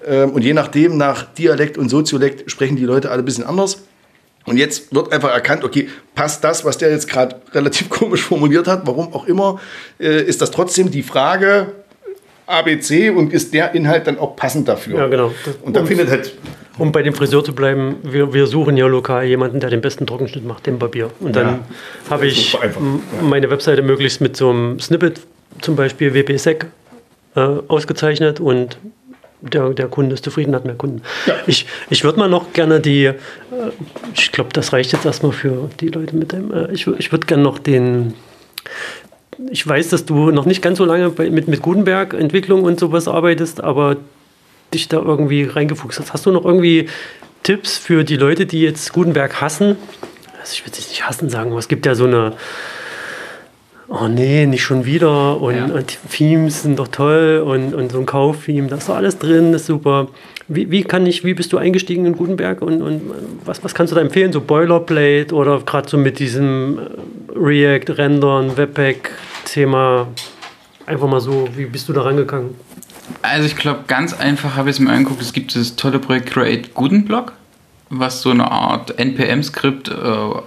Ähm, 0.07 0.31
und 0.31 0.43
je 0.43 0.55
nachdem, 0.55 0.97
nach 0.97 1.24
Dialekt 1.35 1.77
und 1.79 1.89
Soziolekt, 1.89 2.51
sprechen 2.51 2.77
die 2.77 2.85
Leute 2.85 3.11
alle 3.11 3.22
ein 3.22 3.24
bisschen 3.24 3.45
anders. 3.45 3.79
Und 4.47 4.57
jetzt 4.59 4.94
wird 4.94 5.12
einfach 5.12 5.32
erkannt, 5.32 5.64
okay, 5.64 5.88
passt 6.14 6.42
das, 6.44 6.64
was 6.64 6.78
der 6.78 6.90
jetzt 6.90 7.09
gerade 7.09 7.36
relativ 7.53 7.88
komisch 7.90 8.22
formuliert 8.22 8.66
hat, 8.68 8.86
warum 8.86 9.12
auch 9.12 9.26
immer, 9.26 9.61
äh, 9.99 10.22
ist 10.22 10.40
das 10.40 10.51
trotzdem 10.51 10.90
die 10.90 11.03
Frage 11.03 11.66
ABC 12.47 13.11
und 13.11 13.32
ist 13.32 13.53
der 13.55 13.74
Inhalt 13.74 14.07
dann 14.07 14.18
auch 14.18 14.36
passend 14.36 14.68
dafür? 14.68 14.99
Ja, 15.01 15.07
genau. 15.09 15.32
Und 15.62 15.74
da 15.74 15.84
findet 15.84 16.09
halt, 16.11 16.32
Um 16.78 16.92
bei 16.92 17.03
dem 17.03 17.12
Friseur 17.12 17.42
zu 17.42 17.53
bleiben, 17.55 17.97
wir, 18.05 18.32
wir 18.32 18.47
suchen 18.47 18.76
ja 18.76 18.86
lokal 18.86 19.24
jemanden, 19.24 19.59
der 19.59 19.70
den 19.70 19.80
besten 19.80 20.07
Trockenschnitt 20.07 20.44
macht, 20.47 20.66
den 20.66 20.78
Barbier. 20.78 21.11
Und 21.18 21.34
dann 21.34 21.47
Ja. 21.47 21.59
habe 22.11 22.26
ich 22.28 22.57
m- 22.62 23.01
meine 23.22 23.51
Webseite 23.51 23.82
möglichst 23.82 24.20
mit 24.20 24.36
so 24.36 24.51
einem 24.51 24.78
Snippet, 24.78 25.20
zum 25.61 25.74
Beispiel 25.74 26.14
WPSec, 26.14 26.66
äh, 27.34 27.40
ausgezeichnet 27.66 28.38
und 28.38 28.78
der, 29.41 29.70
der 29.70 29.89
Kunde 29.89 30.14
ist 30.14 30.24
zufrieden, 30.24 30.55
hat 30.55 30.64
mehr 30.64 30.74
Kunden. 30.74 31.03
Ich, 31.47 31.66
ich 31.91 32.05
würde 32.05 32.18
mal 32.18 32.28
noch 32.28 32.53
gerne 32.53 32.80
die, 32.80 33.05
äh, 33.05 33.14
ich 34.14 34.32
glaube, 34.32 34.51
das 34.53 34.72
reicht 34.72 34.93
jetzt 34.93 35.05
erstmal 35.05 35.32
für 35.32 35.70
die 35.80 35.89
Leute 35.89 36.16
mit 36.16 36.32
dem, 36.32 36.53
äh, 36.53 36.72
ich, 36.72 36.87
ich 36.87 37.12
würde 37.12 37.26
gerne 37.26 37.43
noch 37.43 37.59
den, 37.59 38.14
ich 39.51 39.66
weiß, 39.66 39.91
dass 39.91 40.05
du 40.05 40.30
noch 40.30 40.47
nicht 40.47 40.62
ganz 40.62 40.78
so 40.78 40.84
lange 40.84 41.11
bei, 41.11 41.30
mit, 41.30 41.49
mit 41.49 41.62
Gutenberg-Entwicklung 41.62 42.62
und 42.62 42.80
sowas 42.80 43.09
arbeitest, 43.09 43.62
aber 43.62 43.97
dich 44.72 44.89
da 44.89 44.99
irgendwie 44.99 45.45
reingefuchst 45.45 46.01
hast. 46.01 46.12
Hast 46.12 46.26
du 46.26 46.30
noch 46.30 46.45
irgendwie 46.45 46.89
Tipps 47.43 47.78
für 47.78 48.05
die 48.05 48.16
Leute, 48.16 48.47
die 48.47 48.62
jetzt 48.62 48.93
Gutenberg 48.93 49.41
hassen? 49.41 49.76
Also 50.41 50.53
ich 50.55 50.62
würde 50.62 50.78
es 50.78 50.89
nicht 50.89 51.07
hassen 51.07 51.28
sagen, 51.28 51.51
aber 51.51 51.59
es 51.59 51.68
gibt 51.68 51.87
ja 51.87 51.95
so 51.95 52.05
eine, 52.05 52.32
oh 53.89 54.09
nee, 54.09 54.47
nicht 54.47 54.62
schon 54.62 54.84
wieder 54.84 55.41
und, 55.41 55.55
Ja. 55.57 55.64
und 55.66 55.99
Themes 56.11 56.62
sind 56.62 56.78
doch 56.78 56.89
toll 56.89 57.43
und, 57.47 57.74
und 57.74 57.93
so 57.93 57.99
ein 57.99 58.07
Kauf-Theme, 58.07 58.68
da 58.68 58.76
ist 58.76 58.89
doch 58.89 58.97
alles 58.97 59.18
drin, 59.18 59.53
das 59.53 59.62
ist 59.62 59.66
super. 59.68 60.09
Wie, 60.49 60.70
wie 60.70 60.84
kann 60.84 61.07
ich, 61.07 61.24
wie 61.24 61.34
bist 61.34 61.53
du 61.53 61.59
eingestiegen 61.59 62.07
in 62.07 62.14
Gutenberg 62.16 62.62
und, 62.62 62.80
und 62.82 63.03
was, 63.45 63.64
was 63.64 63.74
kannst 63.74 63.91
du 63.93 63.97
da 63.97 64.01
empfehlen? 64.01 64.32
So 64.32 64.41
Boilerplate 64.41 65.34
oder 65.34 65.61
gerade 65.61 65.89
so 65.89 65.99
mit 65.99 66.18
diesem 66.20 66.78
äh, 66.78 67.37
React, 67.37 67.97
Rendern, 67.99 68.57
Webpack-Thema? 68.57 70.07
Einfach 70.87 71.09
mal 71.09 71.20
so, 71.20 71.49
wie 71.57 71.64
bist 71.64 71.89
du 71.89 71.93
da 71.93 72.03
rangegangen? 72.03 72.51
Also 73.22 73.47
ich 73.47 73.57
glaube, 73.57 73.80
ganz 73.89 74.12
einfach 74.14 74.57
habe 74.57 74.70
ich 74.70 74.76
es 74.76 74.80
mir 74.80 74.91
angeguckt. 74.91 75.20
Es 75.20 75.32
gibt 75.32 75.53
dieses 75.55 75.74
tolle 75.76 75.99
Projekt 75.99 76.30
Create 76.30 76.74
Gutenblock, 76.74 77.32
was 77.89 78.22
so 78.22 78.30
eine 78.30 78.51
Art 78.51 78.99
NPM-Skript, 78.99 79.89
äh, 79.89 79.93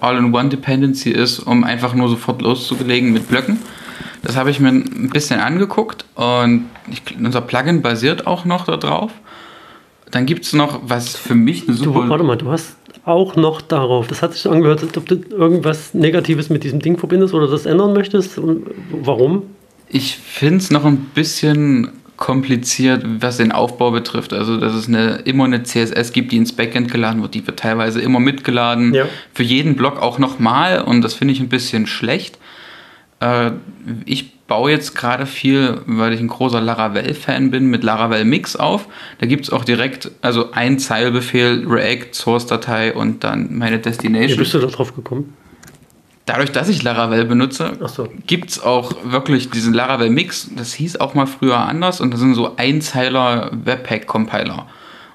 All-in-One-Dependency 0.02 1.12
ist, 1.12 1.40
um 1.40 1.64
einfach 1.64 1.94
nur 1.94 2.10
sofort 2.10 2.42
loszulegen 2.42 3.14
mit 3.14 3.28
Blöcken. 3.28 3.60
Das 4.22 4.36
habe 4.36 4.52
ich 4.52 4.60
mir 4.60 4.70
ein 4.70 5.10
bisschen 5.12 5.40
angeguckt 5.40 6.06
und 6.16 6.66
ich, 6.92 7.02
unser 7.18 7.42
Plugin 7.42 7.82
basiert 7.82 8.28
auch 8.28 8.44
noch 8.44 8.66
darauf. 8.66 9.12
Dann 10.12 10.26
gibt 10.26 10.46
es 10.46 10.54
noch, 10.54 10.82
was 10.84 11.16
für 11.16 11.36
mich 11.36 11.68
eine 11.68 11.78
Du, 11.78 11.86
super... 11.86 12.10
warte 12.10 12.24
mal, 12.24 12.36
du 12.36 12.52
hast 12.52 12.76
auch 13.06 13.36
noch 13.36 13.62
darauf, 13.62 14.08
das 14.08 14.22
hat 14.22 14.34
sich 14.34 14.42
so 14.42 14.50
angehört, 14.50 14.84
als 14.84 14.98
ob 14.98 15.06
du 15.08 15.16
irgendwas 15.30 15.94
Negatives 15.94 16.50
mit 16.50 16.64
diesem 16.64 16.80
Ding 16.80 16.98
verbindest 16.98 17.34
oder 17.34 17.48
das 17.48 17.66
ändern 17.66 17.94
möchtest. 17.94 18.38
Und 18.38 18.68
warum? 18.92 19.44
Ich 19.88 20.18
finde 20.18 20.58
es 20.58 20.72
noch 20.72 20.86
ein 20.86 20.98
bisschen 21.16 21.92
kompliziert, 22.20 23.04
was 23.22 23.38
den 23.38 23.52
Aufbau 23.52 23.92
betrifft. 23.92 24.34
Also, 24.34 24.58
dass 24.58 24.74
es 24.74 24.88
eine, 24.88 25.22
immer 25.24 25.46
eine 25.46 25.64
CSS 25.64 26.12
gibt, 26.12 26.32
die 26.32 26.38
ins 26.38 26.54
Backend 26.54 26.92
geladen 26.92 27.22
wird. 27.22 27.34
Die 27.34 27.48
wird 27.48 27.60
teilweise 27.60 28.02
immer 28.02 28.20
mitgeladen. 28.20 28.94
Ja. 28.94 29.06
Für 29.34 29.44
jeden 29.44 29.76
Block 29.76 30.02
auch 30.02 30.20
nochmal. 30.20 30.82
Und 30.82 31.02
das 31.02 31.14
finde 31.14 31.34
ich 31.34 31.40
ein 31.40 31.50
bisschen 31.50 31.88
schlecht. 31.88 32.38
Äh, 33.22 33.52
ich 34.06 34.38
baue 34.48 34.70
jetzt 34.70 34.96
gerade 34.96 35.26
viel, 35.26 35.80
weil 35.86 36.12
ich 36.12 36.20
ein 36.20 36.28
großer 36.28 36.60
Laravel-Fan 36.60 37.52
bin, 37.52 37.68
mit 37.68 37.84
Laravel 37.84 38.26
Mix 38.26 38.58
auf. 38.58 38.88
Da 39.20 39.26
gibt 39.26 39.46
es 39.46 39.50
auch 39.52 39.64
direkt, 39.64 40.12
also 40.22 40.52
ein 40.52 40.78
Zeilbefehl, 40.78 41.66
React, 41.66 42.14
Source-Datei 42.14 42.94
und 42.94 43.24
dann 43.24 43.58
meine 43.58 43.78
Wie 43.78 43.84
Destination 43.84 44.40
bist 44.40 44.54
du 44.54 44.60
da 44.60 44.68
drauf 44.68 44.94
gekommen? 44.94 45.36
Dadurch, 46.30 46.52
dass 46.52 46.70
ich 46.70 46.84
Laravel 46.84 47.26
benutze, 47.26 47.72
Ach 47.84 47.90
so. 47.90 48.08
gibt 48.28 48.52
es 48.52 48.64
auch 48.64 48.94
wirklich 49.04 49.50
diesen 49.50 49.74
Laravel 49.74 50.10
Mix. 50.10 50.50
Das 50.56 50.74
hieß 50.74 51.00
auch 51.00 51.16
mal 51.16 51.26
früher 51.26 51.58
anders 51.58 52.02
und 52.02 52.12
das 52.12 52.20
sind 52.20 52.36
so 52.36 52.56
Einzeiler 52.56 53.50
Webpack-Compiler. 53.52 54.68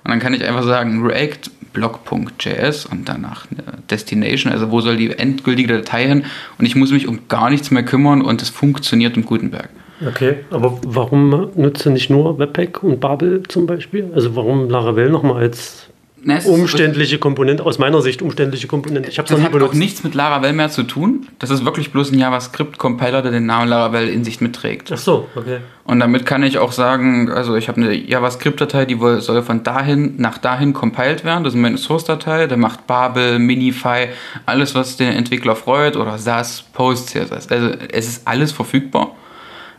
Und 0.05 0.11
dann 0.11 0.19
kann 0.19 0.35
ich 0.35 0.45
einfach 0.45 0.65
sagen, 0.65 1.07
React 1.07 1.51
blog.js 1.73 2.87
und 2.87 3.09
danach 3.09 3.47
eine 3.51 3.79
Destination, 3.91 4.53
also 4.53 4.71
wo 4.71 4.81
soll 4.81 4.97
die 4.97 5.11
endgültige 5.11 5.75
Datei 5.75 6.07
hin 6.07 6.25
und 6.59 6.67
ich 6.67 6.77
muss 6.77 6.93
mich 6.93 7.09
um 7.09 7.21
gar 7.29 7.51
nichts 7.51 7.71
mehr 7.71 7.83
kümmern 7.83 8.23
und 8.23 8.43
es 8.43 8.49
funktioniert 8.49 9.17
im 9.17 9.25
Gutenberg. 9.25 9.71
Okay, 10.07 10.37
aber 10.51 10.79
warum 10.85 11.51
nutzt 11.55 11.87
du 11.87 11.91
nicht 11.91 12.11
nur 12.11 12.39
Webpack 12.39 12.83
und 12.83 13.01
Babel 13.01 13.43
zum 13.49 13.67
Beispiel? 13.67 14.11
Also 14.15 14.35
warum 14.37 14.69
Laravel 14.69 15.11
nochmal 15.11 15.43
als 15.43 15.89
Na, 16.27 16.39
umständliche 16.45 17.19
Komponente, 17.19 17.65
aus 17.65 17.79
meiner 17.79 18.01
Sicht 18.01 18.23
umständliche 18.23 18.67
Komponente? 18.67 19.11
Ich 19.11 19.19
habe 19.19 19.27
noch 19.27 19.31
Das 19.31 19.39
nie 19.39 19.45
hat 19.45 19.51
auch 19.53 19.59
benutzt. 19.59 19.75
nichts 19.75 20.05
mit 20.05 20.15
Laravel 20.15 20.53
mehr 20.55 20.71
zu 20.71 20.83
tun. 20.85 21.29
Das 21.39 21.51
ist 21.51 21.65
wirklich 21.65 21.93
bloß 21.93 22.13
ein 22.13 22.19
JavaScript-Compiler, 22.19 23.21
der 23.23 23.31
den 23.31 23.47
Namen 23.47 23.69
Laravel 23.69 24.09
in 24.09 24.25
sich 24.25 24.41
mitträgt. 24.41 24.91
Ach 24.93 24.99
so, 24.99 25.29
okay. 25.37 25.59
Und 25.85 26.01
damit 26.01 26.25
kann 26.25 26.43
ich 26.43 26.59
auch 26.59 26.73
sagen, 26.73 27.31
also 27.31 27.57
ich 27.57 27.69
habe 27.69 27.81
eine 27.81 27.93
JavaScript-Datei, 27.95 28.87
die 28.87 28.99
soll 29.21 29.43
von 29.43 29.63
dahin 29.63 30.15
nach 30.17 30.39
dahin 30.39 30.73
compiled 30.73 31.25
werden. 31.25 31.45
Das 31.45 31.53
ist 31.55 31.61
meine 31.61 31.77
Source-Datei. 31.77 32.47
Der 32.47 32.57
macht 32.57 32.87
Babel, 32.87 33.39
Minify, 33.39 34.09
alles, 34.47 34.75
was 34.75 34.97
den 34.97 35.13
Entwickler 35.13 35.57
freut 35.57 35.97
oder 35.97 36.17
SAS, 36.17 36.65
Post, 36.73 37.11
CSS. 37.11 37.49
Also 37.51 37.69
es 37.93 38.09
ist 38.09 38.27
alles 38.27 38.51
verfügbar. 38.51 39.15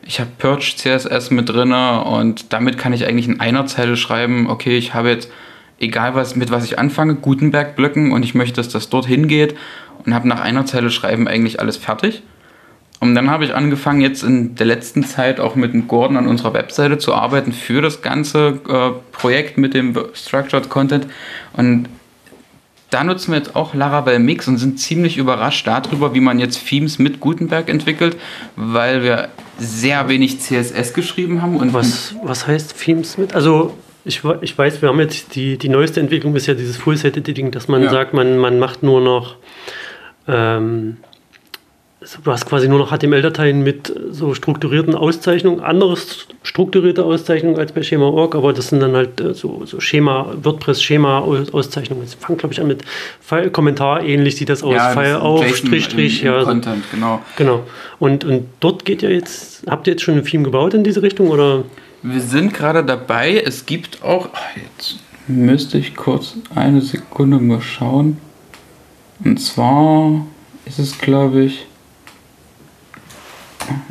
Ich 0.08 0.20
habe 0.20 0.30
Purge 0.38 0.74
CSS 0.78 1.32
mit 1.32 1.50
drin 1.50 1.74
und 1.74 2.54
damit 2.54 2.78
kann 2.78 2.94
ich 2.94 3.08
eigentlich 3.08 3.28
in 3.28 3.40
einer 3.40 3.66
Zeile 3.66 3.98
schreiben, 3.98 4.48
okay, 4.48 4.78
ich 4.78 4.94
habe 4.94 5.10
jetzt, 5.10 5.32
egal 5.80 6.16
was, 6.16 6.36
mit 6.36 6.52
was 6.52 6.66
ich 6.66 6.80
anfange, 6.80 7.16
Gutenberg-Blöcken 7.16 8.12
und 8.12 8.24
ich 8.24 8.36
möchte, 8.36 8.56
dass 8.56 8.70
das 8.70 8.90
dorthin 8.90 9.28
geht 9.28 9.56
und 10.06 10.14
habe 10.14 10.28
nach 10.28 10.42
einer 10.42 10.66
Zeile 10.66 10.90
schreiben 10.90 11.28
eigentlich 11.28 11.60
alles 11.60 11.78
fertig. 11.78 12.24
Und 13.02 13.14
dann 13.14 13.30
habe 13.30 13.44
ich 13.44 13.54
angefangen, 13.54 14.02
jetzt 14.02 14.24
in 14.24 14.56
der 14.56 14.66
letzten 14.66 15.04
Zeit 15.04 15.40
auch 15.40 15.56
mit 15.56 15.74
dem 15.74 15.88
Gordon 15.88 16.18
an 16.18 16.28
unserer 16.28 16.54
Webseite 16.54 16.98
zu 16.98 17.14
arbeiten 17.14 17.52
für 17.52 17.82
das 17.82 18.02
ganze 18.02 18.60
äh, 18.68 18.92
Projekt 19.12 19.58
mit 19.58 19.74
dem 19.74 19.96
Structured 20.14 20.70
Content. 20.70 21.08
Und 21.54 21.90
da 22.90 23.04
nutzen 23.04 23.32
wir 23.32 23.38
jetzt 23.38 23.56
auch 23.56 23.74
Laravel 23.74 24.20
Mix 24.20 24.48
und 24.48 24.58
sind 24.58 24.80
ziemlich 24.80 25.18
überrascht 25.18 25.68
darüber, 25.68 26.14
wie 26.14 26.22
man 26.22 26.40
jetzt 26.40 26.66
Themes 26.68 26.98
mit 26.98 27.20
Gutenberg 27.20 27.68
entwickelt, 27.68 28.16
weil 28.56 29.04
wir 29.04 29.30
sehr 29.58 30.08
wenig 30.08 30.40
CSS 30.40 30.94
geschrieben 30.94 31.42
haben. 31.42 31.58
Und 31.58 31.74
was, 31.74 32.16
was 32.24 32.48
heißt 32.48 32.80
Themes 32.82 33.18
mit? 33.18 33.36
Also 33.36 33.76
ich, 34.06 34.22
ich 34.42 34.58
weiß, 34.58 34.82
wir 34.82 34.90
haben 34.90 35.00
jetzt 35.00 35.36
die, 35.36 35.58
die 35.58 35.70
neueste 35.70 36.00
Entwicklung 36.00 36.36
ist 36.36 36.48
ja 36.48 36.54
dieses 36.54 36.78
Full-Set-Editing, 36.78 37.52
dass 37.52 37.68
man 37.68 37.84
ja. 37.84 37.90
sagt, 37.90 38.14
man, 38.14 38.38
man 38.38 38.60
macht 38.60 38.84
nur 38.84 39.02
noch 39.02 39.36
ähm, 40.28 40.98
du 42.24 42.32
hast 42.32 42.46
quasi 42.46 42.68
nur 42.68 42.80
noch 42.80 42.92
HTML-Dateien 42.92 43.64
mit 43.64 43.94
so 44.12 44.34
strukturierten 44.34 44.96
Auszeichnungen, 44.96 45.62
andere 45.62 45.98
strukturierte 46.44 47.04
Auszeichnungen 47.04 47.58
als 47.58 47.72
bei 47.72 47.84
Schema.org, 47.84 48.36
aber 48.36 48.54
das 48.54 48.70
sind 48.70 48.80
dann 48.80 48.96
halt 48.96 49.20
äh, 49.20 49.34
so, 49.34 49.66
so 49.66 49.80
Schema, 49.80 50.34
WordPress-Schema-Auszeichnungen. 50.42 52.04
Es 52.04 52.14
fängt, 52.16 52.40
glaube 52.40 52.54
ich, 52.54 52.62
an 52.62 52.68
mit 52.68 52.84
File, 53.20 53.50
Kommentar, 53.50 54.04
ähnlich 54.04 54.36
sieht 54.36 54.50
das 54.50 54.64
aus, 54.64 54.76
ja, 54.76 54.90
File 54.90 55.16
auf, 55.16 55.46
Strich, 55.56 55.86
Strich, 55.86 56.22
ja. 56.22 56.44
Content, 56.44 56.84
genau. 56.92 57.22
Genau. 57.38 57.64
Und, 58.00 58.24
und 58.24 58.48
dort 58.60 58.86
geht 58.86 59.02
ja 59.02 59.10
jetzt, 59.10 59.64
habt 59.68 59.88
ihr 59.88 59.94
jetzt 59.94 60.04
schon 60.04 60.16
ein 60.16 60.26
Theme 60.26 60.44
gebaut 60.44 60.74
in 60.74 60.84
diese 60.84 61.02
Richtung, 61.02 61.30
oder? 61.30 61.64
Wir 62.08 62.22
sind 62.22 62.54
gerade 62.54 62.86
dabei, 62.86 63.42
es 63.44 63.66
gibt 63.66 64.04
auch, 64.04 64.30
jetzt 64.56 65.00
müsste 65.28 65.80
ich 65.80 65.96
kurz 65.96 66.36
eine 66.54 66.82
Sekunde 66.82 67.40
mal 67.40 67.64
schauen. 67.64 68.20
Und 69.24 69.40
zwar 69.40 70.24
ist 70.66 70.78
es, 70.78 71.00
glaube 71.00 71.46
ich, 71.46 71.66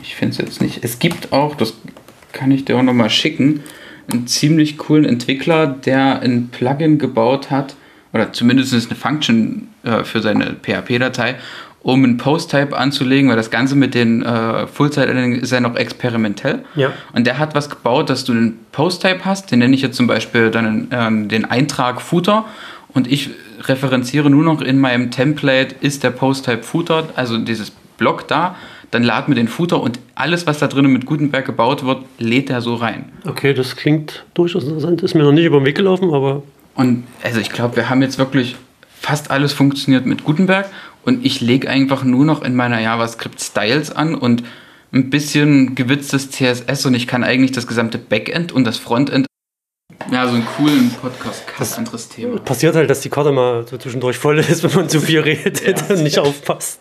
ich 0.00 0.14
finde 0.14 0.30
es 0.30 0.38
jetzt 0.38 0.62
nicht. 0.62 0.84
Es 0.84 1.00
gibt 1.00 1.32
auch, 1.32 1.56
das 1.56 1.74
kann 2.30 2.52
ich 2.52 2.64
dir 2.64 2.76
auch 2.76 2.84
nochmal 2.84 3.10
schicken, 3.10 3.64
einen 4.12 4.28
ziemlich 4.28 4.78
coolen 4.78 5.06
Entwickler, 5.06 5.66
der 5.66 6.20
ein 6.20 6.50
Plugin 6.50 7.00
gebaut 7.00 7.50
hat, 7.50 7.74
oder 8.12 8.32
zumindest 8.32 8.74
eine 8.74 8.94
Function 8.94 9.70
äh, 9.82 10.04
für 10.04 10.22
seine 10.22 10.54
PHP-Datei, 10.54 11.34
um 11.85 12.03
einen 12.03 12.16
Post-Type 12.16 12.76
anzulegen, 12.76 13.28
weil 13.28 13.37
das 13.37 13.51
Ganze 13.51 13.76
mit 13.76 13.95
den 13.95 14.22
äh, 14.22 14.66
Full-Site-Editing 14.66 15.37
ist 15.37 15.53
ja 15.53 15.61
noch 15.61 15.76
experimentell. 15.76 16.64
Ja. 16.74 16.93
Und 17.12 17.26
der 17.26 17.39
hat 17.39 17.55
was 17.55 17.70
gebaut, 17.70 18.11
dass 18.11 18.24
du 18.24 18.32
einen 18.32 18.59
Post-Type 18.72 19.24
hast, 19.24 19.53
den 19.53 19.61
nenne 19.61 19.74
ich 19.74 19.82
jetzt 19.82 19.97
zum 19.97 20.07
Beispiel 20.07 20.51
dann 20.51 20.91
äh, 20.91 21.28
den 21.28 21.45
Eintrag 21.45 22.01
Footer 22.01 22.47
und 22.93 23.07
ich 23.07 23.30
referenziere 23.61 24.30
nur 24.30 24.43
noch 24.43 24.62
in 24.62 24.80
meinem 24.80 25.11
Template, 25.11 25.76
ist 25.80 26.03
der 26.03 26.11
Post-Type 26.11 26.62
Footer, 26.62 27.05
also 27.14 27.39
dieses 27.39 27.70
Block 27.99 28.26
da 28.26 28.57
dann 28.95 29.03
laden 29.03 29.35
wir 29.35 29.35
den 29.35 29.49
Footer 29.49 29.82
und 29.82 29.99
alles, 30.14 30.47
was 30.47 30.61
da 30.61 30.68
drinnen 30.68 30.93
mit 30.93 31.05
Gutenberg 31.05 31.45
gebaut 31.45 31.85
wird, 31.85 32.05
lädt 32.18 32.49
er 32.49 32.61
so 32.61 32.76
rein. 32.76 33.07
Okay, 33.26 33.53
das 33.53 33.74
klingt 33.74 34.24
durchaus 34.35 34.62
interessant. 34.62 35.03
Ist 35.03 35.14
mir 35.14 35.24
noch 35.24 35.32
nicht 35.32 35.47
über 35.47 35.59
den 35.59 35.66
Weg 35.66 35.76
gelaufen, 35.76 36.14
aber. 36.14 36.45
Und 36.76 37.03
also 37.24 37.41
ich 37.41 37.51
glaube, 37.51 37.74
wir 37.74 37.91
haben 37.91 38.03
jetzt 38.03 38.18
wirklich 38.18 38.55
fast 39.01 39.32
alles 39.32 39.53
funktioniert 39.53 40.07
mit 40.07 40.22
Gutenberg 40.22 40.66
und 41.05 41.24
ich 41.24 41.40
lege 41.40 41.68
einfach 41.68 42.05
nur 42.05 42.24
noch 42.24 42.42
in 42.42 42.55
meiner 42.55 42.80
JavaScript 42.80 43.40
Styles 43.40 43.90
an 43.90 44.14
und 44.14 44.44
ein 44.92 45.11
bisschen 45.11 45.74
gewitztes 45.74 46.30
CSS 46.30 46.86
und 46.86 46.94
ich 46.94 47.07
kann 47.07 47.24
eigentlich 47.24 47.52
das 47.52 47.66
gesamte 47.66 47.98
Backend 47.98 48.52
und 48.52 48.64
das 48.64 48.78
Frontend 48.78 49.26
ja, 50.11 50.26
so 50.26 50.34
einen 50.34 50.46
coolen 50.57 50.90
Podcast, 51.00 51.44
das 51.59 51.78
anderes 51.78 52.09
Thema. 52.09 52.38
Passiert 52.38 52.74
halt, 52.74 52.90
dass 52.90 53.00
die 53.00 53.09
Karte 53.09 53.32
mal 53.32 53.66
so 53.66 53.76
zwischendurch 53.78 54.18
voll 54.18 54.38
ist, 54.38 54.62
wenn 54.64 54.74
man 54.74 54.88
zu 54.88 55.00
viel 55.00 55.20
redet 55.20 55.62
ja. 55.62 55.94
und 55.94 56.02
nicht 56.02 56.18
aufpasst. 56.18 56.80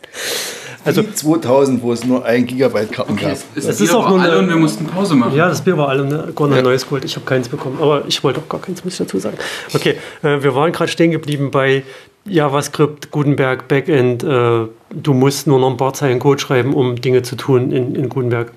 Also 0.86 1.03
2000, 1.03 1.82
wo 1.82 1.93
es 1.93 2.03
nur 2.03 2.26
ein 2.26 2.45
Gigabyte 2.45 2.91
Karten 2.91 3.13
okay, 3.13 3.26
gab. 3.28 3.38
Es, 3.55 3.65
es 3.65 3.80
ist 3.80 3.93
auch 3.93 4.09
nur 4.09 4.21
alle 4.21 4.39
und 4.39 4.49
wir 4.49 4.57
mussten 4.57 4.86
Pause 4.86 5.15
machen. 5.15 5.36
Ja, 5.36 5.47
das 5.47 5.61
Bier 5.61 5.78
war 5.78 5.88
alle. 5.88 6.03
Ne? 6.03 6.32
Gordon 6.36 6.57
ja. 6.57 6.61
neues 6.61 6.84
geholt. 6.84 7.05
Ich 7.05 7.15
habe 7.15 7.26
keins 7.26 7.47
bekommen, 7.47 7.78
aber 7.82 8.03
ich 8.07 8.21
wollte 8.24 8.41
auch 8.41 8.49
gar 8.49 8.59
keins, 8.59 8.84
muss 8.84 8.93
ich 8.93 8.99
dazu 8.99 9.17
sagen. 9.17 9.38
Okay, 9.74 9.95
äh, 10.24 10.43
wir 10.43 10.53
waren 10.55 10.74
gerade 10.74 10.91
stehen 10.91 11.11
geblieben 11.11 11.51
bei 11.51 11.84
JavaScript, 12.26 13.11
Gutenberg, 13.11 13.67
Backend. 13.67 14.24
Äh, 14.24 14.67
du 14.89 15.13
musst 15.13 15.47
nur 15.47 15.59
noch 15.59 15.69
ein 15.69 15.78
paar 15.78 15.93
Zeilen 15.93 16.19
Code 16.19 16.39
schreiben, 16.39 16.74
um 16.74 16.95
Dinge 16.95 17.21
zu 17.21 17.36
tun 17.36 17.71
in, 17.71 17.95
in 17.95 18.09
Gutenberg. 18.09 18.51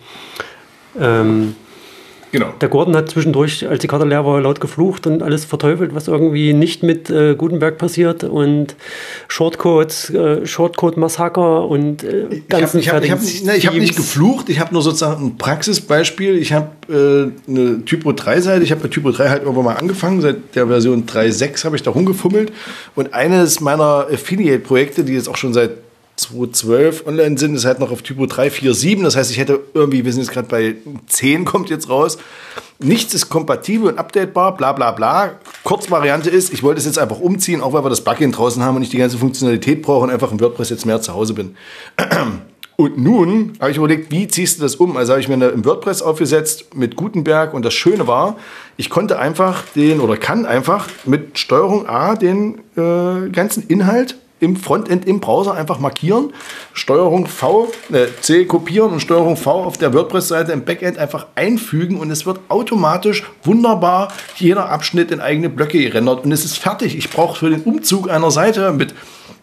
Ähm, 0.99 1.57
Genau. 2.33 2.53
Der 2.61 2.69
Gordon 2.69 2.97
hat 2.97 3.09
zwischendurch, 3.11 3.67
als 3.69 3.81
die 3.81 3.87
Karte 3.87 4.05
leer 4.05 4.25
war, 4.27 4.41
laut 4.41 4.61
geflucht 4.61 5.07
und 5.07 5.23
alles 5.23 5.45
verteufelt, 5.45 5.95
was 5.95 6.09
irgendwie 6.09 6.53
nicht 6.53 6.83
mit 6.83 7.09
äh, 7.09 7.35
Gutenberg 7.35 7.79
passiert 7.79 8.25
und 8.25 8.75
Shortcodes, 9.29 10.11
äh, 10.11 10.45
Shortcode-Massaker 10.45 11.69
und 11.69 12.03
äh, 12.03 12.43
ganzen 12.49 12.81
Ich 12.81 12.89
habe 12.89 13.09
hab, 13.09 13.19
hab, 13.21 13.65
hab 13.65 13.75
nicht 13.75 13.97
geflucht, 13.97 14.49
ich 14.49 14.59
habe 14.59 14.73
nur 14.73 14.83
sozusagen 14.83 15.27
ein 15.27 15.39
Praxisbeispiel. 15.39 16.37
Ich 16.37 16.53
habe 16.53 16.71
äh, 16.89 17.51
eine 17.51 17.85
Typo 17.85 18.11
3-Seite, 18.11 18.65
ich 18.65 18.73
habe 18.73 18.83
bei 18.83 18.89
Typo 18.89 19.13
3 19.13 19.29
halt 19.29 19.43
irgendwann 19.43 19.65
mal 19.65 19.77
angefangen, 19.77 20.21
seit 20.21 20.55
der 20.55 20.67
Version 20.67 21.07
3.6 21.07 21.65
habe 21.65 21.77
ich 21.77 21.83
da 21.83 21.93
rumgefummelt 21.93 22.53
und 22.97 23.15
eines 23.15 23.61
meiner 23.61 24.09
Affiliate-Projekte, 24.13 25.05
die 25.05 25.15
jetzt 25.15 25.29
auch 25.29 25.37
schon 25.37 25.55
seit 25.55 25.86
2.12 26.19 27.07
online 27.07 27.39
sind, 27.39 27.55
ist 27.55 27.65
halt 27.65 27.79
noch 27.79 27.91
auf 27.91 28.03
Typo 28.03 28.25
3.4.7. 28.25 29.03
Das 29.03 29.17
heißt, 29.17 29.31
ich 29.31 29.39
hätte 29.39 29.61
irgendwie, 29.75 30.05
wir 30.05 30.13
sind 30.13 30.23
jetzt 30.23 30.33
gerade 30.33 30.49
bei 30.49 30.77
10, 31.09 31.45
kommt 31.45 31.69
jetzt 31.69 31.91
raus. 31.91 32.19
Nichts 32.79 33.15
ist 33.15 33.29
kompatibel 33.29 33.91
und 33.91 33.99
updatebar, 33.99 34.57
bla 34.57 34.73
bla 34.73 34.93
bla. 34.93 35.39
Kurzvariante 35.65 36.31
ist, 36.31 36.53
ich 36.53 36.63
wollte 36.63 36.79
es 36.79 36.87
jetzt 36.87 36.99
einfach 36.99 37.21
umziehen, 37.21 37.61
auch 37.61 37.73
weil 37.73 37.85
wir 37.85 37.91
das 37.91 38.03
Plugin 38.03 38.33
draußen 38.33 38.63
haben 38.63 38.77
und 38.77 38.83
ich 38.83 38.91
die 38.91 38.99
ganze 38.99 39.19
Funktionalität 39.19 39.83
brauche 39.83 40.05
und 40.05 40.11
einfach 40.11 40.33
im 40.33 40.41
WordPress 40.41 40.71
jetzt 40.71 40.87
mehr 40.87 41.01
zu 41.01 41.13
Hause 41.15 41.35
bin. 41.35 41.57
Und 42.79 42.99
nun 42.99 43.55
habe 43.59 43.71
ich 43.71 43.79
überlegt, 43.79 44.11
wie 44.11 44.29
ziehst 44.29 44.59
du 44.59 44.63
das 44.63 44.77
um? 44.77 44.99
Also 44.99 45.13
habe 45.13 45.21
ich 45.21 45.29
mir 45.29 45.49
im 45.49 45.65
WordPress 45.65 46.03
aufgesetzt 46.03 46.75
mit 46.75 46.95
Gutenberg 46.95 47.55
und 47.55 47.65
das 47.65 47.73
Schöne 47.73 48.07
war, 48.07 48.37
ich 48.77 48.91
konnte 48.91 49.19
einfach 49.19 49.65
den 49.75 49.99
oder 49.99 50.19
kann 50.19 50.45
einfach 50.45 50.87
mit 51.07 51.39
Steuerung 51.39 51.89
A 51.89 52.17
den 52.17 52.59
äh, 52.77 53.31
ganzen 53.31 53.67
Inhalt 53.69 54.17
im 54.41 54.57
Frontend 54.57 55.07
im 55.07 55.21
Browser 55.21 55.55
einfach 55.55 55.79
markieren, 55.79 56.33
Steuerung 56.73 57.27
V, 57.27 57.73
äh, 57.93 58.07
C 58.21 58.45
kopieren 58.45 58.93
und 58.93 59.01
Steuerung 59.01 59.37
V 59.37 59.65
auf 59.65 59.79
der 59.79 59.95
WordPress-Seite 59.95 60.53
im 60.53 60.65
Backend 60.65 60.99
einfach 60.99 61.27
einfügen 61.35 61.99
und 61.99 62.11
es 62.11 62.27
wird 62.27 62.41
automatisch 62.49 63.25
wunderbar 63.45 64.13
jeder 64.37 64.69
Abschnitt 64.69 65.11
in 65.11 65.21
eigene 65.21 65.49
Blöcke 65.49 65.79
gerendert 65.79 66.25
und 66.25 66.33
es 66.33 66.45
ist 66.45 66.59
fertig. 66.59 66.97
Ich 66.97 67.11
brauche 67.11 67.39
für 67.39 67.51
den 67.51 67.63
Umzug 67.63 68.11
einer 68.11 68.31
Seite 68.31 68.73
mit 68.73 68.95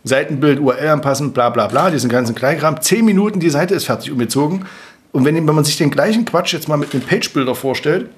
Seitenbild, 0.03 0.59
URL 0.59 0.89
anpassen, 0.89 1.31
bla 1.31 1.49
bla 1.49 1.67
bla, 1.67 1.89
diesen 1.89 2.09
ganzen 2.09 2.35
Kleinkram, 2.35 2.81
10 2.81 3.05
Minuten, 3.05 3.39
die 3.39 3.49
Seite 3.49 3.73
ist 3.73 3.85
fertig 3.85 4.11
umgezogen. 4.11 4.65
Und 5.11 5.25
wenn, 5.25 5.35
wenn 5.35 5.55
man 5.55 5.63
sich 5.63 5.77
den 5.77 5.91
gleichen 5.91 6.25
Quatsch 6.25 6.53
jetzt 6.53 6.67
mal 6.67 6.77
mit 6.77 6.93
einem 6.93 7.03
Page-Builder 7.03 7.55
vorstellt, 7.55 8.09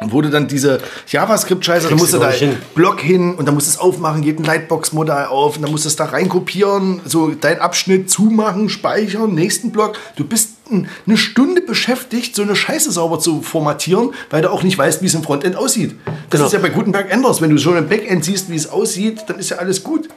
wurde 0.00 0.30
dann 0.30 0.48
diese 0.48 0.80
JavaScript-Scheiße, 1.08 1.88
da 1.88 1.96
musst 1.96 2.12
du 2.12 2.18
da 2.18 2.30
hin. 2.30 2.56
Block 2.74 3.00
hin 3.00 3.34
und 3.34 3.46
dann 3.46 3.54
musst 3.54 3.66
du 3.66 3.70
es 3.70 3.78
aufmachen, 3.78 4.22
geht 4.22 4.38
ein 4.38 4.44
Lightbox-Modal 4.44 5.26
auf 5.26 5.56
und 5.56 5.62
dann 5.62 5.70
musst 5.70 5.84
du 5.84 5.88
es 5.88 5.96
da 5.96 6.06
reinkopieren, 6.06 7.00
so 7.04 7.30
deinen 7.30 7.60
Abschnitt 7.60 8.10
zumachen, 8.10 8.68
speichern, 8.68 9.34
nächsten 9.34 9.72
Block. 9.72 9.98
Du 10.16 10.24
bist 10.24 10.55
eine 10.68 11.16
Stunde 11.16 11.60
beschäftigt, 11.60 12.34
so 12.34 12.42
eine 12.42 12.56
Scheiße 12.56 12.90
sauber 12.90 13.18
zu 13.18 13.42
formatieren, 13.42 14.10
weil 14.30 14.42
du 14.42 14.50
auch 14.50 14.62
nicht 14.62 14.76
weißt, 14.76 15.02
wie 15.02 15.06
es 15.06 15.14
im 15.14 15.22
Frontend 15.22 15.56
aussieht. 15.56 15.94
Das 16.04 16.38
genau. 16.38 16.46
ist 16.46 16.52
ja 16.52 16.58
bei 16.58 16.70
Gutenberg 16.70 17.12
anders. 17.12 17.40
Wenn 17.40 17.50
du 17.50 17.58
schon 17.58 17.76
im 17.76 17.88
Backend 17.88 18.24
siehst, 18.24 18.50
wie 18.50 18.56
es 18.56 18.68
aussieht, 18.68 19.24
dann 19.28 19.38
ist 19.38 19.50
ja 19.50 19.58
alles 19.58 19.82
gut. 19.82 20.08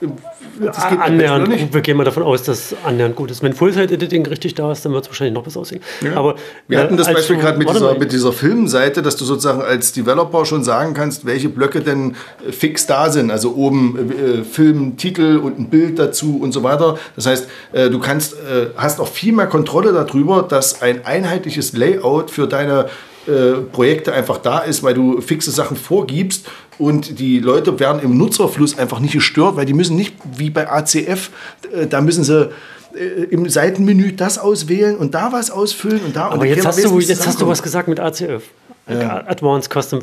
Das 0.59 0.89
geht 0.89 0.99
annähernd, 0.99 1.47
nicht. 1.47 1.73
Wir 1.73 1.81
gehen 1.81 1.97
mal 1.97 2.03
davon 2.03 2.23
aus, 2.23 2.43
dass 2.43 2.75
annähernd 2.83 3.15
gut 3.15 3.31
ist. 3.31 3.43
Wenn 3.43 3.53
Full-Site-Editing 3.53 4.25
richtig 4.25 4.55
da 4.55 4.71
ist, 4.71 4.83
dann 4.85 4.93
wird 4.93 5.03
es 5.05 5.09
wahrscheinlich 5.09 5.33
noch 5.33 5.43
besser 5.43 5.59
aussehen. 5.59 5.81
Ja. 6.01 6.15
Aber, 6.15 6.35
Wir 6.67 6.79
hatten 6.79 6.97
das 6.97 7.07
äh, 7.07 7.13
Beispiel 7.13 7.37
gerade 7.37 7.57
mit, 7.57 7.69
dieser, 7.69 7.97
mit 7.97 8.11
dieser 8.11 8.33
Filmseite, 8.33 9.01
dass 9.01 9.15
du 9.15 9.25
sozusagen 9.25 9.61
als 9.61 9.91
Developer 9.93 10.45
schon 10.45 10.63
sagen 10.63 10.93
kannst, 10.93 11.25
welche 11.25 11.49
Blöcke 11.49 11.81
denn 11.81 12.15
äh, 12.47 12.51
fix 12.51 12.87
da 12.87 13.09
sind. 13.09 13.31
Also 13.31 13.55
oben 13.55 14.11
äh, 14.11 14.43
Film, 14.43 14.97
Titel 14.97 15.37
und 15.37 15.59
ein 15.59 15.69
Bild 15.69 15.99
dazu 15.99 16.39
und 16.41 16.51
so 16.51 16.63
weiter. 16.63 16.97
Das 17.15 17.25
heißt, 17.25 17.47
äh, 17.71 17.89
du 17.89 17.99
kannst, 17.99 18.33
äh, 18.33 18.67
hast 18.75 18.99
auch 18.99 19.07
viel 19.07 19.33
mehr 19.33 19.47
Kontrolle 19.47 19.93
darüber, 19.93 20.38
dass 20.43 20.81
ein 20.81 21.05
einheitliches 21.05 21.73
Layout 21.73 22.31
für 22.31 22.47
deine 22.47 22.89
äh, 23.27 23.61
Projekte 23.71 24.13
einfach 24.13 24.37
da 24.37 24.59
ist, 24.59 24.81
weil 24.81 24.93
du 24.93 25.21
fixe 25.21 25.51
Sachen 25.51 25.77
vorgibst 25.77 26.47
und 26.77 27.19
die 27.19 27.39
Leute 27.39 27.79
werden 27.79 28.01
im 28.01 28.17
Nutzerfluss 28.17 28.77
einfach 28.77 28.99
nicht 28.99 29.13
gestört, 29.13 29.55
weil 29.55 29.65
die 29.65 29.73
müssen 29.73 29.95
nicht 29.95 30.15
wie 30.37 30.49
bei 30.49 30.69
ACF, 30.69 31.29
äh, 31.71 31.85
da 31.87 32.01
müssen 32.01 32.23
sie 32.23 32.49
äh, 32.95 33.23
im 33.29 33.47
Seitenmenü 33.47 34.13
das 34.13 34.39
auswählen 34.39 34.95
und 34.97 35.13
da 35.13 35.31
was 35.31 35.51
ausfüllen 35.51 36.01
und 36.05 36.15
da. 36.15 36.29
Aber 36.29 36.45
jetzt, 36.45 36.65
hast 36.65 36.83
du, 36.83 36.99
jetzt 36.99 37.27
hast 37.27 37.41
du 37.41 37.47
was 37.47 37.61
gesagt 37.61 37.87
mit 37.87 37.99
ACF. 37.99 38.43
Ja. 38.89 39.23
Advanced 39.27 39.71
Custom. 39.71 40.01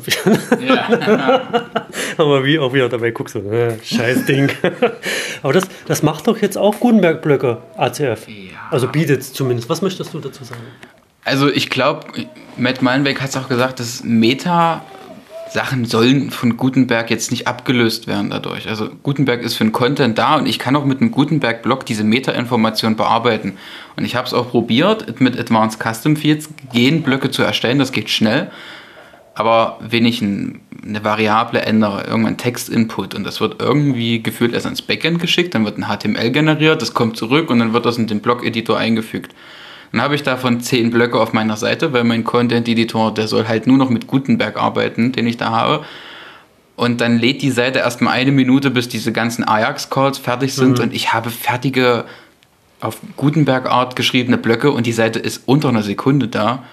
Ja. 0.65 1.41
Aber 2.17 2.45
wie 2.45 2.59
auch 2.59 2.73
wieder 2.73 2.89
dabei 2.89 3.11
guckst 3.11 3.35
du, 3.35 3.39
äh, 3.39 3.77
scheiß 3.83 4.25
Ding. 4.25 4.49
Aber 5.43 5.53
das, 5.53 5.65
das 5.87 6.03
macht 6.03 6.27
doch 6.27 6.37
jetzt 6.37 6.57
auch 6.57 6.79
Gutenberg-Blöcke, 6.79 7.57
ACF. 7.75 8.27
Ja. 8.27 8.57
Also 8.71 8.87
bietet 8.87 9.21
es 9.21 9.33
zumindest. 9.33 9.69
Was 9.69 9.81
möchtest 9.81 10.13
du 10.13 10.19
dazu 10.19 10.43
sagen? 10.43 10.61
Also 11.23 11.49
ich 11.49 11.69
glaube, 11.69 12.07
Matt 12.55 12.81
Meinbeck 12.81 13.21
hat 13.21 13.29
es 13.29 13.37
auch 13.37 13.49
gesagt, 13.49 13.79
das 13.79 14.03
Meta 14.03 14.81
Sachen 15.49 15.85
sollen 15.85 16.31
von 16.31 16.57
Gutenberg 16.57 17.09
jetzt 17.09 17.31
nicht 17.31 17.47
abgelöst 17.47 18.07
werden 18.07 18.29
dadurch. 18.29 18.67
Also 18.67 18.89
Gutenberg 19.03 19.41
ist 19.41 19.55
für 19.55 19.63
den 19.63 19.71
Content 19.71 20.17
da 20.17 20.35
und 20.35 20.45
ich 20.45 20.59
kann 20.59 20.75
auch 20.75 20.85
mit 20.85 21.01
einem 21.01 21.11
Gutenberg-Blog 21.11 21.85
diese 21.85 22.03
Meta-Information 22.03 22.95
bearbeiten. 22.95 23.57
Und 23.95 24.05
ich 24.05 24.15
habe 24.15 24.27
es 24.27 24.33
auch 24.33 24.49
probiert, 24.49 25.19
mit 25.19 25.39
Advanced 25.39 25.79
Custom 25.81 26.15
Fields 26.15 26.49
Genblöcke 26.73 27.31
zu 27.31 27.43
erstellen. 27.43 27.79
Das 27.79 27.91
geht 27.91 28.09
schnell. 28.09 28.51
Aber 29.37 29.77
wenn 29.79 30.03
ich 30.03 30.19
ein, 30.19 30.61
eine 30.83 31.03
Variable 31.03 31.61
ändere, 31.61 32.05
irgendein 32.07 32.37
Text-Input 32.37 33.13
und 33.13 33.23
das 33.23 33.39
wird 33.39 33.61
irgendwie 33.61 34.23
gefühlt 34.23 34.51
erst 34.53 34.65
ans 34.65 34.81
Backend 34.81 35.19
geschickt, 35.19 35.53
dann 35.53 35.63
wird 35.63 35.77
ein 35.77 35.85
HTML 35.85 36.31
generiert, 36.31 36.81
das 36.81 36.95
kommt 36.95 37.17
zurück 37.17 37.51
und 37.51 37.59
dann 37.59 37.71
wird 37.71 37.85
das 37.85 37.99
in 37.99 38.07
den 38.07 38.19
Blog-Editor 38.19 38.75
eingefügt. 38.75 39.35
Dann 39.91 40.01
habe 40.01 40.15
ich 40.15 40.23
davon 40.23 40.59
zehn 40.59 40.89
Blöcke 40.89 41.19
auf 41.19 41.33
meiner 41.33 41.55
Seite, 41.55 41.93
weil 41.93 42.03
mein 42.03 42.23
Content-Editor, 42.23 43.13
der 43.13 43.27
soll 43.27 43.47
halt 43.47 43.67
nur 43.67 43.77
noch 43.77 43.91
mit 43.91 44.07
Gutenberg 44.07 44.57
arbeiten, 44.57 45.11
den 45.11 45.27
ich 45.27 45.37
da 45.37 45.51
habe. 45.51 45.85
Und 46.75 46.99
dann 46.99 47.19
lädt 47.19 47.43
die 47.43 47.51
Seite 47.51 47.79
erstmal 47.79 48.13
eine 48.13 48.31
Minute, 48.31 48.71
bis 48.71 48.89
diese 48.89 49.11
ganzen 49.11 49.47
Ajax-Calls 49.47 50.17
fertig 50.17 50.55
sind. 50.55 50.79
Mhm. 50.79 50.85
Und 50.85 50.93
ich 50.95 51.13
habe 51.13 51.29
fertige, 51.29 52.05
auf 52.81 52.97
Gutenberg-Art 53.17 53.95
geschriebene 53.95 54.39
Blöcke 54.39 54.71
und 54.71 54.87
die 54.87 54.93
Seite 54.93 55.19
ist 55.19 55.43
unter 55.45 55.69
einer 55.69 55.83
Sekunde 55.83 56.27
da. 56.27 56.63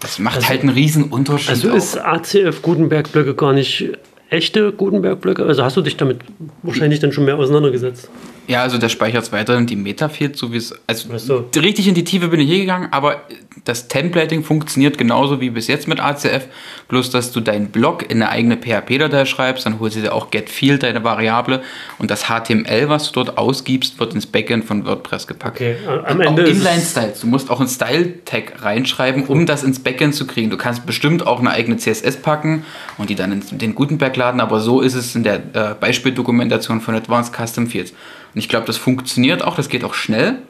Das 0.00 0.18
macht 0.18 0.36
also, 0.36 0.48
halt 0.48 0.60
einen 0.60 0.70
riesen 0.70 1.04
Unterschied. 1.04 1.50
Also 1.50 1.72
ist 1.72 1.96
ACF 1.96 2.62
Gutenberg-Blöcke 2.62 3.34
gar 3.34 3.52
nicht 3.52 3.90
echte 4.30 4.72
Gutenberg-Blöcke? 4.72 5.44
Also 5.44 5.64
hast 5.64 5.76
du 5.76 5.82
dich 5.82 5.96
damit 5.96 6.20
wahrscheinlich 6.62 7.00
dann 7.00 7.12
schon 7.12 7.24
mehr 7.24 7.38
auseinandergesetzt? 7.38 8.10
Ja, 8.46 8.62
also 8.62 8.78
der 8.78 8.88
speichert 8.88 9.30
weiterhin 9.32 9.66
die 9.66 9.76
Metafields, 9.76 10.38
so 10.38 10.52
wie 10.52 10.58
es. 10.58 10.74
Also 10.86 11.16
so. 11.18 11.48
richtig 11.56 11.88
in 11.88 11.94
die 11.94 12.04
Tiefe 12.04 12.28
bin 12.28 12.40
ich 12.40 12.48
hier 12.48 12.58
gegangen, 12.58 12.88
aber 12.90 13.22
das 13.64 13.88
Templating 13.88 14.44
funktioniert 14.44 14.98
genauso 14.98 15.40
wie 15.40 15.50
bis 15.50 15.68
jetzt 15.68 15.88
mit 15.88 16.00
ACF, 16.00 16.46
bloß 16.88 17.10
dass 17.10 17.32
du 17.32 17.40
deinen 17.40 17.68
Block 17.68 18.02
in 18.02 18.22
eine 18.22 18.30
eigene 18.30 18.56
PHP-Datei 18.56 19.24
schreibst, 19.24 19.64
dann 19.64 19.80
holst 19.80 19.96
du 19.96 20.00
dir 20.02 20.12
auch 20.12 20.30
getField, 20.30 20.82
deine 20.82 21.02
Variable, 21.02 21.62
und 21.98 22.10
das 22.10 22.24
HTML, 22.24 22.88
was 22.88 23.10
du 23.10 23.24
dort 23.24 23.38
ausgibst, 23.38 23.98
wird 23.98 24.14
ins 24.14 24.26
Backend 24.26 24.64
von 24.64 24.84
WordPress 24.84 25.26
gepackt. 25.26 25.56
Okay, 25.56 25.76
am 26.04 26.20
Ende 26.20 26.44
auch 26.44 26.46
Inline-Styles. 26.46 27.20
Du 27.20 27.26
musst 27.26 27.50
auch 27.50 27.60
einen 27.60 27.68
Style-Tag 27.68 28.62
reinschreiben, 28.62 29.24
um 29.24 29.46
das 29.46 29.62
ins 29.62 29.78
Backend 29.78 30.14
zu 30.14 30.26
kriegen. 30.26 30.50
Du 30.50 30.58
kannst 30.58 30.84
bestimmt 30.84 31.26
auch 31.26 31.40
eine 31.40 31.50
eigene 31.50 31.78
CSS 31.78 32.18
packen 32.18 32.64
und 32.98 33.08
die 33.08 33.14
dann 33.14 33.32
in 33.32 33.58
den 33.58 33.74
Gutenberg 33.74 34.16
laden, 34.16 34.40
aber 34.40 34.60
so 34.60 34.82
ist 34.82 34.94
es 34.94 35.14
in 35.14 35.22
der 35.22 35.36
äh, 35.36 35.74
Beispieldokumentation 35.78 36.80
von 36.80 36.94
Advanced 36.94 37.34
Custom 37.34 37.66
Fields. 37.66 37.94
Und 38.34 38.38
ich 38.38 38.48
glaube, 38.48 38.66
das 38.66 38.76
funktioniert 38.76 39.42
auch, 39.42 39.56
das 39.56 39.68
geht 39.68 39.84
auch 39.84 39.94
schnell. 39.94 40.42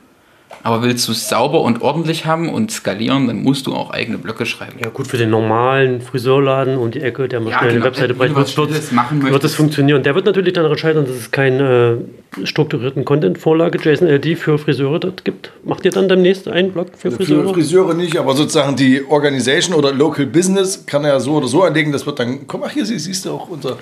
Aber 0.62 0.82
willst 0.82 1.06
du 1.08 1.12
es 1.12 1.28
sauber 1.28 1.60
und 1.62 1.82
ordentlich 1.82 2.26
haben 2.26 2.48
und 2.48 2.70
skalieren, 2.70 3.26
dann 3.26 3.42
musst 3.42 3.66
du 3.66 3.74
auch 3.74 3.90
eigene 3.90 4.18
Blöcke 4.18 4.46
schreiben. 4.46 4.78
Ja, 4.82 4.90
gut, 4.90 5.06
für 5.06 5.16
den 5.16 5.30
normalen 5.30 6.00
Friseurladen 6.00 6.76
und 6.78 6.94
die 6.94 7.00
Ecke, 7.00 7.28
der 7.28 7.40
mal 7.40 7.50
ja, 7.50 7.58
schnell 7.58 7.72
genau, 7.72 7.84
eine 7.84 7.92
Webseite 7.92 8.14
breit 8.14 8.34
wird, 8.34 8.56
wird, 8.56 9.32
wird 9.32 9.44
das 9.44 9.54
funktionieren. 9.54 10.02
Der 10.02 10.14
wird 10.14 10.26
natürlich 10.26 10.52
dann 10.52 10.66
entscheiden, 10.66 11.04
dass 11.04 11.14
es 11.14 11.30
keinen 11.30 11.60
äh, 11.60 12.46
strukturierten 12.46 13.04
Content-Vorlage 13.04 13.78
JSON-LD 13.78 14.38
für 14.38 14.58
Friseure 14.58 14.98
dort 14.98 15.24
gibt. 15.24 15.52
Macht 15.64 15.84
ihr 15.84 15.90
dann 15.90 16.08
demnächst 16.08 16.48
einen 16.48 16.72
Blog 16.72 16.88
für 16.96 17.10
Friseure? 17.10 17.48
Für 17.48 17.54
Friseure 17.54 17.94
nicht, 17.94 18.18
aber 18.18 18.34
sozusagen 18.34 18.76
die 18.76 19.04
Organisation 19.08 19.74
oder 19.76 19.92
Local 19.92 20.26
Business 20.26 20.84
kann 20.86 21.04
er 21.04 21.14
ja 21.14 21.20
so 21.20 21.34
oder 21.34 21.46
so 21.46 21.62
anlegen. 21.62 21.92
Das 21.92 22.06
wird 22.06 22.18
dann, 22.18 22.46
komm, 22.46 22.62
ach 22.64 22.70
hier 22.70 22.84
siehst 22.84 23.24
du 23.24 23.30
auch 23.30 23.48
unser. 23.48 23.78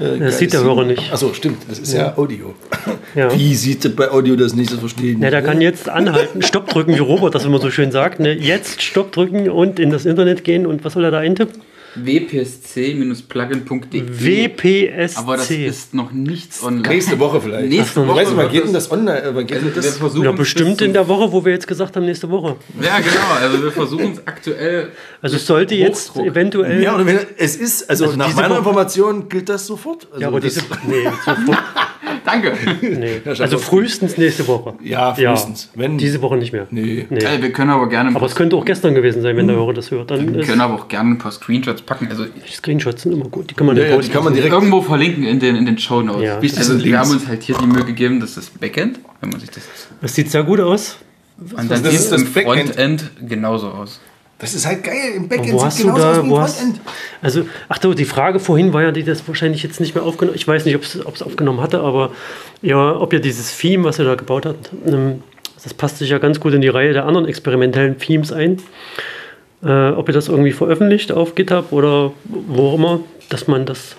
Äh, 0.00 0.18
das 0.18 0.38
sieht 0.38 0.52
der 0.52 0.62
Hörer 0.62 0.84
nicht. 0.84 1.12
Achso, 1.12 1.32
stimmt, 1.32 1.58
das 1.68 1.78
ist 1.78 1.92
ja, 1.92 2.06
ja 2.06 2.16
Audio. 2.16 2.54
Ja. 3.14 3.32
Wie 3.32 3.54
sieht 3.54 3.96
bei 3.96 4.10
Audio 4.10 4.36
das 4.36 4.54
nicht? 4.54 4.72
Das 4.72 4.78
verstehen 4.78 5.22
Ja, 5.22 5.30
der 5.30 5.42
kann 5.42 5.60
jetzt 5.60 5.88
anhalten, 5.88 6.15
Stopp 6.40 6.68
drücken, 6.68 6.94
wie 6.94 7.00
Robert 7.00 7.34
das 7.34 7.44
immer 7.44 7.58
so 7.58 7.70
schön 7.70 7.90
sagt. 7.90 8.20
Ne? 8.20 8.32
Jetzt 8.32 8.82
Stopp 8.82 9.12
drücken 9.12 9.50
und 9.50 9.78
in 9.78 9.90
das 9.90 10.06
Internet 10.06 10.44
gehen 10.44 10.66
und 10.66 10.84
was 10.84 10.94
soll 10.94 11.04
er 11.04 11.10
da 11.10 11.18
eintippen? 11.18 11.60
wpsc-plugin.de 11.96 14.04
WPSC. 14.06 15.18
Aber 15.18 15.36
das 15.36 15.50
ist 15.50 15.92
noch 15.94 16.12
nichts 16.12 16.62
online. 16.62 16.88
Nächste 16.88 17.18
Woche 17.18 17.40
vielleicht. 17.40 17.68
Nächste 17.68 18.06
Woche. 18.06 18.18
Weißt 18.18 18.30
du, 18.32 18.36
wann 18.36 18.50
geht 18.50 18.64
denn 18.64 18.74
das 18.74 18.92
online? 18.92 19.30
Wann 19.32 19.46
geht 19.46 19.62
also 19.62 19.70
das? 19.70 19.98
ja, 20.22 20.32
bestimmt 20.32 20.82
in 20.82 20.92
der 20.92 21.08
Woche, 21.08 21.32
wo 21.32 21.42
wir 21.44 21.52
jetzt 21.52 21.66
gesagt 21.66 21.96
haben, 21.96 22.04
nächste 22.04 22.28
Woche. 22.30 22.56
Ja, 22.80 22.98
genau. 22.98 23.32
Also 23.40 23.62
wir 23.62 23.72
versuchen 23.72 24.12
es 24.12 24.26
aktuell. 24.26 24.90
Also 25.22 25.36
es 25.36 25.46
sollte 25.46 25.74
jetzt 25.74 26.10
Hochdruck. 26.10 26.26
eventuell. 26.26 26.82
Ja, 26.82 26.94
oder 26.94 27.06
wenn, 27.06 27.18
es 27.38 27.56
ist, 27.56 27.88
also, 27.88 28.04
also 28.06 28.16
nach 28.16 28.34
meiner 28.34 28.50
Woche, 28.50 28.58
Information 28.58 29.28
gilt 29.28 29.48
das 29.48 29.66
sofort. 29.66 30.08
Also 30.10 30.20
ja, 30.20 30.28
aber 30.28 30.40
diese. 30.40 30.60
Nee, 30.86 31.04
sofort. 31.24 31.58
Danke. 32.26 32.52
Nee. 32.82 33.20
Also 33.38 33.58
frühestens 33.58 34.18
nächste 34.18 34.46
Woche. 34.48 34.74
Ja, 34.82 35.14
frühestens. 35.14 35.70
Ja. 35.74 35.82
Wenn 35.82 35.98
Diese 35.98 36.20
Woche 36.22 36.36
nicht 36.36 36.52
mehr. 36.52 36.66
Nee. 36.70 37.06
nee. 37.08 37.24
Also 37.24 37.42
wir 37.42 37.52
können 37.52 37.70
aber 37.70 37.88
gerne. 37.88 38.14
Aber 38.14 38.26
es 38.26 38.34
könnte 38.34 38.56
auch 38.56 38.64
gestern 38.64 38.94
gewesen 38.94 39.22
sein, 39.22 39.36
wenn 39.36 39.46
der 39.46 39.56
Hörer 39.56 39.72
das 39.72 39.90
hört. 39.90 40.10
Dann 40.10 40.34
wir 40.34 40.44
können 40.44 40.60
aber 40.60 40.74
auch 40.74 40.88
gerne 40.88 41.10
ein 41.10 41.18
paar 41.18 41.32
Screenshots 41.32 41.82
packen. 41.82 42.08
Also 42.08 42.26
Screenshots 42.50 43.02
sind 43.02 43.12
immer 43.12 43.28
gut. 43.28 43.50
Die 43.50 43.54
kann 43.54 43.66
man, 43.66 43.76
ja, 43.76 43.84
ja, 43.84 43.96
die 43.98 44.08
kann 44.08 44.24
man 44.24 44.34
direkt 44.34 44.52
irgendwo 44.52 44.82
verlinken 44.82 45.24
in 45.24 45.38
den, 45.38 45.56
in 45.56 45.66
den 45.66 45.78
Show 45.78 46.02
Notes. 46.02 46.22
Ja. 46.22 46.36
Also 46.38 46.82
wir 46.82 46.98
haben 46.98 47.10
uns 47.10 47.26
halt 47.28 47.42
hier 47.42 47.56
die 47.58 47.66
Mühe 47.66 47.84
gegeben, 47.84 48.20
dass 48.20 48.34
das 48.34 48.50
Backend, 48.50 48.98
wenn 49.20 49.30
man 49.30 49.40
sich 49.40 49.50
das. 49.50 49.62
Das 50.00 50.14
sieht 50.14 50.30
sehr 50.30 50.42
gut 50.42 50.60
aus. 50.60 50.98
Und 51.38 51.70
dann 51.70 51.84
sieht 51.84 51.92
es 51.92 52.12
im 52.12 52.26
Frontend 52.26 53.10
genauso 53.28 53.68
aus. 53.68 54.00
Das 54.38 54.54
ist 54.54 54.66
halt 54.66 54.84
geil. 54.84 55.12
Im 55.16 55.28
Backend 55.28 55.52
wo 55.52 55.70
sieht 55.70 55.86
genauso 55.86 56.02
da, 56.02 56.10
aus 56.10 56.16
wie 56.16 56.28
im 56.28 56.36
Frontend. 56.36 56.80
Also, 57.22 57.48
ach 57.68 57.78
du, 57.78 57.94
die 57.94 58.04
Frage 58.04 58.38
vorhin 58.38 58.74
war 58.74 58.82
ja, 58.82 58.92
die 58.92 59.02
das 59.02 59.26
wahrscheinlich 59.26 59.62
jetzt 59.62 59.80
nicht 59.80 59.94
mehr 59.94 60.04
aufgenommen 60.04 60.36
Ich 60.36 60.46
weiß 60.46 60.66
nicht, 60.66 60.76
ob 60.76 60.82
es 61.14 61.22
aufgenommen 61.22 61.60
hatte, 61.60 61.80
aber 61.80 62.10
ja, 62.60 62.94
ob 62.96 63.12
ja 63.12 63.18
dieses 63.18 63.56
Theme, 63.56 63.84
was 63.84 63.98
er 63.98 64.04
da 64.04 64.14
gebaut 64.14 64.44
hat, 64.44 64.56
ähm, 64.86 65.22
das 65.64 65.72
passt 65.72 65.98
sich 65.98 66.10
ja 66.10 66.18
ganz 66.18 66.38
gut 66.38 66.52
in 66.52 66.60
die 66.60 66.68
Reihe 66.68 66.92
der 66.92 67.06
anderen 67.06 67.26
experimentellen 67.26 67.98
Themes 67.98 68.30
ein. 68.30 68.58
Äh, 69.64 69.90
ob 69.90 70.08
ihr 70.08 70.12
das 70.12 70.28
irgendwie 70.28 70.52
veröffentlicht 70.52 71.12
auf 71.12 71.34
GitHub 71.34 71.72
oder 71.72 72.12
wo 72.24 72.68
auch 72.68 72.74
immer, 72.74 73.00
dass 73.30 73.48
man 73.48 73.64
das 73.64 73.96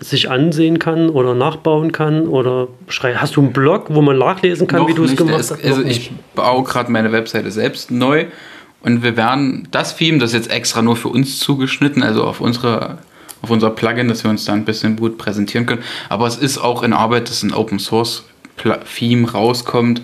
sich 0.00 0.28
ansehen 0.28 0.80
kann 0.80 1.08
oder 1.08 1.34
nachbauen 1.34 1.92
kann 1.92 2.26
oder 2.26 2.66
hast 3.14 3.36
du 3.36 3.40
einen 3.40 3.52
Blog, 3.52 3.86
wo 3.88 4.02
man 4.02 4.18
nachlesen 4.18 4.66
kann, 4.66 4.80
Noch 4.80 4.88
wie 4.88 4.94
du 4.94 5.04
es 5.04 5.16
gemacht 5.16 5.38
hast? 5.38 5.64
Also 5.64 5.82
ich 5.82 6.10
baue 6.34 6.64
gerade 6.64 6.90
meine 6.90 7.12
Webseite 7.12 7.52
selbst 7.52 7.92
neu 7.92 8.26
und 8.86 9.02
wir 9.02 9.16
werden 9.16 9.66
das 9.72 9.96
Theme, 9.96 10.18
das 10.18 10.30
ist 10.30 10.36
jetzt 10.36 10.50
extra 10.50 10.80
nur 10.80 10.94
für 10.94 11.08
uns 11.08 11.40
zugeschnitten, 11.40 12.04
also 12.04 12.22
auf 12.22 12.40
unsere 12.40 12.98
auf 13.42 13.50
unser 13.50 13.70
Plugin, 13.70 14.08
dass 14.08 14.22
wir 14.22 14.30
uns 14.30 14.44
da 14.44 14.54
ein 14.54 14.64
bisschen 14.64 14.96
gut 14.96 15.18
präsentieren 15.18 15.66
können. 15.66 15.82
Aber 16.08 16.26
es 16.26 16.36
ist 16.36 16.56
auch 16.56 16.82
in 16.82 16.92
Arbeit, 16.92 17.28
dass 17.28 17.42
ein 17.42 17.52
Open 17.52 17.78
Source 17.78 18.24
Theme 18.96 19.30
rauskommt 19.30 20.02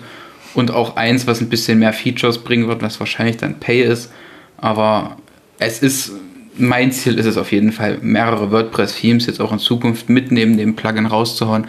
und 0.53 0.71
auch 0.71 0.97
eins, 0.97 1.25
was 1.27 1.41
ein 1.41 1.49
bisschen 1.49 1.79
mehr 1.79 1.93
Features 1.93 2.39
bringen 2.39 2.67
wird, 2.67 2.81
was 2.81 2.99
wahrscheinlich 2.99 3.37
dann 3.37 3.59
Pay 3.59 3.83
ist. 3.83 4.11
Aber 4.57 5.17
es 5.59 5.79
ist, 5.79 6.11
mein 6.57 6.91
Ziel 6.91 7.17
ist 7.17 7.25
es 7.25 7.37
auf 7.37 7.51
jeden 7.51 7.71
Fall, 7.71 7.99
mehrere 8.01 8.51
WordPress-Themes 8.51 9.25
jetzt 9.25 9.41
auch 9.41 9.51
in 9.51 9.59
Zukunft 9.59 10.09
mitnehmen, 10.09 10.57
dem 10.57 10.75
Plugin 10.75 11.05
rauszuhauen. 11.05 11.67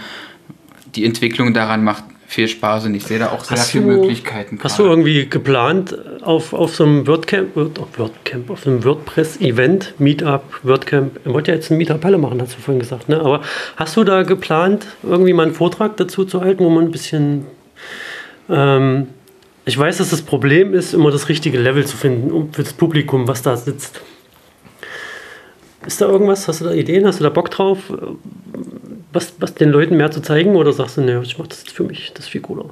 Die 0.96 1.04
Entwicklung 1.04 1.54
daran 1.54 1.82
macht 1.82 2.04
viel 2.26 2.48
Spaß 2.48 2.86
und 2.86 2.94
ich 2.94 3.04
sehe 3.04 3.18
da 3.18 3.30
auch 3.30 3.44
sehr 3.44 3.58
viele 3.58 3.84
Möglichkeiten. 3.84 4.58
Hast 4.62 4.76
gerade. 4.76 4.88
du 4.88 4.92
irgendwie 4.92 5.26
geplant, 5.28 5.96
auf, 6.22 6.52
auf 6.52 6.74
so 6.74 6.84
einem 6.84 7.06
WordCamp, 7.06 7.54
WordCamp, 7.54 8.50
auf 8.50 8.66
einem 8.66 8.84
WordPress-Event, 8.84 9.94
Meetup, 9.98 10.42
WordCamp, 10.62 11.20
ich 11.24 11.32
wollte 11.32 11.50
ja 11.50 11.56
jetzt 11.56 11.70
ein 11.70 11.78
Meetup 11.78 12.04
alle 12.04 12.18
machen, 12.18 12.40
hast 12.40 12.56
du 12.56 12.60
vorhin 12.60 12.80
gesagt, 12.80 13.08
ne? 13.08 13.20
aber 13.20 13.42
hast 13.76 13.96
du 13.96 14.04
da 14.04 14.22
geplant, 14.22 14.86
irgendwie 15.02 15.32
mal 15.32 15.44
einen 15.44 15.54
Vortrag 15.54 15.96
dazu 15.96 16.24
zu 16.24 16.40
halten, 16.40 16.64
wo 16.64 16.70
man 16.70 16.84
ein 16.84 16.90
bisschen, 16.90 17.46
ähm, 18.48 19.08
ich 19.64 19.78
weiß, 19.78 19.98
dass 19.98 20.10
das 20.10 20.22
Problem 20.22 20.74
ist, 20.74 20.94
immer 20.94 21.10
das 21.10 21.28
richtige 21.28 21.58
Level 21.58 21.86
zu 21.86 21.96
finden 21.96 22.52
für 22.52 22.62
das 22.62 22.72
Publikum, 22.72 23.28
was 23.28 23.42
da 23.42 23.56
sitzt. 23.56 24.00
Ist 25.86 26.00
da 26.00 26.06
irgendwas? 26.06 26.48
Hast 26.48 26.60
du 26.60 26.64
da 26.64 26.72
Ideen? 26.72 27.06
Hast 27.06 27.20
du 27.20 27.24
da 27.24 27.30
Bock 27.30 27.50
drauf? 27.50 27.78
Was, 29.14 29.34
was 29.38 29.54
den 29.54 29.70
Leuten 29.70 29.96
mehr 29.96 30.10
zu 30.10 30.20
zeigen 30.20 30.56
oder 30.56 30.72
sagst 30.72 30.96
du, 30.96 31.00
nee, 31.00 31.18
ich 31.22 31.38
mache 31.38 31.48
das 31.48 31.62
für 31.62 31.84
mich, 31.84 32.12
das 32.14 32.26
ist 32.26 32.30
viel 32.30 32.40
cooler? 32.40 32.66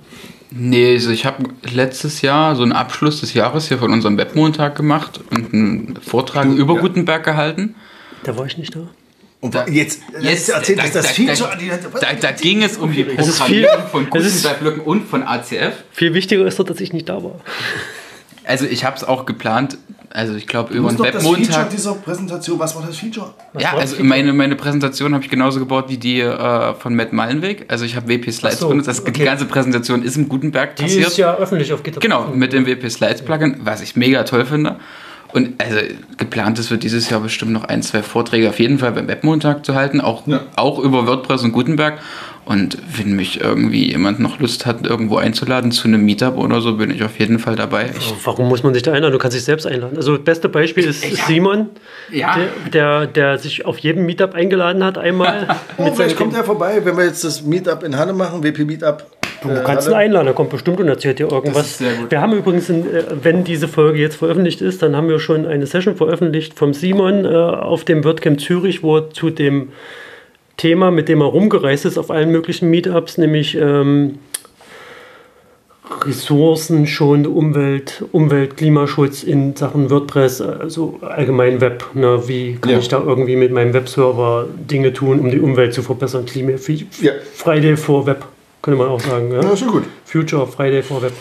Nee, 0.50 0.94
also 0.94 1.10
ich 1.10 1.24
habe 1.24 1.44
letztes 1.72 2.20
Jahr 2.20 2.56
so 2.56 2.62
einen 2.62 2.72
Abschluss 2.72 3.20
des 3.20 3.32
Jahres 3.34 3.68
hier 3.68 3.78
von 3.78 3.92
unserem 3.92 4.18
Webmontag 4.18 4.76
gemacht 4.76 5.20
und 5.30 5.54
einen 5.54 5.98
Vortrag 6.02 6.44
du, 6.44 6.56
über 6.56 6.74
ja. 6.74 6.80
Gutenberg 6.80 7.24
gehalten. 7.24 7.74
Da 8.24 8.36
war 8.36 8.46
ich 8.46 8.58
nicht 8.58 8.74
da. 8.74 8.88
Und 9.40 9.56
da, 9.56 9.66
jetzt, 9.66 10.02
jetzt 10.20 10.50
erzählt 10.50 10.78
da, 10.78 10.88
das 10.88 11.10
Feature. 11.10 11.50
Da, 11.58 11.98
da, 11.98 12.12
da, 12.12 12.30
ging 12.30 12.62
es 12.62 12.76
um 12.76 12.92
die 12.92 13.02
Programmierung 13.02 13.88
von 13.90 14.08
Gutenberg-Blöcken 14.08 14.82
und 14.82 15.08
von 15.08 15.24
ACF. 15.24 15.72
Viel 15.90 16.14
wichtiger 16.14 16.46
ist 16.46 16.60
doch, 16.60 16.64
dass 16.64 16.80
ich 16.80 16.92
nicht 16.92 17.08
da 17.08 17.24
war. 17.24 17.40
Also 18.44 18.66
ich 18.66 18.84
habe 18.84 18.96
es 18.96 19.04
auch 19.04 19.26
geplant, 19.26 19.78
also 20.10 20.34
ich 20.34 20.46
glaube 20.46 20.74
über 20.74 20.88
einen 20.88 20.98
Webmontag. 20.98 21.22
Das 21.22 21.46
Feature 21.46 21.68
dieser 21.70 21.94
Präsentation, 21.94 22.58
was 22.58 22.74
war 22.74 22.84
das 22.86 22.96
Feature? 22.96 23.32
Was 23.52 23.62
ja, 23.62 23.72
also 23.72 23.96
Feature? 23.96 24.08
Meine, 24.08 24.32
meine 24.32 24.56
Präsentation 24.56 25.14
habe 25.14 25.24
ich 25.24 25.30
genauso 25.30 25.58
gebaut 25.58 25.86
wie 25.88 25.96
die 25.96 26.20
äh, 26.20 26.74
von 26.74 26.94
Matt 26.94 27.12
Mallenweg. 27.12 27.66
Also 27.68 27.84
ich 27.84 27.96
habe 27.96 28.08
WP 28.08 28.30
Slides 28.30 28.60
so, 28.60 28.68
benutzt. 28.68 28.88
Das, 28.88 29.00
okay. 29.00 29.12
Die 29.12 29.24
ganze 29.24 29.46
Präsentation 29.46 30.02
ist 30.02 30.16
im 30.16 30.28
Gutenberg 30.28 30.76
die 30.76 30.82
passiert. 30.82 31.06
Die 31.06 31.08
ist 31.08 31.16
ja 31.16 31.34
öffentlich 31.34 31.72
auf 31.72 31.82
GitHub. 31.82 32.02
Genau, 32.02 32.28
mit 32.28 32.52
dem 32.52 32.66
WP 32.66 32.90
Slides 32.90 33.22
Plugin, 33.22 33.60
was 33.62 33.80
ich 33.80 33.96
mega 33.96 34.24
toll 34.24 34.44
finde. 34.44 34.76
Und 35.32 35.62
also 35.62 35.78
geplant 36.18 36.58
ist 36.58 36.68
für 36.68 36.76
dieses 36.78 37.08
Jahr 37.08 37.20
bestimmt 37.20 37.52
noch 37.52 37.64
ein, 37.64 37.82
zwei 37.82 38.02
Vorträge 38.02 38.48
auf 38.50 38.58
jeden 38.60 38.78
Fall 38.78 38.92
beim 38.92 39.08
Webmontag 39.08 39.64
zu 39.64 39.74
halten, 39.74 40.00
auch, 40.00 40.26
Ja. 40.26 40.40
auch 40.56 40.78
über 40.78 41.06
WordPress 41.06 41.42
und 41.42 41.52
Gutenberg. 41.52 41.98
Und 42.44 42.76
wenn 42.98 43.14
mich 43.14 43.40
irgendwie 43.40 43.88
jemand 43.92 44.18
noch 44.18 44.40
Lust 44.40 44.66
hat, 44.66 44.84
irgendwo 44.84 45.16
einzuladen 45.16 45.70
zu 45.70 45.86
einem 45.86 46.04
Meetup 46.04 46.36
oder 46.36 46.60
so, 46.60 46.74
bin 46.76 46.90
ich 46.90 47.02
auf 47.04 47.18
jeden 47.20 47.38
Fall 47.38 47.54
dabei. 47.54 47.90
Ich, 47.96 48.12
Warum 48.24 48.48
muss 48.48 48.64
man 48.64 48.74
sich 48.74 48.82
da 48.82 48.92
einladen? 48.92 49.12
Du 49.12 49.18
kannst 49.18 49.36
dich 49.36 49.44
selbst 49.44 49.64
einladen. 49.64 49.96
Also 49.96 50.16
das 50.16 50.24
beste 50.24 50.48
Beispiel 50.48 50.84
ist 50.84 51.02
Simon, 51.26 51.70
Ja. 52.10 52.34
der, 52.34 52.48
der, 52.72 53.06
der 53.06 53.38
sich 53.38 53.64
auf 53.64 53.78
jedem 53.78 54.06
Meetup 54.06 54.34
eingeladen 54.34 54.82
hat 54.84 54.98
einmal. 54.98 55.46
Oh, 55.78 55.84
mit 55.84 55.94
vielleicht 55.96 56.16
kommt 56.16 56.34
er 56.34 56.44
vorbei, 56.44 56.80
wenn 56.84 56.96
wir 56.96 57.04
jetzt 57.04 57.22
das 57.24 57.42
Meetup 57.42 57.84
in 57.84 57.96
Halle 57.96 58.12
machen, 58.12 58.42
WP 58.42 58.64
Meetup. 58.64 59.06
Du 59.42 59.62
kannst 59.64 59.88
ihn 59.88 59.94
einladen, 59.94 60.26
er 60.26 60.32
kommt 60.34 60.50
bestimmt 60.50 60.80
und 60.80 60.88
erzählt 60.88 61.18
dir 61.18 61.30
irgendwas. 61.30 61.66
ist 61.66 61.78
sehr 61.78 61.92
gut. 61.94 62.10
Wir 62.10 62.20
haben 62.20 62.32
übrigens, 62.32 62.68
in, 62.68 62.86
äh, 62.86 63.02
wenn 63.22 63.44
diese 63.44 63.68
Folge 63.68 63.98
jetzt 64.00 64.16
veröffentlicht 64.16 64.60
ist, 64.60 64.82
dann 64.82 64.96
haben 64.96 65.08
wir 65.08 65.18
schon 65.18 65.46
eine 65.46 65.66
Session 65.66 65.96
veröffentlicht 65.96 66.58
vom 66.58 66.74
Simon 66.74 67.24
äh, 67.24 67.28
auf 67.28 67.84
dem 67.84 68.04
WordCamp 68.04 68.40
Zürich, 68.40 68.82
wo 68.82 68.96
er 68.98 69.10
zu 69.10 69.30
dem 69.30 69.68
Thema, 70.56 70.90
mit 70.90 71.08
dem 71.08 71.20
er 71.20 71.26
rumgereist 71.26 71.84
ist, 71.86 71.98
auf 71.98 72.10
allen 72.10 72.30
möglichen 72.30 72.70
Meetups, 72.70 73.18
nämlich 73.18 73.56
ähm, 73.56 74.18
ressourcenschonende 76.04 77.28
Umwelt, 77.30 78.04
Umwelt, 78.12 78.56
Klimaschutz 78.56 79.22
in 79.22 79.54
Sachen 79.56 79.90
WordPress, 79.90 80.40
also 80.40 80.98
allgemein 81.02 81.60
Web. 81.60 81.84
Ne? 81.94 82.22
Wie 82.26 82.56
kann 82.60 82.72
Ja. 82.72 82.78
ich 82.78 82.88
da 82.88 83.02
irgendwie 83.04 83.36
mit 83.36 83.52
meinem 83.52 83.72
Webserver 83.74 84.46
Dinge 84.70 84.92
tun, 84.92 85.20
um 85.20 85.30
die 85.30 85.40
Umwelt 85.40 85.74
zu 85.74 85.82
verbessern? 85.82 86.24
Klima, 86.26 86.52
Ja. 87.00 87.12
Friday 87.34 87.76
for 87.76 88.06
Web, 88.06 88.24
könnte 88.62 88.78
man 88.78 88.88
auch 88.88 89.00
sagen. 89.00 89.32
Ja? 89.32 89.42
Ja, 89.42 89.56
schon 89.56 89.68
gut. 89.68 89.84
Future 90.04 90.46
Friday 90.46 90.82
for 90.82 91.02
Web. 91.02 91.12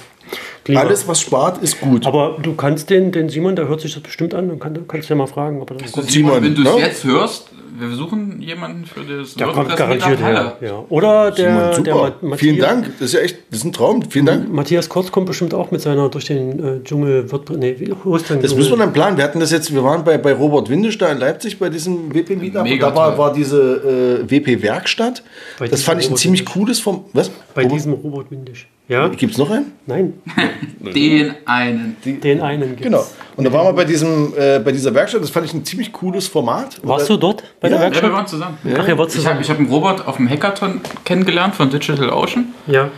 Klima. 0.64 0.82
Alles, 0.82 1.08
was 1.08 1.20
spart, 1.22 1.62
ist 1.64 1.82
gut. 1.82 2.06
Aber 2.06 2.38
du 2.42 2.54
kannst 2.54 2.90
den, 2.90 3.12
den 3.12 3.30
Simon, 3.30 3.56
der 3.56 3.68
hört 3.68 3.82
sich 3.82 3.94
das 3.94 4.04
bestimmt 4.04 4.36
an, 4.36 4.48
dann 4.50 4.60
kann, 4.60 4.88
kannst 4.88 5.10
du 5.10 5.14
ja 5.14 5.18
mal 5.18 5.28
fragen, 5.28 5.62
ob 5.62 5.72
er 5.72 5.78
das 5.78 5.94
Und 5.94 6.10
Simon, 6.10 6.44
wenn 6.44 6.54
du 6.54 6.62
es 6.62 6.76
ne? 6.76 6.82
jetzt 6.82 7.04
hörst, 7.04 7.50
wir 7.80 7.96
suchen 7.96 8.42
jemanden 8.42 8.86
für 8.86 9.02
das 9.02 9.34
Der 9.36 9.48
kommt 9.48 9.76
garantiert 9.76 10.20
her. 10.20 10.58
Ja. 10.62 10.84
Oder 10.90 11.32
der, 11.32 11.74
Simon, 11.74 11.84
der 11.84 11.96
Matthias, 11.96 12.40
Vielen 12.40 12.60
Dank. 12.60 12.86
Das 13.00 13.08
ist 13.08 13.14
ja 13.14 13.22
echt, 13.22 13.38
das 13.50 13.60
ist 13.60 13.66
ein 13.66 13.74
Traum. 13.74 14.04
Vielen 14.10 14.26
Dank. 14.26 14.54
Matthias 14.54 14.88
Kurz 14.88 15.12
kommt 15.12 15.26
bestimmt 15.26 15.54
auch 15.54 15.72
mit 15.72 15.82
seiner 15.82 16.10
durch 16.10 16.26
den 16.26 16.60
äh, 16.64 16.84
Dschungel 16.84 17.32
WordPress. 17.32 17.58
Nee. 17.58 18.42
Das 18.42 18.56
müssen 18.56 18.72
wir 18.72 18.78
dann 18.78 18.94
planen. 18.94 19.18
Wir 19.18 19.24
hatten 19.24 19.40
das 19.40 19.52
jetzt, 19.52 19.74
wir 19.74 19.84
waren 19.84 20.04
bei, 20.04 20.18
bei 20.18 20.34
Robert 20.34 20.70
Windisch 20.70 20.98
da 20.98 21.12
in 21.12 21.18
Leipzig 21.18 21.58
bei 21.58 21.70
diesem 21.70 22.14
WP 22.14 22.36
Meetup. 22.36 22.62
Und 22.62 22.70
Mega 22.70 22.90
da 22.90 22.96
war, 22.96 23.18
war 23.18 23.34
diese 23.34 24.22
äh, 24.30 24.30
WP 24.30 24.62
Werkstatt. 24.62 25.24
Bei 25.58 25.68
Das 25.68 25.82
fand 25.82 26.02
ich 26.02 26.06
ein 26.06 26.10
Robert 26.10 26.20
ziemlich 26.20 26.42
Windisch. 26.42 26.54
cooles 26.54 26.80
vom. 26.80 27.06
Was? 27.14 27.32
Bei 27.56 27.66
diesem 27.66 27.94
Robot 27.94 28.30
Windisch. 28.30 28.68
Ja? 28.92 29.08
Gibt 29.08 29.32
es 29.32 29.38
noch 29.38 29.50
einen? 29.50 29.72
Nein, 29.86 30.14
Den 30.80 31.34
einen. 31.46 31.96
den 32.04 32.42
einen 32.42 32.70
gibt's. 32.72 32.84
Genau. 32.84 33.06
Und 33.38 33.46
da 33.46 33.54
waren 33.54 33.66
wir 33.68 33.74
bei, 33.74 33.86
diesem, 33.86 34.34
äh, 34.38 34.60
bei 34.60 34.72
dieser 34.74 34.94
Werkstatt. 34.94 35.22
Das 35.24 35.30
fand 35.30 35.46
ich 35.46 35.54
ein 35.54 35.64
ziemlich 35.64 35.94
cooles 35.94 36.28
Format. 36.28 36.80
Warst 36.84 37.10
du 37.10 37.16
dort 37.16 37.42
bei 37.62 37.70
Ja, 37.70 37.78
der 37.78 37.78
Ja, 37.78 37.80
wir 37.80 37.92
Werkstatt? 37.94 38.12
waren 38.12 38.28
zusammen. 38.28 38.58
Ach, 38.64 38.68
ihr 38.68 38.76
wart 38.76 38.90
Ich 38.90 38.98
habe 38.98 39.10
zusammen. 39.10 39.40
ich 39.42 39.50
hab 39.50 39.58
einen 39.60 39.70
Robert 39.70 40.06
auf 40.08 40.18
dem 40.18 40.30
Hackathon 40.30 40.82
kennengelernt 41.06 41.56
von 41.56 41.70
Digital 41.70 42.10
Ocean 42.10 42.54
Ja. 42.68 42.90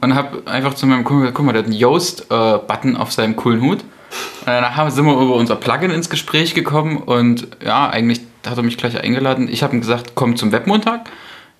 und 0.00 0.14
habe 0.16 0.42
einfach 0.46 0.74
zu 0.74 0.86
meinem 0.86 1.04
Kumpel 1.04 1.20
gesagt, 1.26 1.36
guck 1.36 1.46
mal, 1.46 1.52
der 1.52 1.62
hat 1.62 1.66
einen 1.70 1.78
Yoast-Button 1.78 2.96
auf 2.96 3.12
seinem 3.12 3.36
coolen 3.36 3.60
Hut. 3.62 3.82
Und 3.82 4.46
danach 4.46 4.74
haben- 4.76 4.90
sind 4.90 5.04
wir 5.06 5.12
über 5.14 5.34
unser 5.36 5.54
Plugin 5.56 5.90
ins 5.92 6.10
Gespräch 6.10 6.54
gekommen 6.54 6.96
und 6.98 7.46
ja, 7.64 7.88
eigentlich 7.88 8.20
hat 8.46 8.56
er 8.56 8.62
mich 8.64 8.76
gleich 8.78 9.00
eingeladen. 9.00 9.48
Ich 9.48 9.62
habe 9.62 9.74
ihm 9.76 9.80
gesagt, 9.80 10.12
komm 10.16 10.36
zum 10.36 10.50
Webmontag, 10.50 11.08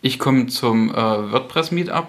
ich 0.03 0.19
komme 0.19 0.47
zum 0.47 0.91
äh, 0.91 0.95
WordPress-Meetup. 0.97 2.09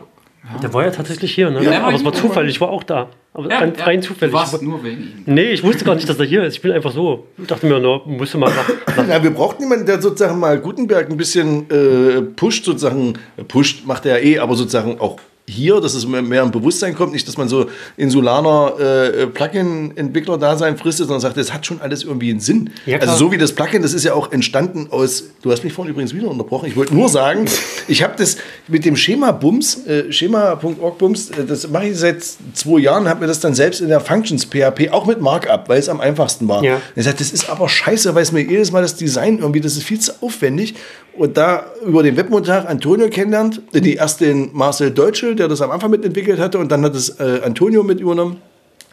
Der 0.61 0.73
war 0.73 0.85
ja 0.85 0.91
tatsächlich 0.91 1.33
hier, 1.35 1.49
ne? 1.49 1.63
Ja, 1.63 1.83
aber 1.83 1.95
es 1.95 2.05
war. 2.05 2.13
Zufall, 2.13 2.47
ich 2.47 2.61
war 2.61 2.69
auch 2.69 2.83
da. 2.83 3.09
Aber 3.33 3.49
rein, 3.49 3.73
rein 3.77 4.01
zufällig. 4.01 4.31
Du 4.33 4.39
warst 4.39 4.61
nur 4.61 4.83
wegen 4.83 5.01
ihm. 5.01 5.23
Nee, 5.25 5.51
ich 5.51 5.63
wusste 5.63 5.83
gar 5.83 5.95
nicht, 5.95 6.07
dass 6.07 6.17
er 6.17 6.25
hier 6.25 6.43
ist. 6.43 6.55
Ich 6.55 6.61
bin 6.61 6.71
einfach 6.71 6.91
so. 6.91 7.27
Ich 7.37 7.47
dachte 7.47 7.65
mir, 7.67 7.79
nur 7.79 8.07
musste 8.07 8.37
mal 8.37 8.51
nach, 8.51 9.07
Ja, 9.07 9.21
wir 9.21 9.31
brauchten 9.31 9.63
jemanden, 9.63 9.85
der 9.85 10.01
sozusagen 10.01 10.39
mal 10.39 10.59
Gutenberg 10.59 11.09
ein 11.09 11.17
bisschen 11.17 11.69
äh, 11.69 12.21
pusht, 12.21 12.65
sozusagen, 12.65 13.13
äh, 13.35 13.43
pusht 13.43 13.85
macht 13.85 14.05
er 14.05 14.19
ja 14.19 14.25
eh, 14.25 14.39
aber 14.39 14.55
sozusagen 14.55 14.99
auch 14.99 15.17
hier, 15.49 15.79
dass 15.79 15.93
es 15.93 16.05
mehr, 16.05 16.41
im 16.41 16.51
Bewusstsein 16.51 16.93
kommt, 16.93 17.13
nicht, 17.13 17.25
dass 17.25 17.37
man 17.37 17.47
so 17.47 17.67
insulaner 17.95 18.73
äh, 18.79 19.27
Plugin-Entwickler-Dasein 19.27 20.77
fristet, 20.77 21.07
sondern 21.07 21.21
sagt, 21.21 21.37
das 21.37 21.53
hat 21.53 21.65
schon 21.65 21.79
alles 21.79 22.03
irgendwie 22.03 22.31
einen 22.31 22.41
Sinn. 22.41 22.71
Ja, 22.85 22.97
also 22.97 23.15
so 23.15 23.31
wie 23.31 23.37
das 23.37 23.53
Plugin, 23.53 23.81
das 23.81 23.93
ist 23.93 24.03
ja 24.03 24.13
auch 24.13 24.33
entstanden 24.33 24.87
aus, 24.91 25.23
du 25.41 25.49
hast 25.49 25.63
mich 25.63 25.71
vorhin 25.71 25.93
übrigens 25.93 26.13
wieder 26.13 26.27
unterbrochen, 26.27 26.67
ich 26.67 26.75
wollte 26.75 26.93
nur 26.93 27.07
sagen, 27.07 27.45
ich 27.87 28.03
habe 28.03 28.15
das 28.17 28.37
mit 28.67 28.83
dem 28.83 28.97
Schema-Bums, 28.97 29.87
äh, 29.87 30.11
Schema.org-Bums, 30.11 31.29
äh, 31.29 31.45
das 31.45 31.69
mache 31.69 31.87
ich 31.87 31.97
seit 31.97 32.23
zwei 32.53 32.79
Jahren, 32.79 33.07
habe 33.07 33.21
mir 33.21 33.27
das 33.27 33.39
dann 33.39 33.55
selbst 33.55 33.79
in 33.79 33.87
der 33.87 34.01
Functions-PHP, 34.01 34.89
auch 34.91 35.05
mit 35.05 35.21
Markup, 35.21 35.69
weil 35.69 35.79
es 35.79 35.87
am 35.87 36.01
einfachsten 36.01 36.49
war. 36.49 36.61
Ja. 36.61 36.81
Er 36.93 37.03
sagt, 37.03 37.21
das 37.21 37.31
ist 37.31 37.49
aber 37.49 37.69
scheiße, 37.69 38.13
weil 38.15 38.23
es 38.23 38.33
mir 38.33 38.41
jedes 38.41 38.73
Mal 38.73 38.81
das 38.81 38.97
Design 38.97 39.39
irgendwie, 39.39 39.61
das 39.61 39.77
ist 39.77 39.83
viel 39.83 39.99
zu 39.99 40.11
aufwendig. 40.21 40.75
Und 41.17 41.35
da 41.35 41.65
über 41.83 42.03
den 42.03 42.15
Webmontag 42.15 42.69
Antonio 42.69 43.09
kennenlernt, 43.09 43.61
die 43.73 43.95
erst 43.95 44.21
den 44.21 44.51
Marcel 44.53 44.91
Deutsche, 44.91 45.35
der 45.39 45.47
das 45.47 45.61
am 45.61 45.71
Anfang 45.71 45.91
mitentwickelt 45.91 46.39
hatte, 46.39 46.59
und 46.59 46.71
dann 46.71 46.83
hat 46.83 46.95
es 46.95 47.19
äh, 47.19 47.41
Antonio 47.43 47.83
mit 47.83 47.99
übernommen. 47.99 48.41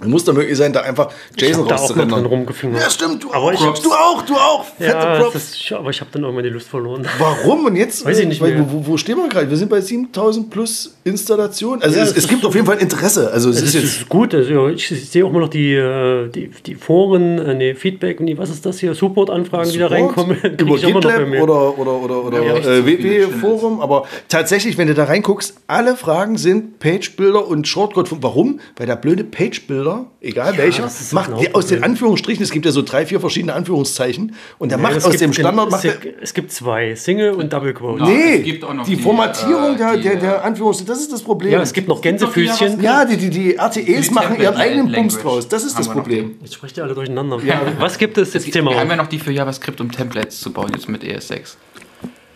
Es 0.00 0.06
muss 0.08 0.24
da 0.24 0.32
möglich 0.32 0.58
sein, 0.58 0.72
da 0.72 0.80
einfach 0.80 1.10
Jason 1.38 1.68
hab 1.70 1.76
da 1.96 2.16
auch 2.16 2.30
rumgefingert. 2.30 2.82
Ja, 2.82 2.90
stimmt, 2.90 3.22
du 3.22 3.28
Aber 3.32 3.44
auch. 3.44 3.52
ich- 3.52 3.60
du 3.60 3.92
auch, 3.92 4.22
du 4.22 4.34
auch. 4.34 4.64
Fette 4.64 4.90
Ja, 4.90 5.18
Props. 5.20 5.36
ist, 5.36 5.72
aber 5.72 5.90
ich 5.90 6.00
habe 6.00 6.10
dann 6.12 6.22
irgendwann 6.24 6.42
die 6.44 6.50
Lust 6.50 6.68
verloren. 6.68 7.06
Warum? 7.18 7.64
Und 7.66 7.76
jetzt, 7.76 8.04
Weiß 8.04 8.18
ich 8.18 8.26
nicht 8.26 8.40
weil, 8.40 8.54
mehr. 8.54 8.66
wo, 8.68 8.84
wo 8.86 8.96
stehen 8.96 9.16
wir 9.18 9.28
gerade? 9.28 9.48
Wir 9.48 9.56
sind 9.56 9.70
bei 9.70 9.80
7000 9.80 10.50
plus 10.50 10.94
Installationen. 11.04 11.80
Also 11.82 11.96
Ja, 11.96 12.02
es, 12.02 12.16
es 12.16 12.26
gibt 12.26 12.42
so- 12.42 12.48
auf 12.48 12.54
jeden 12.54 12.66
Fall 12.66 12.78
Interesse. 12.78 13.30
Also 13.30 13.50
es 13.50 13.56
Das 13.60 13.68
ist 13.68 13.74
ist, 13.76 13.98
jetzt 14.00 14.08
gut. 14.08 14.34
Also 14.34 14.68
ich, 14.68 14.90
ich 14.90 15.10
sehe 15.10 15.24
auch 15.24 15.30
immer 15.30 15.40
noch 15.40 15.48
die, 15.48 15.74
äh, 15.74 16.28
die, 16.28 16.50
die 16.66 16.74
Foren, 16.74 17.38
äh, 17.38 17.54
nee, 17.54 17.74
Feedback 17.74 18.18
und 18.18 18.26
die, 18.26 18.36
was 18.36 18.50
ist 18.50 18.66
das 18.66 18.80
hier, 18.80 18.94
Support-Anfragen, 18.94 19.70
die 19.70 19.78
da 19.78 19.86
reinkommen. 19.86 20.36
über 20.58 20.74
ich 20.74 20.82
immer 20.82 20.94
noch 20.94 21.02
bei 21.02 21.10
GitLab 21.12 21.28
mir. 21.28 21.42
oder, 21.42 21.78
oder, 21.78 21.92
oder, 22.02 22.24
oder 22.24 22.42
Ja, 22.44 22.56
äh, 22.56 22.84
WP-Forum. 22.84 23.80
Aber 23.80 24.06
tatsächlich, 24.28 24.76
wenn 24.76 24.88
du 24.88 24.94
da 24.94 25.04
reinguckst, 25.04 25.54
alle 25.68 25.96
Fragen 25.96 26.36
sind 26.36 26.80
Page-Builder 26.80 27.46
und 27.46 27.68
Shortcode. 27.68 28.08
Warum? 28.22 28.58
Weil 28.76 28.86
der 28.86 28.96
blöde 28.96 29.24
Page-Builder, 29.24 29.83
egal 30.20 30.56
welcher, 30.56 30.82
das 30.82 31.00
ist 31.00 31.12
macht 31.12 31.30
die 31.40 31.54
aus 31.54 31.66
den. 31.66 31.82
Anführungsstrichen, 31.82 32.42
es 32.42 32.50
gibt 32.50 32.64
ja 32.66 32.72
so 32.72 32.82
drei, 32.82 33.06
vier 33.06 33.20
verschiedene 33.20 33.54
Anführungszeichen, 33.54 34.34
und 34.58 34.70
der 34.70 34.78
Ja, 34.78 34.82
macht 34.82 35.04
aus 35.04 35.16
dem 35.16 35.32
Standard, 35.32 35.70
macht 35.70 35.84
es, 35.84 35.94
er, 35.94 36.22
es 36.22 36.34
gibt 36.34 36.52
zwei, 36.52 36.94
Single 36.94 37.32
und 37.32 37.52
Double 37.52 37.72
Quote. 37.74 38.04
Ja. 38.04 38.08
Nee, 38.08 38.36
es 38.36 38.44
gibt 38.44 38.64
auch 38.64 38.74
noch 38.74 38.84
die, 38.84 38.96
die, 38.96 39.02
Formatierung 39.02 39.74
äh, 39.74 39.78
der, 39.78 39.96
die, 39.96 40.02
der, 40.02 40.16
der 40.16 40.36
äh, 40.36 40.40
Anführungszeichen, 40.40 40.88
das 40.88 41.00
ist 41.00 41.12
das 41.12 41.22
Problem. 41.22 41.52
Ja, 41.52 41.60
es 41.60 41.72
gibt 41.72 41.88
noch 41.88 42.00
Gänsefüßchen. 42.00 42.80
ja, 42.82 43.04
die, 43.04 43.16
die, 43.16 43.30
die 43.30 43.54
RTEs 43.56 44.08
Die 44.08 44.14
machen 44.14 44.40
ihren 44.40 44.56
eigenen 44.56 44.92
Bums 44.92 45.18
draus. 45.18 45.48
Das 45.48 45.64
ist 45.64 45.78
das 45.78 45.86
wir 45.86 45.94
noch. 45.94 46.02
Problem. 46.02 46.36
Jetzt 46.42 46.54
sprecht 46.54 46.76
ihr 46.76 46.84
alle 46.84 46.94
durcheinander. 46.94 47.40
Was 47.78 47.98
gibt 47.98 48.18
es 48.18 48.32
jetzt 48.34 48.46
Wir 48.46 48.52
Thema? 48.52 48.74
haben 48.74 48.90
ja 48.90 48.96
noch 48.96 49.08
die 49.08 49.18
für 49.18 49.32
JavaScript, 49.32 49.80
um 49.80 49.90
Templates 49.90 50.40
zu 50.40 50.52
bauen, 50.52 50.70
jetzt 50.74 50.88
mit 50.88 51.02
ES6. 51.02 51.56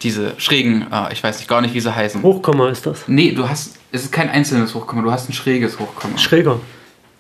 Diese 0.03 0.35
schrägen, 0.39 0.87
ah, 0.91 1.09
ich 1.13 1.23
weiß 1.25 1.39
nicht 1.39 1.49
gar 1.49 1.61
nicht, 1.61 1.75
wie 1.75 1.81
sie 1.81 1.95
heißen. 1.95 2.23
Hochkomma 2.23 2.69
ist 2.69 2.87
das. 2.87 3.09
Nee, 3.09 3.33
du 3.33 3.49
hast, 3.49 3.77
es 3.91 4.05
ist 4.05 4.13
kein 4.13 4.29
einzelnes 4.31 4.73
Hochkomma, 4.75 5.03
du 5.03 5.11
hast 5.11 5.29
ein 5.29 5.33
schräges 5.33 5.81
Hochkomma. 5.81 6.17
Schräger. 6.19 6.61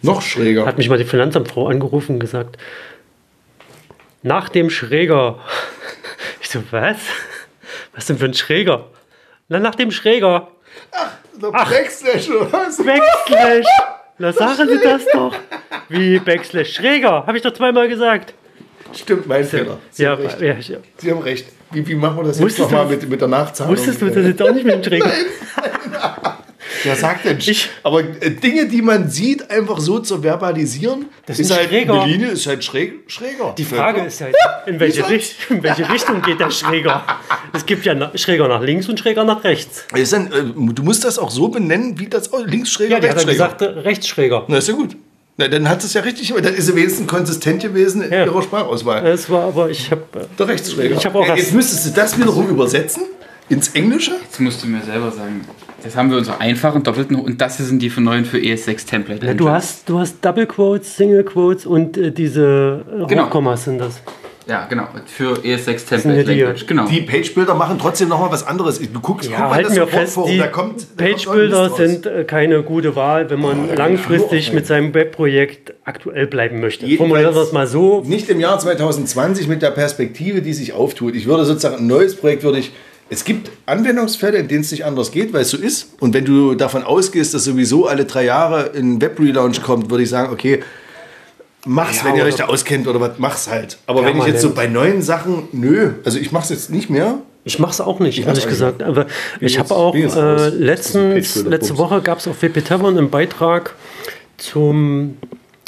Noch 0.02 0.22
schräger. 0.22 0.64
Hat 0.66 0.78
mich 0.78 0.88
mal 0.88 0.98
die 0.98 1.04
Finanzamtfrau 1.04 1.68
angerufen 1.68 2.14
und 2.14 2.20
gesagt, 2.20 2.56
nach 4.22 4.48
dem 4.48 4.70
Schräger. 4.70 5.38
Ich 6.40 6.50
so, 6.50 6.62
was? 6.70 6.96
Was 7.94 8.06
denn 8.06 8.16
für 8.16 8.24
ein 8.24 8.32
Schräger? 8.32 8.86
Na, 9.48 9.58
nach 9.58 9.74
dem 9.74 9.90
Schräger. 9.90 10.48
Backslash 11.40 12.30
oder 12.30 12.50
was? 12.50 12.78
Backslash. 12.78 13.66
Na, 14.18 14.32
sagen 14.32 14.66
Sie 14.68 14.80
das 14.82 15.04
doch. 15.12 15.34
Wie 15.90 16.18
Backslash 16.18 16.72
Schräger? 16.74 17.26
Habe 17.26 17.36
ich 17.36 17.42
doch 17.42 17.52
zweimal 17.52 17.86
gesagt. 17.88 18.32
Stimmt, 18.94 19.26
mein 19.26 19.44
Fehler. 19.44 19.76
Sie, 19.90 20.04
Ja, 20.04 20.10
haben 20.12 20.22
recht. 20.22 20.40
ja, 20.40 20.54
ja. 20.54 20.78
Sie 20.96 21.10
haben 21.10 21.20
recht. 21.20 21.46
Wie, 21.70 21.86
wie 21.86 21.94
machen 21.94 22.16
wir 22.16 22.24
das 22.24 22.38
jetzt 22.38 22.44
Wusstest 22.46 22.70
nochmal 22.70 22.86
mit, 22.86 23.06
mit 23.08 23.20
der 23.20 23.28
Nachzahlung? 23.28 23.72
Wusstest 23.76 24.00
du 24.00 24.06
das 24.08 24.24
jetzt 24.24 24.40
auch 24.40 24.52
nicht 24.52 24.64
mit 24.64 24.74
dem 24.74 24.84
Schräger? 24.84 25.12
Wer 26.84 26.96
sagt 26.96 27.24
denn? 27.24 27.38
Ich- 27.38 27.68
Aber 27.82 28.00
äh, 28.00 28.30
Dinge, 28.30 28.66
die 28.66 28.82
man 28.82 29.10
sieht, 29.10 29.50
einfach 29.50 29.78
so 29.80 29.98
zu 29.98 30.22
verbalisieren, 30.22 31.06
Das 31.26 31.38
ist 31.38 31.50
ist 31.50 31.56
halt 31.56 31.68
schräger. 31.68 32.02
eine 32.02 32.10
Linie, 32.12 32.28
ist 32.28 32.46
halt 32.46 32.62
schräg, 32.64 33.04
schräger. 33.10 33.54
Die 33.56 33.64
Frage 33.64 34.02
ist 34.02 34.20
halt, 34.20 34.34
in 34.66 34.78
welche, 34.80 35.08
Richt 35.08 35.36
in 35.50 35.62
welche 35.62 35.88
Richtung 35.90 36.22
geht 36.22 36.40
der 36.40 36.50
Schräger? 36.50 37.04
Es 37.52 37.64
gibt 37.66 37.84
ja 37.84 38.10
Schräger 38.16 38.48
nach 38.48 38.62
links 38.62 38.88
und 38.88 38.98
Schräger 38.98 39.24
nach 39.24 39.44
rechts. 39.44 39.84
Ist 39.94 40.12
dann, 40.12 40.26
äh, 40.32 40.72
du 40.72 40.82
musst 40.82 41.04
das 41.04 41.18
auch 41.18 41.30
so 41.30 41.48
benennen, 41.48 41.98
wie 41.98 42.06
das 42.06 42.32
oh, 42.32 42.42
links 42.44 42.70
schräger, 42.70 42.94
Ja, 42.96 43.00
die 43.00 43.08
hat 43.08 43.16
rechts 43.16 43.22
schräger. 43.30 43.44
gesagt, 43.48 43.62
äh, 43.62 43.64
Rechtsschräger. 43.80 44.44
Na, 44.48 44.58
ist 44.58 44.68
ja 44.68 44.74
gut. 44.74 44.96
Na, 45.36 45.46
dann 45.48 45.68
hat 45.68 45.84
es 45.84 45.94
ja 45.94 46.00
richtig, 46.00 46.32
dann 46.34 46.54
ist 46.54 46.66
sie 46.66 46.74
wenigstens 46.74 47.06
konsistent 47.06 47.62
gewesen 47.62 48.02
in 48.02 48.12
Ja. 48.12 48.24
ihrer 48.24 48.42
Sprachauswahl. 48.42 49.06
Es 49.06 49.30
war 49.30 49.44
aber, 49.44 49.70
ich 49.70 49.90
habe. 49.90 50.02
Der 50.38 50.48
Rechtsschräger. 50.48 50.96
Ich 50.96 51.06
hab 51.06 51.14
auch 51.14 51.26
Ja, 51.26 51.36
Jetzt 51.36 51.54
müsstest 51.54 51.86
du 51.86 51.90
das 51.90 52.18
wiederum 52.18 52.48
übersetzen 52.48 53.04
ins 53.48 53.68
Englische. 53.68 54.12
Jetzt 54.22 54.40
musst 54.40 54.62
du 54.64 54.66
mir 54.66 54.82
selber 54.82 55.12
sagen, 55.12 55.44
das 55.82 55.96
haben 55.96 56.10
wir 56.10 56.18
unsere 56.18 56.40
einfachen 56.40 56.82
doppelten 56.82 57.16
und 57.16 57.40
das 57.40 57.58
sind 57.58 57.80
die 57.80 57.90
für 57.90 58.00
neuen 58.00 58.24
für 58.24 58.38
ES6 58.38 58.86
Template. 58.86 59.26
Ja, 59.26 59.34
du, 59.34 59.48
hast, 59.48 59.88
du 59.88 59.98
hast 59.98 60.24
Double 60.24 60.46
Quotes, 60.46 60.96
Single 60.96 61.24
Quotes 61.24 61.66
und 61.66 61.96
äh, 61.96 62.10
diese 62.10 62.84
äh, 63.02 63.06
Genau. 63.06 63.24
Hochkommas 63.26 63.64
sind 63.64 63.78
das. 63.78 64.00
Ja, 64.48 64.64
genau. 64.64 64.84
Für 65.04 65.34
ES6 65.34 65.64
sind 65.66 65.68
ja 65.68 65.98
Template 65.98 66.24
die- 66.24 66.40
Language. 66.40 66.66
Genau. 66.66 66.86
Die 66.88 67.02
Page-Builder 67.02 67.54
machen 67.54 67.76
trotzdem 67.78 68.08
nochmal 68.08 68.32
was 68.32 68.46
anderes. 68.46 68.78
Du 68.80 68.98
guckst, 69.00 69.28
Ja, 69.30 69.36
guck 69.36 69.44
mal 69.50 69.54
halten 69.56 69.68
das 69.68 69.76
wir 69.76 69.82
Support 69.84 70.02
fest, 70.02 70.18
die 70.26 70.38
da 70.38 70.46
kommt, 70.46 70.86
da 70.96 71.04
Mist 71.04 71.26
raus. 71.54 71.76
sind 71.76 72.06
äh, 72.06 72.24
keine 72.24 72.62
gute 72.62 72.96
Wahl, 72.96 73.28
wenn 73.28 73.40
man 73.40 73.76
langfristig 73.76 74.52
mit 74.54 74.66
seinem 74.66 74.94
Webprojekt 74.94 75.74
aktuell 75.84 76.26
bleiben 76.26 76.60
möchte. 76.60 76.88
Formulieren 76.96 77.34
wir 77.34 77.42
es 77.42 77.52
mal 77.52 77.66
so. 77.66 78.02
Nicht 78.06 78.30
im 78.30 78.40
Jahr 78.40 78.58
2020 78.58 79.48
mit 79.48 79.60
der 79.60 79.70
Perspektive, 79.70 80.40
die 80.40 80.54
sich 80.54 80.72
auftut. 80.72 81.14
Ich 81.14 81.26
würde 81.26 81.44
sozusagen 81.44 81.76
ein 81.76 81.86
neues 81.86 82.16
Projekt 82.16 82.42
würde 82.42 82.58
ich. 82.60 82.72
Es 83.10 83.24
gibt 83.24 83.50
Anwendungsfälle, 83.66 84.38
in 84.38 84.48
denen 84.48 84.60
es 84.60 84.70
nicht 84.70 84.84
anders 84.84 85.10
geht, 85.10 85.32
weil 85.32 85.42
es 85.42 85.50
so 85.50 85.56
ist. 85.56 85.94
Und 85.98 86.12
wenn 86.12 86.24
du 86.24 86.54
davon 86.54 86.82
ausgehst, 86.82 87.32
dass 87.32 87.44
sowieso 87.44 87.86
alle 87.86 88.04
drei 88.04 88.24
Jahre 88.24 88.72
ein 88.74 89.00
Web-Relaunch 89.00 89.62
kommt, 89.62 89.90
würde 89.90 90.02
ich 90.02 90.10
sagen, 90.10 90.30
okay, 90.32 90.62
mach's, 91.64 91.98
Ja, 91.98 92.04
wenn 92.04 92.16
ihr 92.16 92.24
euch 92.24 92.34
da 92.34 92.46
auskennt 92.46 92.86
oder 92.86 93.00
was, 93.00 93.12
mach's 93.18 93.48
halt. 93.48 93.78
Aber 93.86 94.04
wenn 94.04 94.18
ich 94.18 94.26
jetzt 94.26 94.42
so 94.42 94.50
bei 94.52 94.66
neuen 94.66 95.00
Sachen, 95.00 95.48
nö, 95.52 95.92
also 96.04 96.18
ich 96.18 96.32
mach's 96.32 96.50
jetzt 96.50 96.70
nicht 96.70 96.90
mehr. 96.90 97.18
Ich 97.44 97.58
mache 97.58 97.70
es 97.70 97.80
auch 97.80 97.98
nicht, 97.98 98.18
mach's 98.26 98.40
ehrlich 98.40 98.46
gesagt. 98.46 98.82
Aber 98.82 99.06
ich 99.40 99.58
habe 99.58 99.74
auch 99.74 99.94
äh, 99.94 100.48
letztens, 100.50 101.34
Page-Builder, 101.34 101.50
letzte. 101.50 101.78
Woche 101.78 102.02
gab 102.02 102.18
es 102.18 102.28
auf 102.28 102.42
WP 102.42 102.62
Tavern 102.62 102.98
einen 102.98 103.08
Beitrag 103.08 103.74
zum, 104.36 105.16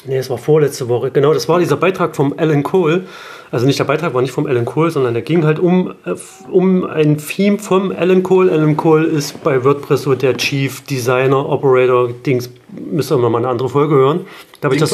nee, 0.07 0.17
es 0.19 0.31
war 0.31 0.39
vorletzte 0.39 0.89
Woche, 0.89 1.11
genau, 1.11 1.33
das 1.35 1.49
war 1.49 1.59
dieser 1.59 1.77
Beitrag 1.77 2.17
vom 2.17 2.35
Alan 2.37 2.63
Cole. 2.63 3.05
Also 3.53 3.67
nicht 3.67 3.79
der 3.81 3.85
Beitrag 3.85 4.15
war 4.15 4.23
nicht 4.23 4.31
vom 4.31 4.47
Alan 4.47 4.65
Cole, 4.65 4.91
sondern 4.93 5.13
der 5.13 5.23
ging 5.25 5.45
halt 5.45 5.59
um, 5.59 5.93
äh, 6.05 6.15
um 6.51 6.85
ein 6.85 7.19
Theme 7.19 7.59
vom 7.59 7.91
Alan 7.91 8.23
Cole. 8.23 8.51
Alan 8.53 8.77
Cole 8.77 9.07
ist 9.07 9.43
bei 9.43 9.65
WordPress 9.65 10.03
so 10.03 10.15
der 10.15 10.37
Chief 10.37 10.83
Designer, 10.83 11.49
Operator, 11.49 12.11
Dings, 12.25 12.49
müsst 12.93 13.11
ihr 13.11 13.19
mal 13.19 13.35
eine 13.37 13.49
andere 13.49 13.69
Folge 13.69 13.95
hören. 13.97 14.21
Da 14.61 14.67
habe 14.67 14.77
ich, 14.77 14.81
das- 14.81 14.91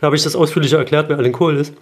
da 0.00 0.06
habe 0.06 0.16
ich 0.16 0.22
das 0.22 0.34
ausführlicher 0.34 0.78
erklärt, 0.78 1.08
wer 1.10 1.18
Alan 1.18 1.32
Cole 1.32 1.58
ist. 1.60 1.74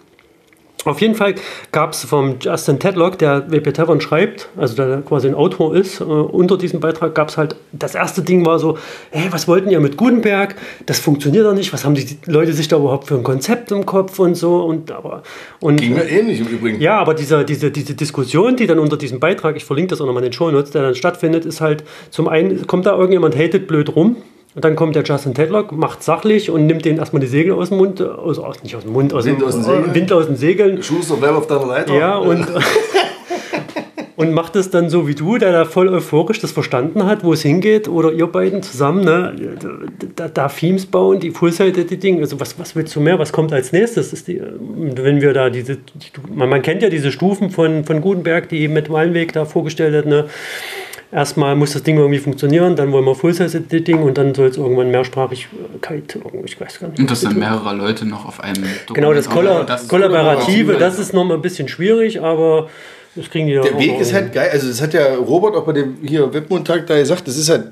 Auf 0.85 1.01
jeden 1.01 1.15
Fall 1.15 1.35
gab 1.73 1.91
es 1.91 2.05
vom 2.05 2.37
Justin 2.39 2.79
Tedlock, 2.79 3.17
der 3.17 3.51
WP 3.51 3.73
Tavern 3.73 3.99
schreibt, 3.99 4.47
also 4.55 4.75
der 4.75 5.01
quasi 5.01 5.27
ein 5.27 5.35
Autor 5.35 5.75
ist, 5.75 5.99
äh, 5.99 6.03
unter 6.05 6.57
diesem 6.57 6.79
Beitrag 6.79 7.13
gab 7.13 7.27
es 7.27 7.37
halt, 7.37 7.57
das 7.73 7.95
erste 7.95 8.21
Ding 8.21 8.45
war 8.45 8.59
so, 8.59 8.77
hey, 9.11 9.27
was 9.29 9.45
wollten 9.49 9.69
ihr 9.69 9.81
mit 9.81 9.97
Gutenberg? 9.97 10.55
Das 10.85 10.99
funktioniert 10.99 11.45
doch 11.45 11.53
nicht, 11.53 11.73
was 11.73 11.83
haben 11.83 11.95
die 11.95 12.17
Leute 12.27 12.53
sich 12.53 12.69
da 12.69 12.77
überhaupt 12.77 13.07
für 13.07 13.15
ein 13.15 13.23
Konzept 13.23 13.73
im 13.73 13.85
Kopf 13.85 14.19
und 14.19 14.35
so 14.35 14.63
und 14.63 14.89
aber 14.91 15.23
und 15.59 15.81
Ging 15.81 15.95
mir 15.95 16.09
ähnlich 16.09 16.39
im 16.39 16.47
Übrigen. 16.47 16.79
ja, 16.79 16.97
aber 16.97 17.13
diese, 17.13 17.43
diese, 17.43 17.71
diese 17.71 17.93
Diskussion, 17.93 18.55
die 18.55 18.65
dann 18.65 18.79
unter 18.79 18.95
diesem 18.95 19.19
Beitrag, 19.19 19.57
ich 19.57 19.65
verlinke 19.65 19.89
das 19.89 19.99
auch 19.99 20.05
nochmal 20.05 20.23
in 20.23 20.29
den 20.29 20.33
Shownotes, 20.33 20.71
der 20.71 20.83
dann 20.83 20.95
stattfindet, 20.95 21.45
ist 21.45 21.59
halt, 21.59 21.83
zum 22.09 22.29
einen 22.29 22.65
kommt 22.67 22.85
da 22.85 22.91
irgendjemand, 22.95 23.35
hatet 23.35 23.67
blöd 23.67 23.93
rum, 23.97 24.15
und 24.55 24.65
dann 24.65 24.75
kommt 24.75 24.95
der 24.95 25.03
Justin 25.03 25.35
Tedlock, 25.35 25.71
macht 25.71 26.01
sachlich 26.01 26.49
und 26.49 26.65
nimmt 26.65 26.83
denen 26.83 26.97
erstmal 26.97 27.19
die 27.19 27.27
Segel 27.27 27.53
aus 27.53 27.69
dem 27.69 27.77
Mund, 27.77 28.01
aus, 28.01 28.39
aus 28.39 28.63
nicht 28.63 28.75
aus 28.75 28.83
dem 28.83 28.93
Mund, 28.93 29.13
aus 29.13 29.25
Wind 29.25 29.41
dem, 29.41 29.47
aus 29.47 29.53
den 29.53 29.63
Segeln. 29.63 29.95
Wind 29.95 30.11
aus 30.11 30.25
den 30.25 30.35
Segeln. 30.37 30.83
Schuster, 30.83 31.17
bleib 31.19 31.35
auf 31.35 31.45
deiner 31.45 31.67
Leiter. 31.67 31.93
Ja, 31.93 32.17
und, 32.17 32.47
und 34.15 34.33
macht 34.33 34.55
es 34.55 34.71
dann 34.71 34.89
so 34.89 35.07
wie 35.07 35.13
du, 35.13 35.37
der 35.37 35.51
da 35.51 35.65
voll 35.65 35.87
euphorisch 35.87 36.39
das 36.39 36.51
verstanden 36.51 37.05
hat, 37.05 37.23
wo 37.23 37.33
es 37.33 37.43
hingeht, 37.43 37.87
oder 37.87 38.11
ihr 38.11 38.25
beiden 38.25 38.63
zusammen, 38.63 39.05
ne, 39.05 39.35
da, 40.15 40.27
da 40.27 40.47
Themes 40.47 40.87
bauen, 40.87 41.19
die 41.19 41.29
Full-Seite, 41.29 41.85
die 41.85 41.97
Dinge. 41.97 42.21
Also 42.21 42.39
was, 42.39 42.57
was 42.57 42.75
willst 42.75 42.95
du 42.95 43.01
mehr? 43.01 43.19
Was 43.19 43.31
kommt 43.31 43.53
als 43.53 43.71
nächstes? 43.71 44.13
Ist 44.13 44.27
die, 44.27 44.41
wenn 44.41 45.21
wir 45.21 45.33
da 45.33 45.51
diese, 45.51 45.75
die, 45.75 46.09
man, 46.33 46.49
man 46.49 46.63
kennt 46.63 46.81
ja 46.81 46.89
diese 46.89 47.11
Stufen 47.11 47.51
von, 47.51 47.83
von 47.83 48.01
Gutenberg, 48.01 48.49
die 48.49 48.67
mit 48.67 48.89
Wallenweg 48.89 49.31
da 49.31 49.45
vorgestellt 49.45 49.95
hat, 49.95 50.07
ne? 50.07 50.25
Erstmal 51.11 51.55
muss 51.55 51.73
das 51.73 51.81
Ding 51.81 51.97
irgendwie 51.97 52.19
funktionieren, 52.19 52.75
dann 52.75 52.91
wollen 52.91 53.03
wir 53.05 53.15
Full-Size-Editing 53.15 54.03
und 54.03 54.15
dann 54.17 54.35
soll 54.35 54.47
es 54.47 54.57
irgendwann 54.57 54.91
Mehrsprachigkeit, 54.91 56.15
irgendwie, 56.15 56.45
ich 56.45 56.61
weiß 56.61 56.79
gar 56.79 56.89
nicht. 56.89 56.99
Und 56.99 57.09
das 57.09 57.21
sind 57.21 57.35
mehrere 57.37 57.75
Leute 57.75 58.05
noch 58.05 58.25
auf 58.27 58.43
einem 58.43 58.61
Dokument. 58.63 58.93
Genau, 58.93 59.13
das, 59.13 59.27
Kolla 59.27 59.63
Das- 59.63 59.87
Kollaborative, 59.87 60.73
das 60.75 60.99
ist 60.99 61.13
nochmal 61.13 61.37
ein 61.37 61.41
bisschen 61.41 61.67
schwierig, 61.67 62.21
aber 62.21 62.69
das 63.15 63.27
kriegen 63.29 63.47
die 63.47 63.53
ja 63.53 63.61
Der 63.63 63.79
Weg 63.79 63.99
ist 63.99 64.13
halt 64.13 64.33
geil. 64.33 64.49
Also, 64.51 64.67
das 64.67 64.81
hat 64.83 64.93
ja 64.93 65.15
Robert 65.15 65.55
auch 65.55 65.65
bei 65.65 65.73
dem 65.73 65.97
hier 66.03 66.31
Webmontag 66.31 66.85
da 66.85 66.97
gesagt. 66.99 67.27
Das 67.27 67.37
ist 67.37 67.49
halt. 67.49 67.71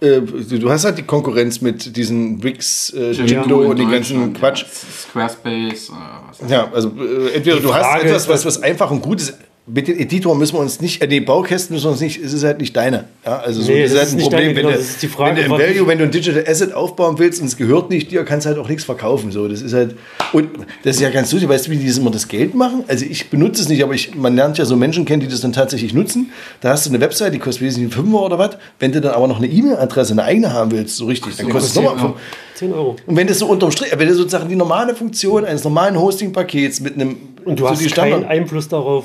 Äh, 0.00 0.20
du 0.20 0.70
hast 0.70 0.84
halt 0.84 0.98
die 0.98 1.02
Konkurrenz 1.02 1.60
mit 1.62 1.96
diesen 1.96 2.42
Wix, 2.42 2.90
äh, 2.90 3.12
Jimdo 3.12 3.62
und 3.62 3.78
den 3.78 3.90
ganzen 3.90 4.32
Quatsch. 4.34 4.62
Ja, 4.62 4.68
Squarespace, 5.10 5.88
äh, 5.88 5.92
was 6.40 6.50
Ja, 6.50 6.68
also 6.72 6.88
äh, 6.90 7.34
entweder 7.34 7.56
du 7.60 7.74
hast 7.74 7.82
Frage 7.84 8.04
etwas, 8.08 8.22
ist, 8.22 8.28
was, 8.28 8.44
was 8.46 8.62
einfach 8.62 8.90
und 8.90 9.00
gut 9.02 9.20
ist. 9.22 9.38
Mit 9.68 9.88
dem 9.88 9.98
Editor 9.98 10.36
müssen 10.36 10.54
wir 10.54 10.60
uns 10.60 10.80
nicht, 10.80 11.02
äh, 11.02 11.08
die 11.08 11.20
Baukästen 11.20 11.74
müssen 11.74 11.86
wir 11.86 11.90
uns 11.90 12.00
nicht, 12.00 12.22
es 12.22 12.32
ist 12.32 12.44
halt 12.44 12.60
nicht 12.60 12.76
deine. 12.76 13.06
Ja, 13.24 13.38
also 13.40 13.62
so, 13.62 13.72
Nee, 13.72 13.82
das 13.82 13.90
ist 13.90 13.98
halt 13.98 14.06
ist 14.06 14.12
ein 14.12 14.16
nicht 14.18 14.24
Problem, 14.30 14.40
deine, 14.42 14.48
wenn, 14.48 14.62
genau, 14.62 14.70
du, 14.70 14.78
das 14.78 14.90
ist 14.90 15.02
die 15.02 15.08
Frage, 15.08 15.36
wenn 15.36 15.48
du 15.48 15.54
im 15.56 15.60
Value, 15.60 15.86
wenn 15.88 15.98
du 15.98 16.04
ein 16.04 16.10
Digital 16.12 16.44
Asset 16.46 16.72
aufbauen 16.72 17.18
willst 17.18 17.40
und 17.40 17.48
es 17.48 17.56
gehört 17.56 17.90
nicht 17.90 18.12
dir, 18.12 18.24
kannst 18.24 18.46
du 18.46 18.50
halt 18.50 18.58
auch 18.60 18.68
nichts 18.68 18.84
verkaufen. 18.84 19.32
So, 19.32 19.48
das 19.48 19.62
ist 19.62 19.72
halt, 19.74 19.96
und 20.32 20.50
das 20.84 20.96
ist 20.96 21.02
ja 21.02 21.10
ganz 21.10 21.32
lustig, 21.32 21.48
weißt 21.48 21.66
du, 21.66 21.72
wie 21.72 21.78
die 21.78 21.86
das 21.88 21.98
immer 21.98 22.12
das 22.12 22.28
Geld 22.28 22.54
machen? 22.54 22.84
Also 22.86 23.04
ich 23.04 23.28
benutze 23.28 23.60
es 23.60 23.68
nicht, 23.68 23.82
aber 23.82 23.94
ich, 23.94 24.14
man 24.14 24.36
lernt 24.36 24.56
ja 24.56 24.64
so 24.64 24.76
Menschen 24.76 25.04
kennen, 25.04 25.20
die 25.20 25.28
das 25.28 25.40
dann 25.40 25.52
tatsächlich 25.52 25.92
nutzen. 25.92 26.30
Da 26.60 26.70
hast 26.70 26.86
du 26.86 26.90
eine 26.90 27.00
Website, 27.00 27.34
die 27.34 27.40
kostet 27.40 27.64
wesentlich 27.64 27.92
5 27.92 28.14
oder 28.14 28.38
was. 28.38 28.58
Wenn 28.78 28.92
du 28.92 29.00
dann 29.00 29.14
aber 29.14 29.26
noch 29.26 29.38
eine 29.38 29.48
E-Mail-Adresse, 29.48 30.12
eine 30.12 30.22
eigene 30.22 30.52
haben 30.52 30.70
willst, 30.70 30.96
so 30.96 31.06
richtig, 31.06 31.34
dann 31.38 31.48
kostet 31.48 31.70
es 31.70 31.74
nochmal 31.76 31.98
5. 31.98 32.14
10 32.54 32.72
Euro. 32.72 32.96
Und 33.04 33.16
wenn 33.16 33.26
das 33.26 33.40
so 33.40 33.46
unterm 33.46 33.70
Strich, 33.72 33.92
wenn 33.96 34.08
du 34.08 34.14
sozusagen 34.14 34.48
die 34.48 34.56
normale 34.56 34.94
Funktion 34.94 35.44
eines 35.44 35.64
normalen 35.64 35.98
Hosting-Pakets 35.98 36.80
mit 36.80 36.94
einem 36.94 37.16
Und 37.46 37.58
du 37.58 37.64
so 37.64 37.70
hast 37.70 37.80
die 37.80 37.88
keinen 37.88 38.08
Standard- 38.10 38.30
Einfluss 38.30 38.68
darauf, 38.68 39.04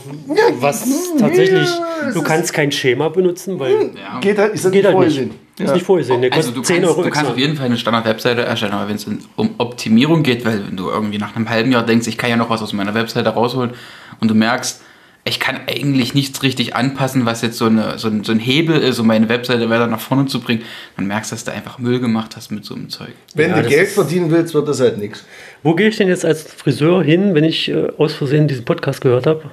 was 0.60 0.86
tatsächlich, 1.20 1.70
du 2.14 2.22
kannst 2.24 2.52
kein 2.54 2.72
Schema 2.72 3.08
benutzen, 3.10 3.60
weil 3.60 3.92
Ja. 3.96 4.20
geht 4.20 4.38
halt, 4.38 4.54
ist 4.54 4.66
das 4.66 4.72
geht 4.72 4.80
nicht 4.80 4.86
halt 4.88 4.96
vorgesehen. 4.96 5.28
nicht. 5.28 5.60
Ist 5.68 5.74
nicht 5.76 5.86
vorgesehen. 5.86 6.22
Der 6.22 6.34
Also 6.34 6.52
du 6.52 6.62
10 6.62 6.78
kannst, 6.78 6.90
Euro 6.90 7.04
du 7.04 7.10
kannst 7.10 7.18
extra. 7.20 7.32
auf 7.34 7.38
jeden 7.38 7.56
Fall 7.56 7.68
eine 7.68 7.78
Standard-Webseite 7.78 8.42
erstellen, 8.42 8.74
aber 8.74 8.90
wenn 8.90 8.96
es 8.96 9.06
um 9.36 9.50
Optimierung 9.60 10.24
geht, 10.24 10.44
weil 10.44 10.66
wenn 10.68 10.76
du 10.76 10.90
irgendwie 10.90 11.20
nach 11.20 11.36
einem 11.36 11.50
halben 11.50 11.72
Jahr 11.72 11.84
denkst, 11.86 12.08
ich 12.08 12.18
kann 12.18 12.30
ja 12.32 12.36
noch 12.36 12.50
was 12.50 12.62
aus 12.64 12.74
meiner 12.74 12.96
Webseite 12.96 13.30
rausholen 13.30 13.72
und 14.20 14.28
du 14.28 14.34
merkst, 14.34 14.82
ich 15.24 15.40
kann 15.40 15.60
eigentlich 15.68 16.14
nichts 16.16 16.42
richtig 16.42 16.76
anpassen, 16.76 17.26
was 17.26 17.42
jetzt 17.44 17.58
so, 17.58 17.66
eine, 17.66 18.00
so, 18.00 18.08
ein, 18.08 18.24
so 18.24 18.32
ein 18.32 18.40
Hebel 18.40 18.78
ist, 18.78 18.98
um 19.00 19.06
meine 19.08 19.30
Webseite 19.30 19.70
weiter 19.70 19.86
nach 19.88 20.00
vorne 20.00 20.26
zu 20.26 20.40
bringen, 20.42 20.64
dann 20.98 21.06
merkst 21.06 21.32
du, 21.32 21.36
dass 21.36 21.44
du 21.44 21.52
einfach 21.52 21.78
Müll 21.78 22.00
gemacht 22.00 22.36
hast 22.36 22.52
mit 22.52 22.66
so 22.66 22.74
einem 22.74 22.90
Zeug. 22.90 23.12
Wenn 23.36 23.52
Ja, 23.52 23.62
du 23.62 23.70
Geld 23.70 23.90
verdienen 23.90 24.32
willst, 24.32 24.54
wird 24.56 24.68
das 24.68 24.80
halt 24.80 24.98
nichts. 24.98 25.24
Wo 25.62 25.76
gehe 25.76 25.90
ich 25.90 25.98
denn 25.98 26.08
jetzt 26.08 26.26
als 26.26 26.44
Friseur 26.44 27.04
hin, 27.04 27.36
wenn 27.36 27.44
ich 27.44 27.70
äh, 27.70 27.88
aus 27.98 28.14
Versehen 28.14 28.48
diesen 28.48 28.66
Podcast 28.66 29.02
gehört 29.02 29.28
habe? 29.28 29.44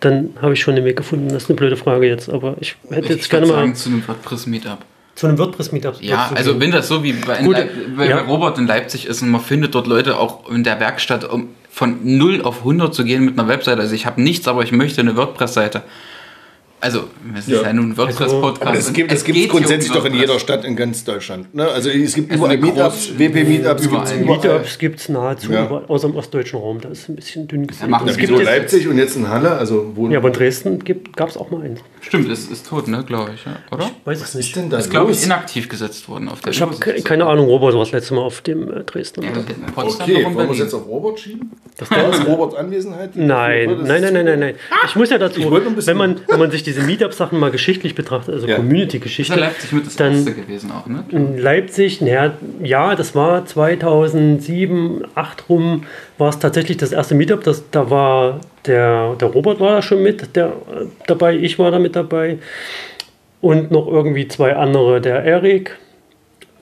Dann 0.00 0.30
habe 0.42 0.52
ich 0.52 0.60
schon 0.60 0.76
den 0.76 0.84
Weg 0.84 0.96
gefunden. 0.96 1.28
Das 1.28 1.44
ist 1.44 1.48
eine 1.48 1.56
blöde 1.56 1.76
Frage 1.78 2.06
jetzt, 2.06 2.28
aber 2.28 2.56
ich 2.60 2.76
hätte 2.90 3.08
jetzt 3.14 3.22
Ich 3.24 3.30
gerne 3.30 3.46
würde 3.46 3.56
mal 3.56 3.62
sagen, 3.62 3.74
zu 3.74 3.88
einem 3.88 4.06
WordPress-Meetup. 4.06 4.78
zu 5.14 5.26
einem 5.26 5.38
WordPress-Meetup. 5.38 6.02
Ja, 6.02 6.30
also 6.34 6.60
wenn 6.60 6.70
das 6.70 6.88
so 6.88 7.02
wie 7.02 7.14
bei, 7.14 7.38
Gut, 7.42 7.56
bei, 7.96 8.08
ja. 8.08 8.16
bei 8.16 8.22
Robert 8.30 8.58
in 8.58 8.66
Leipzig 8.66 9.06
ist 9.06 9.22
und 9.22 9.30
man 9.30 9.40
findet 9.40 9.74
dort 9.74 9.86
Leute 9.86 10.18
auch 10.18 10.50
in 10.50 10.64
der 10.64 10.78
Werkstatt, 10.80 11.24
um 11.24 11.48
von 11.74 11.98
0 12.04 12.42
auf 12.42 12.58
100 12.60 12.94
zu 12.94 13.02
gehen 13.04 13.24
mit 13.24 13.36
einer 13.36 13.48
Webseite. 13.48 13.80
Also 13.80 13.94
ich 13.96 14.06
habe 14.06 14.22
nichts, 14.22 14.46
aber 14.46 14.62
ich 14.62 14.70
möchte 14.70 15.00
eine 15.00 15.16
WordPress-Seite. 15.16 15.82
Also, 16.80 17.04
es 17.34 17.48
ist 17.48 17.54
Ja. 17.54 17.62
ja 17.62 17.72
nun 17.72 17.90
ein 17.92 17.96
WordPress-Podcast. 17.96 18.62
Aber 18.62 18.76
das 18.76 18.88
und 18.88 18.94
gibt 18.94 19.10
es 19.10 19.20
es 19.22 19.26
hier 19.26 19.44
um 19.44 19.50
grundsätzlich 19.50 19.90
doch 19.92 20.04
in 20.04 20.14
jeder 20.14 20.38
Stadt 20.38 20.64
in 20.66 20.76
ganz 20.76 21.02
Deutschland. 21.02 21.52
Ne? 21.54 21.66
Also 21.66 21.88
es 21.88 22.14
gibt 22.14 22.30
Also 22.30 22.44
überall 22.44 22.58
Meetups, 22.58 23.18
WP-Meetups, 23.18 23.86
überall. 23.86 24.04
es. 24.04 24.14
Meetups 24.26 24.78
gibt 24.78 25.00
es 25.00 25.08
nahezu, 25.08 25.50
Ja. 25.50 25.64
überall, 25.64 25.84
außer 25.86 26.08
im 26.08 26.14
ostdeutschen 26.16 26.58
Raum. 26.60 26.80
Da 26.82 26.90
ist 26.90 27.08
ein 27.08 27.16
bisschen 27.16 27.48
dünn 27.48 27.66
gesehen. 27.66 27.88
machen 27.90 28.06
Ja, 28.06 28.12
Es 28.12 28.18
wieso 28.18 28.28
gibt 28.34 28.40
jetzt- 28.40 28.48
Leipzig 28.50 28.86
und 28.88 28.98
jetzt 28.98 29.16
in 29.16 29.28
Halle? 29.30 29.52
Also 29.52 29.92
wo 29.94 30.08
Ja, 30.10 30.18
aber 30.18 30.28
in 30.28 30.34
Dresden 30.34 30.78
gab 31.16 31.28
es 31.30 31.36
auch 31.38 31.50
mal 31.50 31.62
eins. 31.62 31.80
Stimmt, 32.06 32.30
es 32.30 32.46
ist 32.48 32.66
tot, 32.68 32.88
ne, 32.88 33.02
glaube 33.04 33.32
ich, 33.34 33.44
ja? 33.44 33.56
oder? 33.72 33.90
Weiß 34.04 34.20
was 34.20 34.28
es 34.28 34.34
ist 34.34 34.34
nicht. 34.36 34.56
denn 34.56 34.70
da 34.70 34.78
Ist, 34.78 34.90
glaube 34.90 35.12
ich, 35.12 35.22
inaktiv 35.24 35.68
gesetzt 35.68 36.08
worden 36.08 36.28
auf 36.28 36.40
der 36.40 36.52
Ich 36.52 36.60
habe 36.62 36.74
keine 36.76 37.26
Ahnung, 37.26 37.46
Robert 37.46 37.72
war 37.74 37.80
das 37.80 37.92
letzte 37.92 38.14
Mal 38.14 38.22
auf 38.22 38.40
dem 38.42 38.70
äh, 38.70 38.84
Dresdner. 38.84 39.24
Ja, 39.24 39.30
Okay, 39.76 40.24
wollen 40.24 40.24
wir 40.24 40.28
es 40.30 40.36
Berlin. 40.36 40.54
jetzt 40.62 40.74
auf 40.74 40.86
Robert 40.86 41.18
schieben? 41.20 41.50
Das 41.76 41.88
da 41.88 42.08
ist 42.08 42.26
Roberts 42.26 42.54
Anwesenheit? 42.54 43.10
Nein, 43.16 43.68
Das 43.68 43.88
nein, 43.88 44.02
ist- 44.02 44.12
nein, 44.12 44.12
nein, 44.12 44.24
nein, 44.24 44.38
nein. 44.38 44.54
Ich 44.86 44.96
muss 44.96 45.10
ja 45.10 45.18
dazu, 45.18 45.40
Ich 45.40 45.86
wenn 45.86 45.96
man, 45.96 46.20
wenn 46.28 46.38
man 46.38 46.50
sich 46.50 46.62
diese 46.62 46.82
Meetup-Sachen 46.82 47.38
mal 47.38 47.50
geschichtlich 47.50 47.94
betrachtet, 47.94 48.34
also 48.34 48.46
Ja. 48.46 48.54
Ist 48.54 48.60
Community-Geschichte, 48.60 49.34
Leipzig 49.38 49.72
mit 49.72 49.86
das 49.86 49.96
dann 49.96 50.12
erste 50.14 50.34
gewesen 50.34 50.70
auch, 50.72 50.86
ne? 50.86 51.04
in 51.10 51.38
Leipzig, 51.38 52.00
naja, 52.00 52.34
ja, 52.62 52.94
das 52.94 53.14
war 53.14 53.44
2007, 53.46 55.00
2008 55.14 55.48
rum, 55.48 55.84
war 56.18 56.28
es 56.28 56.38
tatsächlich 56.38 56.76
das 56.76 56.92
erste 56.92 57.14
Meetup. 57.14 57.42
Das, 57.44 57.64
da 57.70 57.90
war 57.90 58.40
der, 58.66 59.14
der 59.14 59.28
Robert 59.28 59.60
war 59.60 59.72
da 59.72 59.82
schon 59.82 60.02
mit 60.02 60.36
der, 60.36 60.46
äh, 60.46 60.86
dabei, 61.06 61.34
ich 61.36 61.58
war 61.58 61.70
da 61.70 61.78
mit 61.78 61.96
dabei 61.96 62.38
und 63.40 63.70
noch 63.70 63.86
irgendwie 63.86 64.28
zwei 64.28 64.56
andere, 64.56 65.00
der 65.00 65.24
Erik, 65.24 65.76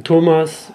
Thomas 0.05 0.73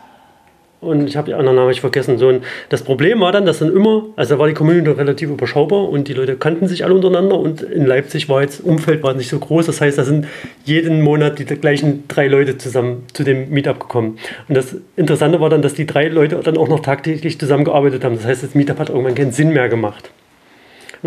und 0.79 1.07
ich 1.07 1.17
habe 1.17 1.27
die 1.27 1.33
anderen 1.33 1.55
Namen 1.55 1.69
nicht 1.69 1.81
vergessen. 1.81 2.17
So, 2.17 2.31
das 2.69 2.83
Problem 2.83 3.19
war 3.19 3.31
dann, 3.31 3.45
dass 3.45 3.59
dann 3.59 3.75
immer, 3.75 4.05
also 4.15 4.35
da 4.35 4.39
war 4.39 4.47
die 4.47 4.53
Community 4.53 4.91
relativ 4.91 5.29
überschaubar 5.29 5.89
und 5.89 6.07
die 6.07 6.13
Leute 6.13 6.37
kannten 6.37 6.67
sich 6.67 6.85
alle 6.85 6.93
untereinander 6.93 7.39
und 7.39 7.61
in 7.63 7.85
Leipzig 7.85 8.29
war 8.29 8.41
jetzt, 8.41 8.63
Umfeld 8.63 9.01
war 9.01 9.13
nicht 9.15 9.29
so 9.29 9.39
groß. 9.39 9.65
Das 9.65 9.81
heißt, 9.81 9.97
da 9.97 10.03
sind 10.03 10.27
jeden 10.65 11.01
Monat 11.01 11.39
die 11.39 11.45
gleichen 11.45 12.07
drei 12.07 12.27
Leute 12.27 12.57
zusammen 12.57 13.05
zu 13.13 13.23
dem 13.23 13.49
Meetup 13.49 13.79
gekommen. 13.79 14.19
Und 14.47 14.55
das 14.55 14.75
Interessante 14.95 15.41
war 15.41 15.49
dann, 15.49 15.63
dass 15.63 15.73
die 15.73 15.87
drei 15.87 16.09
Leute 16.09 16.39
dann 16.43 16.57
auch 16.57 16.67
noch 16.67 16.81
tagtäglich 16.81 17.39
zusammengearbeitet 17.39 18.03
haben. 18.03 18.15
Das 18.15 18.25
heißt, 18.25 18.43
das 18.43 18.53
Meetup 18.53 18.77
hat 18.77 18.89
irgendwann 18.89 19.15
keinen 19.15 19.31
Sinn 19.31 19.53
mehr 19.53 19.69
gemacht. 19.69 20.11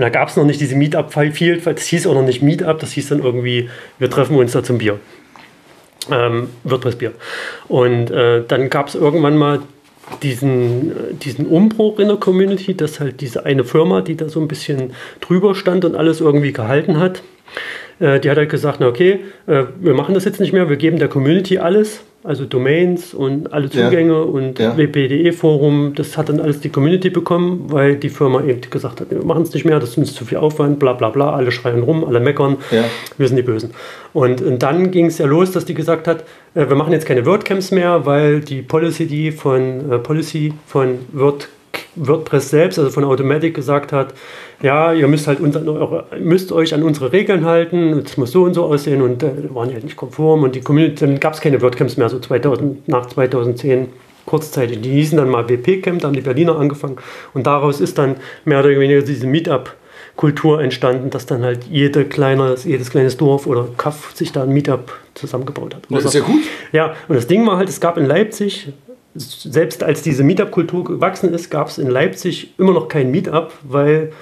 Und 0.00 0.04
da 0.04 0.08
gab 0.08 0.30
es 0.30 0.36
noch 0.36 0.44
nicht 0.44 0.62
diese 0.62 0.76
Meetup-Field, 0.76 1.66
weil 1.66 1.74
das 1.74 1.84
hieß 1.84 2.06
auch 2.06 2.14
noch 2.14 2.22
nicht 2.24 2.40
Meetup, 2.40 2.78
das 2.78 2.92
hieß 2.92 3.10
dann 3.10 3.22
irgendwie, 3.22 3.68
wir 3.98 4.08
treffen 4.08 4.34
uns 4.36 4.52
da 4.52 4.64
zum 4.64 4.78
Bier 4.78 4.98
ähm, 6.10 6.48
WordPress-Bier. 6.64 7.12
Und 7.68 8.10
äh, 8.10 8.42
dann 8.48 8.70
gab 8.70 8.88
es 8.88 8.94
irgendwann 8.94 9.36
mal 9.36 9.60
diesen, 10.22 11.18
diesen 11.18 11.44
Umbruch 11.44 11.98
in 11.98 12.08
der 12.08 12.16
Community, 12.16 12.74
dass 12.74 12.98
halt 12.98 13.20
diese 13.20 13.44
eine 13.44 13.62
Firma, 13.62 14.00
die 14.00 14.16
da 14.16 14.30
so 14.30 14.40
ein 14.40 14.48
bisschen 14.48 14.94
drüber 15.20 15.54
stand 15.54 15.84
und 15.84 15.94
alles 15.94 16.22
irgendwie 16.22 16.54
gehalten 16.54 16.98
hat, 16.98 17.22
äh, 17.98 18.20
die 18.20 18.30
hat 18.30 18.38
halt 18.38 18.48
gesagt, 18.48 18.78
na 18.80 18.86
okay, 18.88 19.20
äh, 19.46 19.64
wir 19.78 19.92
machen 19.92 20.14
das 20.14 20.24
jetzt 20.24 20.40
nicht 20.40 20.54
mehr, 20.54 20.70
wir 20.70 20.78
geben 20.78 20.98
der 20.98 21.08
Community 21.08 21.58
alles, 21.58 22.00
also 22.22 22.44
Domains 22.44 23.14
und 23.14 23.52
alle 23.52 23.70
Zugänge 23.70 24.12
ja. 24.12 24.20
und 24.20 24.58
ja. 24.58 24.76
WPDE-Forum, 24.76 25.94
das 25.94 26.18
hat 26.18 26.28
dann 26.28 26.40
alles 26.40 26.60
die 26.60 26.68
Community 26.68 27.08
bekommen, 27.08 27.64
weil 27.68 27.96
die 27.96 28.10
Firma 28.10 28.42
eben 28.44 28.60
gesagt 28.60 29.00
hat, 29.00 29.10
wir 29.10 29.24
machen 29.24 29.42
es 29.42 29.54
nicht 29.54 29.64
mehr, 29.64 29.80
das 29.80 29.90
ist 29.90 29.98
uns 29.98 30.14
zu 30.14 30.24
viel 30.26 30.38
Aufwand, 30.38 30.78
bla 30.78 30.92
bla 30.92 31.08
bla, 31.08 31.32
alle 31.32 31.50
schreien 31.50 31.82
rum, 31.82 32.04
alle 32.04 32.20
meckern, 32.20 32.58
ja. 32.70 32.84
wir 33.16 33.26
sind 33.26 33.36
die 33.36 33.42
Bösen. 33.42 33.70
Und, 34.12 34.42
und 34.42 34.62
dann 34.62 34.90
ging 34.90 35.06
es 35.06 35.18
ja 35.18 35.26
los, 35.26 35.52
dass 35.52 35.64
die 35.64 35.74
gesagt 35.74 36.06
hat, 36.06 36.24
äh, 36.54 36.68
wir 36.68 36.76
machen 36.76 36.92
jetzt 36.92 37.06
keine 37.06 37.24
WordCamps 37.24 37.70
mehr, 37.70 38.04
weil 38.04 38.40
die 38.40 38.60
Policy, 38.60 39.06
die 39.06 39.32
von, 39.32 39.90
äh, 39.90 39.98
Policy 39.98 40.52
von 40.66 40.98
Word, 41.12 41.48
WordPress 41.96 42.50
selbst, 42.50 42.78
also 42.78 42.90
von 42.90 43.04
Automatic 43.04 43.54
gesagt 43.54 43.92
hat, 43.92 44.14
ja, 44.62 44.92
ihr 44.92 45.08
müsst 45.08 45.26
halt 45.26 45.40
uns 45.40 45.56
eure, 45.56 46.06
müsst 46.18 46.52
euch 46.52 46.74
an 46.74 46.82
unsere 46.82 47.12
Regeln 47.12 47.44
halten, 47.44 48.02
es 48.04 48.16
muss 48.16 48.32
so 48.32 48.44
und 48.44 48.54
so 48.54 48.64
aussehen 48.64 49.02
und 49.02 49.22
äh, 49.22 49.54
waren 49.54 49.68
die 49.68 49.74
halt 49.74 49.84
nicht 49.84 49.96
konform 49.96 50.42
und 50.42 50.54
die 50.54 50.60
Community, 50.60 51.06
dann 51.06 51.20
gab 51.20 51.34
es 51.34 51.40
keine 51.40 51.60
WordCamps 51.60 51.96
mehr, 51.96 52.08
so 52.08 52.18
2000, 52.18 52.88
nach 52.88 53.06
2010 53.06 53.88
kurzzeitig. 54.26 54.80
Die 54.80 54.90
hießen 54.90 55.16
dann 55.18 55.28
mal 55.28 55.48
WP-Camp, 55.48 56.00
da 56.00 56.08
haben 56.08 56.14
die 56.14 56.20
Berliner 56.20 56.56
angefangen 56.56 56.96
und 57.34 57.46
daraus 57.46 57.80
ist 57.80 57.98
dann 57.98 58.16
mehr 58.44 58.60
oder 58.60 58.70
weniger 58.70 59.02
diese 59.02 59.26
Meetup 59.26 59.74
Kultur 60.16 60.60
entstanden, 60.60 61.08
dass 61.08 61.24
dann 61.24 61.42
halt 61.42 61.64
jede 61.70 62.04
kleine, 62.04 62.54
jedes 62.62 62.90
kleines 62.90 63.16
Dorf 63.16 63.46
oder 63.46 63.66
Kaff 63.78 64.12
sich 64.14 64.32
da 64.32 64.42
ein 64.42 64.50
Meetup 64.50 64.92
zusammengebaut 65.14 65.74
hat. 65.74 65.84
Das 65.88 66.04
ist 66.04 66.12
ja 66.12 66.20
gut. 66.20 66.42
Ja, 66.72 66.94
und 67.08 67.14
das 67.14 67.26
Ding 67.26 67.46
war 67.46 67.56
halt, 67.56 67.70
es 67.70 67.80
gab 67.80 67.96
in 67.96 68.04
Leipzig, 68.04 68.70
selbst 69.14 69.82
als 69.82 70.02
diese 70.02 70.22
Meetup-Kultur 70.22 70.84
gewachsen 70.84 71.32
ist, 71.34 71.50
gab 71.50 71.68
es 71.68 71.78
in 71.78 71.88
Leipzig 71.88 72.54
immer 72.58 72.72
noch 72.72 72.88
kein 72.88 73.10
Meetup, 73.10 73.52
weil 73.62 74.12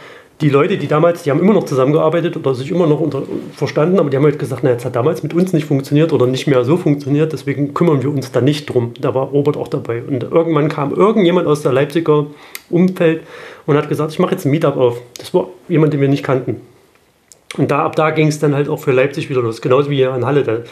die 0.40 0.51
Leute, 0.51 0.78
die 0.78 0.86
damals, 0.86 1.24
die 1.24 1.31
haben 1.31 1.40
immer 1.40 1.52
noch 1.52 1.65
zusammengearbeitet 1.65 2.36
oder 2.36 2.55
sich 2.55 2.70
immer 2.70 2.86
noch 2.86 3.01
unter, 3.01 3.24
verstanden, 3.55 3.98
aber 3.98 4.09
die 4.09 4.16
haben 4.16 4.24
halt 4.24 4.39
gesagt, 4.39 4.62
na, 4.62 4.70
jetzt 4.70 4.85
hat 4.85 4.94
damals 4.94 5.23
mit 5.23 5.35
uns 5.35 5.52
nicht 5.52 5.66
funktioniert 5.66 6.12
oder 6.12 6.27
nicht 6.27 6.47
mehr 6.47 6.65
so 6.65 6.77
funktioniert, 6.77 7.32
deswegen 7.32 7.74
kümmern 7.74 8.02
wir 8.02 8.10
uns 8.10 8.31
da 8.31 8.40
nicht 8.40 8.66
drum. 8.66 8.94
Da 9.01 9.15
war 9.15 9.27
Robert 9.27 9.56
auch 9.56 9.69
dabei. 9.69 10.01
Und 10.02 10.23
irgendwann 10.23 10.69
kam 10.69 10.94
irgendjemand 10.94 11.48
aus 11.48 11.62
der 11.62 11.73
Leipziger 11.73 12.27
Umfeld 12.70 13.23
und 13.66 13.77
hat 13.77 13.89
gesagt, 13.89 14.12
ich 14.12 14.20
mache 14.20 14.32
jetzt 14.32 14.44
ein 14.44 14.51
Meetup 14.51 14.77
auf. 14.77 15.01
Das 15.19 15.35
war 15.35 15.48
jemand, 15.69 15.93
den 15.93 16.01
wir 16.01 16.09
nicht 16.09 16.23
kannten. 16.23 16.60
Und 17.56 17.70
da, 17.70 17.85
ab 17.85 17.97
da 17.97 18.10
ging 18.10 18.28
es 18.28 18.39
dann 18.39 18.55
halt 18.55 18.69
auch 18.69 18.78
für 18.78 18.93
Leipzig 18.93 19.31
wieder 19.31 19.43
los, 19.43 19.60
genauso 19.60 19.90
wie 19.90 19.97
hier 19.97 20.15
in 20.15 20.24
Halle. 20.24 20.65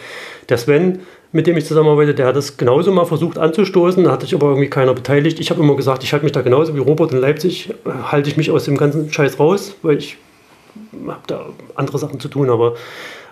Der, 0.49 0.59
Sven 0.59 1.01
mit 1.33 1.47
dem 1.47 1.57
ich 1.57 1.67
zusammenarbeite, 1.67 2.15
der 2.15 2.27
hat 2.27 2.37
das 2.37 2.57
genauso 2.57 2.93
mal 2.93 3.05
versucht 3.05 3.39
anzustoßen, 3.39 4.05
da 4.05 4.13
hat 4.13 4.23
sich 4.23 4.35
aber 4.35 4.49
irgendwie 4.49 4.71
keiner 4.71 4.95
beteiligt. 4.95 5.41
Ich 5.41 5.51
habe 5.51 5.61
immer 5.61 5.77
gesagt, 5.77 6.03
ich 6.03 6.13
halte 6.13 6.25
mich 6.25 6.33
da 6.33 6.43
genauso 6.43 6.75
wie 6.75 6.81
Robert 6.81 7.13
in 7.13 7.19
Leipzig, 7.19 7.75
halte 8.11 8.31
ich 8.31 8.37
mich 8.37 8.51
aus 8.51 8.65
dem 8.65 8.77
ganzen 8.77 9.13
Scheiß 9.13 9.39
raus, 9.39 9.75
weil 9.83 9.99
ich 9.99 10.17
habe 11.07 11.21
da 11.27 11.47
andere 11.75 11.99
Sachen 11.99 12.21
zu 12.21 12.29
tun, 12.29 12.51
aber 12.51 12.75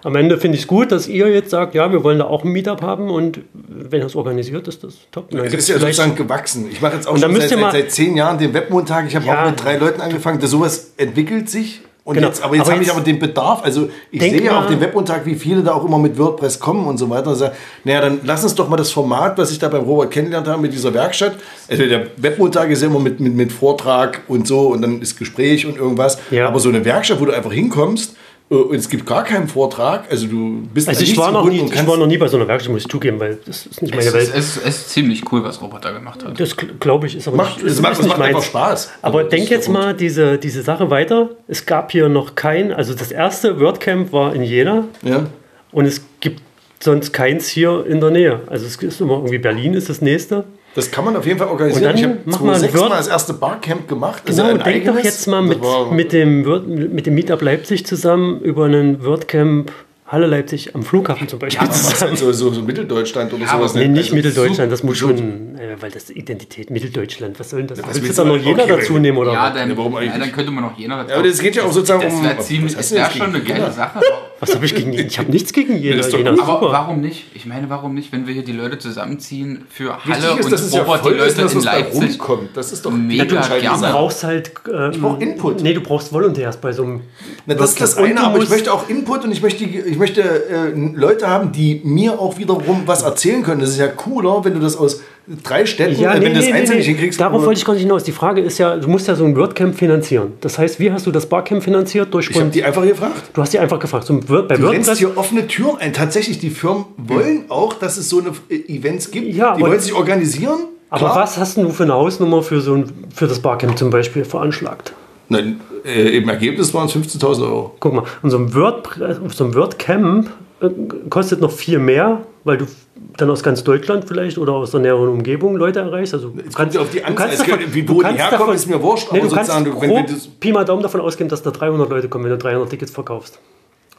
am 0.03 0.16
Ende 0.16 0.37
finde 0.37 0.57
ich 0.57 0.65
es 0.65 0.66
gut, 0.66 0.93
dass 0.93 1.09
ihr 1.09 1.29
jetzt 1.29 1.51
sagt, 1.51 1.75
ja, 1.75 1.91
wir 1.91 2.05
wollen 2.05 2.19
da 2.19 2.27
auch 2.27 2.45
ein 2.45 2.51
Meetup 2.51 2.83
haben 2.83 3.09
und 3.09 3.41
wenn 3.55 4.03
das 4.03 4.15
organisiert 4.15 4.69
ist, 4.69 4.85
das 4.85 4.99
top. 5.11 5.31
Das 5.31 5.53
ist 5.55 5.69
ja 5.69 5.79
sozusagen 5.79 6.15
gewachsen. 6.15 6.69
Ich 6.71 6.83
mache 6.83 6.97
jetzt 6.97 7.09
auch 7.09 7.16
schon 7.16 7.35
seit, 7.35 7.49
seit, 7.49 7.73
seit, 7.73 7.91
zehn 7.91 8.15
Jahren 8.15 8.37
den 8.37 8.53
Webmontag. 8.53 9.07
Ich 9.09 9.16
habe 9.16 9.25
ja, 9.25 9.43
auch 9.43 9.51
mit 9.51 9.65
drei 9.65 9.79
Leuten 9.79 10.03
angefangen. 10.03 10.41
Das 10.41 10.51
sowas 10.51 10.93
entwickelt 10.99 11.49
sich 11.49 11.81
und 12.05 12.16
genau. 12.16 12.26
jetzt, 12.26 12.44
aber 12.44 12.55
jetzt 12.55 12.70
habe 12.70 12.82
ich 12.82 12.90
aber 12.90 13.01
den 13.01 13.18
Bedarf, 13.18 13.64
also 13.64 13.89
ich 14.10 14.20
sehe 14.20 14.44
ja 14.44 14.59
auf 14.59 14.66
dem 14.66 14.78
Webmontag, 14.78 15.24
wie 15.24 15.36
viele 15.36 15.62
da 15.62 15.72
auch 15.72 15.86
immer 15.86 15.98
mit 15.98 16.18
WordPress 16.18 16.60
kommen 16.60 16.86
und 16.86 16.98
so 16.98 17.09
weiter. 17.09 17.28
Also, 17.28 17.48
naja, 17.82 18.02
dann 18.02 18.20
lass 18.24 18.43
uns 18.43 18.55
doch 18.55 18.68
mal 18.68 18.76
das 18.76 18.93
Format, 18.93 19.39
was 19.39 19.51
ich 19.51 19.59
da 19.59 19.68
beim 19.68 19.85
Robert 19.85 20.10
kennengelernt 20.10 20.47
habe 20.47 20.60
mit 20.60 20.74
dieser 20.74 20.93
Werkstatt. 20.93 21.36
Also 21.66 21.86
der 21.86 22.09
Webmontag 22.18 22.68
ist 22.68 22.82
ja 22.82 22.89
immer 22.89 23.01
mit, 23.01 23.20
mit, 23.20 23.35
mit 23.35 23.51
Vortrag 23.52 24.20
und 24.28 24.47
so 24.47 24.68
und 24.68 24.82
dann 24.82 25.01
ist 25.01 25.18
Gespräch 25.18 25.64
und 25.64 25.78
irgendwas. 25.78 26.18
Ja. 26.31 26.47
Aber 26.47 26.60
so 26.60 26.68
eine 26.68 26.85
Werkstatt, 26.85 27.20
wo 27.20 27.24
du 27.24 27.32
einfach 27.32 27.52
hinkommst 27.52 28.14
und 28.62 28.76
es 28.76 28.89
gibt 28.89 29.06
gar 29.06 29.24
keinen 29.24 29.48
Vortrag. 29.48 30.10
Also 30.10 30.26
du 30.26 30.62
bist 30.72 30.89
also 30.89 31.02
ich 31.02 31.16
war, 31.16 31.32
noch 31.32 31.48
nie, 31.48 31.62
ich 31.64 31.86
war 31.86 31.97
noch 31.97 32.06
nie 32.06 32.18
bei 32.18 32.28
so 32.28 32.36
einer 32.36 32.48
Werkstatt, 32.48 32.72
muss 32.72 32.82
ich 32.82 32.89
zugeben, 32.89 33.20
weil 33.20 33.39
das 33.44 33.66
ist 33.66 33.82
nicht 33.82 33.94
meine 33.94 34.06
es 34.06 34.14
Welt. 34.14 34.28
Ist, 34.35 34.56
es, 34.56 34.66
ist 34.66 34.90
ziemlich 34.90 35.31
cool, 35.32 35.43
was 35.44 35.60
Robert 35.60 35.85
da 35.85 35.93
gemacht 35.93 36.24
hat. 36.24 36.39
Das 36.39 36.56
glaube 36.56 37.06
ich 37.06 37.16
ist 37.16 37.28
aber 37.28 37.36
macht, 37.36 37.62
nicht, 37.62 37.70
es 37.70 37.81
macht, 37.81 37.98
ist 37.98 38.06
macht 38.06 38.20
einfach 38.20 38.43
Spaß. 38.43 38.93
Aber 39.02 39.18
also, 39.18 39.31
denk 39.31 39.51
jetzt 39.51 39.68
mal 39.68 39.94
diese, 39.94 40.39
diese 40.39 40.62
Sache 40.62 40.90
weiter. 40.90 41.31
Es 41.48 41.66
gab 41.66 41.93
hier 41.93 42.09
noch 42.09 42.35
kein, 42.35 42.72
also 42.72 42.94
das 42.94 43.12
erste 43.12 43.60
WordCamp 43.60 44.12
war 44.12 44.35
in 44.35 44.43
Jena. 44.43 44.85
Ja. 45.02 45.26
Und 45.72 45.86
es 45.86 46.02
gibt 46.20 46.43
sonst 46.81 47.12
keins 47.12 47.48
hier 47.48 47.85
in 47.86 48.01
der 48.01 48.10
Nähe. 48.10 48.40
Also 48.47 48.66
es 48.66 48.76
ist 48.76 49.01
immer 49.01 49.14
irgendwie 49.14 49.39
Berlin 49.39 49.74
ist 49.74 49.89
das 49.89 50.01
nächste. 50.01 50.44
Das 50.75 50.91
kann 50.91 51.05
man 51.05 51.17
auf 51.17 51.27
jeden 51.27 51.39
Fall 51.39 51.49
organisieren. 51.49 52.19
ich 52.27 52.35
habe 52.35 52.45
mal 52.45 52.59
das 52.61 53.09
erste 53.09 53.33
Barcamp 53.35 53.89
gemacht. 53.89 54.23
Genau, 54.27 54.45
also 54.45 54.59
denk 54.59 54.85
doch 54.87 54.99
jetzt 54.99 55.27
mal 55.27 55.43
mit, 55.43 55.61
mit, 55.93 56.13
dem, 56.13 56.93
mit 56.93 57.07
dem 57.07 57.15
Meetup 57.15 57.43
Leipzig 57.43 57.87
zusammen 57.87 58.41
über 58.41 58.65
einen 58.65 59.05
WordCamp 59.05 59.71
Halle 60.07 60.27
Leipzig 60.27 60.75
am 60.75 60.83
Flughafen 60.83 61.29
zum 61.29 61.39
Beispiel. 61.39 61.67
Ja, 61.67 61.73
so, 62.15 62.31
so, 62.31 62.53
so, 62.53 62.63
Mitteldeutschland 62.63 63.33
oder 63.33 63.45
ja, 63.45 63.49
sowas. 63.49 63.75
Nee, 63.75 63.89
nicht 63.89 64.05
also 64.05 64.17
Mitteldeutschland, 64.17 64.71
das 64.71 64.83
muss 64.83 64.99
schon, 64.99 65.57
äh, 65.59 65.77
weil 65.81 65.91
das 65.91 66.11
Identität 66.11 66.71
Mitteldeutschland, 66.71 67.41
was 67.41 67.51
soll 67.51 67.61
denn 67.61 67.69
das? 67.69 67.79
Ja, 67.79 67.87
Willst 67.87 68.19
du 68.19 68.23
da 68.23 68.29
noch 68.29 68.37
Jena 68.37 68.65
okay, 68.65 68.77
dazu 68.77 68.99
nehmen 68.99 69.17
oder 69.17 69.33
ja, 69.33 69.51
dann, 69.51 69.71
ja, 69.71 69.77
warum 69.77 69.97
eigentlich? 69.97 70.13
Ja, 70.13 70.19
dann 70.19 70.33
könnte 70.33 70.51
man 70.51 70.65
noch 70.65 70.79
Jena 70.79 70.99
dazu 70.99 71.11
Ja, 71.11 71.17
aber 71.17 71.27
das 71.27 71.39
geht 71.39 71.57
ja 71.57 71.65
auch 71.65 71.73
sozusagen 71.73 72.03
das 72.03 72.39
um... 72.39 72.45
Ziemlich, 72.45 72.77
das 72.77 72.93
wäre 72.93 73.11
schon 73.11 73.35
eine 73.35 73.43
geile 73.43 73.73
Sache. 73.73 74.01
Was 74.45 74.55
habe 74.55 74.66
ich 74.66 74.75
gegen 74.75 74.93
Jena? 74.93 75.07
Ich 75.07 75.19
habe 75.19 75.31
nichts 75.31 75.53
gegen 75.53 75.77
Jena. 75.77 76.07
Jena 76.07 76.31
aber 76.31 76.37
super. 76.37 76.73
warum 76.73 77.01
nicht? 77.01 77.25
Ich 77.35 77.47
meine, 77.47 77.71
warum 77.71 77.95
nicht, 77.95 78.12
wenn 78.12 78.27
wir 78.27 78.35
hier 78.35 78.45
die 78.45 78.53
Leute 78.53 78.79
zusammenziehen 78.79 79.65
für 79.71 80.05
Halle 80.05 80.39
ist, 80.39 80.75
und 80.75 80.81
Robert, 80.81 81.05
die 81.05 81.11
Leute 81.11 81.43
in 81.43 81.61
Leipzig 81.62 82.21
Das 82.55 82.73
ist 82.73 82.85
doch 82.85 82.91
mega 82.91 83.25
gerne. 83.25 83.87
Du 83.87 83.93
brauchst 83.93 84.25
halt... 84.25 84.53
Ähm, 84.73 84.91
ich 84.93 85.01
brauche 85.01 85.23
Input. 85.23 85.62
Nee, 85.62 85.75
du 85.75 85.81
brauchst 85.81 86.12
Volontärs 86.12 86.59
bei 86.59 86.73
so 86.73 86.85
einem... 86.85 87.01
Das 87.47 87.71
ist 87.71 87.81
das 87.81 87.97
eine, 87.97 88.21
aber 88.21 88.43
ich 88.43 88.49
möchte 88.49 88.73
auch 88.73 88.89
Input 88.89 89.25
und 89.25 89.33
ich 89.33 89.41
möchte 89.43 90.23
äh, 90.23 90.71
Leute 90.95 91.29
haben, 91.29 91.53
die 91.53 91.81
mir 91.85 92.19
auch 92.19 92.39
wiederum 92.39 92.83
was 92.87 93.03
erzählen 93.03 93.43
können. 93.43 93.61
Das 93.61 93.71
ist 93.71 93.79
ja 93.79 93.89
cooler, 93.89 94.45
wenn 94.45 94.55
du 94.55 94.61
das 94.61 94.77
aus 94.77 95.01
drei 95.43 95.67
Städten, 95.67 96.01
ja, 96.01 96.15
nee, 96.15 96.21
wenn 96.21 96.35
du 96.35 96.41
das 96.41 96.47
nee, 96.47 96.53
einzeln 96.53 96.79
nee. 96.79 96.85
hinkriegst. 96.85 97.21
Darauf 97.21 97.45
wollte 97.45 97.59
ich 97.59 97.65
gar 97.65 97.73
nicht 97.73 97.83
hinaus. 97.83 98.05
Die 98.05 98.13
Frage 98.13 98.41
ist 98.41 98.59
ja, 98.59 98.77
du 98.77 98.89
musst 98.89 99.09
ja 99.09 99.15
so 99.15 99.25
ein 99.25 99.37
WordCamp 99.37 99.77
finanzieren. 99.77 100.33
Das 100.41 100.59
heißt, 100.59 100.79
wie 100.81 100.93
hast 100.93 101.07
du 101.07 101.11
das 101.11 101.27
Barcamp 101.27 101.63
finanziert? 101.63 102.13
Durch 102.13 102.31
ich 102.31 102.39
habe 102.39 102.51
die 102.51 102.63
einfach 102.63 102.83
gefragt. 102.83 103.31
Du 103.33 103.41
hast 103.41 103.53
die 103.53 103.59
einfach 103.59 103.79
gefragt. 103.79 104.07
So 104.07 104.19
bei 104.21 104.57
du 104.57 104.63
WordPress 104.65 104.99
hier 104.99 105.17
offene 105.17 105.47
Türen 105.47 105.79
ein. 105.79 105.93
Tatsächlich, 105.93 106.39
die 106.39 106.51
Firmen 106.51 106.85
wollen 106.97 107.45
auch, 107.49 107.75
dass 107.75 107.97
es 107.97 108.09
so 108.09 108.21
eine 108.21 108.33
äh, 108.49 108.77
Events 108.77 109.11
gibt. 109.11 109.35
Ja, 109.35 109.57
die 109.57 109.63
wollen 109.63 109.81
sich 109.81 109.95
organisieren. 109.95 110.67
Aber 110.91 111.07
Klar. 111.07 111.23
was 111.23 111.39
hast 111.39 111.57
du 111.57 111.71
für 111.71 111.85
eine 111.85 111.95
Hausnummer 111.95 112.43
für 112.43 112.61
so 112.61 112.75
ein, 112.75 112.93
für 113.13 113.27
das 113.27 113.41
Barcamp 113.41 113.77
zum 113.79 113.91
Beispiel 113.91 114.25
veranschlagt? 114.25 114.93
Nein, 115.29 115.61
äh, 115.85 116.17
im 116.19 116.29
Ergebnis 116.29 116.73
waren 116.75 116.87
es 116.87 116.95
15.000 116.95 117.43
Euro. 117.43 117.75
Guck 117.81 117.95
mal, 117.95 118.05
und 118.23 118.31
so 118.31 118.39
ein, 118.39 118.55
Word, 118.55 118.89
so 119.35 119.45
ein 119.45 119.55
WordCamp 119.55 120.31
äh, 120.61 120.69
kostet 121.09 121.41
noch 121.41 121.51
viel 121.51 121.79
mehr, 121.79 122.21
weil 122.45 122.59
du 122.59 122.67
dann 123.16 123.31
aus 123.31 123.43
ganz 123.43 123.62
Deutschland 123.65 124.05
vielleicht 124.07 124.39
oder 124.39 124.53
aus 124.55 124.73
der 124.73 124.81
näheren 124.81 125.09
Umgebung 125.09 125.57
Leute 125.57 125.81
erreichst. 125.81 126.15
Also 126.15 126.31
du 126.31 126.43
kannst, 126.55 126.77
auf 126.77 126.91
die 126.91 127.05
Anzahl, 127.05 127.31
davon, 127.31 127.59
wie 127.73 127.89
wo 127.89 128.03
die 128.03 128.09
herkommen, 128.09 128.31
davon, 128.31 128.55
ist 128.55 128.69
mir 128.69 128.82
wurscht. 128.82 129.12
Nee, 129.12 129.20
du 129.20 129.31
kannst 129.31 129.51
grob, 129.51 129.82
wenn, 129.82 129.91
wenn 129.91 130.20
Pi 130.41 130.53
mal 130.53 130.65
Daumen 130.65 130.82
davon 130.82 131.01
ausgehen, 131.01 131.28
dass 131.28 131.43
da 131.43 131.51
300 131.51 131.89
Leute 131.89 132.09
kommen, 132.09 132.24
wenn 132.24 132.32
du 132.32 132.39
300 132.39 132.69
Tickets 132.70 132.93
verkaufst. 132.93 133.39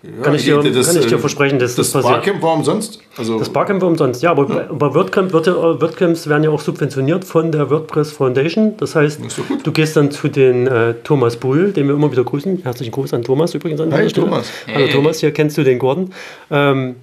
Ja, 0.04 0.22
kann, 0.22 0.36
ich 0.36 0.44
dir, 0.44 0.62
das, 0.62 0.88
kann 0.88 1.02
ich 1.02 1.08
dir 1.08 1.16
äh, 1.16 1.20
versprechen, 1.20 1.58
dass 1.58 1.76
das, 1.76 1.92
das 1.92 2.04
Barcamp 2.04 2.42
war 2.42 2.54
umsonst? 2.54 3.00
Also 3.18 3.40
das 3.40 3.50
Barcamp 3.50 3.82
war 3.82 3.88
umsonst, 3.88 4.22
ja, 4.22 4.32
aber 4.32 4.48
ja. 4.50 4.68
bei 4.72 4.94
WordCamp, 4.94 5.34
WordCamps 5.34 6.28
werden 6.28 6.44
ja 6.44 6.52
auch 6.52 6.60
subventioniert 6.60 7.26
von 7.26 7.52
der 7.52 7.72
WordPress 7.72 8.12
Foundation. 8.12 8.78
Das 8.78 8.96
heißt, 8.96 9.20
das 9.26 9.40
du 9.64 9.72
gehst 9.72 9.96
dann 9.96 10.12
zu 10.12 10.28
den 10.28 10.68
äh, 10.68 10.94
Thomas 11.04 11.38
Buhl, 11.38 11.72
den 11.72 11.88
wir 11.88 11.96
immer 11.96 12.12
wieder 12.12 12.24
grüßen. 12.24 12.60
Herzlichen 12.64 12.92
Gruß 12.92 13.14
an 13.14 13.24
Thomas 13.24 13.56
übrigens 13.56 13.82
an 13.82 13.92
Hi, 13.94 14.08
Thomas. 14.08 14.52
Hallo 14.72 14.88
Thomas, 14.92 15.22
hier 15.22 15.32
kennst 15.32 15.58
du 15.58 15.64
den 15.64 15.80
Gordon. 15.80 16.14
Ähm, 16.52 16.98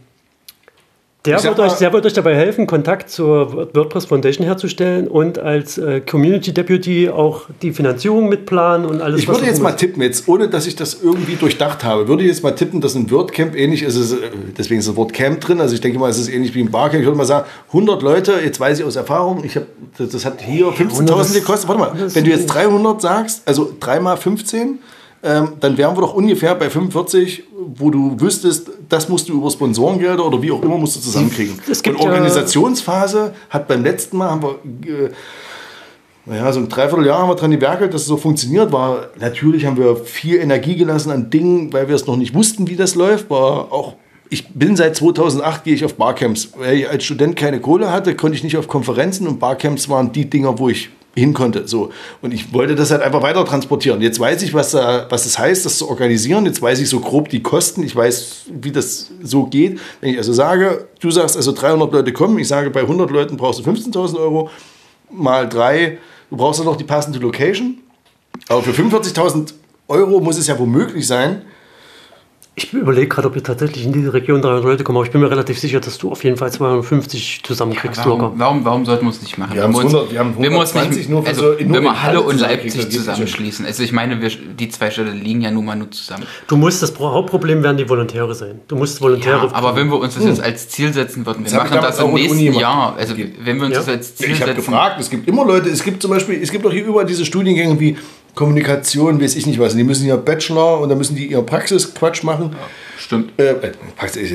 der 1.24 1.42
wird, 1.44 1.60
euch, 1.60 1.74
der 1.74 1.92
wird 1.92 2.04
euch 2.04 2.12
dabei 2.14 2.34
helfen, 2.34 2.66
Kontakt 2.66 3.08
zur 3.08 3.68
WordPress 3.74 4.06
Foundation 4.06 4.44
herzustellen 4.44 5.06
und 5.06 5.38
als 5.38 5.78
äh, 5.78 6.00
Community 6.00 6.52
Deputy 6.52 7.08
auch 7.10 7.42
die 7.62 7.72
Finanzierung 7.72 8.28
mitplanen 8.28 8.86
und 8.86 9.00
alles. 9.00 9.20
Ich 9.20 9.28
würde 9.28 9.46
jetzt 9.46 9.62
mal 9.62 9.72
tippen, 9.72 10.02
jetzt 10.02 10.26
ohne 10.26 10.48
dass 10.48 10.66
ich 10.66 10.74
das 10.74 10.98
irgendwie 11.00 11.36
durchdacht 11.36 11.84
habe, 11.84 12.08
würde 12.08 12.24
ich 12.24 12.28
jetzt 12.28 12.42
mal 12.42 12.52
tippen, 12.52 12.80
dass 12.80 12.96
ein 12.96 13.08
WordCamp 13.08 13.54
ähnlich 13.54 13.84
ist, 13.84 13.94
es, 13.94 14.12
äh, 14.12 14.16
deswegen 14.58 14.80
ist 14.80 14.88
das 14.88 14.96
Wort 14.96 15.12
Camp 15.12 15.40
drin, 15.40 15.60
also 15.60 15.74
ich 15.74 15.80
denke 15.80 15.98
mal, 15.98 16.10
es 16.10 16.18
ist 16.18 16.28
ähnlich 16.28 16.54
wie 16.56 16.60
ein 16.60 16.70
Barcamp. 16.70 17.00
Ich 17.00 17.06
würde 17.06 17.18
mal 17.18 17.24
sagen, 17.24 17.46
100 17.68 18.02
Leute, 18.02 18.34
jetzt 18.44 18.58
weiß 18.58 18.80
ich 18.80 18.84
aus 18.84 18.96
Erfahrung, 18.96 19.44
ich 19.44 19.54
hab, 19.56 19.64
das, 19.96 20.08
das 20.08 20.24
hat 20.24 20.40
hier 20.40 20.66
15.000 20.66 21.34
gekostet. 21.34 21.68
Warte 21.68 21.80
mal, 21.80 22.14
wenn 22.14 22.24
du 22.24 22.30
jetzt 22.30 22.46
300 22.46 23.00
sagst, 23.00 23.42
also 23.46 23.72
3 23.78 24.00
mal 24.00 24.16
15, 24.16 24.80
ähm, 25.22 25.52
dann 25.60 25.78
wären 25.78 25.96
wir 25.96 26.00
doch 26.00 26.14
ungefähr 26.14 26.54
bei 26.54 26.68
45, 26.68 27.44
wo 27.74 27.90
du 27.90 28.18
wüsstest, 28.18 28.70
das 28.88 29.08
musst 29.08 29.28
du 29.28 29.34
über 29.34 29.50
Sponsorengelder 29.50 30.26
oder 30.26 30.42
wie 30.42 30.50
auch 30.50 30.62
immer 30.62 30.76
musst 30.76 30.96
du 30.96 31.00
zusammenkriegen. 31.00 31.58
Es 31.70 31.82
gibt 31.82 31.98
Und 31.98 32.06
Organisationsphase 32.06 33.32
hat 33.48 33.68
beim 33.68 33.84
letzten 33.84 34.16
Mal 34.16 34.30
haben 34.30 34.42
wir 34.42 35.04
äh, 35.06 35.10
naja, 36.24 36.52
so 36.52 36.60
ein 36.60 36.68
Dreivierteljahr 36.68 37.18
haben 37.18 37.28
wir 37.30 37.34
dran 37.34 37.50
gewerkelt, 37.50 37.94
dass 37.94 38.02
es 38.02 38.06
so 38.06 38.16
funktioniert. 38.16 38.70
War, 38.70 39.08
natürlich 39.18 39.66
haben 39.66 39.76
wir 39.76 39.96
viel 39.96 40.36
Energie 40.36 40.76
gelassen 40.76 41.10
an 41.10 41.30
Dingen, 41.30 41.72
weil 41.72 41.88
wir 41.88 41.96
es 41.96 42.06
noch 42.06 42.16
nicht 42.16 42.32
wussten, 42.32 42.68
wie 42.68 42.76
das 42.76 42.94
läuft. 42.94 43.28
War 43.28 43.72
auch 43.72 43.94
ich 44.32 44.48
bin 44.48 44.76
seit 44.76 44.96
2008, 44.96 45.64
gehe 45.64 45.74
ich 45.74 45.84
auf 45.84 45.96
Barcamps. 45.96 46.52
Weil 46.56 46.76
ich 46.76 46.88
als 46.88 47.04
Student 47.04 47.36
keine 47.36 47.60
Kohle 47.60 47.92
hatte, 47.92 48.16
konnte 48.16 48.36
ich 48.36 48.42
nicht 48.42 48.56
auf 48.56 48.66
Konferenzen 48.66 49.26
und 49.26 49.38
Barcamps 49.38 49.90
waren 49.90 50.10
die 50.12 50.30
Dinger, 50.30 50.58
wo 50.58 50.70
ich 50.70 50.88
hin 51.14 51.34
konnte. 51.34 51.68
So. 51.68 51.92
Und 52.22 52.32
ich 52.32 52.52
wollte 52.52 52.74
das 52.74 52.90
halt 52.90 53.02
einfach 53.02 53.22
weiter 53.22 53.44
transportieren. 53.44 54.00
Jetzt 54.00 54.18
weiß 54.18 54.42
ich, 54.42 54.54
was, 54.54 54.74
was 54.74 55.24
das 55.24 55.38
heißt, 55.38 55.64
das 55.66 55.78
zu 55.78 55.88
organisieren. 55.88 56.46
Jetzt 56.46 56.62
weiß 56.62 56.80
ich 56.80 56.88
so 56.88 57.00
grob 57.00 57.28
die 57.28 57.42
Kosten. 57.42 57.82
Ich 57.82 57.94
weiß, 57.94 58.46
wie 58.60 58.72
das 58.72 59.10
so 59.22 59.44
geht. 59.44 59.80
Wenn 60.00 60.10
ich 60.10 60.18
also 60.18 60.32
sage, 60.32 60.86
du 61.00 61.10
sagst 61.10 61.36
also 61.36 61.52
300 61.52 61.92
Leute 61.92 62.12
kommen, 62.12 62.38
ich 62.38 62.48
sage, 62.48 62.70
bei 62.70 62.80
100 62.80 63.10
Leuten 63.10 63.36
brauchst 63.36 63.60
du 63.60 63.70
15.000 63.70 64.18
Euro, 64.18 64.50
mal 65.10 65.48
drei, 65.48 65.98
du 66.30 66.36
brauchst 66.36 66.60
dann 66.60 66.66
noch 66.66 66.76
die 66.76 66.84
passende 66.84 67.18
Location. 67.18 67.78
Aber 68.48 68.62
für 68.62 68.72
45.000 68.72 69.52
Euro 69.88 70.20
muss 70.20 70.38
es 70.38 70.46
ja 70.46 70.58
womöglich 70.58 71.06
sein, 71.06 71.42
Ich 72.54 72.70
überlege 72.74 73.08
gerade, 73.08 73.28
ob 73.28 73.34
wir 73.34 73.42
tatsächlich 73.42 73.82
in 73.86 73.94
diese 73.94 74.12
Region 74.12 74.42
300 74.42 74.62
Leute 74.62 74.84
kommen, 74.84 74.98
aber 74.98 75.06
ich 75.06 75.10
bin 75.10 75.22
mir 75.22 75.30
relativ 75.30 75.58
sicher, 75.58 75.80
dass 75.80 75.96
du 75.96 76.10
auf 76.12 76.22
jeden 76.22 76.36
Fall 76.36 76.52
250 76.52 77.40
zusammenkriegst 77.44 78.04
locker. 78.04 78.24
Warum, 78.24 78.38
warum, 78.38 78.64
warum 78.66 78.84
sollten 78.84 79.06
wir 79.06 79.10
es 79.10 79.22
nicht 79.22 79.38
machen? 79.38 79.54
Wir 79.54 79.62
haben 79.62 79.72
Wenn 79.74 79.84
uns- 79.84 79.94
100 79.94 80.12
wir 80.12 80.18
haben 80.18 80.34
wenn 80.38 80.52
wir 80.52 80.58
uns 80.58 80.74
120 80.74 81.08
nur 81.08 81.22
für 81.22 81.28
also, 81.30 81.40
so- 81.58 81.64
nur 81.64 81.76
wenn 81.78 81.82
wir 81.84 82.02
Halle 82.02 82.20
und 82.20 82.38
Leipzig 82.38 82.90
zusammenschließen. 82.90 83.64
Also 83.64 83.82
ich 83.82 83.92
meine, 83.92 84.20
wir, 84.20 84.28
die 84.30 84.68
zwei 84.68 84.90
Städte 84.90 85.12
liegen 85.12 85.40
ja 85.40 85.50
nun 85.50 85.64
mal 85.64 85.76
nur 85.76 85.90
zusammen. 85.92 86.24
Du 86.46 86.56
musst, 86.58 86.82
das 86.82 86.92
Pro- 86.92 87.10
Hauptproblem 87.12 87.62
werden 87.62 87.78
die 87.78 87.88
Volontäre 87.88 88.34
sein. 88.34 88.60
Du 88.68 88.76
musst 88.76 89.00
Volontäre. 89.00 89.46
Ja, 89.46 89.54
aber 89.54 89.74
wenn 89.74 89.88
wir 89.88 89.98
uns 89.98 90.14
das 90.16 90.24
jetzt 90.26 90.42
als 90.42 90.68
Ziel 90.68 90.92
setzen 90.92 91.24
würden, 91.24 91.38
wir 91.38 91.44
Das 91.44 91.52
ich 91.54 91.58
machen 91.70 91.80
das 91.82 91.98
im 92.00 92.04
Uni 92.12 92.20
nächsten. 92.28 92.52
Jahr, 92.60 92.94
also 92.98 93.14
wenn 93.16 93.56
wir 93.56 93.64
uns 93.64 93.72
Ja. 93.76 93.78
das 93.80 93.88
als 93.88 94.16
Ziel 94.16 94.30
Ich 94.30 94.42
habe 94.42 94.52
setzen, 94.52 94.66
gefragt, 94.66 95.00
es 95.00 95.08
gibt 95.08 95.26
immer 95.26 95.46
Leute, 95.46 95.70
es 95.70 95.82
gibt 95.82 96.02
zum 96.02 96.10
Beispiel, 96.10 96.42
es 96.42 96.50
gibt 96.52 96.66
doch 96.66 96.72
hier 96.72 96.84
überall 96.84 97.06
diese 97.06 97.24
Studiengänge 97.24 97.80
wie 97.80 97.96
Kommunikation, 98.34 99.20
weiß 99.20 99.36
ich 99.36 99.46
nicht 99.46 99.58
was. 99.58 99.72
Und 99.72 99.78
die 99.78 99.84
müssen 99.84 100.06
ja 100.06 100.16
Bachelor 100.16 100.80
und 100.80 100.88
dann 100.88 100.98
müssen 100.98 101.16
die 101.16 101.26
ihr 101.26 101.42
Praxisquatsch 101.42 102.22
machen. 102.22 102.56
stimmt. 102.98 103.38
Äh, 103.38 103.50
äh, 103.50 103.72
Praxis, 103.96 104.32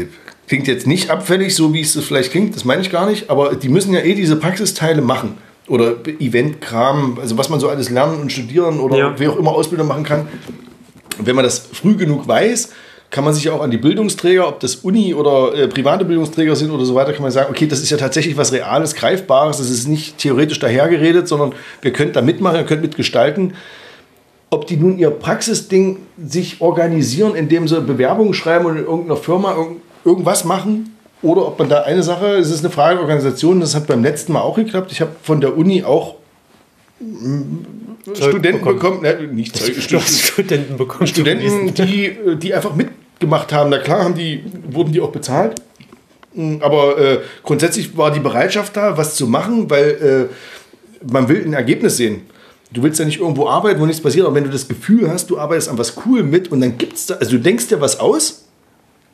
klingt 0.48 0.68
jetzt 0.68 0.88
nicht 0.88 1.10
abfällig, 1.10 1.56
so 1.56 1.74
wie 1.74 1.82
es 1.82 1.94
das 1.94 2.06
vielleicht 2.06 2.32
klingt, 2.32 2.56
das 2.56 2.64
meine 2.64 2.82
ich 2.82 2.90
gar 2.92 3.10
nicht, 3.10 3.30
aber 3.30 3.56
die 3.56 3.70
müssen 3.70 3.94
ja 3.94 4.00
eh 4.02 4.14
diese 4.16 4.36
Praxisteile 4.38 5.02
machen. 5.02 5.38
Oder 5.68 5.96
Eventkram, 6.20 7.18
also 7.22 7.38
was 7.38 7.50
man 7.50 7.60
so 7.60 7.68
alles 7.68 7.90
lernen 7.90 8.22
und 8.22 8.32
studieren 8.32 8.80
oder 8.80 8.98
Ja. 8.98 9.20
wie 9.20 9.28
auch 9.28 9.36
immer 9.38 9.52
Ausbildung 9.52 9.88
machen 9.88 10.04
kann. 10.04 10.28
Wenn 11.20 11.36
man 11.36 11.44
das 11.44 11.60
früh 11.60 11.96
genug 11.96 12.26
weiß, 12.28 12.70
kann 13.10 13.24
man 13.24 13.34
sich 13.34 13.46
ja 13.46 13.54
auch 13.54 13.62
an 13.62 13.72
die 13.72 13.78
Bildungsträger, 13.78 14.48
ob 14.48 14.60
das 14.62 14.76
Uni 14.76 15.14
oder 15.14 15.54
äh, 15.54 15.68
private 15.68 16.06
Bildungsträger 16.06 16.56
sind 16.56 16.72
oder 16.72 16.86
so 16.86 16.96
weiter, 16.96 17.12
kann 17.14 17.22
man 17.24 17.32
sagen, 17.32 17.50
okay, 17.50 17.68
das 17.68 17.82
ist 17.82 17.90
ja 17.90 17.98
tatsächlich 17.98 18.38
was 18.38 18.54
Reales, 18.54 18.96
Greifbares, 18.96 19.58
das 19.58 19.70
ist 19.70 19.88
nicht 19.88 20.18
theoretisch 20.18 20.60
dahergeredet, 20.60 21.28
sondern 21.28 21.54
wir 21.82 21.92
könnt 21.92 22.16
da 22.16 22.22
mitmachen, 22.22 22.58
ihr 22.58 22.66
könnt 22.66 22.82
mitgestalten. 22.82 23.54
Ob 24.50 24.66
die 24.68 24.78
nun 24.78 24.98
ihr 24.98 25.10
Praxisding 25.10 25.98
sich 26.26 26.62
organisieren, 26.62 27.36
indem 27.36 27.68
sie 27.68 27.82
Bewerbungen 27.82 28.34
schreiben 28.34 28.66
oder 28.66 28.78
in 28.80 28.86
irgendeiner 28.86 29.18
Firma 29.18 29.54
irgend- 29.56 29.82
irgendwas 30.06 30.46
machen, 30.46 30.96
oder 31.22 31.48
ob 31.48 31.60
man 31.60 31.68
da 31.68 31.82
eine 31.82 32.04
Sache, 32.04 32.36
es 32.36 32.50
ist 32.52 32.64
eine 32.64 32.70
Frage 32.72 32.96
der 32.96 33.02
Organisation, 33.02 33.60
das 33.60 33.76
hat 33.76 33.88
beim 33.88 34.04
letzten 34.04 34.34
Mal 34.34 34.42
auch 34.42 34.56
geklappt. 34.56 34.92
Ich 34.92 35.02
habe 35.02 35.12
von 35.22 35.42
der 35.42 35.58
Uni 35.58 35.84
auch 35.84 36.16
Zeug 38.06 38.18
Studenten 38.18 38.64
bekommen. 38.64 39.02
bekommen, 39.02 39.28
ne, 39.28 39.34
nicht 39.34 39.56
Zeug, 39.56 39.76
hast 40.02 40.22
Studenten 40.22 40.78
bekommen. 40.78 41.08
Studenten, 41.08 41.74
die, 41.74 42.16
die 42.42 42.54
einfach 42.54 42.74
mitgemacht 42.76 43.52
haben. 43.52 43.70
Na 43.70 43.80
klar, 43.80 44.04
haben 44.04 44.16
die, 44.16 44.44
wurden 44.70 44.92
die 44.94 45.02
auch 45.02 45.12
bezahlt. 45.12 45.62
Mm, 46.34 46.58
Aber 46.62 46.98
äh, 47.00 47.20
grundsätzlich 47.44 47.98
war 47.98 48.12
die 48.12 48.20
Bereitschaft 48.20 48.78
da, 48.78 48.98
was 48.98 49.16
zu 49.16 49.28
machen, 49.28 49.70
weil 49.70 50.30
äh, 50.32 51.12
man 51.12 51.28
will 51.30 51.44
ein 51.46 51.54
Ergebnis 51.54 51.98
sehen. 51.98 52.22
Du 52.72 52.84
willst 52.84 53.00
ja 53.00 53.06
nicht 53.06 53.20
irgendwo 53.20 53.48
arbeiten, 53.48 53.80
wo 53.80 53.86
nichts 53.86 54.02
passiert, 54.02 54.26
aber 54.26 54.36
wenn 54.36 54.44
du 54.44 54.50
das 54.50 54.68
Gefühl 54.68 55.10
hast, 55.10 55.30
du 55.30 55.40
arbeitest 55.40 55.70
an 55.70 55.78
was 55.78 55.94
cool 56.06 56.24
mit 56.24 56.52
und 56.52 56.62
dann 56.62 56.78
gibt's 56.78 57.06
da, 57.06 57.16
also 57.16 57.32
du 57.32 57.40
denkst 57.40 57.68
dir 57.68 57.80
was 57.80 58.00
aus 58.00 58.46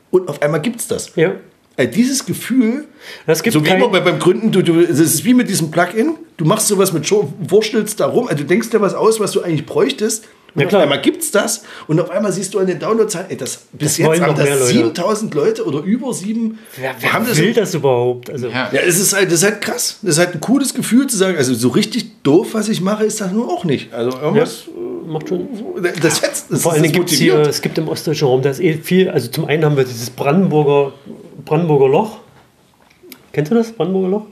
und 0.10 0.28
auf 0.28 0.42
einmal 0.42 0.62
gibt's 0.62 0.88
das. 0.88 1.16
Ja. 1.16 1.36
Äh, 1.76 1.88
dieses 1.88 2.26
Gefühl, 2.26 2.86
Es 3.26 3.42
gibt 3.44 3.54
so 3.54 3.66
wie 3.66 3.70
immer 3.70 3.90
bei, 3.90 4.00
beim 4.00 4.20
Gründen, 4.20 4.52
du, 4.52 4.62
du, 4.62 4.80
es 4.80 5.00
ist 5.00 5.26
wie 5.26 5.34
mit 5.34 5.50
diesem 5.50 5.72
Plugin, 5.72 6.16
du 6.38 6.46
machst 6.46 6.68
sowas 6.68 6.94
mit 6.94 7.08
Show, 7.08 7.34
wurstelst 7.40 8.00
da 8.00 8.08
rum, 8.08 8.28
also 8.28 8.44
du 8.44 8.48
denkst 8.48 8.70
dir 8.70 8.82
was 8.82 8.94
aus, 8.94 9.20
was 9.20 9.32
du 9.32 9.42
eigentlich 9.42 9.66
bräuchtest. 9.66 10.26
Ja, 10.56 10.66
klar. 10.68 10.82
auf 10.82 10.84
einmal 10.84 11.02
gibt's 11.02 11.32
das 11.32 11.64
und 11.88 12.00
auf 12.00 12.10
einmal 12.12 12.32
siehst 12.32 12.54
du 12.54 12.60
an 12.60 12.68
den 12.68 12.80
Downloadzahlen, 12.80 13.30
ey, 13.32 13.38
das, 13.38 13.62
bis 13.72 13.98
Das 13.98 13.98
jetzt 13.98 14.22
haben 14.22 14.36
das 14.36 14.50
Leute. 14.50 14.66
7000 14.66 15.34
Leute 15.34 15.66
oder 15.66 15.80
über 15.82 16.14
sieben. 16.14 16.60
Wer 16.78 17.14
haben 17.14 17.26
das 17.28 17.38
will 17.40 17.54
das 17.54 17.74
überhaupt? 17.74 18.30
Also, 18.30 18.48
Ja. 18.50 18.70
ja, 18.72 18.82
es 18.82 19.00
ist 19.00 19.14
halt, 19.14 19.28
das 19.28 19.40
ist 19.40 19.44
halt 19.46 19.62
krass. 19.62 19.98
Das 20.02 20.12
ist 20.16 20.20
halt 20.20 20.36
ein 20.36 20.42
cooles 20.42 20.74
Gefühl 20.74 21.08
zu 21.08 21.18
sagen, 21.18 21.38
also 21.38 21.54
so 21.54 21.70
richtig 21.70 22.22
doof, 22.24 22.50
was 22.54 22.70
ich 22.70 22.82
mache, 22.82 23.04
ist 23.04 23.20
das 23.22 23.32
nur 23.32 23.50
auch 23.50 23.64
nicht. 23.64 23.94
Also 23.94 24.18
irgendwas, 24.18 24.66
macht 25.08 25.30
schon. 25.30 25.48
das 26.02 26.22
jetzt, 26.22 26.52
das, 26.52 26.62
Vor 26.62 26.74
allem 26.74 26.92
gibt 26.92 27.12
es 27.12 27.18
hier, 27.18 27.40
es 27.40 27.62
gibt 27.62 27.78
im 27.78 27.88
ostdeutschen 27.88 28.28
Raum, 28.28 28.42
da 28.42 28.50
ist 28.52 28.60
eh 28.60 28.74
viel, 28.76 29.10
also 29.10 29.30
zum 29.30 29.46
einen 29.46 29.66
haben 29.66 29.76
wir 29.78 29.84
dieses 29.86 30.10
Brandenburger, 30.12 30.94
Brandenburger 31.46 31.90
Loch. 31.90 32.18
Kennst 33.32 33.52
du 33.52 33.56
das, 33.56 33.72
Brandenburger 33.72 34.10
Loch? 34.10 34.26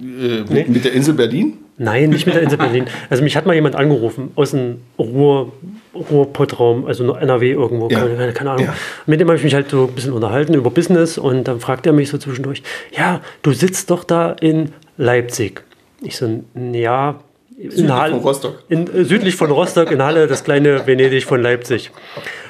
Äh, 0.00 0.42
mit, 0.52 0.68
mit 0.68 0.84
der 0.84 0.92
Insel 0.92 1.14
Berlin? 1.14 1.58
Nein, 1.78 2.10
nicht 2.10 2.26
mit 2.26 2.34
der 2.34 2.42
Insel 2.42 2.58
Berlin. 2.58 2.84
Also 3.10 3.24
mich 3.24 3.36
hat 3.36 3.46
mal 3.46 3.54
jemand 3.54 3.76
angerufen 3.76 4.30
aus 4.36 4.50
dem 4.50 4.82
Ruhr, 4.98 5.52
Ruhrpottraum, 5.94 6.86
also 6.86 7.02
noch 7.04 7.16
NRW 7.16 7.52
irgendwo, 7.52 7.88
Ja. 7.88 8.00
keine, 8.06 8.32
keine 8.32 8.50
Ahnung. 8.52 8.66
Ja. 8.66 8.74
Mit 9.06 9.20
dem 9.20 9.28
habe 9.28 9.38
ich 9.38 9.44
mich 9.44 9.54
halt 9.54 9.70
so 9.70 9.84
ein 9.86 9.92
bisschen 9.94 10.12
unterhalten 10.12 10.54
über 10.54 10.70
Business 10.70 11.18
und 11.18 11.44
dann 11.48 11.60
fragt 11.60 11.86
er 11.86 11.92
mich 11.92 12.10
so 12.10 12.18
zwischendurch, 12.18 12.62
ja, 12.96 13.20
du 13.42 13.52
sitzt 13.52 13.90
doch 13.90 14.04
da 14.04 14.32
in 14.40 14.70
Leipzig. 14.96 15.62
Ich 16.02 16.16
so, 16.16 16.42
ja, 16.72 17.16
in 17.58 17.70
Südlich 17.70 17.90
Halle, 17.92 18.14
von 18.14 18.22
Rostock. 18.22 18.54
In, 18.68 18.86
äh, 18.94 19.04
südlich 19.04 19.36
von 19.36 19.50
Rostock, 19.50 19.90
in 19.90 20.02
Halle, 20.02 20.26
das 20.26 20.44
kleine 20.44 20.86
Venedig 20.86 21.24
von 21.24 21.40
Leipzig. 21.40 21.90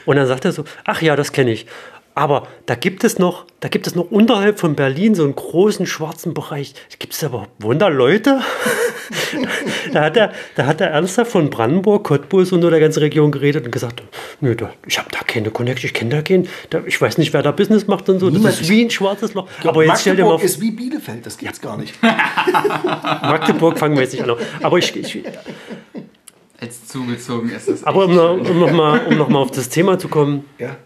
Und 0.04 0.16
dann 0.16 0.26
sagt 0.26 0.44
er 0.44 0.52
so, 0.52 0.64
ach 0.84 1.00
ja, 1.02 1.16
das 1.16 1.32
kenne 1.32 1.52
ich. 1.52 1.66
Aber 2.14 2.46
da 2.66 2.74
gibt 2.74 3.04
es 3.04 3.18
noch, 3.18 3.46
da 3.60 3.68
gibt 3.68 3.86
es 3.86 3.94
noch 3.94 4.10
unterhalb 4.10 4.60
von 4.60 4.74
Berlin 4.74 5.14
so 5.14 5.24
einen 5.24 5.34
großen 5.34 5.86
schwarzen 5.86 6.34
Bereich. 6.34 6.74
Gibt 6.98 7.14
es 7.14 7.22
überhaupt 7.22 7.50
Wunderleute? 7.58 8.42
da, 9.94 10.02
hat 10.04 10.16
er, 10.18 10.32
da 10.54 10.66
hat 10.66 10.80
er 10.82 10.88
ernsthaft 10.88 11.30
von 11.32 11.48
Brandenburg, 11.48 12.04
Cottbus 12.04 12.52
und 12.52 12.60
nur 12.60 12.70
der 12.70 12.80
ganzen 12.80 12.98
Region 13.00 13.30
geredet 13.30 13.64
und 13.64 13.70
gesagt, 13.70 14.02
nö, 14.40 14.54
da, 14.54 14.70
ich 14.86 14.98
habe 14.98 15.08
da 15.10 15.20
keine 15.26 15.50
Connection, 15.50 15.86
ich 15.86 15.94
kenne 15.94 16.10
da 16.10 16.20
keinen. 16.22 16.48
Da, 16.68 16.82
ich 16.86 17.00
weiß 17.00 17.16
nicht, 17.16 17.32
wer 17.32 17.42
da 17.42 17.50
Business 17.50 17.86
macht 17.86 18.08
und 18.10 18.18
so. 18.18 18.26
Niemand. 18.26 18.46
Das 18.46 18.60
ist 18.60 18.68
wie 18.68 18.84
ein 18.84 18.90
schwarzes 18.90 19.32
Loch. 19.32 19.48
Aber 19.64 19.84
jetzt 19.84 20.02
stell 20.02 20.14
dir 20.16 20.24
mal 20.24 20.32
Magdeburg 20.32 20.40
vor, 20.40 20.44
ist 20.46 20.60
wie 20.60 20.70
Bielefeld, 20.70 21.24
das 21.24 21.38
gibt's 21.38 21.60
gar 21.62 21.78
nicht. 21.78 21.94
Magdeburg 22.02 23.78
fangen 23.78 23.94
wir 23.96 24.02
jetzt 24.02 24.12
nicht 24.12 24.28
an. 24.28 24.36
Aber 24.62 24.76
ich, 24.78 24.94
ich, 24.96 25.24
Als 26.60 26.86
zugezogen 26.88 27.50
ist 27.50 27.68
das. 27.68 27.84
aber 27.84 28.04
um, 28.04 28.14
noch- 28.14 28.32
um 28.50 28.58
nochmal 28.60 29.06
um 29.06 29.16
noch 29.16 29.28
mal 29.28 29.38
auf 29.38 29.50
das 29.50 29.68
Thema 29.70 29.98
zu 29.98 30.08
kommen, 30.08 30.44
Ja. 30.58 30.76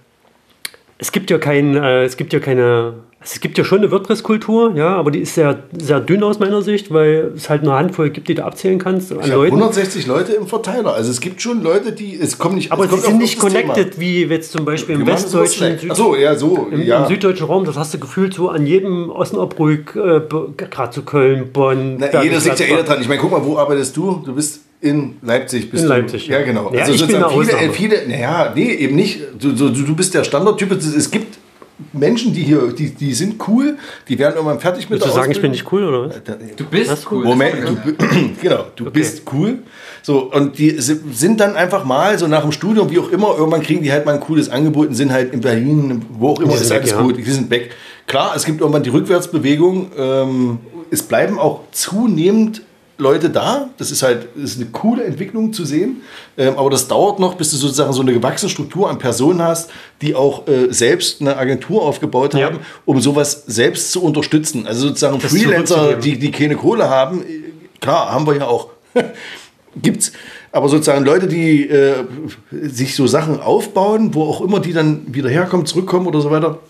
Es 0.98 1.12
gibt 1.12 1.31
ja 1.31 1.39
kein, 1.39 1.77
äh, 1.77 2.05
es 2.05 2.16
gibt 2.16 2.32
ja 2.32 2.40
keine, 2.40 2.94
es 3.20 3.40
gibt 3.40 3.59
ja 3.59 3.64
schon 3.64 3.78
eine 3.78 3.90
WordPress-Kultur, 3.90 4.74
ja, 4.77 4.94
aber 4.97 5.10
die 5.10 5.18
ist 5.18 5.35
sehr, 5.35 5.64
sehr 5.77 6.01
dünn 6.01 6.23
aus 6.23 6.39
meiner 6.39 6.62
Sicht, 6.62 6.93
weil 6.93 7.32
es 7.36 7.51
halt 7.51 7.62
eine 7.62 7.73
Handvoll 7.73 8.10
gibt, 8.10 8.28
die 8.28 8.35
du 8.35 8.44
abzählen 8.44 8.78
kannst 8.78 9.12
an 9.12 9.18
Ich 9.20 9.28
Leuten. 9.28 9.56
160 9.56 10.06
Leute 10.06 10.32
im 10.32 10.47
Verteiler. 10.47 10.94
Also 10.94 11.10
es 11.10 11.20
gibt 11.20 11.43
schon 11.43 11.62
Leute, 11.62 11.93
die, 11.93 12.18
es 12.18 12.39
kommen 12.39 12.55
nicht, 12.55 12.73
Aber 12.73 12.85
sie 12.85 12.90
kommt 12.90 13.02
sind 13.02 13.18
nicht 13.18 13.43
das 13.43 13.52
Thema. 13.52 13.74
connected, 13.74 14.01
wie 14.01 14.24
jetzt 14.24 14.52
zum 14.52 14.64
Beispiel 14.64 14.94
im 14.94 15.06
westdeutschen, 15.06 15.78
so, 15.93 16.16
ja, 16.16 16.35
so, 16.36 16.68
im, 16.70 16.82
ja. 16.82 17.02
im 17.02 17.09
süddeutschen 17.09 17.47
Raum, 17.47 17.64
das 17.64 17.77
hast 17.77 17.93
du 17.93 17.98
gefühlt 17.98 18.32
so 18.32 18.48
an 18.48 18.66
jedem 18.66 19.10
Osnabrück, 19.10 19.97
äh, 19.97 20.20
gerade 20.56 20.90
zu 20.93 21.02
Köln, 21.02 21.52
Bonn. 21.52 21.97
Na, 21.98 22.23
jeder 22.23 22.40
sieht 22.40 22.59
ja 22.59 22.66
jeder 22.66 22.85
dran. 22.85 23.01
Ich 23.01 23.09
meine, 23.09 23.20
guck 23.20 23.32
mal, 23.32 23.44
wo 23.44 23.59
arbeitest 23.59 23.97
du? 23.97 24.23
Du 24.24 24.35
bist 24.35 24.60
in 24.86 25.16
Leipzig. 25.22 25.70
Bist 25.70 25.84
In 25.84 25.88
du, 25.90 25.94
Leipzig, 25.96 26.26
Ja, 26.28 26.42
genau. 26.42 26.72
Ja, 26.72 26.80
also 26.84 26.92
ich 26.94 27.06
bin 27.06 27.24
viele, 27.30 27.52
äh, 27.52 27.70
viele, 27.70 28.08
naja, 28.08 28.52
nee, 28.54 28.72
eben 28.72 28.96
nicht. 28.96 29.20
Du, 29.38 29.52
du, 29.52 29.68
du 29.70 29.94
bist 29.96 30.14
der 30.14 30.24
Standardtyp. 30.24 30.72
Es 30.72 31.10
gibt 31.10 31.38
Menschen, 31.92 32.32
die 32.32 32.42
hier, 32.42 32.72
die, 32.72 32.88
die 32.90 33.12
sind 33.12 33.36
cool, 33.48 33.76
die 34.08 34.18
werden 34.18 34.36
irgendwann 34.36 34.60
fertig 34.60 34.88
mit 34.88 34.92
Willst 34.98 35.04
du 35.04 35.08
der 35.10 35.14
sagen, 35.14 35.30
ich 35.32 35.42
bin 35.42 35.50
Ausbildung. 35.50 35.52
nicht 35.52 35.72
cool, 35.72 35.84
oder 35.84 36.38
was? 36.38 36.56
Du 36.56 36.64
bist 36.64 37.06
cool. 37.10 37.24
Moment, 37.24 37.54
du, 37.66 37.76
genau, 38.40 38.64
du 38.74 38.90
bist 38.90 39.22
cool. 39.32 39.58
So, 40.02 40.32
und 40.32 40.56
die 40.58 40.70
si- 40.80 41.00
sind 41.12 41.38
dann 41.40 41.54
einfach 41.54 41.84
mal, 41.84 42.18
so 42.18 42.28
nach 42.28 42.42
dem 42.42 42.52
Studium, 42.52 42.88
wie 42.90 42.98
auch 42.98 43.10
immer, 43.10 43.34
irgendwann 43.36 43.62
kriegen 43.62 43.82
die 43.82 43.92
halt 43.92 44.06
mal 44.06 44.14
ein 44.14 44.20
cooles 44.20 44.48
Angebot 44.48 44.88
und 44.88 44.94
sind 44.94 45.12
halt 45.12 45.34
in 45.34 45.40
Berlin, 45.42 46.02
wo 46.18 46.30
auch 46.30 46.40
immer, 46.40 46.52
Die 46.52 46.58
sind 46.58 46.64
ist 46.64 46.70
weg, 46.70 46.78
alles 46.82 46.90
ja. 46.92 47.02
gut, 47.02 47.18
die 47.18 47.22
sind 47.30 47.50
weg. 47.50 47.70
Klar, 48.06 48.32
es 48.36 48.44
gibt 48.46 48.60
irgendwann 48.60 48.82
die 48.84 48.90
Rückwärtsbewegung. 48.90 49.90
Ähm, 49.98 50.58
es 50.90 51.02
bleiben 51.02 51.38
auch 51.38 51.60
zunehmend 51.72 52.62
Leute 52.98 53.28
da. 53.31 53.68
Das 53.78 53.90
ist 53.90 54.02
halt 54.02 54.28
das 54.35 54.52
ist 54.52 54.60
eine 54.60 54.70
coole 54.70 55.05
Entwicklung 55.05 55.52
zu 55.52 55.64
sehen. 55.64 56.02
Ähm, 56.39 56.55
aber 56.56 56.70
das 56.70 56.89
dauert 56.89 57.18
noch, 57.18 57.35
bis 57.35 57.51
du 57.51 57.56
sozusagen 57.56 57.93
so 57.93 58.01
eine 58.02 58.12
gewachsene 58.12 58.48
Struktur 58.51 58.89
an 58.89 58.98
Personen 58.98 59.43
hast, 59.43 59.70
die 60.02 60.14
auch 60.14 60.47
äh, 60.48 60.73
selbst 60.73 61.20
eine 61.20 61.36
Agentur 61.36 61.82
aufgebaut 61.82 62.35
Ja. 62.35 62.47
haben, 62.47 62.60
um 62.85 63.01
sowas 63.01 63.44
selbst 63.47 63.93
zu 63.93 64.02
unterstützen. 64.02 64.66
Also 64.66 64.89
sozusagen 64.89 65.18
Das 65.20 65.31
Freelancer, 65.32 65.94
die, 65.94 66.18
die 66.18 66.31
keine 66.31 66.56
Kohle 66.56 66.89
haben, 66.89 67.23
äh, 67.23 67.43
klar, 67.81 68.10
haben 68.12 68.27
wir 68.27 68.36
ja 68.36 68.47
auch. 68.47 68.68
Gibt's. 69.82 70.12
Aber 70.52 70.70
sozusagen 70.70 71.05
Leute, 71.05 71.27
die 71.27 71.68
äh, 71.68 71.97
sich 72.51 72.97
so 72.97 73.06
Sachen 73.06 73.40
aufbauen, 73.40 74.14
wo 74.14 74.23
auch 74.24 74.40
immer 74.40 74.59
die 74.59 74.73
dann 74.73 75.02
wieder 75.14 75.28
herkommen, 75.28 75.66
zurückkommen 75.66 76.06
oder 76.06 76.23
so 76.23 76.31
weiter, 76.31 76.60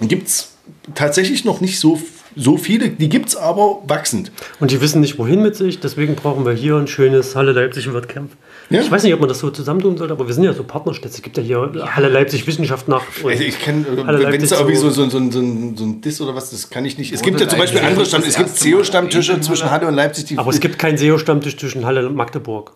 gibt's 0.00 0.52
tatsächlich 0.94 1.44
noch 1.46 1.62
nicht 1.62 1.80
so 1.80 1.98
so 2.36 2.56
viele, 2.56 2.88
die 2.90 3.08
gibt 3.08 3.28
es 3.30 3.36
aber 3.36 3.78
wachsend. 3.86 4.30
Und 4.60 4.70
die 4.70 4.80
wissen 4.80 5.00
nicht, 5.00 5.18
wohin 5.18 5.42
mit 5.42 5.56
sich, 5.56 5.80
deswegen 5.80 6.14
brauchen 6.14 6.44
wir 6.46 6.52
hier 6.52 6.76
ein 6.76 6.86
schönes 6.86 7.34
Halle 7.36 7.52
Leipzig 7.52 7.92
WordCamp. 7.92 8.30
Ja. 8.70 8.80
Ich 8.80 8.90
weiß 8.90 9.02
nicht, 9.02 9.12
ob 9.14 9.20
man 9.20 9.28
das 9.28 9.40
so 9.40 9.50
zusammentun 9.50 9.96
sollte, 9.96 10.12
aber 10.12 10.26
wir 10.28 10.34
sind 10.34 10.44
ja 10.44 10.52
so 10.52 10.62
Partnerstädte. 10.62 11.14
Es 11.14 11.22
gibt 11.22 11.36
ja 11.36 11.42
hier 11.42 11.72
Halle 11.96 12.08
Leipzig 12.08 12.46
Wissenschaft 12.46 12.86
nach. 12.88 13.02
Also 13.24 13.28
ich 13.42 13.58
kenne, 13.58 13.84
Halle 14.06 14.30
wenn 14.32 14.40
es 14.40 14.52
irgendwie 14.52 14.76
so, 14.76 14.90
so- 14.90 15.08
so, 15.08 15.18
so, 15.20 15.30
so, 15.32 15.40
ein- 15.40 15.76
so 15.76 15.84
ein 15.84 16.00
Diss 16.00 16.20
oder 16.20 16.34
was, 16.36 16.50
das 16.50 16.70
kann 16.70 16.84
ich 16.84 16.96
nicht. 16.96 17.12
Es 17.12 17.22
gibt 17.22 17.40
ja 17.40 17.48
zum 17.48 17.58
Beispiel 17.58 17.80
andere 17.80 18.06
Stammtische. 18.06 18.30
Es 18.30 18.36
gibt 18.36 18.56
SEO-Stammtische 18.58 19.40
zwischen 19.40 19.64
Halle? 19.64 19.70
Halle 19.72 19.86
und 19.88 19.94
Leipzig. 19.94 20.26
Die 20.26 20.38
Aber 20.38 20.50
es 20.50 20.60
gibt 20.60 20.78
keinen 20.78 20.98
SEO-Stammtisch 20.98 21.56
zwischen 21.56 21.84
Halle 21.84 22.06
und 22.06 22.14
Magdeburg. 22.14 22.72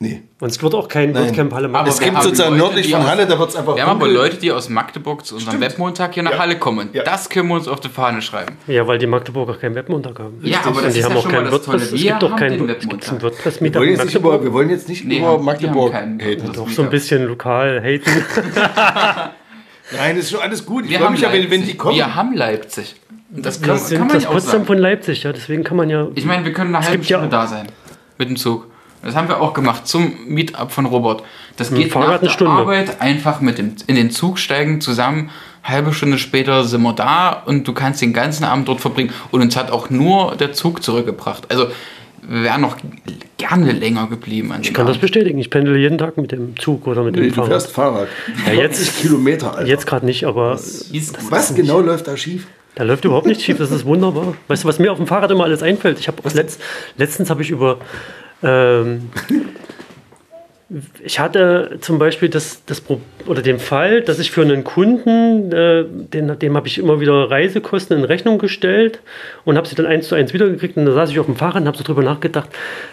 Nee. 0.00 0.22
Und 0.38 0.48
es 0.50 0.62
wird 0.62 0.74
auch 0.76 0.86
kein 0.86 1.10
Nein. 1.10 1.24
WordCamp 1.26 1.52
Halle 1.52 1.68
Aber 1.74 1.88
Es 1.88 1.98
gibt 1.98 2.22
sozusagen 2.22 2.50
Leute, 2.52 2.62
nördlich 2.66 2.86
die 2.86 2.92
von 2.92 3.04
Halle, 3.04 3.26
da 3.26 3.36
wird 3.36 3.48
es 3.50 3.56
einfach 3.56 3.74
Wir 3.74 3.82
haben 3.84 4.00
aber. 4.00 4.06
Leute, 4.06 4.36
die 4.36 4.52
aus 4.52 4.68
Magdeburg 4.68 5.26
zu 5.26 5.34
unserem 5.34 5.60
Webmontag 5.60 6.14
hier 6.14 6.22
nach 6.22 6.30
Ja. 6.34 6.38
Halle 6.38 6.56
kommen. 6.56 6.90
Ja. 6.92 7.02
Das 7.02 7.28
können 7.28 7.48
wir 7.48 7.56
uns 7.56 7.66
auf 7.66 7.80
die 7.80 7.88
Fahne 7.88 8.22
schreiben. 8.22 8.56
Ja, 8.68 8.86
weil 8.86 8.98
die 8.98 9.08
Magdeburger 9.08 9.54
keinen 9.54 9.74
Webmontag 9.74 10.20
haben. 10.20 10.38
Ja, 10.42 10.60
aber 10.64 10.82
das 10.82 10.92
die 10.94 11.00
ist 11.00 11.04
haben 11.04 11.12
ja 11.14 11.18
auch 11.18 11.22
schon 11.24 11.32
keinen 11.32 11.44
das. 11.46 11.52
WordPress. 11.54 11.92
Es 11.92 12.00
gibt 12.00 12.22
doch 12.22 12.36
keinen 12.36 12.68
Webmontag. 12.68 13.22
WordPress 13.22 13.54
Wir 13.56 13.62
Meetup 13.62 13.80
wollen, 13.80 13.88
in 13.88 13.96
jetzt 13.96 14.04
nicht 14.04 14.14
Magdeburg. 14.14 14.34
über, 14.36 14.44
wir 14.44 14.52
wollen 14.52 14.70
jetzt 14.70 14.88
nicht 14.88 15.04
Nee, 15.04 15.18
über 15.18 15.38
Magdeburg 15.38 15.92
haten. 15.92 16.18
Doch 16.54 16.68
so 16.68 16.82
ein 16.82 16.90
bisschen 16.90 17.24
lokal 17.26 17.82
haten. 17.82 18.04
Nein, 19.96 20.16
das 20.16 20.26
ist 20.26 20.30
schon 20.30 20.40
alles 20.40 20.64
gut. 20.64 20.84
Ich 20.84 20.90
Wir 20.90 20.98
freue 20.98 21.06
haben, 21.06 21.12
mich 21.14 21.22
ja, 21.22 21.32
wenn, 21.32 21.42
wenn 21.42 21.48
die 21.50 21.56
Leipzig. 21.58 21.78
kommen. 21.78 21.96
wir 21.96 22.14
haben 22.14 22.34
Leipzig. 22.36 22.94
Das 23.30 23.60
kann, 23.60 23.70
kann 23.70 23.78
sind 23.78 23.98
man 24.00 24.08
das 24.10 24.22
ja 24.22 24.28
auch 24.28 24.32
Potsdam 24.34 24.64
von 24.66 24.78
Leipzig, 24.78 25.22
ja. 25.24 25.32
Deswegen 25.32 25.64
kann 25.64 25.76
man 25.76 25.90
ja. 25.90 26.08
Ich 26.14 26.24
meine, 26.24 26.44
wir 26.44 26.52
können 26.52 26.74
eine 26.74 26.86
halbe 26.86 27.02
Stunde 27.02 27.28
da 27.28 27.46
sein. 27.46 27.66
Mit 28.18 28.28
dem 28.28 28.36
Zug. 28.36 28.66
Das 29.02 29.14
haben 29.14 29.28
wir 29.28 29.40
auch 29.40 29.54
gemacht 29.54 29.86
zum 29.86 30.12
Meetup 30.26 30.70
von 30.72 30.86
Robert. 30.86 31.22
Das 31.56 31.68
dem 31.68 31.78
geht 31.78 31.92
Fahrrad 31.92 32.14
nach 32.14 32.20
der 32.20 32.28
Stunde. 32.30 32.52
Arbeit 32.52 33.00
einfach 33.00 33.40
mit 33.40 33.58
dem, 33.58 33.74
in 33.86 33.94
den 33.96 34.10
Zug 34.10 34.38
steigen 34.38 34.80
zusammen. 34.80 35.30
Halbe 35.62 35.92
Stunde 35.92 36.18
später 36.18 36.64
sind 36.64 36.82
wir 36.82 36.92
da 36.94 37.30
und 37.46 37.66
du 37.68 37.72
kannst 37.74 38.00
den 38.02 38.12
ganzen 38.12 38.44
Abend 38.44 38.68
dort 38.68 38.80
verbringen. 38.80 39.10
Und 39.30 39.40
uns 39.42 39.56
hat 39.56 39.70
auch 39.70 39.90
nur 39.90 40.34
der 40.36 40.52
Zug 40.52 40.82
zurückgebracht. 40.82 41.44
Also 41.50 41.68
wir 42.22 42.42
wären 42.44 42.60
noch 42.60 42.76
gerne 43.38 43.72
länger 43.72 44.06
geblieben 44.08 44.52
an 44.52 44.60
Ich 44.62 44.74
kann 44.74 44.86
das 44.86 44.98
bestätigen. 44.98 45.38
Ich 45.38 45.50
pendle 45.50 45.78
jeden 45.78 45.96
Tag 45.98 46.16
mit 46.16 46.32
dem 46.32 46.58
Zug 46.58 46.86
oder 46.86 47.02
mit 47.04 47.14
dem 47.16 47.22
Nee, 47.22 47.28
du 47.28 47.34
Fahrrad. 47.36 47.50
fährst 47.50 47.70
Fahrrad. 47.72 48.08
Ja, 48.46 48.52
jetzt- 48.52 48.78
40 48.78 49.02
Kilometer, 49.02 49.54
Alter. 49.56 49.68
Jetzt 49.68 49.86
gerade 49.86 50.04
nicht, 50.06 50.24
aber 50.24 50.52
Was 51.30 51.54
genau 51.54 51.80
läuft 51.80 52.06
da 52.08 52.16
schief? 52.16 52.46
da 52.74 52.84
läuft 52.84 53.04
überhaupt 53.04 53.26
nichts 53.26 53.42
schief. 53.44 53.58
Das 53.58 53.70
ist 53.70 53.84
wunderbar. 53.84 54.34
Weißt 54.48 54.64
du, 54.64 54.68
was 54.68 54.78
mir 54.78 54.90
auf 54.92 54.98
dem 54.98 55.06
Fahrrad 55.06 55.30
immer 55.30 55.44
alles 55.44 55.62
einfällt? 55.62 55.98
Ich 55.98 56.08
habe 56.08 56.18
letzt, 56.34 56.60
letztens 56.96 57.28
habe 57.30 57.42
ich 57.42 57.50
über 57.50 57.78
ähm, 58.42 59.10
ich 61.02 61.18
hatte 61.18 61.78
zum 61.80 61.98
Beispiel 61.98 62.28
das, 62.28 62.62
das 62.66 62.82
oder 63.26 63.40
den 63.40 63.58
Fall, 63.58 64.02
dass 64.02 64.18
ich 64.18 64.30
für 64.30 64.42
einen 64.42 64.64
Kunden, 64.64 65.50
äh, 65.50 65.84
den, 65.88 66.38
dem 66.38 66.56
habe 66.56 66.68
ich 66.68 66.76
immer 66.76 67.00
wieder 67.00 67.30
Reisekosten 67.30 67.96
in 67.96 68.04
Rechnung 68.04 68.38
gestellt 68.38 69.00
und 69.46 69.56
habe 69.56 69.66
sie 69.66 69.74
dann 69.74 69.86
eins 69.86 70.08
zu 70.08 70.14
eins 70.14 70.34
wiedergekriegt. 70.34 70.76
Und 70.76 70.84
da 70.84 70.92
saß 70.92 71.10
ich 71.10 71.18
auf 71.18 71.24
dem 71.24 71.36
Fahrrad 71.36 71.62
und 71.62 71.68
habe 71.68 71.78
so 71.78 71.84
drüber 71.84 72.02
nachgedacht, 72.02 72.50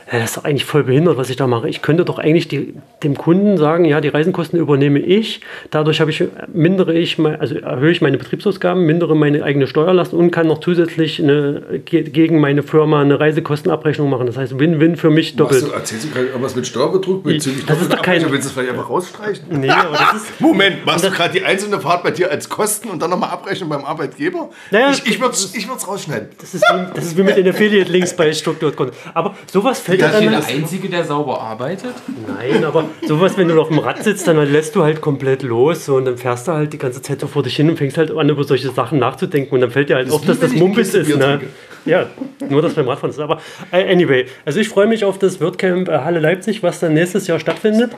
ja, 0.10 0.20
das 0.20 0.30
ist 0.30 0.38
doch 0.38 0.46
eigentlich 0.46 0.64
voll 0.64 0.86
behindert, 0.86 1.18
was 1.18 1.30
ich 1.30 1.36
da 1.36 1.48
mache. 1.48 1.68
Ich 1.68 1.82
könnte 1.82 2.06
doch 2.06 2.18
eigentlich 2.18 2.48
die, 2.48 2.76
dem 3.04 3.18
Kunden 3.18 3.58
sagen, 3.58 3.84
ja, 3.84 4.00
die 4.00 4.08
Reisekosten 4.08 4.58
übernehme 4.58 5.00
ich. 5.00 5.42
Dadurch 5.70 6.00
habe 6.00 6.12
ich, 6.12 6.24
mindere 6.54 6.94
ich, 6.94 7.18
mein, 7.18 7.42
also 7.42 7.56
erhöhe 7.56 7.92
ich 7.92 8.00
meine 8.00 8.18
Betriebsausgaben, 8.18 8.86
mindere 8.86 9.18
meine 9.18 9.44
eigene 9.44 9.68
Steuerlast 9.68 10.14
und 10.14 10.32
kann 10.32 10.48
noch 10.48 10.62
zusätzlich 10.62 11.22
eine, 11.22 11.62
ge- 11.84 12.04
gegen 12.04 12.40
meine 12.40 12.64
Firma 12.64 13.02
eine 13.02 13.20
Reisekostenabrechnung 13.20 14.10
machen. 14.10 14.28
Das 14.28 14.38
heißt, 14.38 14.58
Win-Win 14.60 14.96
für 14.96 15.10
mich 15.10 15.36
doppelt. 15.36 15.68
Du, 15.68 15.72
erzählst 15.72 16.06
du 16.06 16.10
gerade 16.12 16.28
irgendwas 16.28 16.56
mit 16.56 16.66
Steuerbetrug 16.68 17.24
bezüglich 17.24 17.65
Das 17.68 17.82
ist 17.82 17.92
doch 17.92 18.02
kein- 18.02 18.22
Doppelabrechnung? 18.22 18.32
Willst 18.32 18.46
du 18.46 18.50
das 18.50 18.54
vielleicht 18.54 18.72
einfach 18.72 18.90
rausstreichen? 18.90 19.46
Nee, 19.60 19.70
aber 19.70 19.98
das 19.98 20.14
ist, 20.24 20.42
Moment, 20.42 20.86
machst 20.86 21.04
du 21.06 21.12
gerade 21.12 21.34
die 21.34 21.44
einzelne 21.46 21.80
Fahrt 21.80 22.04
bei 22.04 22.12
dir 22.12 22.30
als 22.32 22.50
Kosten 22.50 22.90
und 22.90 23.02
dann 23.02 23.10
nochmal 23.10 23.30
abrechnen 23.30 23.70
beim 23.70 23.86
Arbeitgeber? 23.86 24.50
Naja, 24.72 24.92
ich 24.92 25.06
ich 25.06 25.20
würde 25.20 25.34
es 25.34 25.54
ich 25.56 25.68
rausschneiden. 25.70 26.30
Das 26.40 26.54
ist, 26.54 26.64
wie, 26.64 26.94
das 26.96 27.06
ist 27.06 27.18
wie 27.18 27.24
mit 27.24 27.38
den 27.38 27.48
Affiliate-Links 27.48 28.16
bei 28.16 28.32
Structured 28.34 28.76
Content. 28.76 28.98
Aber 29.14 29.36
sowas 29.52 29.80
fällt 29.80 30.02
ja 30.02 30.08
Ist 30.10 30.20
hier 30.20 30.32
dann 30.32 30.42
der 30.42 30.50
Einzige, 30.50 30.90
der 30.90 31.04
sauber 31.04 31.42
arbeitet? 31.42 31.94
Nein, 32.28 32.64
aber 32.64 32.86
sowas, 33.08 33.38
wenn 33.38 33.48
du 33.48 33.60
auf 33.60 33.70
dem 33.70 33.80
Rad 33.80 34.04
sitzt, 34.04 34.28
dann 34.28 34.38
lässt 34.52 34.76
du 34.76 34.84
halt 34.84 35.02
komplett 35.02 35.44
los 35.44 35.86
so, 35.86 35.96
und 35.96 36.06
dann 36.06 36.18
fährst 36.18 36.48
du 36.48 36.54
halt 36.54 36.74
die 36.74 36.78
ganze 36.78 37.02
Zeit 37.02 37.20
so 37.22 37.28
vor 37.28 37.44
dich 37.44 37.56
hin 37.56 37.70
und 37.70 37.78
fängst 37.78 37.98
halt 37.98 38.12
an, 38.16 38.30
über 38.30 38.44
solche 38.44 38.72
Sachen 38.72 39.00
nachzudenken 39.00 39.54
und 39.56 39.62
dann 39.62 39.72
fällt 39.72 39.90
dir 39.90 39.96
halt 39.96 40.12
auf, 40.12 40.24
wie 40.24 40.28
dass 40.28 40.40
das 40.40 40.52
ich 40.52 40.60
Mumpis 40.60 40.94
ist. 40.94 41.16
Ne? 41.16 41.42
Ja, 41.86 42.08
nur 42.50 42.62
das 42.62 42.74
beim 42.74 42.88
Radfahren 42.88 43.12
ist. 43.12 43.20
Aber 43.20 43.40
äh, 43.72 43.92
anyway, 43.92 44.26
also 44.46 44.60
ich 44.60 44.68
freue 44.70 44.88
mich 44.88 45.06
auf 45.06 45.20
das 45.20 45.40
WordCamp 45.40 45.88
äh, 45.88 46.00
Halle 46.00 46.20
Leipzig, 46.20 46.64
was 46.64 46.80
dann 46.80 46.94
nächstes 46.96 47.28
Jahr 47.28 47.40
stattfindet. 47.40 47.92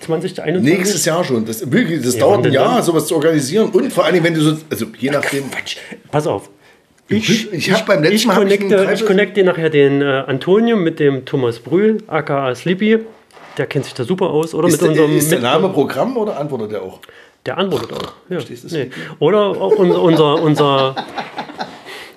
2021. 0.00 0.62
Nächstes 0.78 1.04
Jahr 1.04 1.24
schon. 1.24 1.44
Das, 1.44 1.70
wirklich, 1.70 2.02
das 2.02 2.14
Ja, 2.14 2.20
dauert 2.20 2.38
ein 2.38 2.42
dann- 2.44 2.52
Jahr, 2.52 2.82
sowas 2.82 3.06
zu 3.06 3.14
organisieren. 3.16 3.68
Und 3.70 3.92
vor 3.92 4.04
allem, 4.04 4.22
wenn 4.24 4.34
du 4.34 4.40
so, 4.40 4.56
also 4.70 4.86
je 4.98 5.10
nachdem. 5.10 5.44
Pass 6.10 6.26
auf. 6.26 6.50
Ich, 7.08 7.52
ich 7.52 7.72
habe 7.72 7.82
beim 7.86 8.02
letzten 8.02 8.16
Ich 8.16 8.26
Mal 8.26 8.32
ich 8.34 8.38
connecte, 8.38 8.64
ich 8.66 8.70
Dreiviertel- 8.82 9.06
connecte 9.06 9.44
nachher 9.44 9.68
den 9.70 10.00
äh, 10.00 10.04
Antonio 10.26 10.76
mit 10.76 11.00
dem 11.00 11.24
Thomas 11.24 11.58
Brühl, 11.58 11.98
aka 12.06 12.54
Sleepy. 12.54 12.98
Der 13.58 13.66
kennt 13.66 13.84
sich 13.84 13.94
da 13.94 14.04
super 14.04 14.30
aus. 14.30 14.54
Oder 14.54 14.68
ist, 14.68 14.74
mit 14.74 14.82
der, 14.82 14.88
unserem 14.90 15.16
ist 15.18 15.30
der 15.32 15.40
Name 15.40 15.68
Programm 15.70 16.16
oder 16.16 16.38
antwortet 16.38 16.72
er 16.72 16.82
auch? 16.82 17.00
Der 17.46 17.58
antwortet 17.58 17.92
auch. 17.92 18.12
Ja. 18.28 18.36
Verstehst 18.36 18.70
du, 18.70 18.76
Nee. 18.76 18.90
Oder 19.18 19.40
auch 19.40 19.72
unser, 19.72 20.02
unser, 20.02 20.34
unser, 20.42 20.96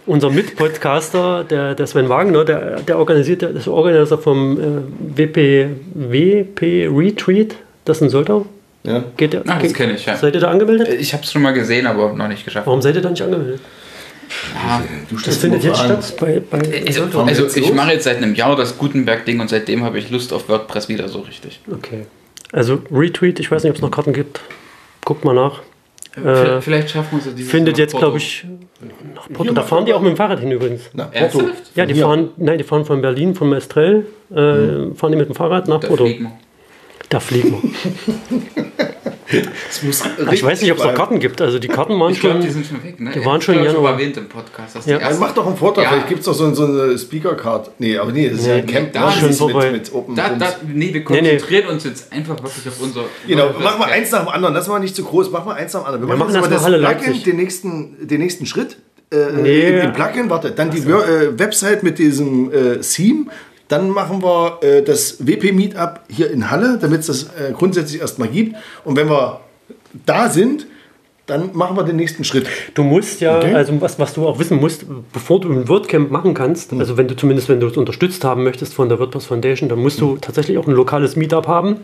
unser 0.06 0.30
Mitpodcaster, 0.30 1.44
der, 1.44 1.76
der 1.76 1.88
Sven 1.88 2.10
Wagner, 2.10 2.46
der, 2.46 2.82
der 2.82 2.98
organisiert, 3.00 3.42
der 3.42 3.52
ist 3.52 3.68
Organisator 3.68 4.18
vom 4.18 4.60
äh, 4.60 5.18
WP, 5.18 5.68
WP 5.94 6.88
Retreat. 6.92 7.56
Das 7.86 7.98
ist 7.98 8.04
ein 8.04 8.10
Soltau. 8.10 8.46
Ja. 8.84 9.04
Geht 9.18 9.34
der, 9.34 9.44
Ach, 9.48 9.62
das 9.62 9.74
kenn 9.74 9.94
ich, 9.96 10.06
ja. 10.06 10.16
Seid 10.18 10.36
ihr 10.36 10.42
da 10.42 10.50
angemeldet? 10.52 10.90
Ich 11.00 11.14
habe 11.14 11.24
es 11.24 11.32
schon 11.32 11.42
mal 11.42 11.54
gesehen, 11.54 11.88
aber 11.88 12.14
noch 12.14 12.28
nicht 12.28 12.44
geschafft. 12.44 12.68
Warum 12.68 12.82
seid 12.82 12.96
ihr 12.96 13.02
da 13.02 13.10
nicht 13.10 13.22
angemeldet? 13.22 13.62
Du 15.10 15.16
Das 15.24 15.38
findet 15.38 15.64
jetzt 15.64 15.78
Fragen. 15.80 16.02
statt 16.02 16.18
bei, 16.20 16.42
bei 16.50 16.60
Also, 16.88 17.02
Soltau. 17.04 17.24
also 17.24 17.44
jetzt 17.44 17.56
ich 17.58 17.68
los? 17.68 17.76
mache 17.76 17.92
jetzt 17.94 18.04
seit 18.06 18.18
einem 18.18 18.34
Jahr 18.36 18.56
das 18.56 18.78
Gutenberg-Ding 18.78 19.40
und 19.40 19.50
seitdem 19.50 19.84
habe 19.84 20.00
ich 20.00 20.10
Lust 20.10 20.34
auf 20.34 20.50
WordPress 20.50 20.90
wieder 20.90 21.08
so 21.08 21.20
richtig. 21.20 21.60
Okay. 21.72 22.06
Also 22.52 22.80
Retweet, 22.92 23.40
ich 23.40 23.52
weiß 23.52 23.64
nicht, 23.64 23.72
ob 23.72 23.76
es 23.78 23.82
noch 23.82 23.92
Karten 23.92 24.12
gibt. 24.14 24.40
Guckt 25.06 25.24
mal 25.24 25.34
nach. 25.36 25.62
Äh, 26.15 26.61
Vielleicht 26.61 26.91
schaffen 26.91 27.14
wir 27.14 27.19
es 27.19 27.26
ja 27.26 27.31
dieses 27.31 27.49
Findet 27.52 27.77
jetzt, 27.77 27.95
glaube 27.98 28.18
ich, 28.18 28.45
nach 29.15 29.27
Porto. 29.34 29.52
Da 29.53 29.64
fahren 29.64 29.85
die 29.85 29.94
auch 29.94 30.02
mit 30.02 30.11
dem 30.11 30.18
Fahrrad 30.18 30.40
hin 30.40 30.52
übrigens. 30.52 30.90
Na, 30.94 31.06
Porto. 31.06 31.40
Ernsthaft? 31.40 31.72
Ja, 31.76 31.85
die 31.85 31.95
fahren, 31.95 32.30
nein, 32.38 32.57
die 32.60 32.64
fahren 32.64 32.85
von 32.85 33.02
Berlin, 33.02 33.34
vom 33.34 33.52
Estrell, 33.53 34.06
äh, 34.31 34.94
fahren 34.95 35.11
die 35.11 35.18
mit 35.18 35.27
dem 35.30 35.35
Fahrrad 35.35 35.68
nach 35.68 35.80
Da 35.80 35.88
Porto. 35.88 36.06
fliegen 36.06 36.23
wir. 36.26 36.31
Da 37.10 37.19
fliegen 37.19 37.61
wir. 37.64 38.65
Das 39.32 39.84
muss 39.84 40.04
Ich 40.32 40.44
weiß 40.44 40.62
nicht, 40.62 40.72
ob 40.72 40.78
es 40.80 40.84
noch 40.84 40.94
Karten 40.94 41.20
gibt. 41.20 41.41
Also 41.41 41.60
die 41.60 41.68
Karten 41.68 42.00
waren 42.00 42.12
Ich 42.12 42.20
glaube, 42.20 42.40
die 42.40 42.45
schon. 42.45 42.54
sind 42.56 42.66
schon 42.68 42.84
weg, 42.84 43.00
ne? 43.00 43.12
die 43.14 43.26
waren 43.26 43.40
Ich 43.40 43.45
schon 43.45 43.56
glaub, 43.56 43.68
im 43.68 43.74
Januar. 43.74 43.94
erwähnt 43.94 44.18
im 44.18 44.28
Podcast. 44.30 44.76
Dass 44.76 44.86
Ja. 44.86 44.98
die 44.98 45.18
mach 45.20 45.34
doch 45.34 45.48
einen 45.48 45.58
Vortrag. 45.58 45.84
Ja. 45.86 45.90
Vielleicht 45.91 46.08
gibt 46.10 46.20
es 46.22 46.26
doch 46.26 46.34
so, 46.34 46.54
so 46.54 46.66
eine 46.66 46.98
Speaker-Card. 46.98 47.72
Nee, 47.80 47.98
aber 47.98 48.12
nee, 48.12 48.30
das 48.30 48.40
ist 48.40 48.48
ja 48.48 48.56
ein 48.56 48.66
Camp. 48.66 48.94
da 48.94 49.10
ist 49.10 49.16
Das 49.22 49.38
schon 49.38 49.50
vorbei. 49.52 49.72
mit, 49.72 49.84
mit 49.84 49.94
Open 49.94 50.16
Da, 50.16 50.30
da, 50.38 50.56
nee, 50.68 50.88
wir 50.94 51.00
nee. 51.00 51.02
konzentrieren 51.02 51.68
uns 51.68 51.84
jetzt 51.86 52.12
einfach 52.12 52.36
wirklich 52.44 52.68
auf 52.68 52.82
unser. 52.82 53.06
Genau, 53.28 53.44
WordPress. 53.45 53.64
mach 53.64 53.78
mal 53.80 53.90
eins 53.91 54.12
nach 54.12 54.20
dem 54.26 54.30
anderen. 54.30 54.54
Lass 54.54 54.68
mal 54.68 54.80
nicht 54.80 54.95
zu 54.95 55.04
groß. 55.04 55.32
Mach 55.32 55.45
mal 55.45 55.56
eins 55.56 55.74
nach 55.74 55.82
dem 55.82 55.86
anderen. 55.88 56.08
Wir, 56.08 56.16
machen 56.18 56.32
machen 56.34 56.36
erst 56.41 56.52
das 56.52 56.64
Halle 56.64 56.78
Plugin, 56.80 56.98
Leipzig. 57.06 57.24
den 57.24 57.36
nächsten, 57.38 58.08
den 58.08 58.20
nächsten 58.22 58.45
Schritt. 58.45 58.78
Äh, 59.12 59.18
Nee. 59.41 59.80
im 59.82 59.94
Plugin, 59.94 60.30
warte, 60.30 60.52
dann 60.52 60.72
die 60.72 60.80
äh, 60.80 61.38
Website 61.38 61.84
mit 61.84 62.00
diesem 62.00 62.52
äh, 62.52 62.78
Theme. 62.80 63.28
Dann 63.68 63.90
machen 63.90 64.22
wir 64.22 64.60
äh, 64.61 64.84
das 64.84 65.26
WP-Meetup 65.26 66.02
hier 66.10 66.31
in 66.31 66.52
Halle, 66.52 66.77
damit 66.80 67.02
es 67.02 67.07
das 67.07 67.23
äh, 67.23 67.53
grundsätzlich 67.53 68.02
erstmal 68.02 68.27
gibt. 68.27 68.56
Und 68.84 68.95
wenn 68.95 69.10
wir 69.10 69.41
da 70.06 70.30
sind, 70.30 70.68
dann 71.26 71.52
machen 71.54 71.78
wir 71.78 71.84
den 71.84 71.95
nächsten 71.95 72.26
Schritt. 72.26 72.48
Du 72.74 72.84
musst 72.84 73.22
ja, 73.22 73.38
Okay. 73.38 73.54
also 73.54 73.80
was, 73.80 73.98
was 73.98 74.14
du 74.14 74.28
auch 74.28 74.40
wissen 74.40 74.60
musst, 74.60 74.86
bevor 75.14 75.40
du 75.40 75.50
ein 75.54 75.70
WordCamp 75.70 76.12
machen 76.12 76.34
kannst, 76.34 76.72
Hm. 76.72 76.80
also 76.82 76.98
wenn 76.98 77.08
du 77.08 77.16
zumindest, 77.16 77.48
wenn 77.48 77.62
du 77.62 77.68
es 77.68 77.78
unterstützt 77.78 78.26
haben 78.26 78.44
möchtest 78.44 78.74
von 78.74 78.90
der 78.90 79.00
WordPress 79.00 79.26
Foundation, 79.28 79.70
dann 79.70 79.80
musst 79.80 80.02
Hm. 80.02 80.08
du 80.10 80.18
tatsächlich 80.18 80.58
auch 80.58 80.68
ein 80.68 80.74
lokales 80.74 81.16
Meetup 81.16 81.48
haben. 81.48 81.78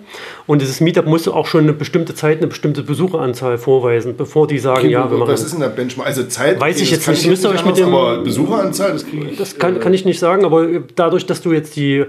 Und 0.45 0.61
dieses 0.61 0.81
Meetup 0.81 1.05
musst 1.05 1.25
du 1.25 1.31
auch 1.33 1.47
schon 1.47 1.61
eine 1.63 1.73
bestimmte 1.73 2.13
Zeit, 2.15 2.39
eine 2.39 2.47
bestimmte 2.47 2.83
Besucheranzahl 2.83 3.57
vorweisen, 3.57 4.17
bevor 4.17 4.45
die 4.47 4.59
sagen, 4.59 4.89
ja, 4.89 5.09
wir 5.09 5.17
machen 5.17 5.31
Was 5.31 5.43
ist 5.43 5.53
denn 5.53 5.61
der 5.61 5.69
Benchmark? 5.69 6.07
Also 6.07 6.23
Zeit, 6.25 6.59
Weiß 6.59 6.81
ich 6.81 6.89
das 6.89 7.05
jetzt 7.05 7.07
nicht. 7.07 7.27
Müsst 7.29 7.45
ihr 7.45 7.51
euch 7.51 7.63
mit 7.65 7.77
dem- 7.77 7.93
Aber 7.95 8.17
Besucheranzahl, 8.21 8.91
das 8.91 9.05
kriege 9.07 9.27
ich. 9.31 9.37
Das 9.37 9.57
kann, 9.57 9.79
kann 9.79 9.93
ich 9.93 10.03
nicht 10.03 10.19
sagen, 10.19 10.43
aber 10.43 10.67
dadurch, 10.95 11.25
dass 11.25 11.41
du 11.41 11.53
jetzt 11.53 11.77
die, 11.77 12.03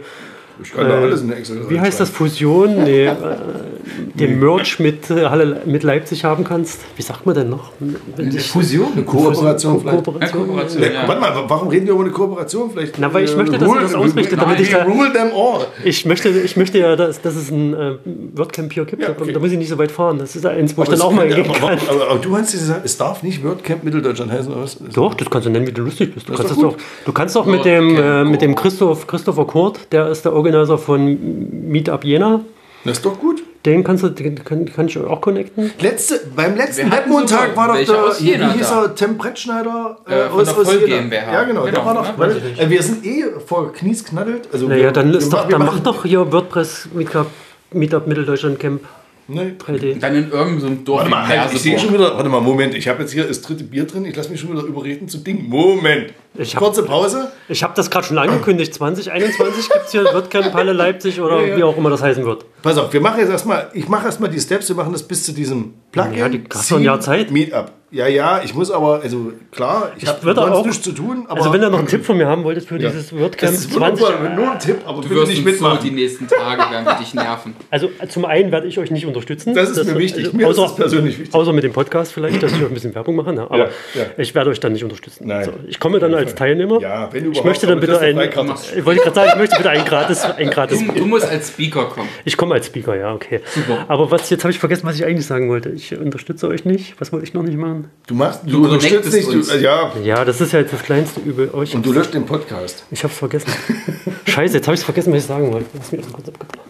Ich 0.63 0.73
kann 0.73 0.89
da 0.89 0.95
alles 1.01 1.23
in 1.23 1.33
Excel 1.33 1.69
wie 1.69 1.81
heißt 1.81 2.01
das, 2.01 2.11
Fusion, 2.11 2.85
nee, 2.85 3.07
äh, 3.07 3.15
den 4.15 4.39
Merch 4.41 4.79
mit, 4.79 5.11
äh, 5.11 5.27
Halle, 5.27 5.63
mit 5.65 5.83
Leipzig 5.83 6.25
haben 6.25 6.45
kannst, 6.45 6.81
wie 6.97 7.03
sagt 7.03 7.25
man 7.27 7.35
denn 7.35 7.49
noch? 7.51 7.71
Wenn 8.17 8.31
sich- 8.31 8.51
Fusion? 8.51 9.05
Kooperation 9.07 9.81
vielleicht. 9.81 9.97
Ja, 9.99 10.03
Kooperation. 10.03 10.47
Kooperation, 10.47 10.83
Ja, 10.83 10.89
ja. 10.91 11.09
Warte 11.09 11.21
mal, 11.21 11.33
warum 11.49 11.69
reden 11.69 11.87
wir 11.87 11.95
über 11.95 12.03
eine 12.03 12.13
Kooperation? 12.13 12.71
Vielleicht, 12.71 12.99
Na, 12.99 13.13
weil 13.13 13.25
ich 13.25 13.33
äh, 13.33 13.37
möchte, 13.37 13.59
dass 13.59 13.69
ihr 13.69 13.81
das 13.81 13.95
ausrichtet, 13.95 14.41
damit 14.41 14.55
nein, 14.57 14.63
ich 14.63 14.71
da- 14.71 14.85
Rule 14.85 15.13
them 15.13 15.29
all. 15.35 15.67
Ich 15.85 16.05
möchte, 16.07 16.29
ich 16.29 16.57
möchte 16.57 16.79
ja, 16.79 16.97
dass, 16.97 17.21
dass 17.21 17.37
es 17.37 17.51
ein 17.51 17.75
äh, 17.75 17.95
WordCamp 18.35 18.73
hier 18.73 18.85
gibt, 18.85 19.03
Ja, 19.03 19.09
aber 19.11 19.23
okay. 19.23 19.33
da 19.33 19.41
muss 19.41 19.53
ich 19.53 19.59
nicht 19.59 19.69
so 19.71 19.79
weit 19.79 19.91
fahren. 19.93 20.19
Das 20.19 20.37
ist 20.37 20.45
eins, 20.47 20.77
wo 20.77 20.83
ich 20.83 20.89
Aber 20.89 20.97
dann 20.97 21.01
es 21.01 21.01
auch 21.01 21.13
mal 21.13 21.29
kann- 21.29 21.43
gehen 21.43 21.51
aber, 21.51 21.59
kann. 21.77 21.79
aber, 21.89 22.09
aber 22.11 22.19
du 22.21 22.37
hast 22.37 22.53
gesagt, 22.53 22.85
es 22.85 22.97
darf 22.97 23.23
nicht 23.23 23.43
WordCamp 23.45 23.83
Mitteldeutschland 23.85 24.31
heißen, 24.31 24.53
oder 24.53 24.63
was? 24.63 24.77
Doch, 24.93 25.15
das 25.15 25.31
kannst 25.31 25.47
du 25.47 25.51
nennen, 25.51 25.67
wie 25.67 25.73
du 25.73 25.83
lustig 25.83 26.13
bist. 26.15 26.29
Du 26.29 26.35
kannst, 26.35 26.51
doch 26.63 26.77
du 27.07 27.13
kannst 27.13 27.35
doch 27.37 27.47
mit 27.47 27.65
dem, 27.65 27.97
äh, 27.97 28.25
mit 28.25 28.43
dem 28.43 28.55
Christoph, 28.55 29.07
Christopher 29.07 29.47
Kurt, 29.47 29.81
der 29.93 30.09
ist 30.09 30.25
der 30.25 30.33
Organisator 30.33 30.50
von 30.79 31.69
Meetup 31.71 32.05
Jena. 32.05 32.41
Das 32.85 32.99
ist 32.99 33.05
doch 33.05 33.19
gut. 33.19 33.43
Den 33.67 33.85
kannst 33.85 34.03
du, 34.03 34.09
den 34.09 34.37
kann, 34.43 34.65
kann 34.65 34.87
ich 34.87 34.97
auch 34.97 35.21
connecten. 35.21 35.71
Letzte, 35.81 36.19
beim 36.35 36.57
letzten 36.57 36.87
Wir 36.91 36.93
Webmontag 36.97 37.55
war 37.55 37.69
doch 37.69 37.85
der, 37.85 38.05
aus 38.05 38.17
hier, 38.19 38.33
Jena 38.39 38.55
wie 38.55 38.59
hieß 38.59 38.71
er, 38.71 38.95
Tim 38.95 39.19
Brettschneider 39.19 39.99
Äh, 40.07 40.31
von 40.31 40.45
der 40.47 40.55
Voll 40.55 40.77
Jena. 40.89 40.97
GmbH. 41.03 41.33
Ja, 41.33 41.43
genau, 41.45 41.65
der 41.65 41.73
Genau, 41.73 41.85
war 41.85 41.95
doch, 41.95 42.19
weil, 42.19 42.35
nicht. 42.37 42.59
äh, 42.59 42.71
wir 42.71 42.83
sind 42.83 43.05
eh 43.05 43.25
vor 43.47 43.71
Knies 43.75 44.03
knaddelt. 44.03 44.49
Also 44.51 44.67
Naja, 44.67 44.85
wir, 44.85 44.93
dann 44.93 45.11
wir 45.13 45.19
ist 45.19 45.31
ma- 45.31 45.39
doch, 45.43 45.49
wir 45.49 45.59
dann 45.59 45.67
mach 45.67 45.79
doch 45.81 46.05
hier 46.07 46.33
WordPress 46.33 46.89
Meetup, 46.95 47.27
Meetup 47.73 48.07
Mitteldeutschland 48.07 48.59
Camp 48.59 48.81
Nee. 49.29 49.53
3D. 49.65 50.01
Dann 50.01 50.17
in 50.17 50.31
irgendeinem 50.31 50.83
Dorf 50.85 51.01
Warte 51.01 51.11
mal, 51.11 51.29
halt, 51.29 51.53
ich 51.53 51.61
sehe 51.61 51.79
schon 51.79 51.93
wieder, 51.95 52.17
warte 52.17 52.29
mal, 52.29 52.41
Moment, 52.41 52.75
ich 52.75 52.89
habe 52.89 53.03
jetzt 53.03 53.13
hier 53.13 53.25
das 53.29 53.41
dritte 53.43 53.63
Bier 53.63 53.85
drin, 53.85 54.05
ich 54.07 54.17
lasse 54.17 54.29
mich 54.31 54.41
schon 54.41 54.51
wieder 54.51 54.63
überreden 54.65 55.07
zu 55.07 55.19
Ding. 55.19 55.49
Moment. 55.49 56.15
Ich 56.39 56.55
hab- 56.55 56.63
Kurze 56.63 56.85
Pause. 56.85 57.31
Ich 57.49 57.63
habe 57.63 57.73
das 57.75 57.91
gerade 57.91 58.07
schon 58.07 58.17
angekündigt. 58.19 58.73
2021 58.75 59.69
gibt 59.69 59.85
es 59.87 59.93
hier 59.93 60.05
WordCamp 60.05 60.55
Halle 60.55 60.73
Leipzig 60.73 61.21
oder 61.21 61.41
Ja, 61.41 61.47
ja. 61.49 61.57
wie 61.57 61.63
auch 61.65 61.77
immer 61.77 61.91
das 61.91 62.03
heißen 62.03 62.25
wird. 62.25 62.45
Pass 62.63 62.79
auf, 62.79 62.93
wir 62.93 63.01
machen 63.01 63.19
jetzt 63.21 63.31
erstmal, 63.31 63.69
ich 63.75 63.89
mache 63.89 64.07
erstmal 64.07 64.31
die 64.31 64.39
Steps, 64.41 64.69
wir 64.69 64.77
machen 64.77 64.93
das 64.93 65.03
bis 65.03 65.25
zu 65.25 65.33
diesem 65.33 65.75
Plugin. 65.93 66.15
Ja, 66.15 66.29
die- 66.29 66.43
hast 66.53 66.71
du 66.71 66.77
ein 66.77 66.83
Jahr 66.83 67.01
Zeit? 67.01 67.31
Meetup. 67.31 67.73
Ja, 67.93 68.07
ja, 68.07 68.41
ich 68.45 68.55
muss 68.55 68.71
aber, 68.71 69.01
also 69.03 69.33
klar, 69.51 69.91
ich, 69.99 70.07
habe 70.07 70.23
würde 70.23 70.41
sonst 70.43 70.55
auch- 70.55 70.65
nichts 70.67 70.83
zu 70.83 70.93
tun, 70.93 71.25
aber 71.27 71.39
Also 71.41 71.53
wenn 71.53 71.61
ihr 71.61 71.71
noch 71.71 71.81
einen 71.81 71.89
Tipp 71.89 72.05
von 72.05 72.17
mir 72.17 72.29
haben 72.29 72.45
wolltet 72.45 72.65
für 72.67 72.77
Ja. 72.79 72.89
dieses 72.89 73.13
WordCamp 73.13 73.51
das 73.53 73.63
ist 73.63 73.73
20. 73.73 74.07
wunderbar, 74.07 74.31
nur 74.37 74.53
ein 74.53 74.59
Tipp, 74.61 74.77
aber 74.87 75.03
Du 75.03 75.11
wirst 75.11 75.27
nicht 75.27 75.39
uns 75.45 75.59
so 75.59 75.65
mitmachen. 75.65 75.79
die 75.83 75.91
nächsten 75.91 76.29
Tage 76.29 76.71
werden 76.71 76.85
wir 76.85 76.95
dich 76.95 77.15
nerven. 77.15 77.57
Also 77.73 77.91
zum 78.09 78.27
einen 78.27 78.53
werde 78.53 78.69
ich 78.69 78.79
euch 78.79 78.93
nicht 78.93 79.07
unterstützen. 79.07 79.55
Das 79.57 79.71
ist 79.71 79.85
mir 79.85 79.99
wichtig. 79.99 80.33
Mir 80.33 80.49
ist 80.51 80.59
außer, 80.59 80.69
das 80.69 80.77
persönlich 80.77 81.19
wichtig. 81.19 81.35
Außer 81.35 81.53
mit 81.53 81.65
dem 81.65 81.73
Podcast 81.73 82.13
vielleicht, 82.13 82.41
dass 82.41 82.53
ich 82.53 82.59
euch 82.59 82.69
ein 82.69 82.75
bisschen 82.75 82.95
Werbung 82.95 83.17
mache. 83.17 83.33
Ne? 83.33 83.43
Aber 83.43 83.59
Ja, 83.59 83.65
ja. 83.95 84.03
ich 84.19 84.37
werde 84.37 84.51
euch 84.51 84.61
dann 84.61 84.73
nicht 84.73 84.85
unterstützen. 84.85 85.27
Nein. 85.27 85.47
So, 85.47 85.53
ich 85.67 85.81
komme 85.81 85.99
dann 85.99 86.15
als 86.21 86.35
Teilnehmer. 86.35 86.81
Ja, 86.81 87.09
wenn 87.13 87.25
du 87.25 87.31
ich 87.31 87.39
überhaupt, 87.39 87.47
möchte 87.47 87.67
dann 87.67 87.81
bitte 87.81 87.93
kriegst 87.99 88.03
du 88.03 88.07
ein. 88.07 88.17
Freikarte. 88.17 88.79
Ich 88.79 88.85
wollte 88.85 89.01
gerade 89.03 89.15
sagen, 89.15 89.31
ich 89.33 89.39
möchte 89.39 89.57
bitte 89.57 89.71
ein 89.71 89.85
gratis, 89.85 90.25
ein 90.25 90.51
gratis. 90.51 90.79
Du, 90.79 90.93
du 90.93 91.07
musst 91.07 91.27
als 91.29 91.49
Speaker 91.49 91.85
kommen. 91.87 92.09
Ich 92.25 92.37
komme 92.37 92.55
als 92.55 92.67
Speaker, 92.67 92.97
ja, 92.97 93.13
okay. 93.13 93.41
Super. 93.47 93.85
Aber 93.89 94.11
was 94.11 94.31
jetzt 94.31 94.45
habe 94.45 94.53
ich 94.53 94.59
vergessen, 94.59 94.87
was 94.87 94.97
ich 94.97 95.05
eigentlich 95.05 95.27
sagen 95.27 95.49
wollte. 95.49 95.71
Ich 95.71 95.97
unterstütze 95.97 96.49
euch 96.49 96.65
nicht. 96.65 97.01
Was 97.01 97.13
wollte 97.13 97.27
ich 97.27 97.35
noch 97.35 97.43
nicht 97.43 97.59
machen? 97.59 97.91
Du 98.07 98.15
machst, 98.15 98.43
du, 98.45 98.51
Du 98.51 98.65
unterstützt 98.65 99.13
nicht, 99.13 99.29
du, 99.33 99.41
äh, 99.53 99.61
ja, 99.61 99.93
Ja, 100.03 100.25
das 100.25 100.41
ist 100.41 100.53
ja 100.53 100.61
jetzt 100.61 100.73
das 100.73 100.83
kleinste 100.83 101.21
Übel. 101.21 101.51
Oh, 101.53 101.59
und 101.59 101.85
du 101.85 101.93
löscht 101.93 102.15
den 102.15 102.27
Podcast. 102.27 102.85
ich 102.91 103.03
habe 103.03 103.13
es 103.13 103.19
vergessen. 103.19 103.51
Scheiße, 104.27 104.57
jetzt 104.57 104.67
habe 104.67 104.75
ich 104.75 104.81
es 104.81 104.85
vergessen, 104.85 105.13
was 105.13 105.21
ich 105.21 105.27
sagen 105.27 105.53
wollte. 105.53 105.67
Lass 105.75 105.93
mich 105.93 106.01
das 106.01 106.13
kurz 106.13 106.29
abgebracht. 106.29 106.70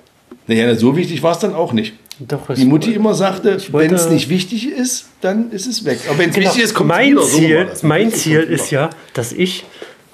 Naja, 0.51 0.74
so 0.74 0.97
wichtig 0.97 1.22
war 1.22 1.31
es 1.32 1.39
dann 1.39 1.55
auch 1.55 1.72
nicht. 1.72 1.94
Doch, 2.18 2.52
Die 2.55 2.64
Mutti 2.64 2.93
immer 2.93 3.14
sagte, 3.14 3.56
wenn 3.70 3.94
es 3.94 4.10
nicht 4.10 4.28
wichtig 4.28 4.68
ist, 4.68 5.06
dann 5.20 5.52
ist 5.52 5.66
es 5.66 5.85
weg. 5.85 6.01
Aber 6.09 6.18
wenn 6.18 6.31
es 6.31 6.35
Genau. 6.35 6.48
wichtig 6.48 6.64
ist, 6.64 6.74
kommt 6.74 6.90
es 6.90 6.97
mein 6.97 7.10
wieder. 7.12 7.22
So 7.22 7.39
Ziel, 7.39 7.66
das. 7.66 7.82
mein 7.85 8.10
Ziel 8.10 8.40
ist 8.40 8.70
ja, 8.72 8.90
dass 9.14 9.32
ich, 9.32 9.64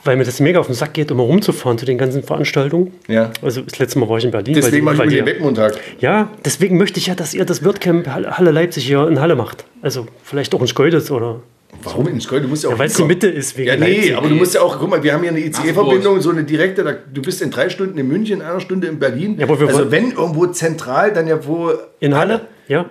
weil 0.04 0.16
mir 0.16 0.24
das 0.24 0.38
mega 0.38 0.60
auf 0.60 0.66
den 0.66 0.74
Sack 0.74 0.92
geht, 0.92 1.10
immer 1.10 1.22
rumzufahren 1.22 1.78
zu 1.78 1.86
den 1.86 1.96
ganzen 1.98 2.22
Veranstaltungen. 2.22 2.92
Ja. 3.08 3.30
Also 3.42 3.62
das 3.62 3.78
letzte 3.78 3.98
Mal 3.98 4.08
war 4.10 4.18
ich 4.18 4.24
in 4.24 4.30
Berlin. 4.30 4.54
Deswegen 4.54 4.84
mache 4.84 5.04
ich 5.06 5.10
mir 5.10 5.24
den. 5.24 5.56
Ja, 5.98 6.30
deswegen 6.44 6.76
möchte 6.76 7.00
ich 7.00 7.06
ja, 7.06 7.14
dass 7.14 7.32
ihr 7.32 7.46
das 7.46 7.64
WordCamp 7.64 8.06
Halle 8.06 8.36
Halle 8.38 8.50
Leipzig 8.50 8.84
hier 8.84 9.08
in 9.08 9.18
Halle 9.20 9.34
macht. 9.34 9.64
Also 9.80 10.06
vielleicht 10.22 10.54
auch 10.54 10.60
in 10.60 10.68
Schkeuditz 10.68 11.10
oder. 11.10 11.40
Warum 11.82 12.09
in 12.09 12.20
Skol? 12.20 12.40
Du 12.40 12.48
musst 12.48 12.65
ja 12.65 12.69
auch. 12.69 12.74
Ja, 12.74 12.78
weil 12.78 12.86
es 12.89 12.94
die. 12.97 13.05
Mitte 13.05 13.28
ist 13.28 13.57
wegen 13.57 13.69
Ja, 13.69 13.77
nee, 13.77 13.94
Leipzig. 13.94 14.16
aber 14.16 14.28
du 14.28 14.35
musst 14.35 14.55
ja 14.55 14.62
auch, 14.62 14.78
guck 14.78 14.90
mal, 14.90 15.03
wir 15.03 15.12
haben 15.12 15.23
hier 15.23 15.31
eine 15.31 15.40
ICE-Verbindung, 15.40 16.20
so 16.20 16.31
eine 16.31 16.44
direkte, 16.44 16.85
da, 16.85 16.93
du 16.93 17.23
bist 17.23 17.43
in 17.43 17.51
drei 17.51 17.69
Stunden 17.69 17.98
in 17.98 18.09
München, 18.09 18.40
in 18.40 18.47
einer 18.47 18.61
Stunde 18.61 18.86
in 18.86 18.98
Berlin. 18.98 19.36
Ja, 19.39 19.47
aber 19.47 19.61
wir 19.61 19.69
also 19.69 19.90
wenn 19.90 20.12
irgendwo 20.12 20.47
zentral, 20.47 21.12
dann 21.12 21.27
ja 21.27 21.47
wo... 21.47 21.73
In 22.01 22.15
Halle? 22.15 22.43
Ja. 22.69 22.86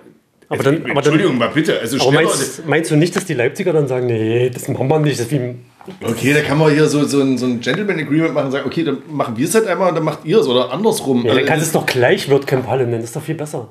Aber 0.47 0.63
dann, 0.63 0.83
aber 0.83 0.97
Entschuldigung, 0.97 1.39
dann, 1.39 1.49
mal 1.49 1.53
bitte, 1.53 1.79
also 1.79 1.99
aber 1.99 2.11
meinst, 2.11 2.67
meinst 2.67 2.91
du 2.91 2.95
nicht, 2.95 3.15
dass 3.15 3.25
die 3.25 3.33
Leipziger 3.33 3.73
dann 3.73 3.87
sagen, 3.87 4.05
nee, 4.05 4.49
das 4.49 4.67
machen 4.67 4.87
wir 4.87 4.99
nicht, 4.99 5.19
das 5.19 5.31
wie 5.31 5.55
Okay, 6.01 6.33
da 6.33 6.41
kann 6.41 6.57
man 6.57 6.71
hier 6.71 6.87
so, 6.87 7.03
so 7.05 7.21
ein, 7.21 7.37
so 7.37 7.45
ein 7.45 7.59
Gentleman-Agreement 7.59 8.33
machen 8.33 8.45
und 8.47 8.51
sagen, 8.51 8.65
okay, 8.65 8.83
dann 8.83 8.99
machen 9.09 9.37
wir 9.37 9.45
es 9.45 9.53
halt 9.53 9.67
einmal 9.67 9.89
und 9.89 9.95
dann 9.95 10.03
macht 10.03 10.19
ihr 10.25 10.39
es 10.39 10.47
oder 10.47 10.71
andersrum. 10.71 11.23
Ja, 11.23 11.31
Also, 11.31 11.39
dann 11.39 11.47
kannst 11.47 11.63
du 11.63 11.67
es 11.67 11.71
doch 11.73 11.85
gleich 11.85 12.29
WordCamp 12.29 12.67
Halle 12.67 12.85
nennen, 12.85 13.01
das 13.01 13.09
ist 13.11 13.15
doch 13.15 13.21
viel 13.21 13.35
besser. 13.35 13.69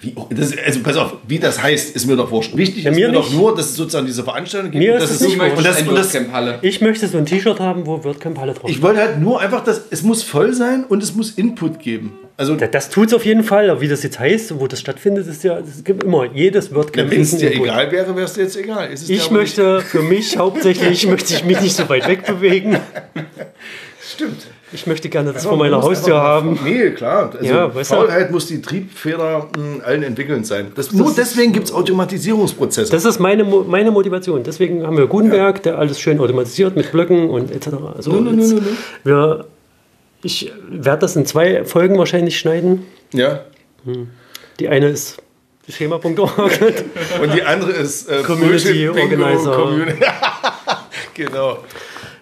Wie, 0.00 0.14
das, 0.30 0.52
also 0.58 0.80
pass 0.80 0.96
auf, 0.96 1.14
wie 1.26 1.38
das 1.38 1.62
heißt, 1.62 1.96
ist 1.96 2.06
mir 2.06 2.14
doch 2.14 2.30
wurscht. 2.30 2.54
Wichtig 2.56 2.84
Ja, 2.84 2.90
ist 2.90 2.96
mir 2.96 3.08
mir 3.08 3.14
doch 3.14 3.32
nur, 3.32 3.56
dass 3.56 3.70
es 3.70 3.76
sozusagen 3.76 4.06
diese 4.06 4.22
Veranstaltung 4.22 4.70
gibt. 4.70 4.84
Mir 4.84 4.94
und 4.94 4.98
ist 5.02 5.10
das 5.10 5.20
es 5.22 5.26
nicht 5.28 5.40
und 5.40 5.64
das, 5.64 5.80
und 5.82 5.94
das, 5.96 6.12
WordCamp 6.14 6.32
Halle. 6.32 6.58
Ich 6.60 6.80
möchte 6.82 7.08
so 7.08 7.16
ein 7.16 7.24
T-Shirt 7.24 7.58
haben, 7.58 7.86
wo 7.86 8.04
WordCamp 8.04 8.38
Halle 8.38 8.52
drauf 8.52 8.68
ich 8.70 8.82
wollte 8.82 9.00
halt 9.00 9.18
nur 9.18 9.40
einfach, 9.40 9.64
dass 9.64 9.80
es 9.90 10.02
muss 10.02 10.22
voll 10.22 10.52
sein 10.52 10.84
und 10.86 11.02
es 11.02 11.14
muss 11.14 11.30
Input 11.30 11.78
geben. 11.80 12.12
Also 12.36 12.54
Ja, 12.54 12.66
Das 12.66 12.90
tut 12.90 13.08
es 13.08 13.14
auf 13.14 13.24
jeden 13.24 13.42
Fall, 13.42 13.70
aber 13.70 13.80
wie 13.80 13.88
das 13.88 14.02
jetzt 14.02 14.18
heißt, 14.18 14.60
wo 14.60 14.66
das 14.66 14.78
stattfindet, 14.78 15.26
ist 15.26 15.42
ja, 15.42 15.58
es 15.58 15.82
gibt 15.82 16.04
immer, 16.04 16.26
jedes 16.34 16.72
WordCamp 16.74 17.10
wenn 17.10 17.20
es 17.22 17.32
ist 17.32 17.40
dir 17.40 17.50
Input. 17.50 17.66
egal 17.68 17.90
wäre, 17.90 18.14
wäre 18.14 18.26
es 18.26 18.34
dir 18.34 18.42
jetzt 18.42 18.56
egal. 18.58 18.90
Ist 18.92 19.08
Ich 19.08 19.22
aber 19.22 19.30
nicht. 19.40 19.56
möchte 19.58 19.80
für 19.80 20.02
mich 20.02 20.36
hauptsächlich, 20.36 21.06
möchte 21.06 21.32
ich 21.32 21.44
mich 21.44 21.60
nicht 21.62 21.74
so 21.74 21.88
weit 21.88 22.06
wegbewegen. 22.06 22.76
Stimmt. 24.14 24.46
Ich 24.72 24.86
möchte 24.86 25.08
gerne 25.08 25.32
das 25.32 25.42
Aber 25.46 25.50
vor 25.56 25.58
meiner 25.58 25.80
Haustür 25.82 26.14
einfach- 26.16 26.26
haben. 26.28 26.58
Nee, 26.62 26.90
klar. 26.90 27.30
Also 27.34 27.44
Ja, 27.44 27.68
du- 27.68 27.84
Faulheit 27.84 28.30
muss 28.30 28.46
die 28.46 28.60
Triebfeder 28.60 29.48
mh, 29.56 29.82
allen 29.84 30.02
entwickelnd 30.02 30.46
sein. 30.46 30.72
Das, 30.74 30.92
nur 30.92 31.12
deswegen 31.16 31.52
gibt 31.52 31.66
es 31.66 31.72
Automatisierungsprozesse. 31.72 32.90
Das 32.92 33.04
ist 33.06 33.18
meine, 33.18 33.44
meine 33.44 33.90
Motivation. 33.90 34.42
Deswegen 34.42 34.86
haben 34.86 34.96
wir 34.98 35.06
Gutenberg, 35.06 35.62
der 35.62 35.78
alles 35.78 35.98
schön 36.00 36.20
automatisiert 36.20 36.76
mit 36.76 36.92
Blöcken 36.92 37.30
und 37.30 37.50
etc. 37.50 37.68
Also 37.96 38.12
Nö, 38.12 38.30
nö, 38.32 38.46
nö. 38.54 38.60
Wir, 39.04 39.46
ich 40.22 40.52
werde 40.68 40.98
das 41.00 41.16
in 41.16 41.24
zwei 41.24 41.64
Folgen 41.64 41.96
wahrscheinlich 41.98 42.38
schneiden. 42.38 42.84
ja. 43.12 43.40
Die 44.60 44.68
eine 44.68 44.88
ist 44.88 45.22
schema.org. 45.70 46.10
Und 47.22 47.32
die 47.32 47.42
andere 47.42 47.70
ist 47.70 48.08
äh, 48.10 48.22
Community 48.22 48.88
Organizer. 48.88 49.52
Community. 49.52 50.04
genau. 51.14 51.58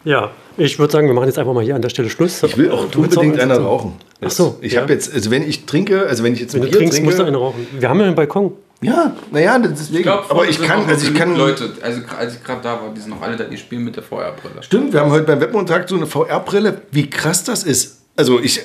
ja, 0.04 0.30
ich 0.56 0.78
würde 0.78 0.92
sagen, 0.92 1.06
wir 1.06 1.14
machen 1.14 1.26
jetzt 1.26 1.38
einfach 1.38 1.52
mal 1.52 1.64
hier 1.64 1.74
an 1.74 1.82
der 1.82 1.88
Stelle 1.88 2.10
Schluss. 2.10 2.42
Ich 2.42 2.56
will 2.56 2.70
auch 2.70 2.94
unbedingt 2.94 3.38
einer 3.40 3.58
rauchen. 3.58 3.94
Ach 4.20 4.30
so, 4.30 4.58
Ich 4.60 4.72
ja. 4.74 4.82
habe 4.82 4.92
jetzt, 4.92 5.12
also 5.12 5.30
wenn 5.30 5.42
ich 5.46 5.66
trinke, 5.66 6.06
also 6.06 6.24
wenn 6.24 6.32
ich 6.34 6.40
jetzt 6.40 6.54
Wenn 6.54 6.62
ein 6.62 6.66
du 6.66 6.70
Bier 6.70 6.78
trinkst, 6.78 7.02
musst 7.02 7.18
du 7.18 7.22
trinke, 7.22 7.36
eine 7.38 7.44
rauchen. 7.44 7.66
Wir 7.78 7.88
haben 7.88 8.00
ja 8.00 8.06
einen 8.06 8.14
Balkon. 8.14 8.52
ja, 8.82 9.14
naja, 9.30 9.58
deswegen. 9.58 10.02
glaub, 10.02 10.30
aber 10.30 10.48
ich 10.48 10.60
kann, 10.60 10.84
also 10.86 11.06
ich 11.06 11.14
kann, 11.14 11.36
Leute, 11.36 11.70
also 11.82 12.00
als 12.18 12.34
ich 12.34 12.44
gerade 12.44 12.62
da 12.62 12.72
war, 12.80 12.92
die 12.94 13.00
sind 13.00 13.10
noch 13.10 13.22
alle 13.22 13.36
da, 13.36 13.44
die 13.44 13.56
spielen 13.56 13.84
mit 13.84 13.96
der 13.96 14.02
VR-Brille. 14.02 14.62
Stimmt, 14.62 14.92
wir 14.92 15.00
haben 15.00 15.10
heute 15.10 15.24
beim 15.24 15.40
Webmontag 15.40 15.88
so 15.88 15.96
eine 15.96 16.06
VR-Brille. 16.06 16.82
Wie 16.90 17.08
krass 17.10 17.44
das 17.44 17.62
ist. 17.64 18.02
Also 18.18 18.40
ich, 18.40 18.62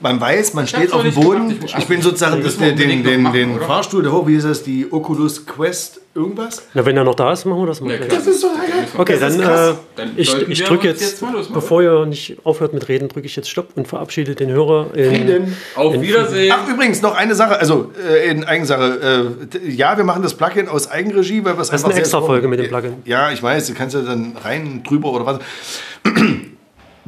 man 0.00 0.18
weiß, 0.18 0.54
man 0.54 0.66
steht 0.66 0.84
hab's 0.84 0.92
auf 0.92 1.02
dem 1.02 1.14
Boden. 1.14 1.48
gemacht, 1.50 1.64
ich 1.66 1.76
Ich 1.76 1.86
bin 1.86 2.00
sozusagen 2.00 2.42
das, 2.42 2.56
den, 2.56 2.76
den, 2.76 3.04
den, 3.04 3.30
den? 3.30 3.60
Fahrstuhl, 3.60 4.02
der 4.02 4.10
hoch, 4.12 4.26
wie 4.26 4.36
ist 4.36 4.46
das, 4.46 4.62
die 4.62 4.90
Oculus 4.90 5.44
Quest 5.44 6.00
irgendwas? 6.14 6.62
Na, 6.72 6.86
wenn 6.86 6.96
er 6.96 7.04
noch 7.04 7.14
da 7.14 7.30
ist, 7.30 7.44
machen 7.44 7.60
wir 7.60 7.66
das 7.66 7.82
mal. 7.82 7.92
Ja. 7.92 8.06
Das 8.08 8.26
ist 8.26 8.40
total 8.40 8.56
geil. 8.56 8.86
Okay, 8.96 9.18
dann, 9.20 9.38
äh, 9.38 9.74
Dann 9.96 10.12
ich, 10.16 10.34
ich 10.48 10.64
drücke 10.64 10.88
jetzt, 10.88 11.02
jetzt 11.02 11.20
losmachen. 11.20 11.52
bevor 11.52 11.82
ihr 11.82 12.06
nicht 12.06 12.38
aufhört 12.44 12.72
mit 12.72 12.88
Reden, 12.88 13.08
drücke 13.08 13.26
ich 13.26 13.36
jetzt 13.36 13.50
Stopp 13.50 13.68
und 13.74 13.86
verabschiede 13.86 14.34
den 14.34 14.48
Hörer. 14.48 14.94
In, 14.94 15.10
Frieden. 15.14 15.56
Auf 15.74 16.00
Wiedersehen. 16.00 16.54
Ach, 16.56 16.66
übrigens 16.66 17.02
noch 17.02 17.14
eine 17.14 17.34
Sache, 17.34 17.58
also 17.58 17.92
äh, 18.08 18.30
in 18.30 18.44
Eigensache. 18.44 19.36
Äh, 19.62 19.70
ja, 19.70 19.98
wir 19.98 20.04
machen 20.04 20.22
das 20.22 20.32
Plugin 20.32 20.68
aus 20.68 20.90
Eigenregie, 20.90 21.44
weil 21.44 21.58
wir 21.58 21.60
es 21.60 21.68
Das 21.68 21.82
ist 21.82 21.84
eine 21.84 21.94
Extra-Folge 21.96 22.48
brauchen. 22.48 22.50
mit 22.50 22.60
dem 22.60 22.68
Plugin. 22.68 22.94
Ja, 23.04 23.30
ich 23.30 23.42
weiß, 23.42 23.66
du 23.66 23.74
kannst 23.74 23.94
ja 23.94 24.00
dann 24.00 24.38
rein 24.42 24.82
drüber 24.84 25.12
oder 25.12 25.26
was. 25.26 25.38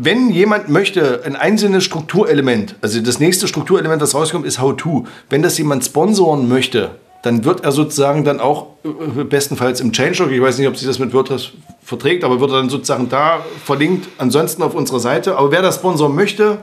Wenn 0.01 0.31
jemand 0.31 0.69
möchte, 0.69 1.23
ein 1.25 1.35
einzelnes 1.35 1.83
Strukturelement, 1.83 2.77
also 2.81 3.01
das 3.01 3.19
nächste 3.19 3.49
Strukturelement, 3.49 4.01
das 4.01 4.15
rauskommt, 4.15 4.47
ist 4.47 4.61
How-To. 4.61 5.07
Wenn 5.29 5.43
das 5.43 5.59
jemand 5.59 5.85
sponsoren 5.85 6.49
möchte, 6.49 6.93
dann 7.23 7.45
wird 7.45 7.65
er 7.65 7.73
sozusagen 7.73 8.23
dann 8.23 8.39
auch 8.39 8.69
äh, 8.85 9.25
bestenfalls 9.25 9.81
im 9.81 9.93
Changelog, 9.93 10.31
ich 10.31 10.41
weiß 10.41 10.57
nicht, 10.59 10.69
ob 10.69 10.77
sich 10.77 10.87
das 10.87 11.01
mit 11.01 11.13
WordPress 11.13 11.51
verträgt, 11.83 12.23
aber 12.23 12.39
wird 12.39 12.53
er 12.53 12.59
dann 12.59 12.71
sozusagen 12.71 13.09
da 13.09 13.41
verlinkt, 13.65 14.09
ansonsten 14.19 14.63
auf 14.63 14.77
unserer 14.77 15.01
Seite. 15.01 15.37
Aber 15.37 15.51
wer 15.51 15.63
das 15.63 15.75
sponsoren 15.75 16.15
möchte, 16.15 16.59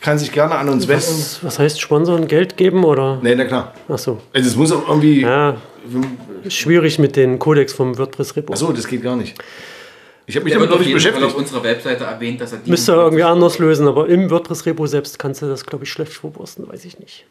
kann 0.00 0.18
sich 0.20 0.30
gerne 0.30 0.54
an 0.54 0.68
uns 0.68 0.86
wenden. 0.86 1.02
was, 1.02 1.42
was 1.42 1.58
heißt 1.58 1.80
Sponsoren? 1.80 2.28
Geld 2.28 2.56
geben 2.56 2.84
oder? 2.84 3.18
Nee, 3.20 3.34
na 3.34 3.46
klar. 3.46 3.72
Ach 3.88 3.98
so. 3.98 4.18
Also 4.32 4.48
es 4.48 4.54
muss 4.54 4.70
auch 4.70 4.86
irgendwie. 4.88 5.22
Ja, 5.22 5.56
schwierig 6.48 7.00
mit 7.00 7.16
den 7.16 7.40
Codex 7.40 7.72
vom 7.72 7.98
WordPress-Repo. 7.98 8.52
Achso, 8.52 8.72
das 8.72 8.86
geht 8.86 9.02
gar 9.02 9.16
nicht. 9.16 9.36
Ich 10.28 10.34
habe 10.36 10.44
mich 10.44 10.54
damit 10.54 10.70
noch 10.70 10.78
nicht 10.78 10.88
jeden 10.88 11.00
Fall 11.00 11.10
beschäftigt. 11.12 11.34
auf 11.34 11.40
unserer 11.40 11.62
Webseite 11.62 12.04
erwähnt, 12.04 12.40
dass 12.40 12.52
er 12.52 12.58
die 12.58 12.70
Müsste 12.70 12.92
irgendwie 12.92 13.22
anders 13.22 13.58
lösen, 13.58 13.86
aber 13.86 14.08
im 14.08 14.28
WordPress-Repo 14.30 14.86
selbst 14.86 15.18
kannst 15.18 15.42
du 15.42 15.46
das, 15.46 15.64
glaube 15.64 15.84
ich, 15.84 15.90
schlecht 15.92 16.12
verwursten, 16.12 16.68
weiß 16.68 16.84
ich 16.84 16.98
nicht. 16.98 17.26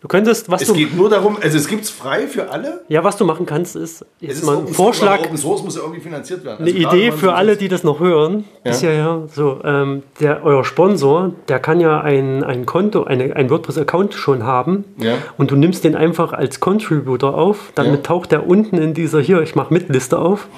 Du 0.00 0.08
könntest, 0.08 0.50
was 0.50 0.62
Es 0.62 0.68
du, 0.68 0.72
geht 0.72 0.96
nur 0.96 1.10
darum, 1.10 1.36
also 1.42 1.58
es 1.58 1.68
gibt 1.68 1.84
es 1.84 1.90
frei 1.90 2.26
für 2.26 2.48
alle. 2.50 2.80
ja, 2.88 3.04
was 3.04 3.18
du 3.18 3.26
machen 3.26 3.44
kannst, 3.44 3.76
ist 3.76 4.00
Es 4.00 4.06
jetzt 4.20 4.36
ist 4.38 4.44
mal 4.46 4.56
ein 4.56 4.68
Vorschlag, 4.68 5.20
Open 5.20 5.36
Source 5.36 5.62
muss 5.62 5.76
ja 5.76 5.82
irgendwie 5.82 6.00
finanziert 6.00 6.42
werden. 6.42 6.60
eine 6.66 6.70
Also 6.74 6.80
klar, 6.80 6.94
Idee 6.94 7.12
für 7.12 7.34
alle, 7.34 7.58
die 7.58 7.68
das 7.68 7.84
noch 7.84 8.00
hören. 8.00 8.44
Ist 8.64 8.82
ja 8.82 8.92
ja 8.92 9.22
so, 9.30 9.60
ähm, 9.62 10.02
der 10.20 10.42
euer 10.42 10.64
Sponsor, 10.64 11.34
der 11.48 11.58
kann 11.58 11.80
ja 11.80 12.00
ein, 12.00 12.42
ein 12.42 12.64
Konto, 12.64 13.04
eine, 13.04 13.36
ein 13.36 13.50
WordPress-Account 13.50 14.14
schon 14.14 14.44
haben. 14.44 14.86
Ja. 14.96 15.16
Und 15.36 15.50
du 15.50 15.56
nimmst 15.56 15.84
den 15.84 15.94
einfach 15.94 16.32
als 16.32 16.60
Contributor 16.60 17.34
auf. 17.36 17.70
Damit 17.74 17.96
Ja. 17.96 18.02
taucht 18.04 18.32
der 18.32 18.46
unten 18.46 18.78
in 18.78 18.94
dieser 18.94 19.20
hier, 19.20 19.42
ich 19.42 19.54
mache 19.54 19.70
mit 19.74 19.90
Liste 19.90 20.18
auf. 20.18 20.48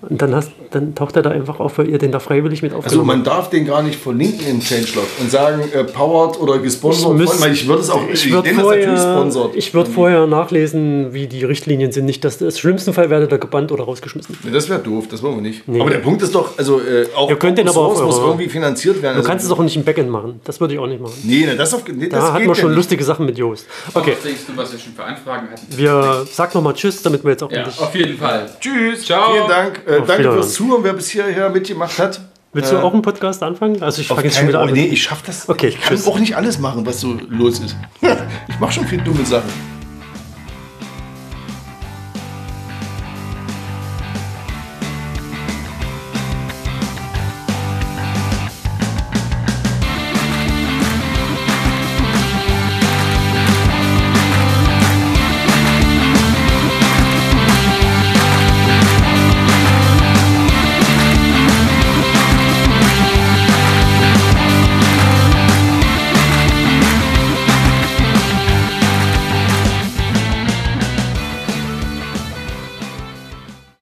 Und 0.00 0.22
dann, 0.22 0.32
hast, 0.32 0.52
dann 0.70 0.94
taucht 0.94 1.16
er 1.16 1.22
da 1.22 1.30
einfach 1.30 1.58
auf, 1.58 1.76
weil 1.78 1.88
ihr 1.88 1.98
den 1.98 2.12
da 2.12 2.20
freiwillig 2.20 2.62
mit 2.62 2.72
Also 2.72 2.84
aufgenommen 2.86 3.06
man 3.08 3.24
darf 3.24 3.50
den 3.50 3.66
gar 3.66 3.82
nicht 3.82 3.98
verlinken 4.00 4.46
im 4.46 4.60
Changelog 4.60 5.06
und 5.20 5.28
sagen, 5.28 5.62
äh, 5.74 5.82
powered 5.82 6.38
oder 6.40 6.58
gesponsert. 6.60 7.10
Ich 7.14 7.18
müsst- 7.18 7.44
ich 7.46 7.66
würde 7.66 7.82
es 7.82 7.90
auch, 7.90 8.02
Ich 8.12 8.26
ich, 8.26 8.32
würde 8.32 8.48
vorher, 8.54 8.96
sponsored. 8.96 9.56
ich 9.56 9.74
würd 9.74 9.88
vorher 9.88 10.28
nachlesen, 10.28 11.12
wie 11.14 11.26
die 11.26 11.42
Richtlinien 11.42 11.90
sind. 11.90 12.04
Nicht, 12.04 12.24
dass 12.24 12.38
das 12.38 12.60
schlimmsten 12.60 12.92
Fall 12.92 13.10
werdet 13.10 13.32
ihr 13.32 13.38
gebannt 13.38 13.72
oder 13.72 13.82
rausgeschmissen. 13.84 14.38
Nee, 14.44 14.52
das 14.52 14.68
wäre 14.68 14.78
doof, 14.78 15.06
das 15.10 15.20
wollen 15.20 15.34
wir 15.34 15.42
nicht. 15.42 15.62
Aber 15.68 15.90
der 15.90 15.98
Punkt 15.98 16.22
ist 16.22 16.32
doch, 16.32 16.56
also 16.56 16.78
äh, 16.80 17.06
auch 17.16 17.28
Ihr 17.28 17.36
könnt 17.36 17.58
den 17.58 17.68
aber 17.68 17.80
auf 17.80 17.96
Source 17.98 18.14
muss 18.16 18.24
irgendwie 18.24 18.48
finanziert 18.48 19.02
werden. 19.02 19.16
Du 19.20 19.24
kannst 19.24 19.44
es 19.44 19.50
auch 19.50 19.58
nicht 19.58 19.74
im 19.76 19.82
Backend 19.82 20.10
machen. 20.10 20.40
Das 20.44 20.60
würde 20.60 20.74
ich 20.74 20.80
auch 20.80 20.86
nicht 20.86 21.00
machen. 21.02 21.14
Nee, 21.24 21.44
ne, 21.44 21.56
das, 21.56 21.74
auf, 21.74 21.82
nee, 21.88 22.08
das 22.08 22.20
Da 22.24 22.32
hatten 22.34 22.46
wir 22.46 22.54
schon 22.54 22.64
ja 22.66 22.68
nicht. 22.68 22.76
lustige 22.76 23.02
Sachen 23.02 23.26
mit 23.26 23.36
Joost. 23.36 23.66
Okay, 23.94 24.12
Was 24.12 24.22
denkst 24.22 24.42
du, 24.46 24.56
was 24.56 24.70
wir 24.72 24.78
schon 24.78 24.92
für 24.92 25.02
Anfragen 25.02 25.48
hatten? 25.50 25.66
wir 25.76 26.24
sag 26.30 26.54
nochmal 26.54 26.74
Tschüss, 26.74 27.02
damit 27.02 27.24
wir 27.24 27.32
jetzt 27.32 27.42
auch 27.42 27.50
Ja, 27.50 27.58
endlich. 27.58 27.80
auf 27.80 27.92
jeden 27.96 28.16
Fall. 28.16 28.48
Tschüss, 28.60 29.04
Ciao. 29.04 29.32
vielen 29.32 29.48
Dank. 29.48 29.80
Äh, 29.88 30.02
danke 30.06 30.32
fürs 30.32 30.52
Zuhören, 30.52 30.84
wer 30.84 30.92
bis 30.92 31.08
hierher 31.08 31.48
mitgemacht 31.48 31.98
hat. 31.98 32.20
Willst 32.52 32.72
du 32.72 32.78
auch 32.78 32.92
einen 32.92 33.02
Podcast 33.02 33.42
anfangen? 33.42 33.82
Also 33.82 34.02
ich 34.02 34.08
fange 34.08 34.24
jetzt 34.24 34.36
schon 34.36 34.48
wieder 34.48 34.60
an. 34.60 34.72
nee, 34.72 34.86
ich 34.86 35.02
schaff 35.02 35.22
das. 35.22 35.48
Okay, 35.48 35.68
ich 35.68 35.80
kann 35.80 35.96
tschüss. 35.96 36.06
auch 36.06 36.18
nicht 36.18 36.36
alles 36.36 36.58
machen, 36.58 36.84
was 36.84 37.00
so 37.00 37.18
los 37.28 37.60
ist. 37.60 37.76
ich 38.48 38.58
mache 38.58 38.72
schon 38.72 38.86
viele 38.86 39.02
dumme 39.02 39.24
Sachen. 39.24 39.50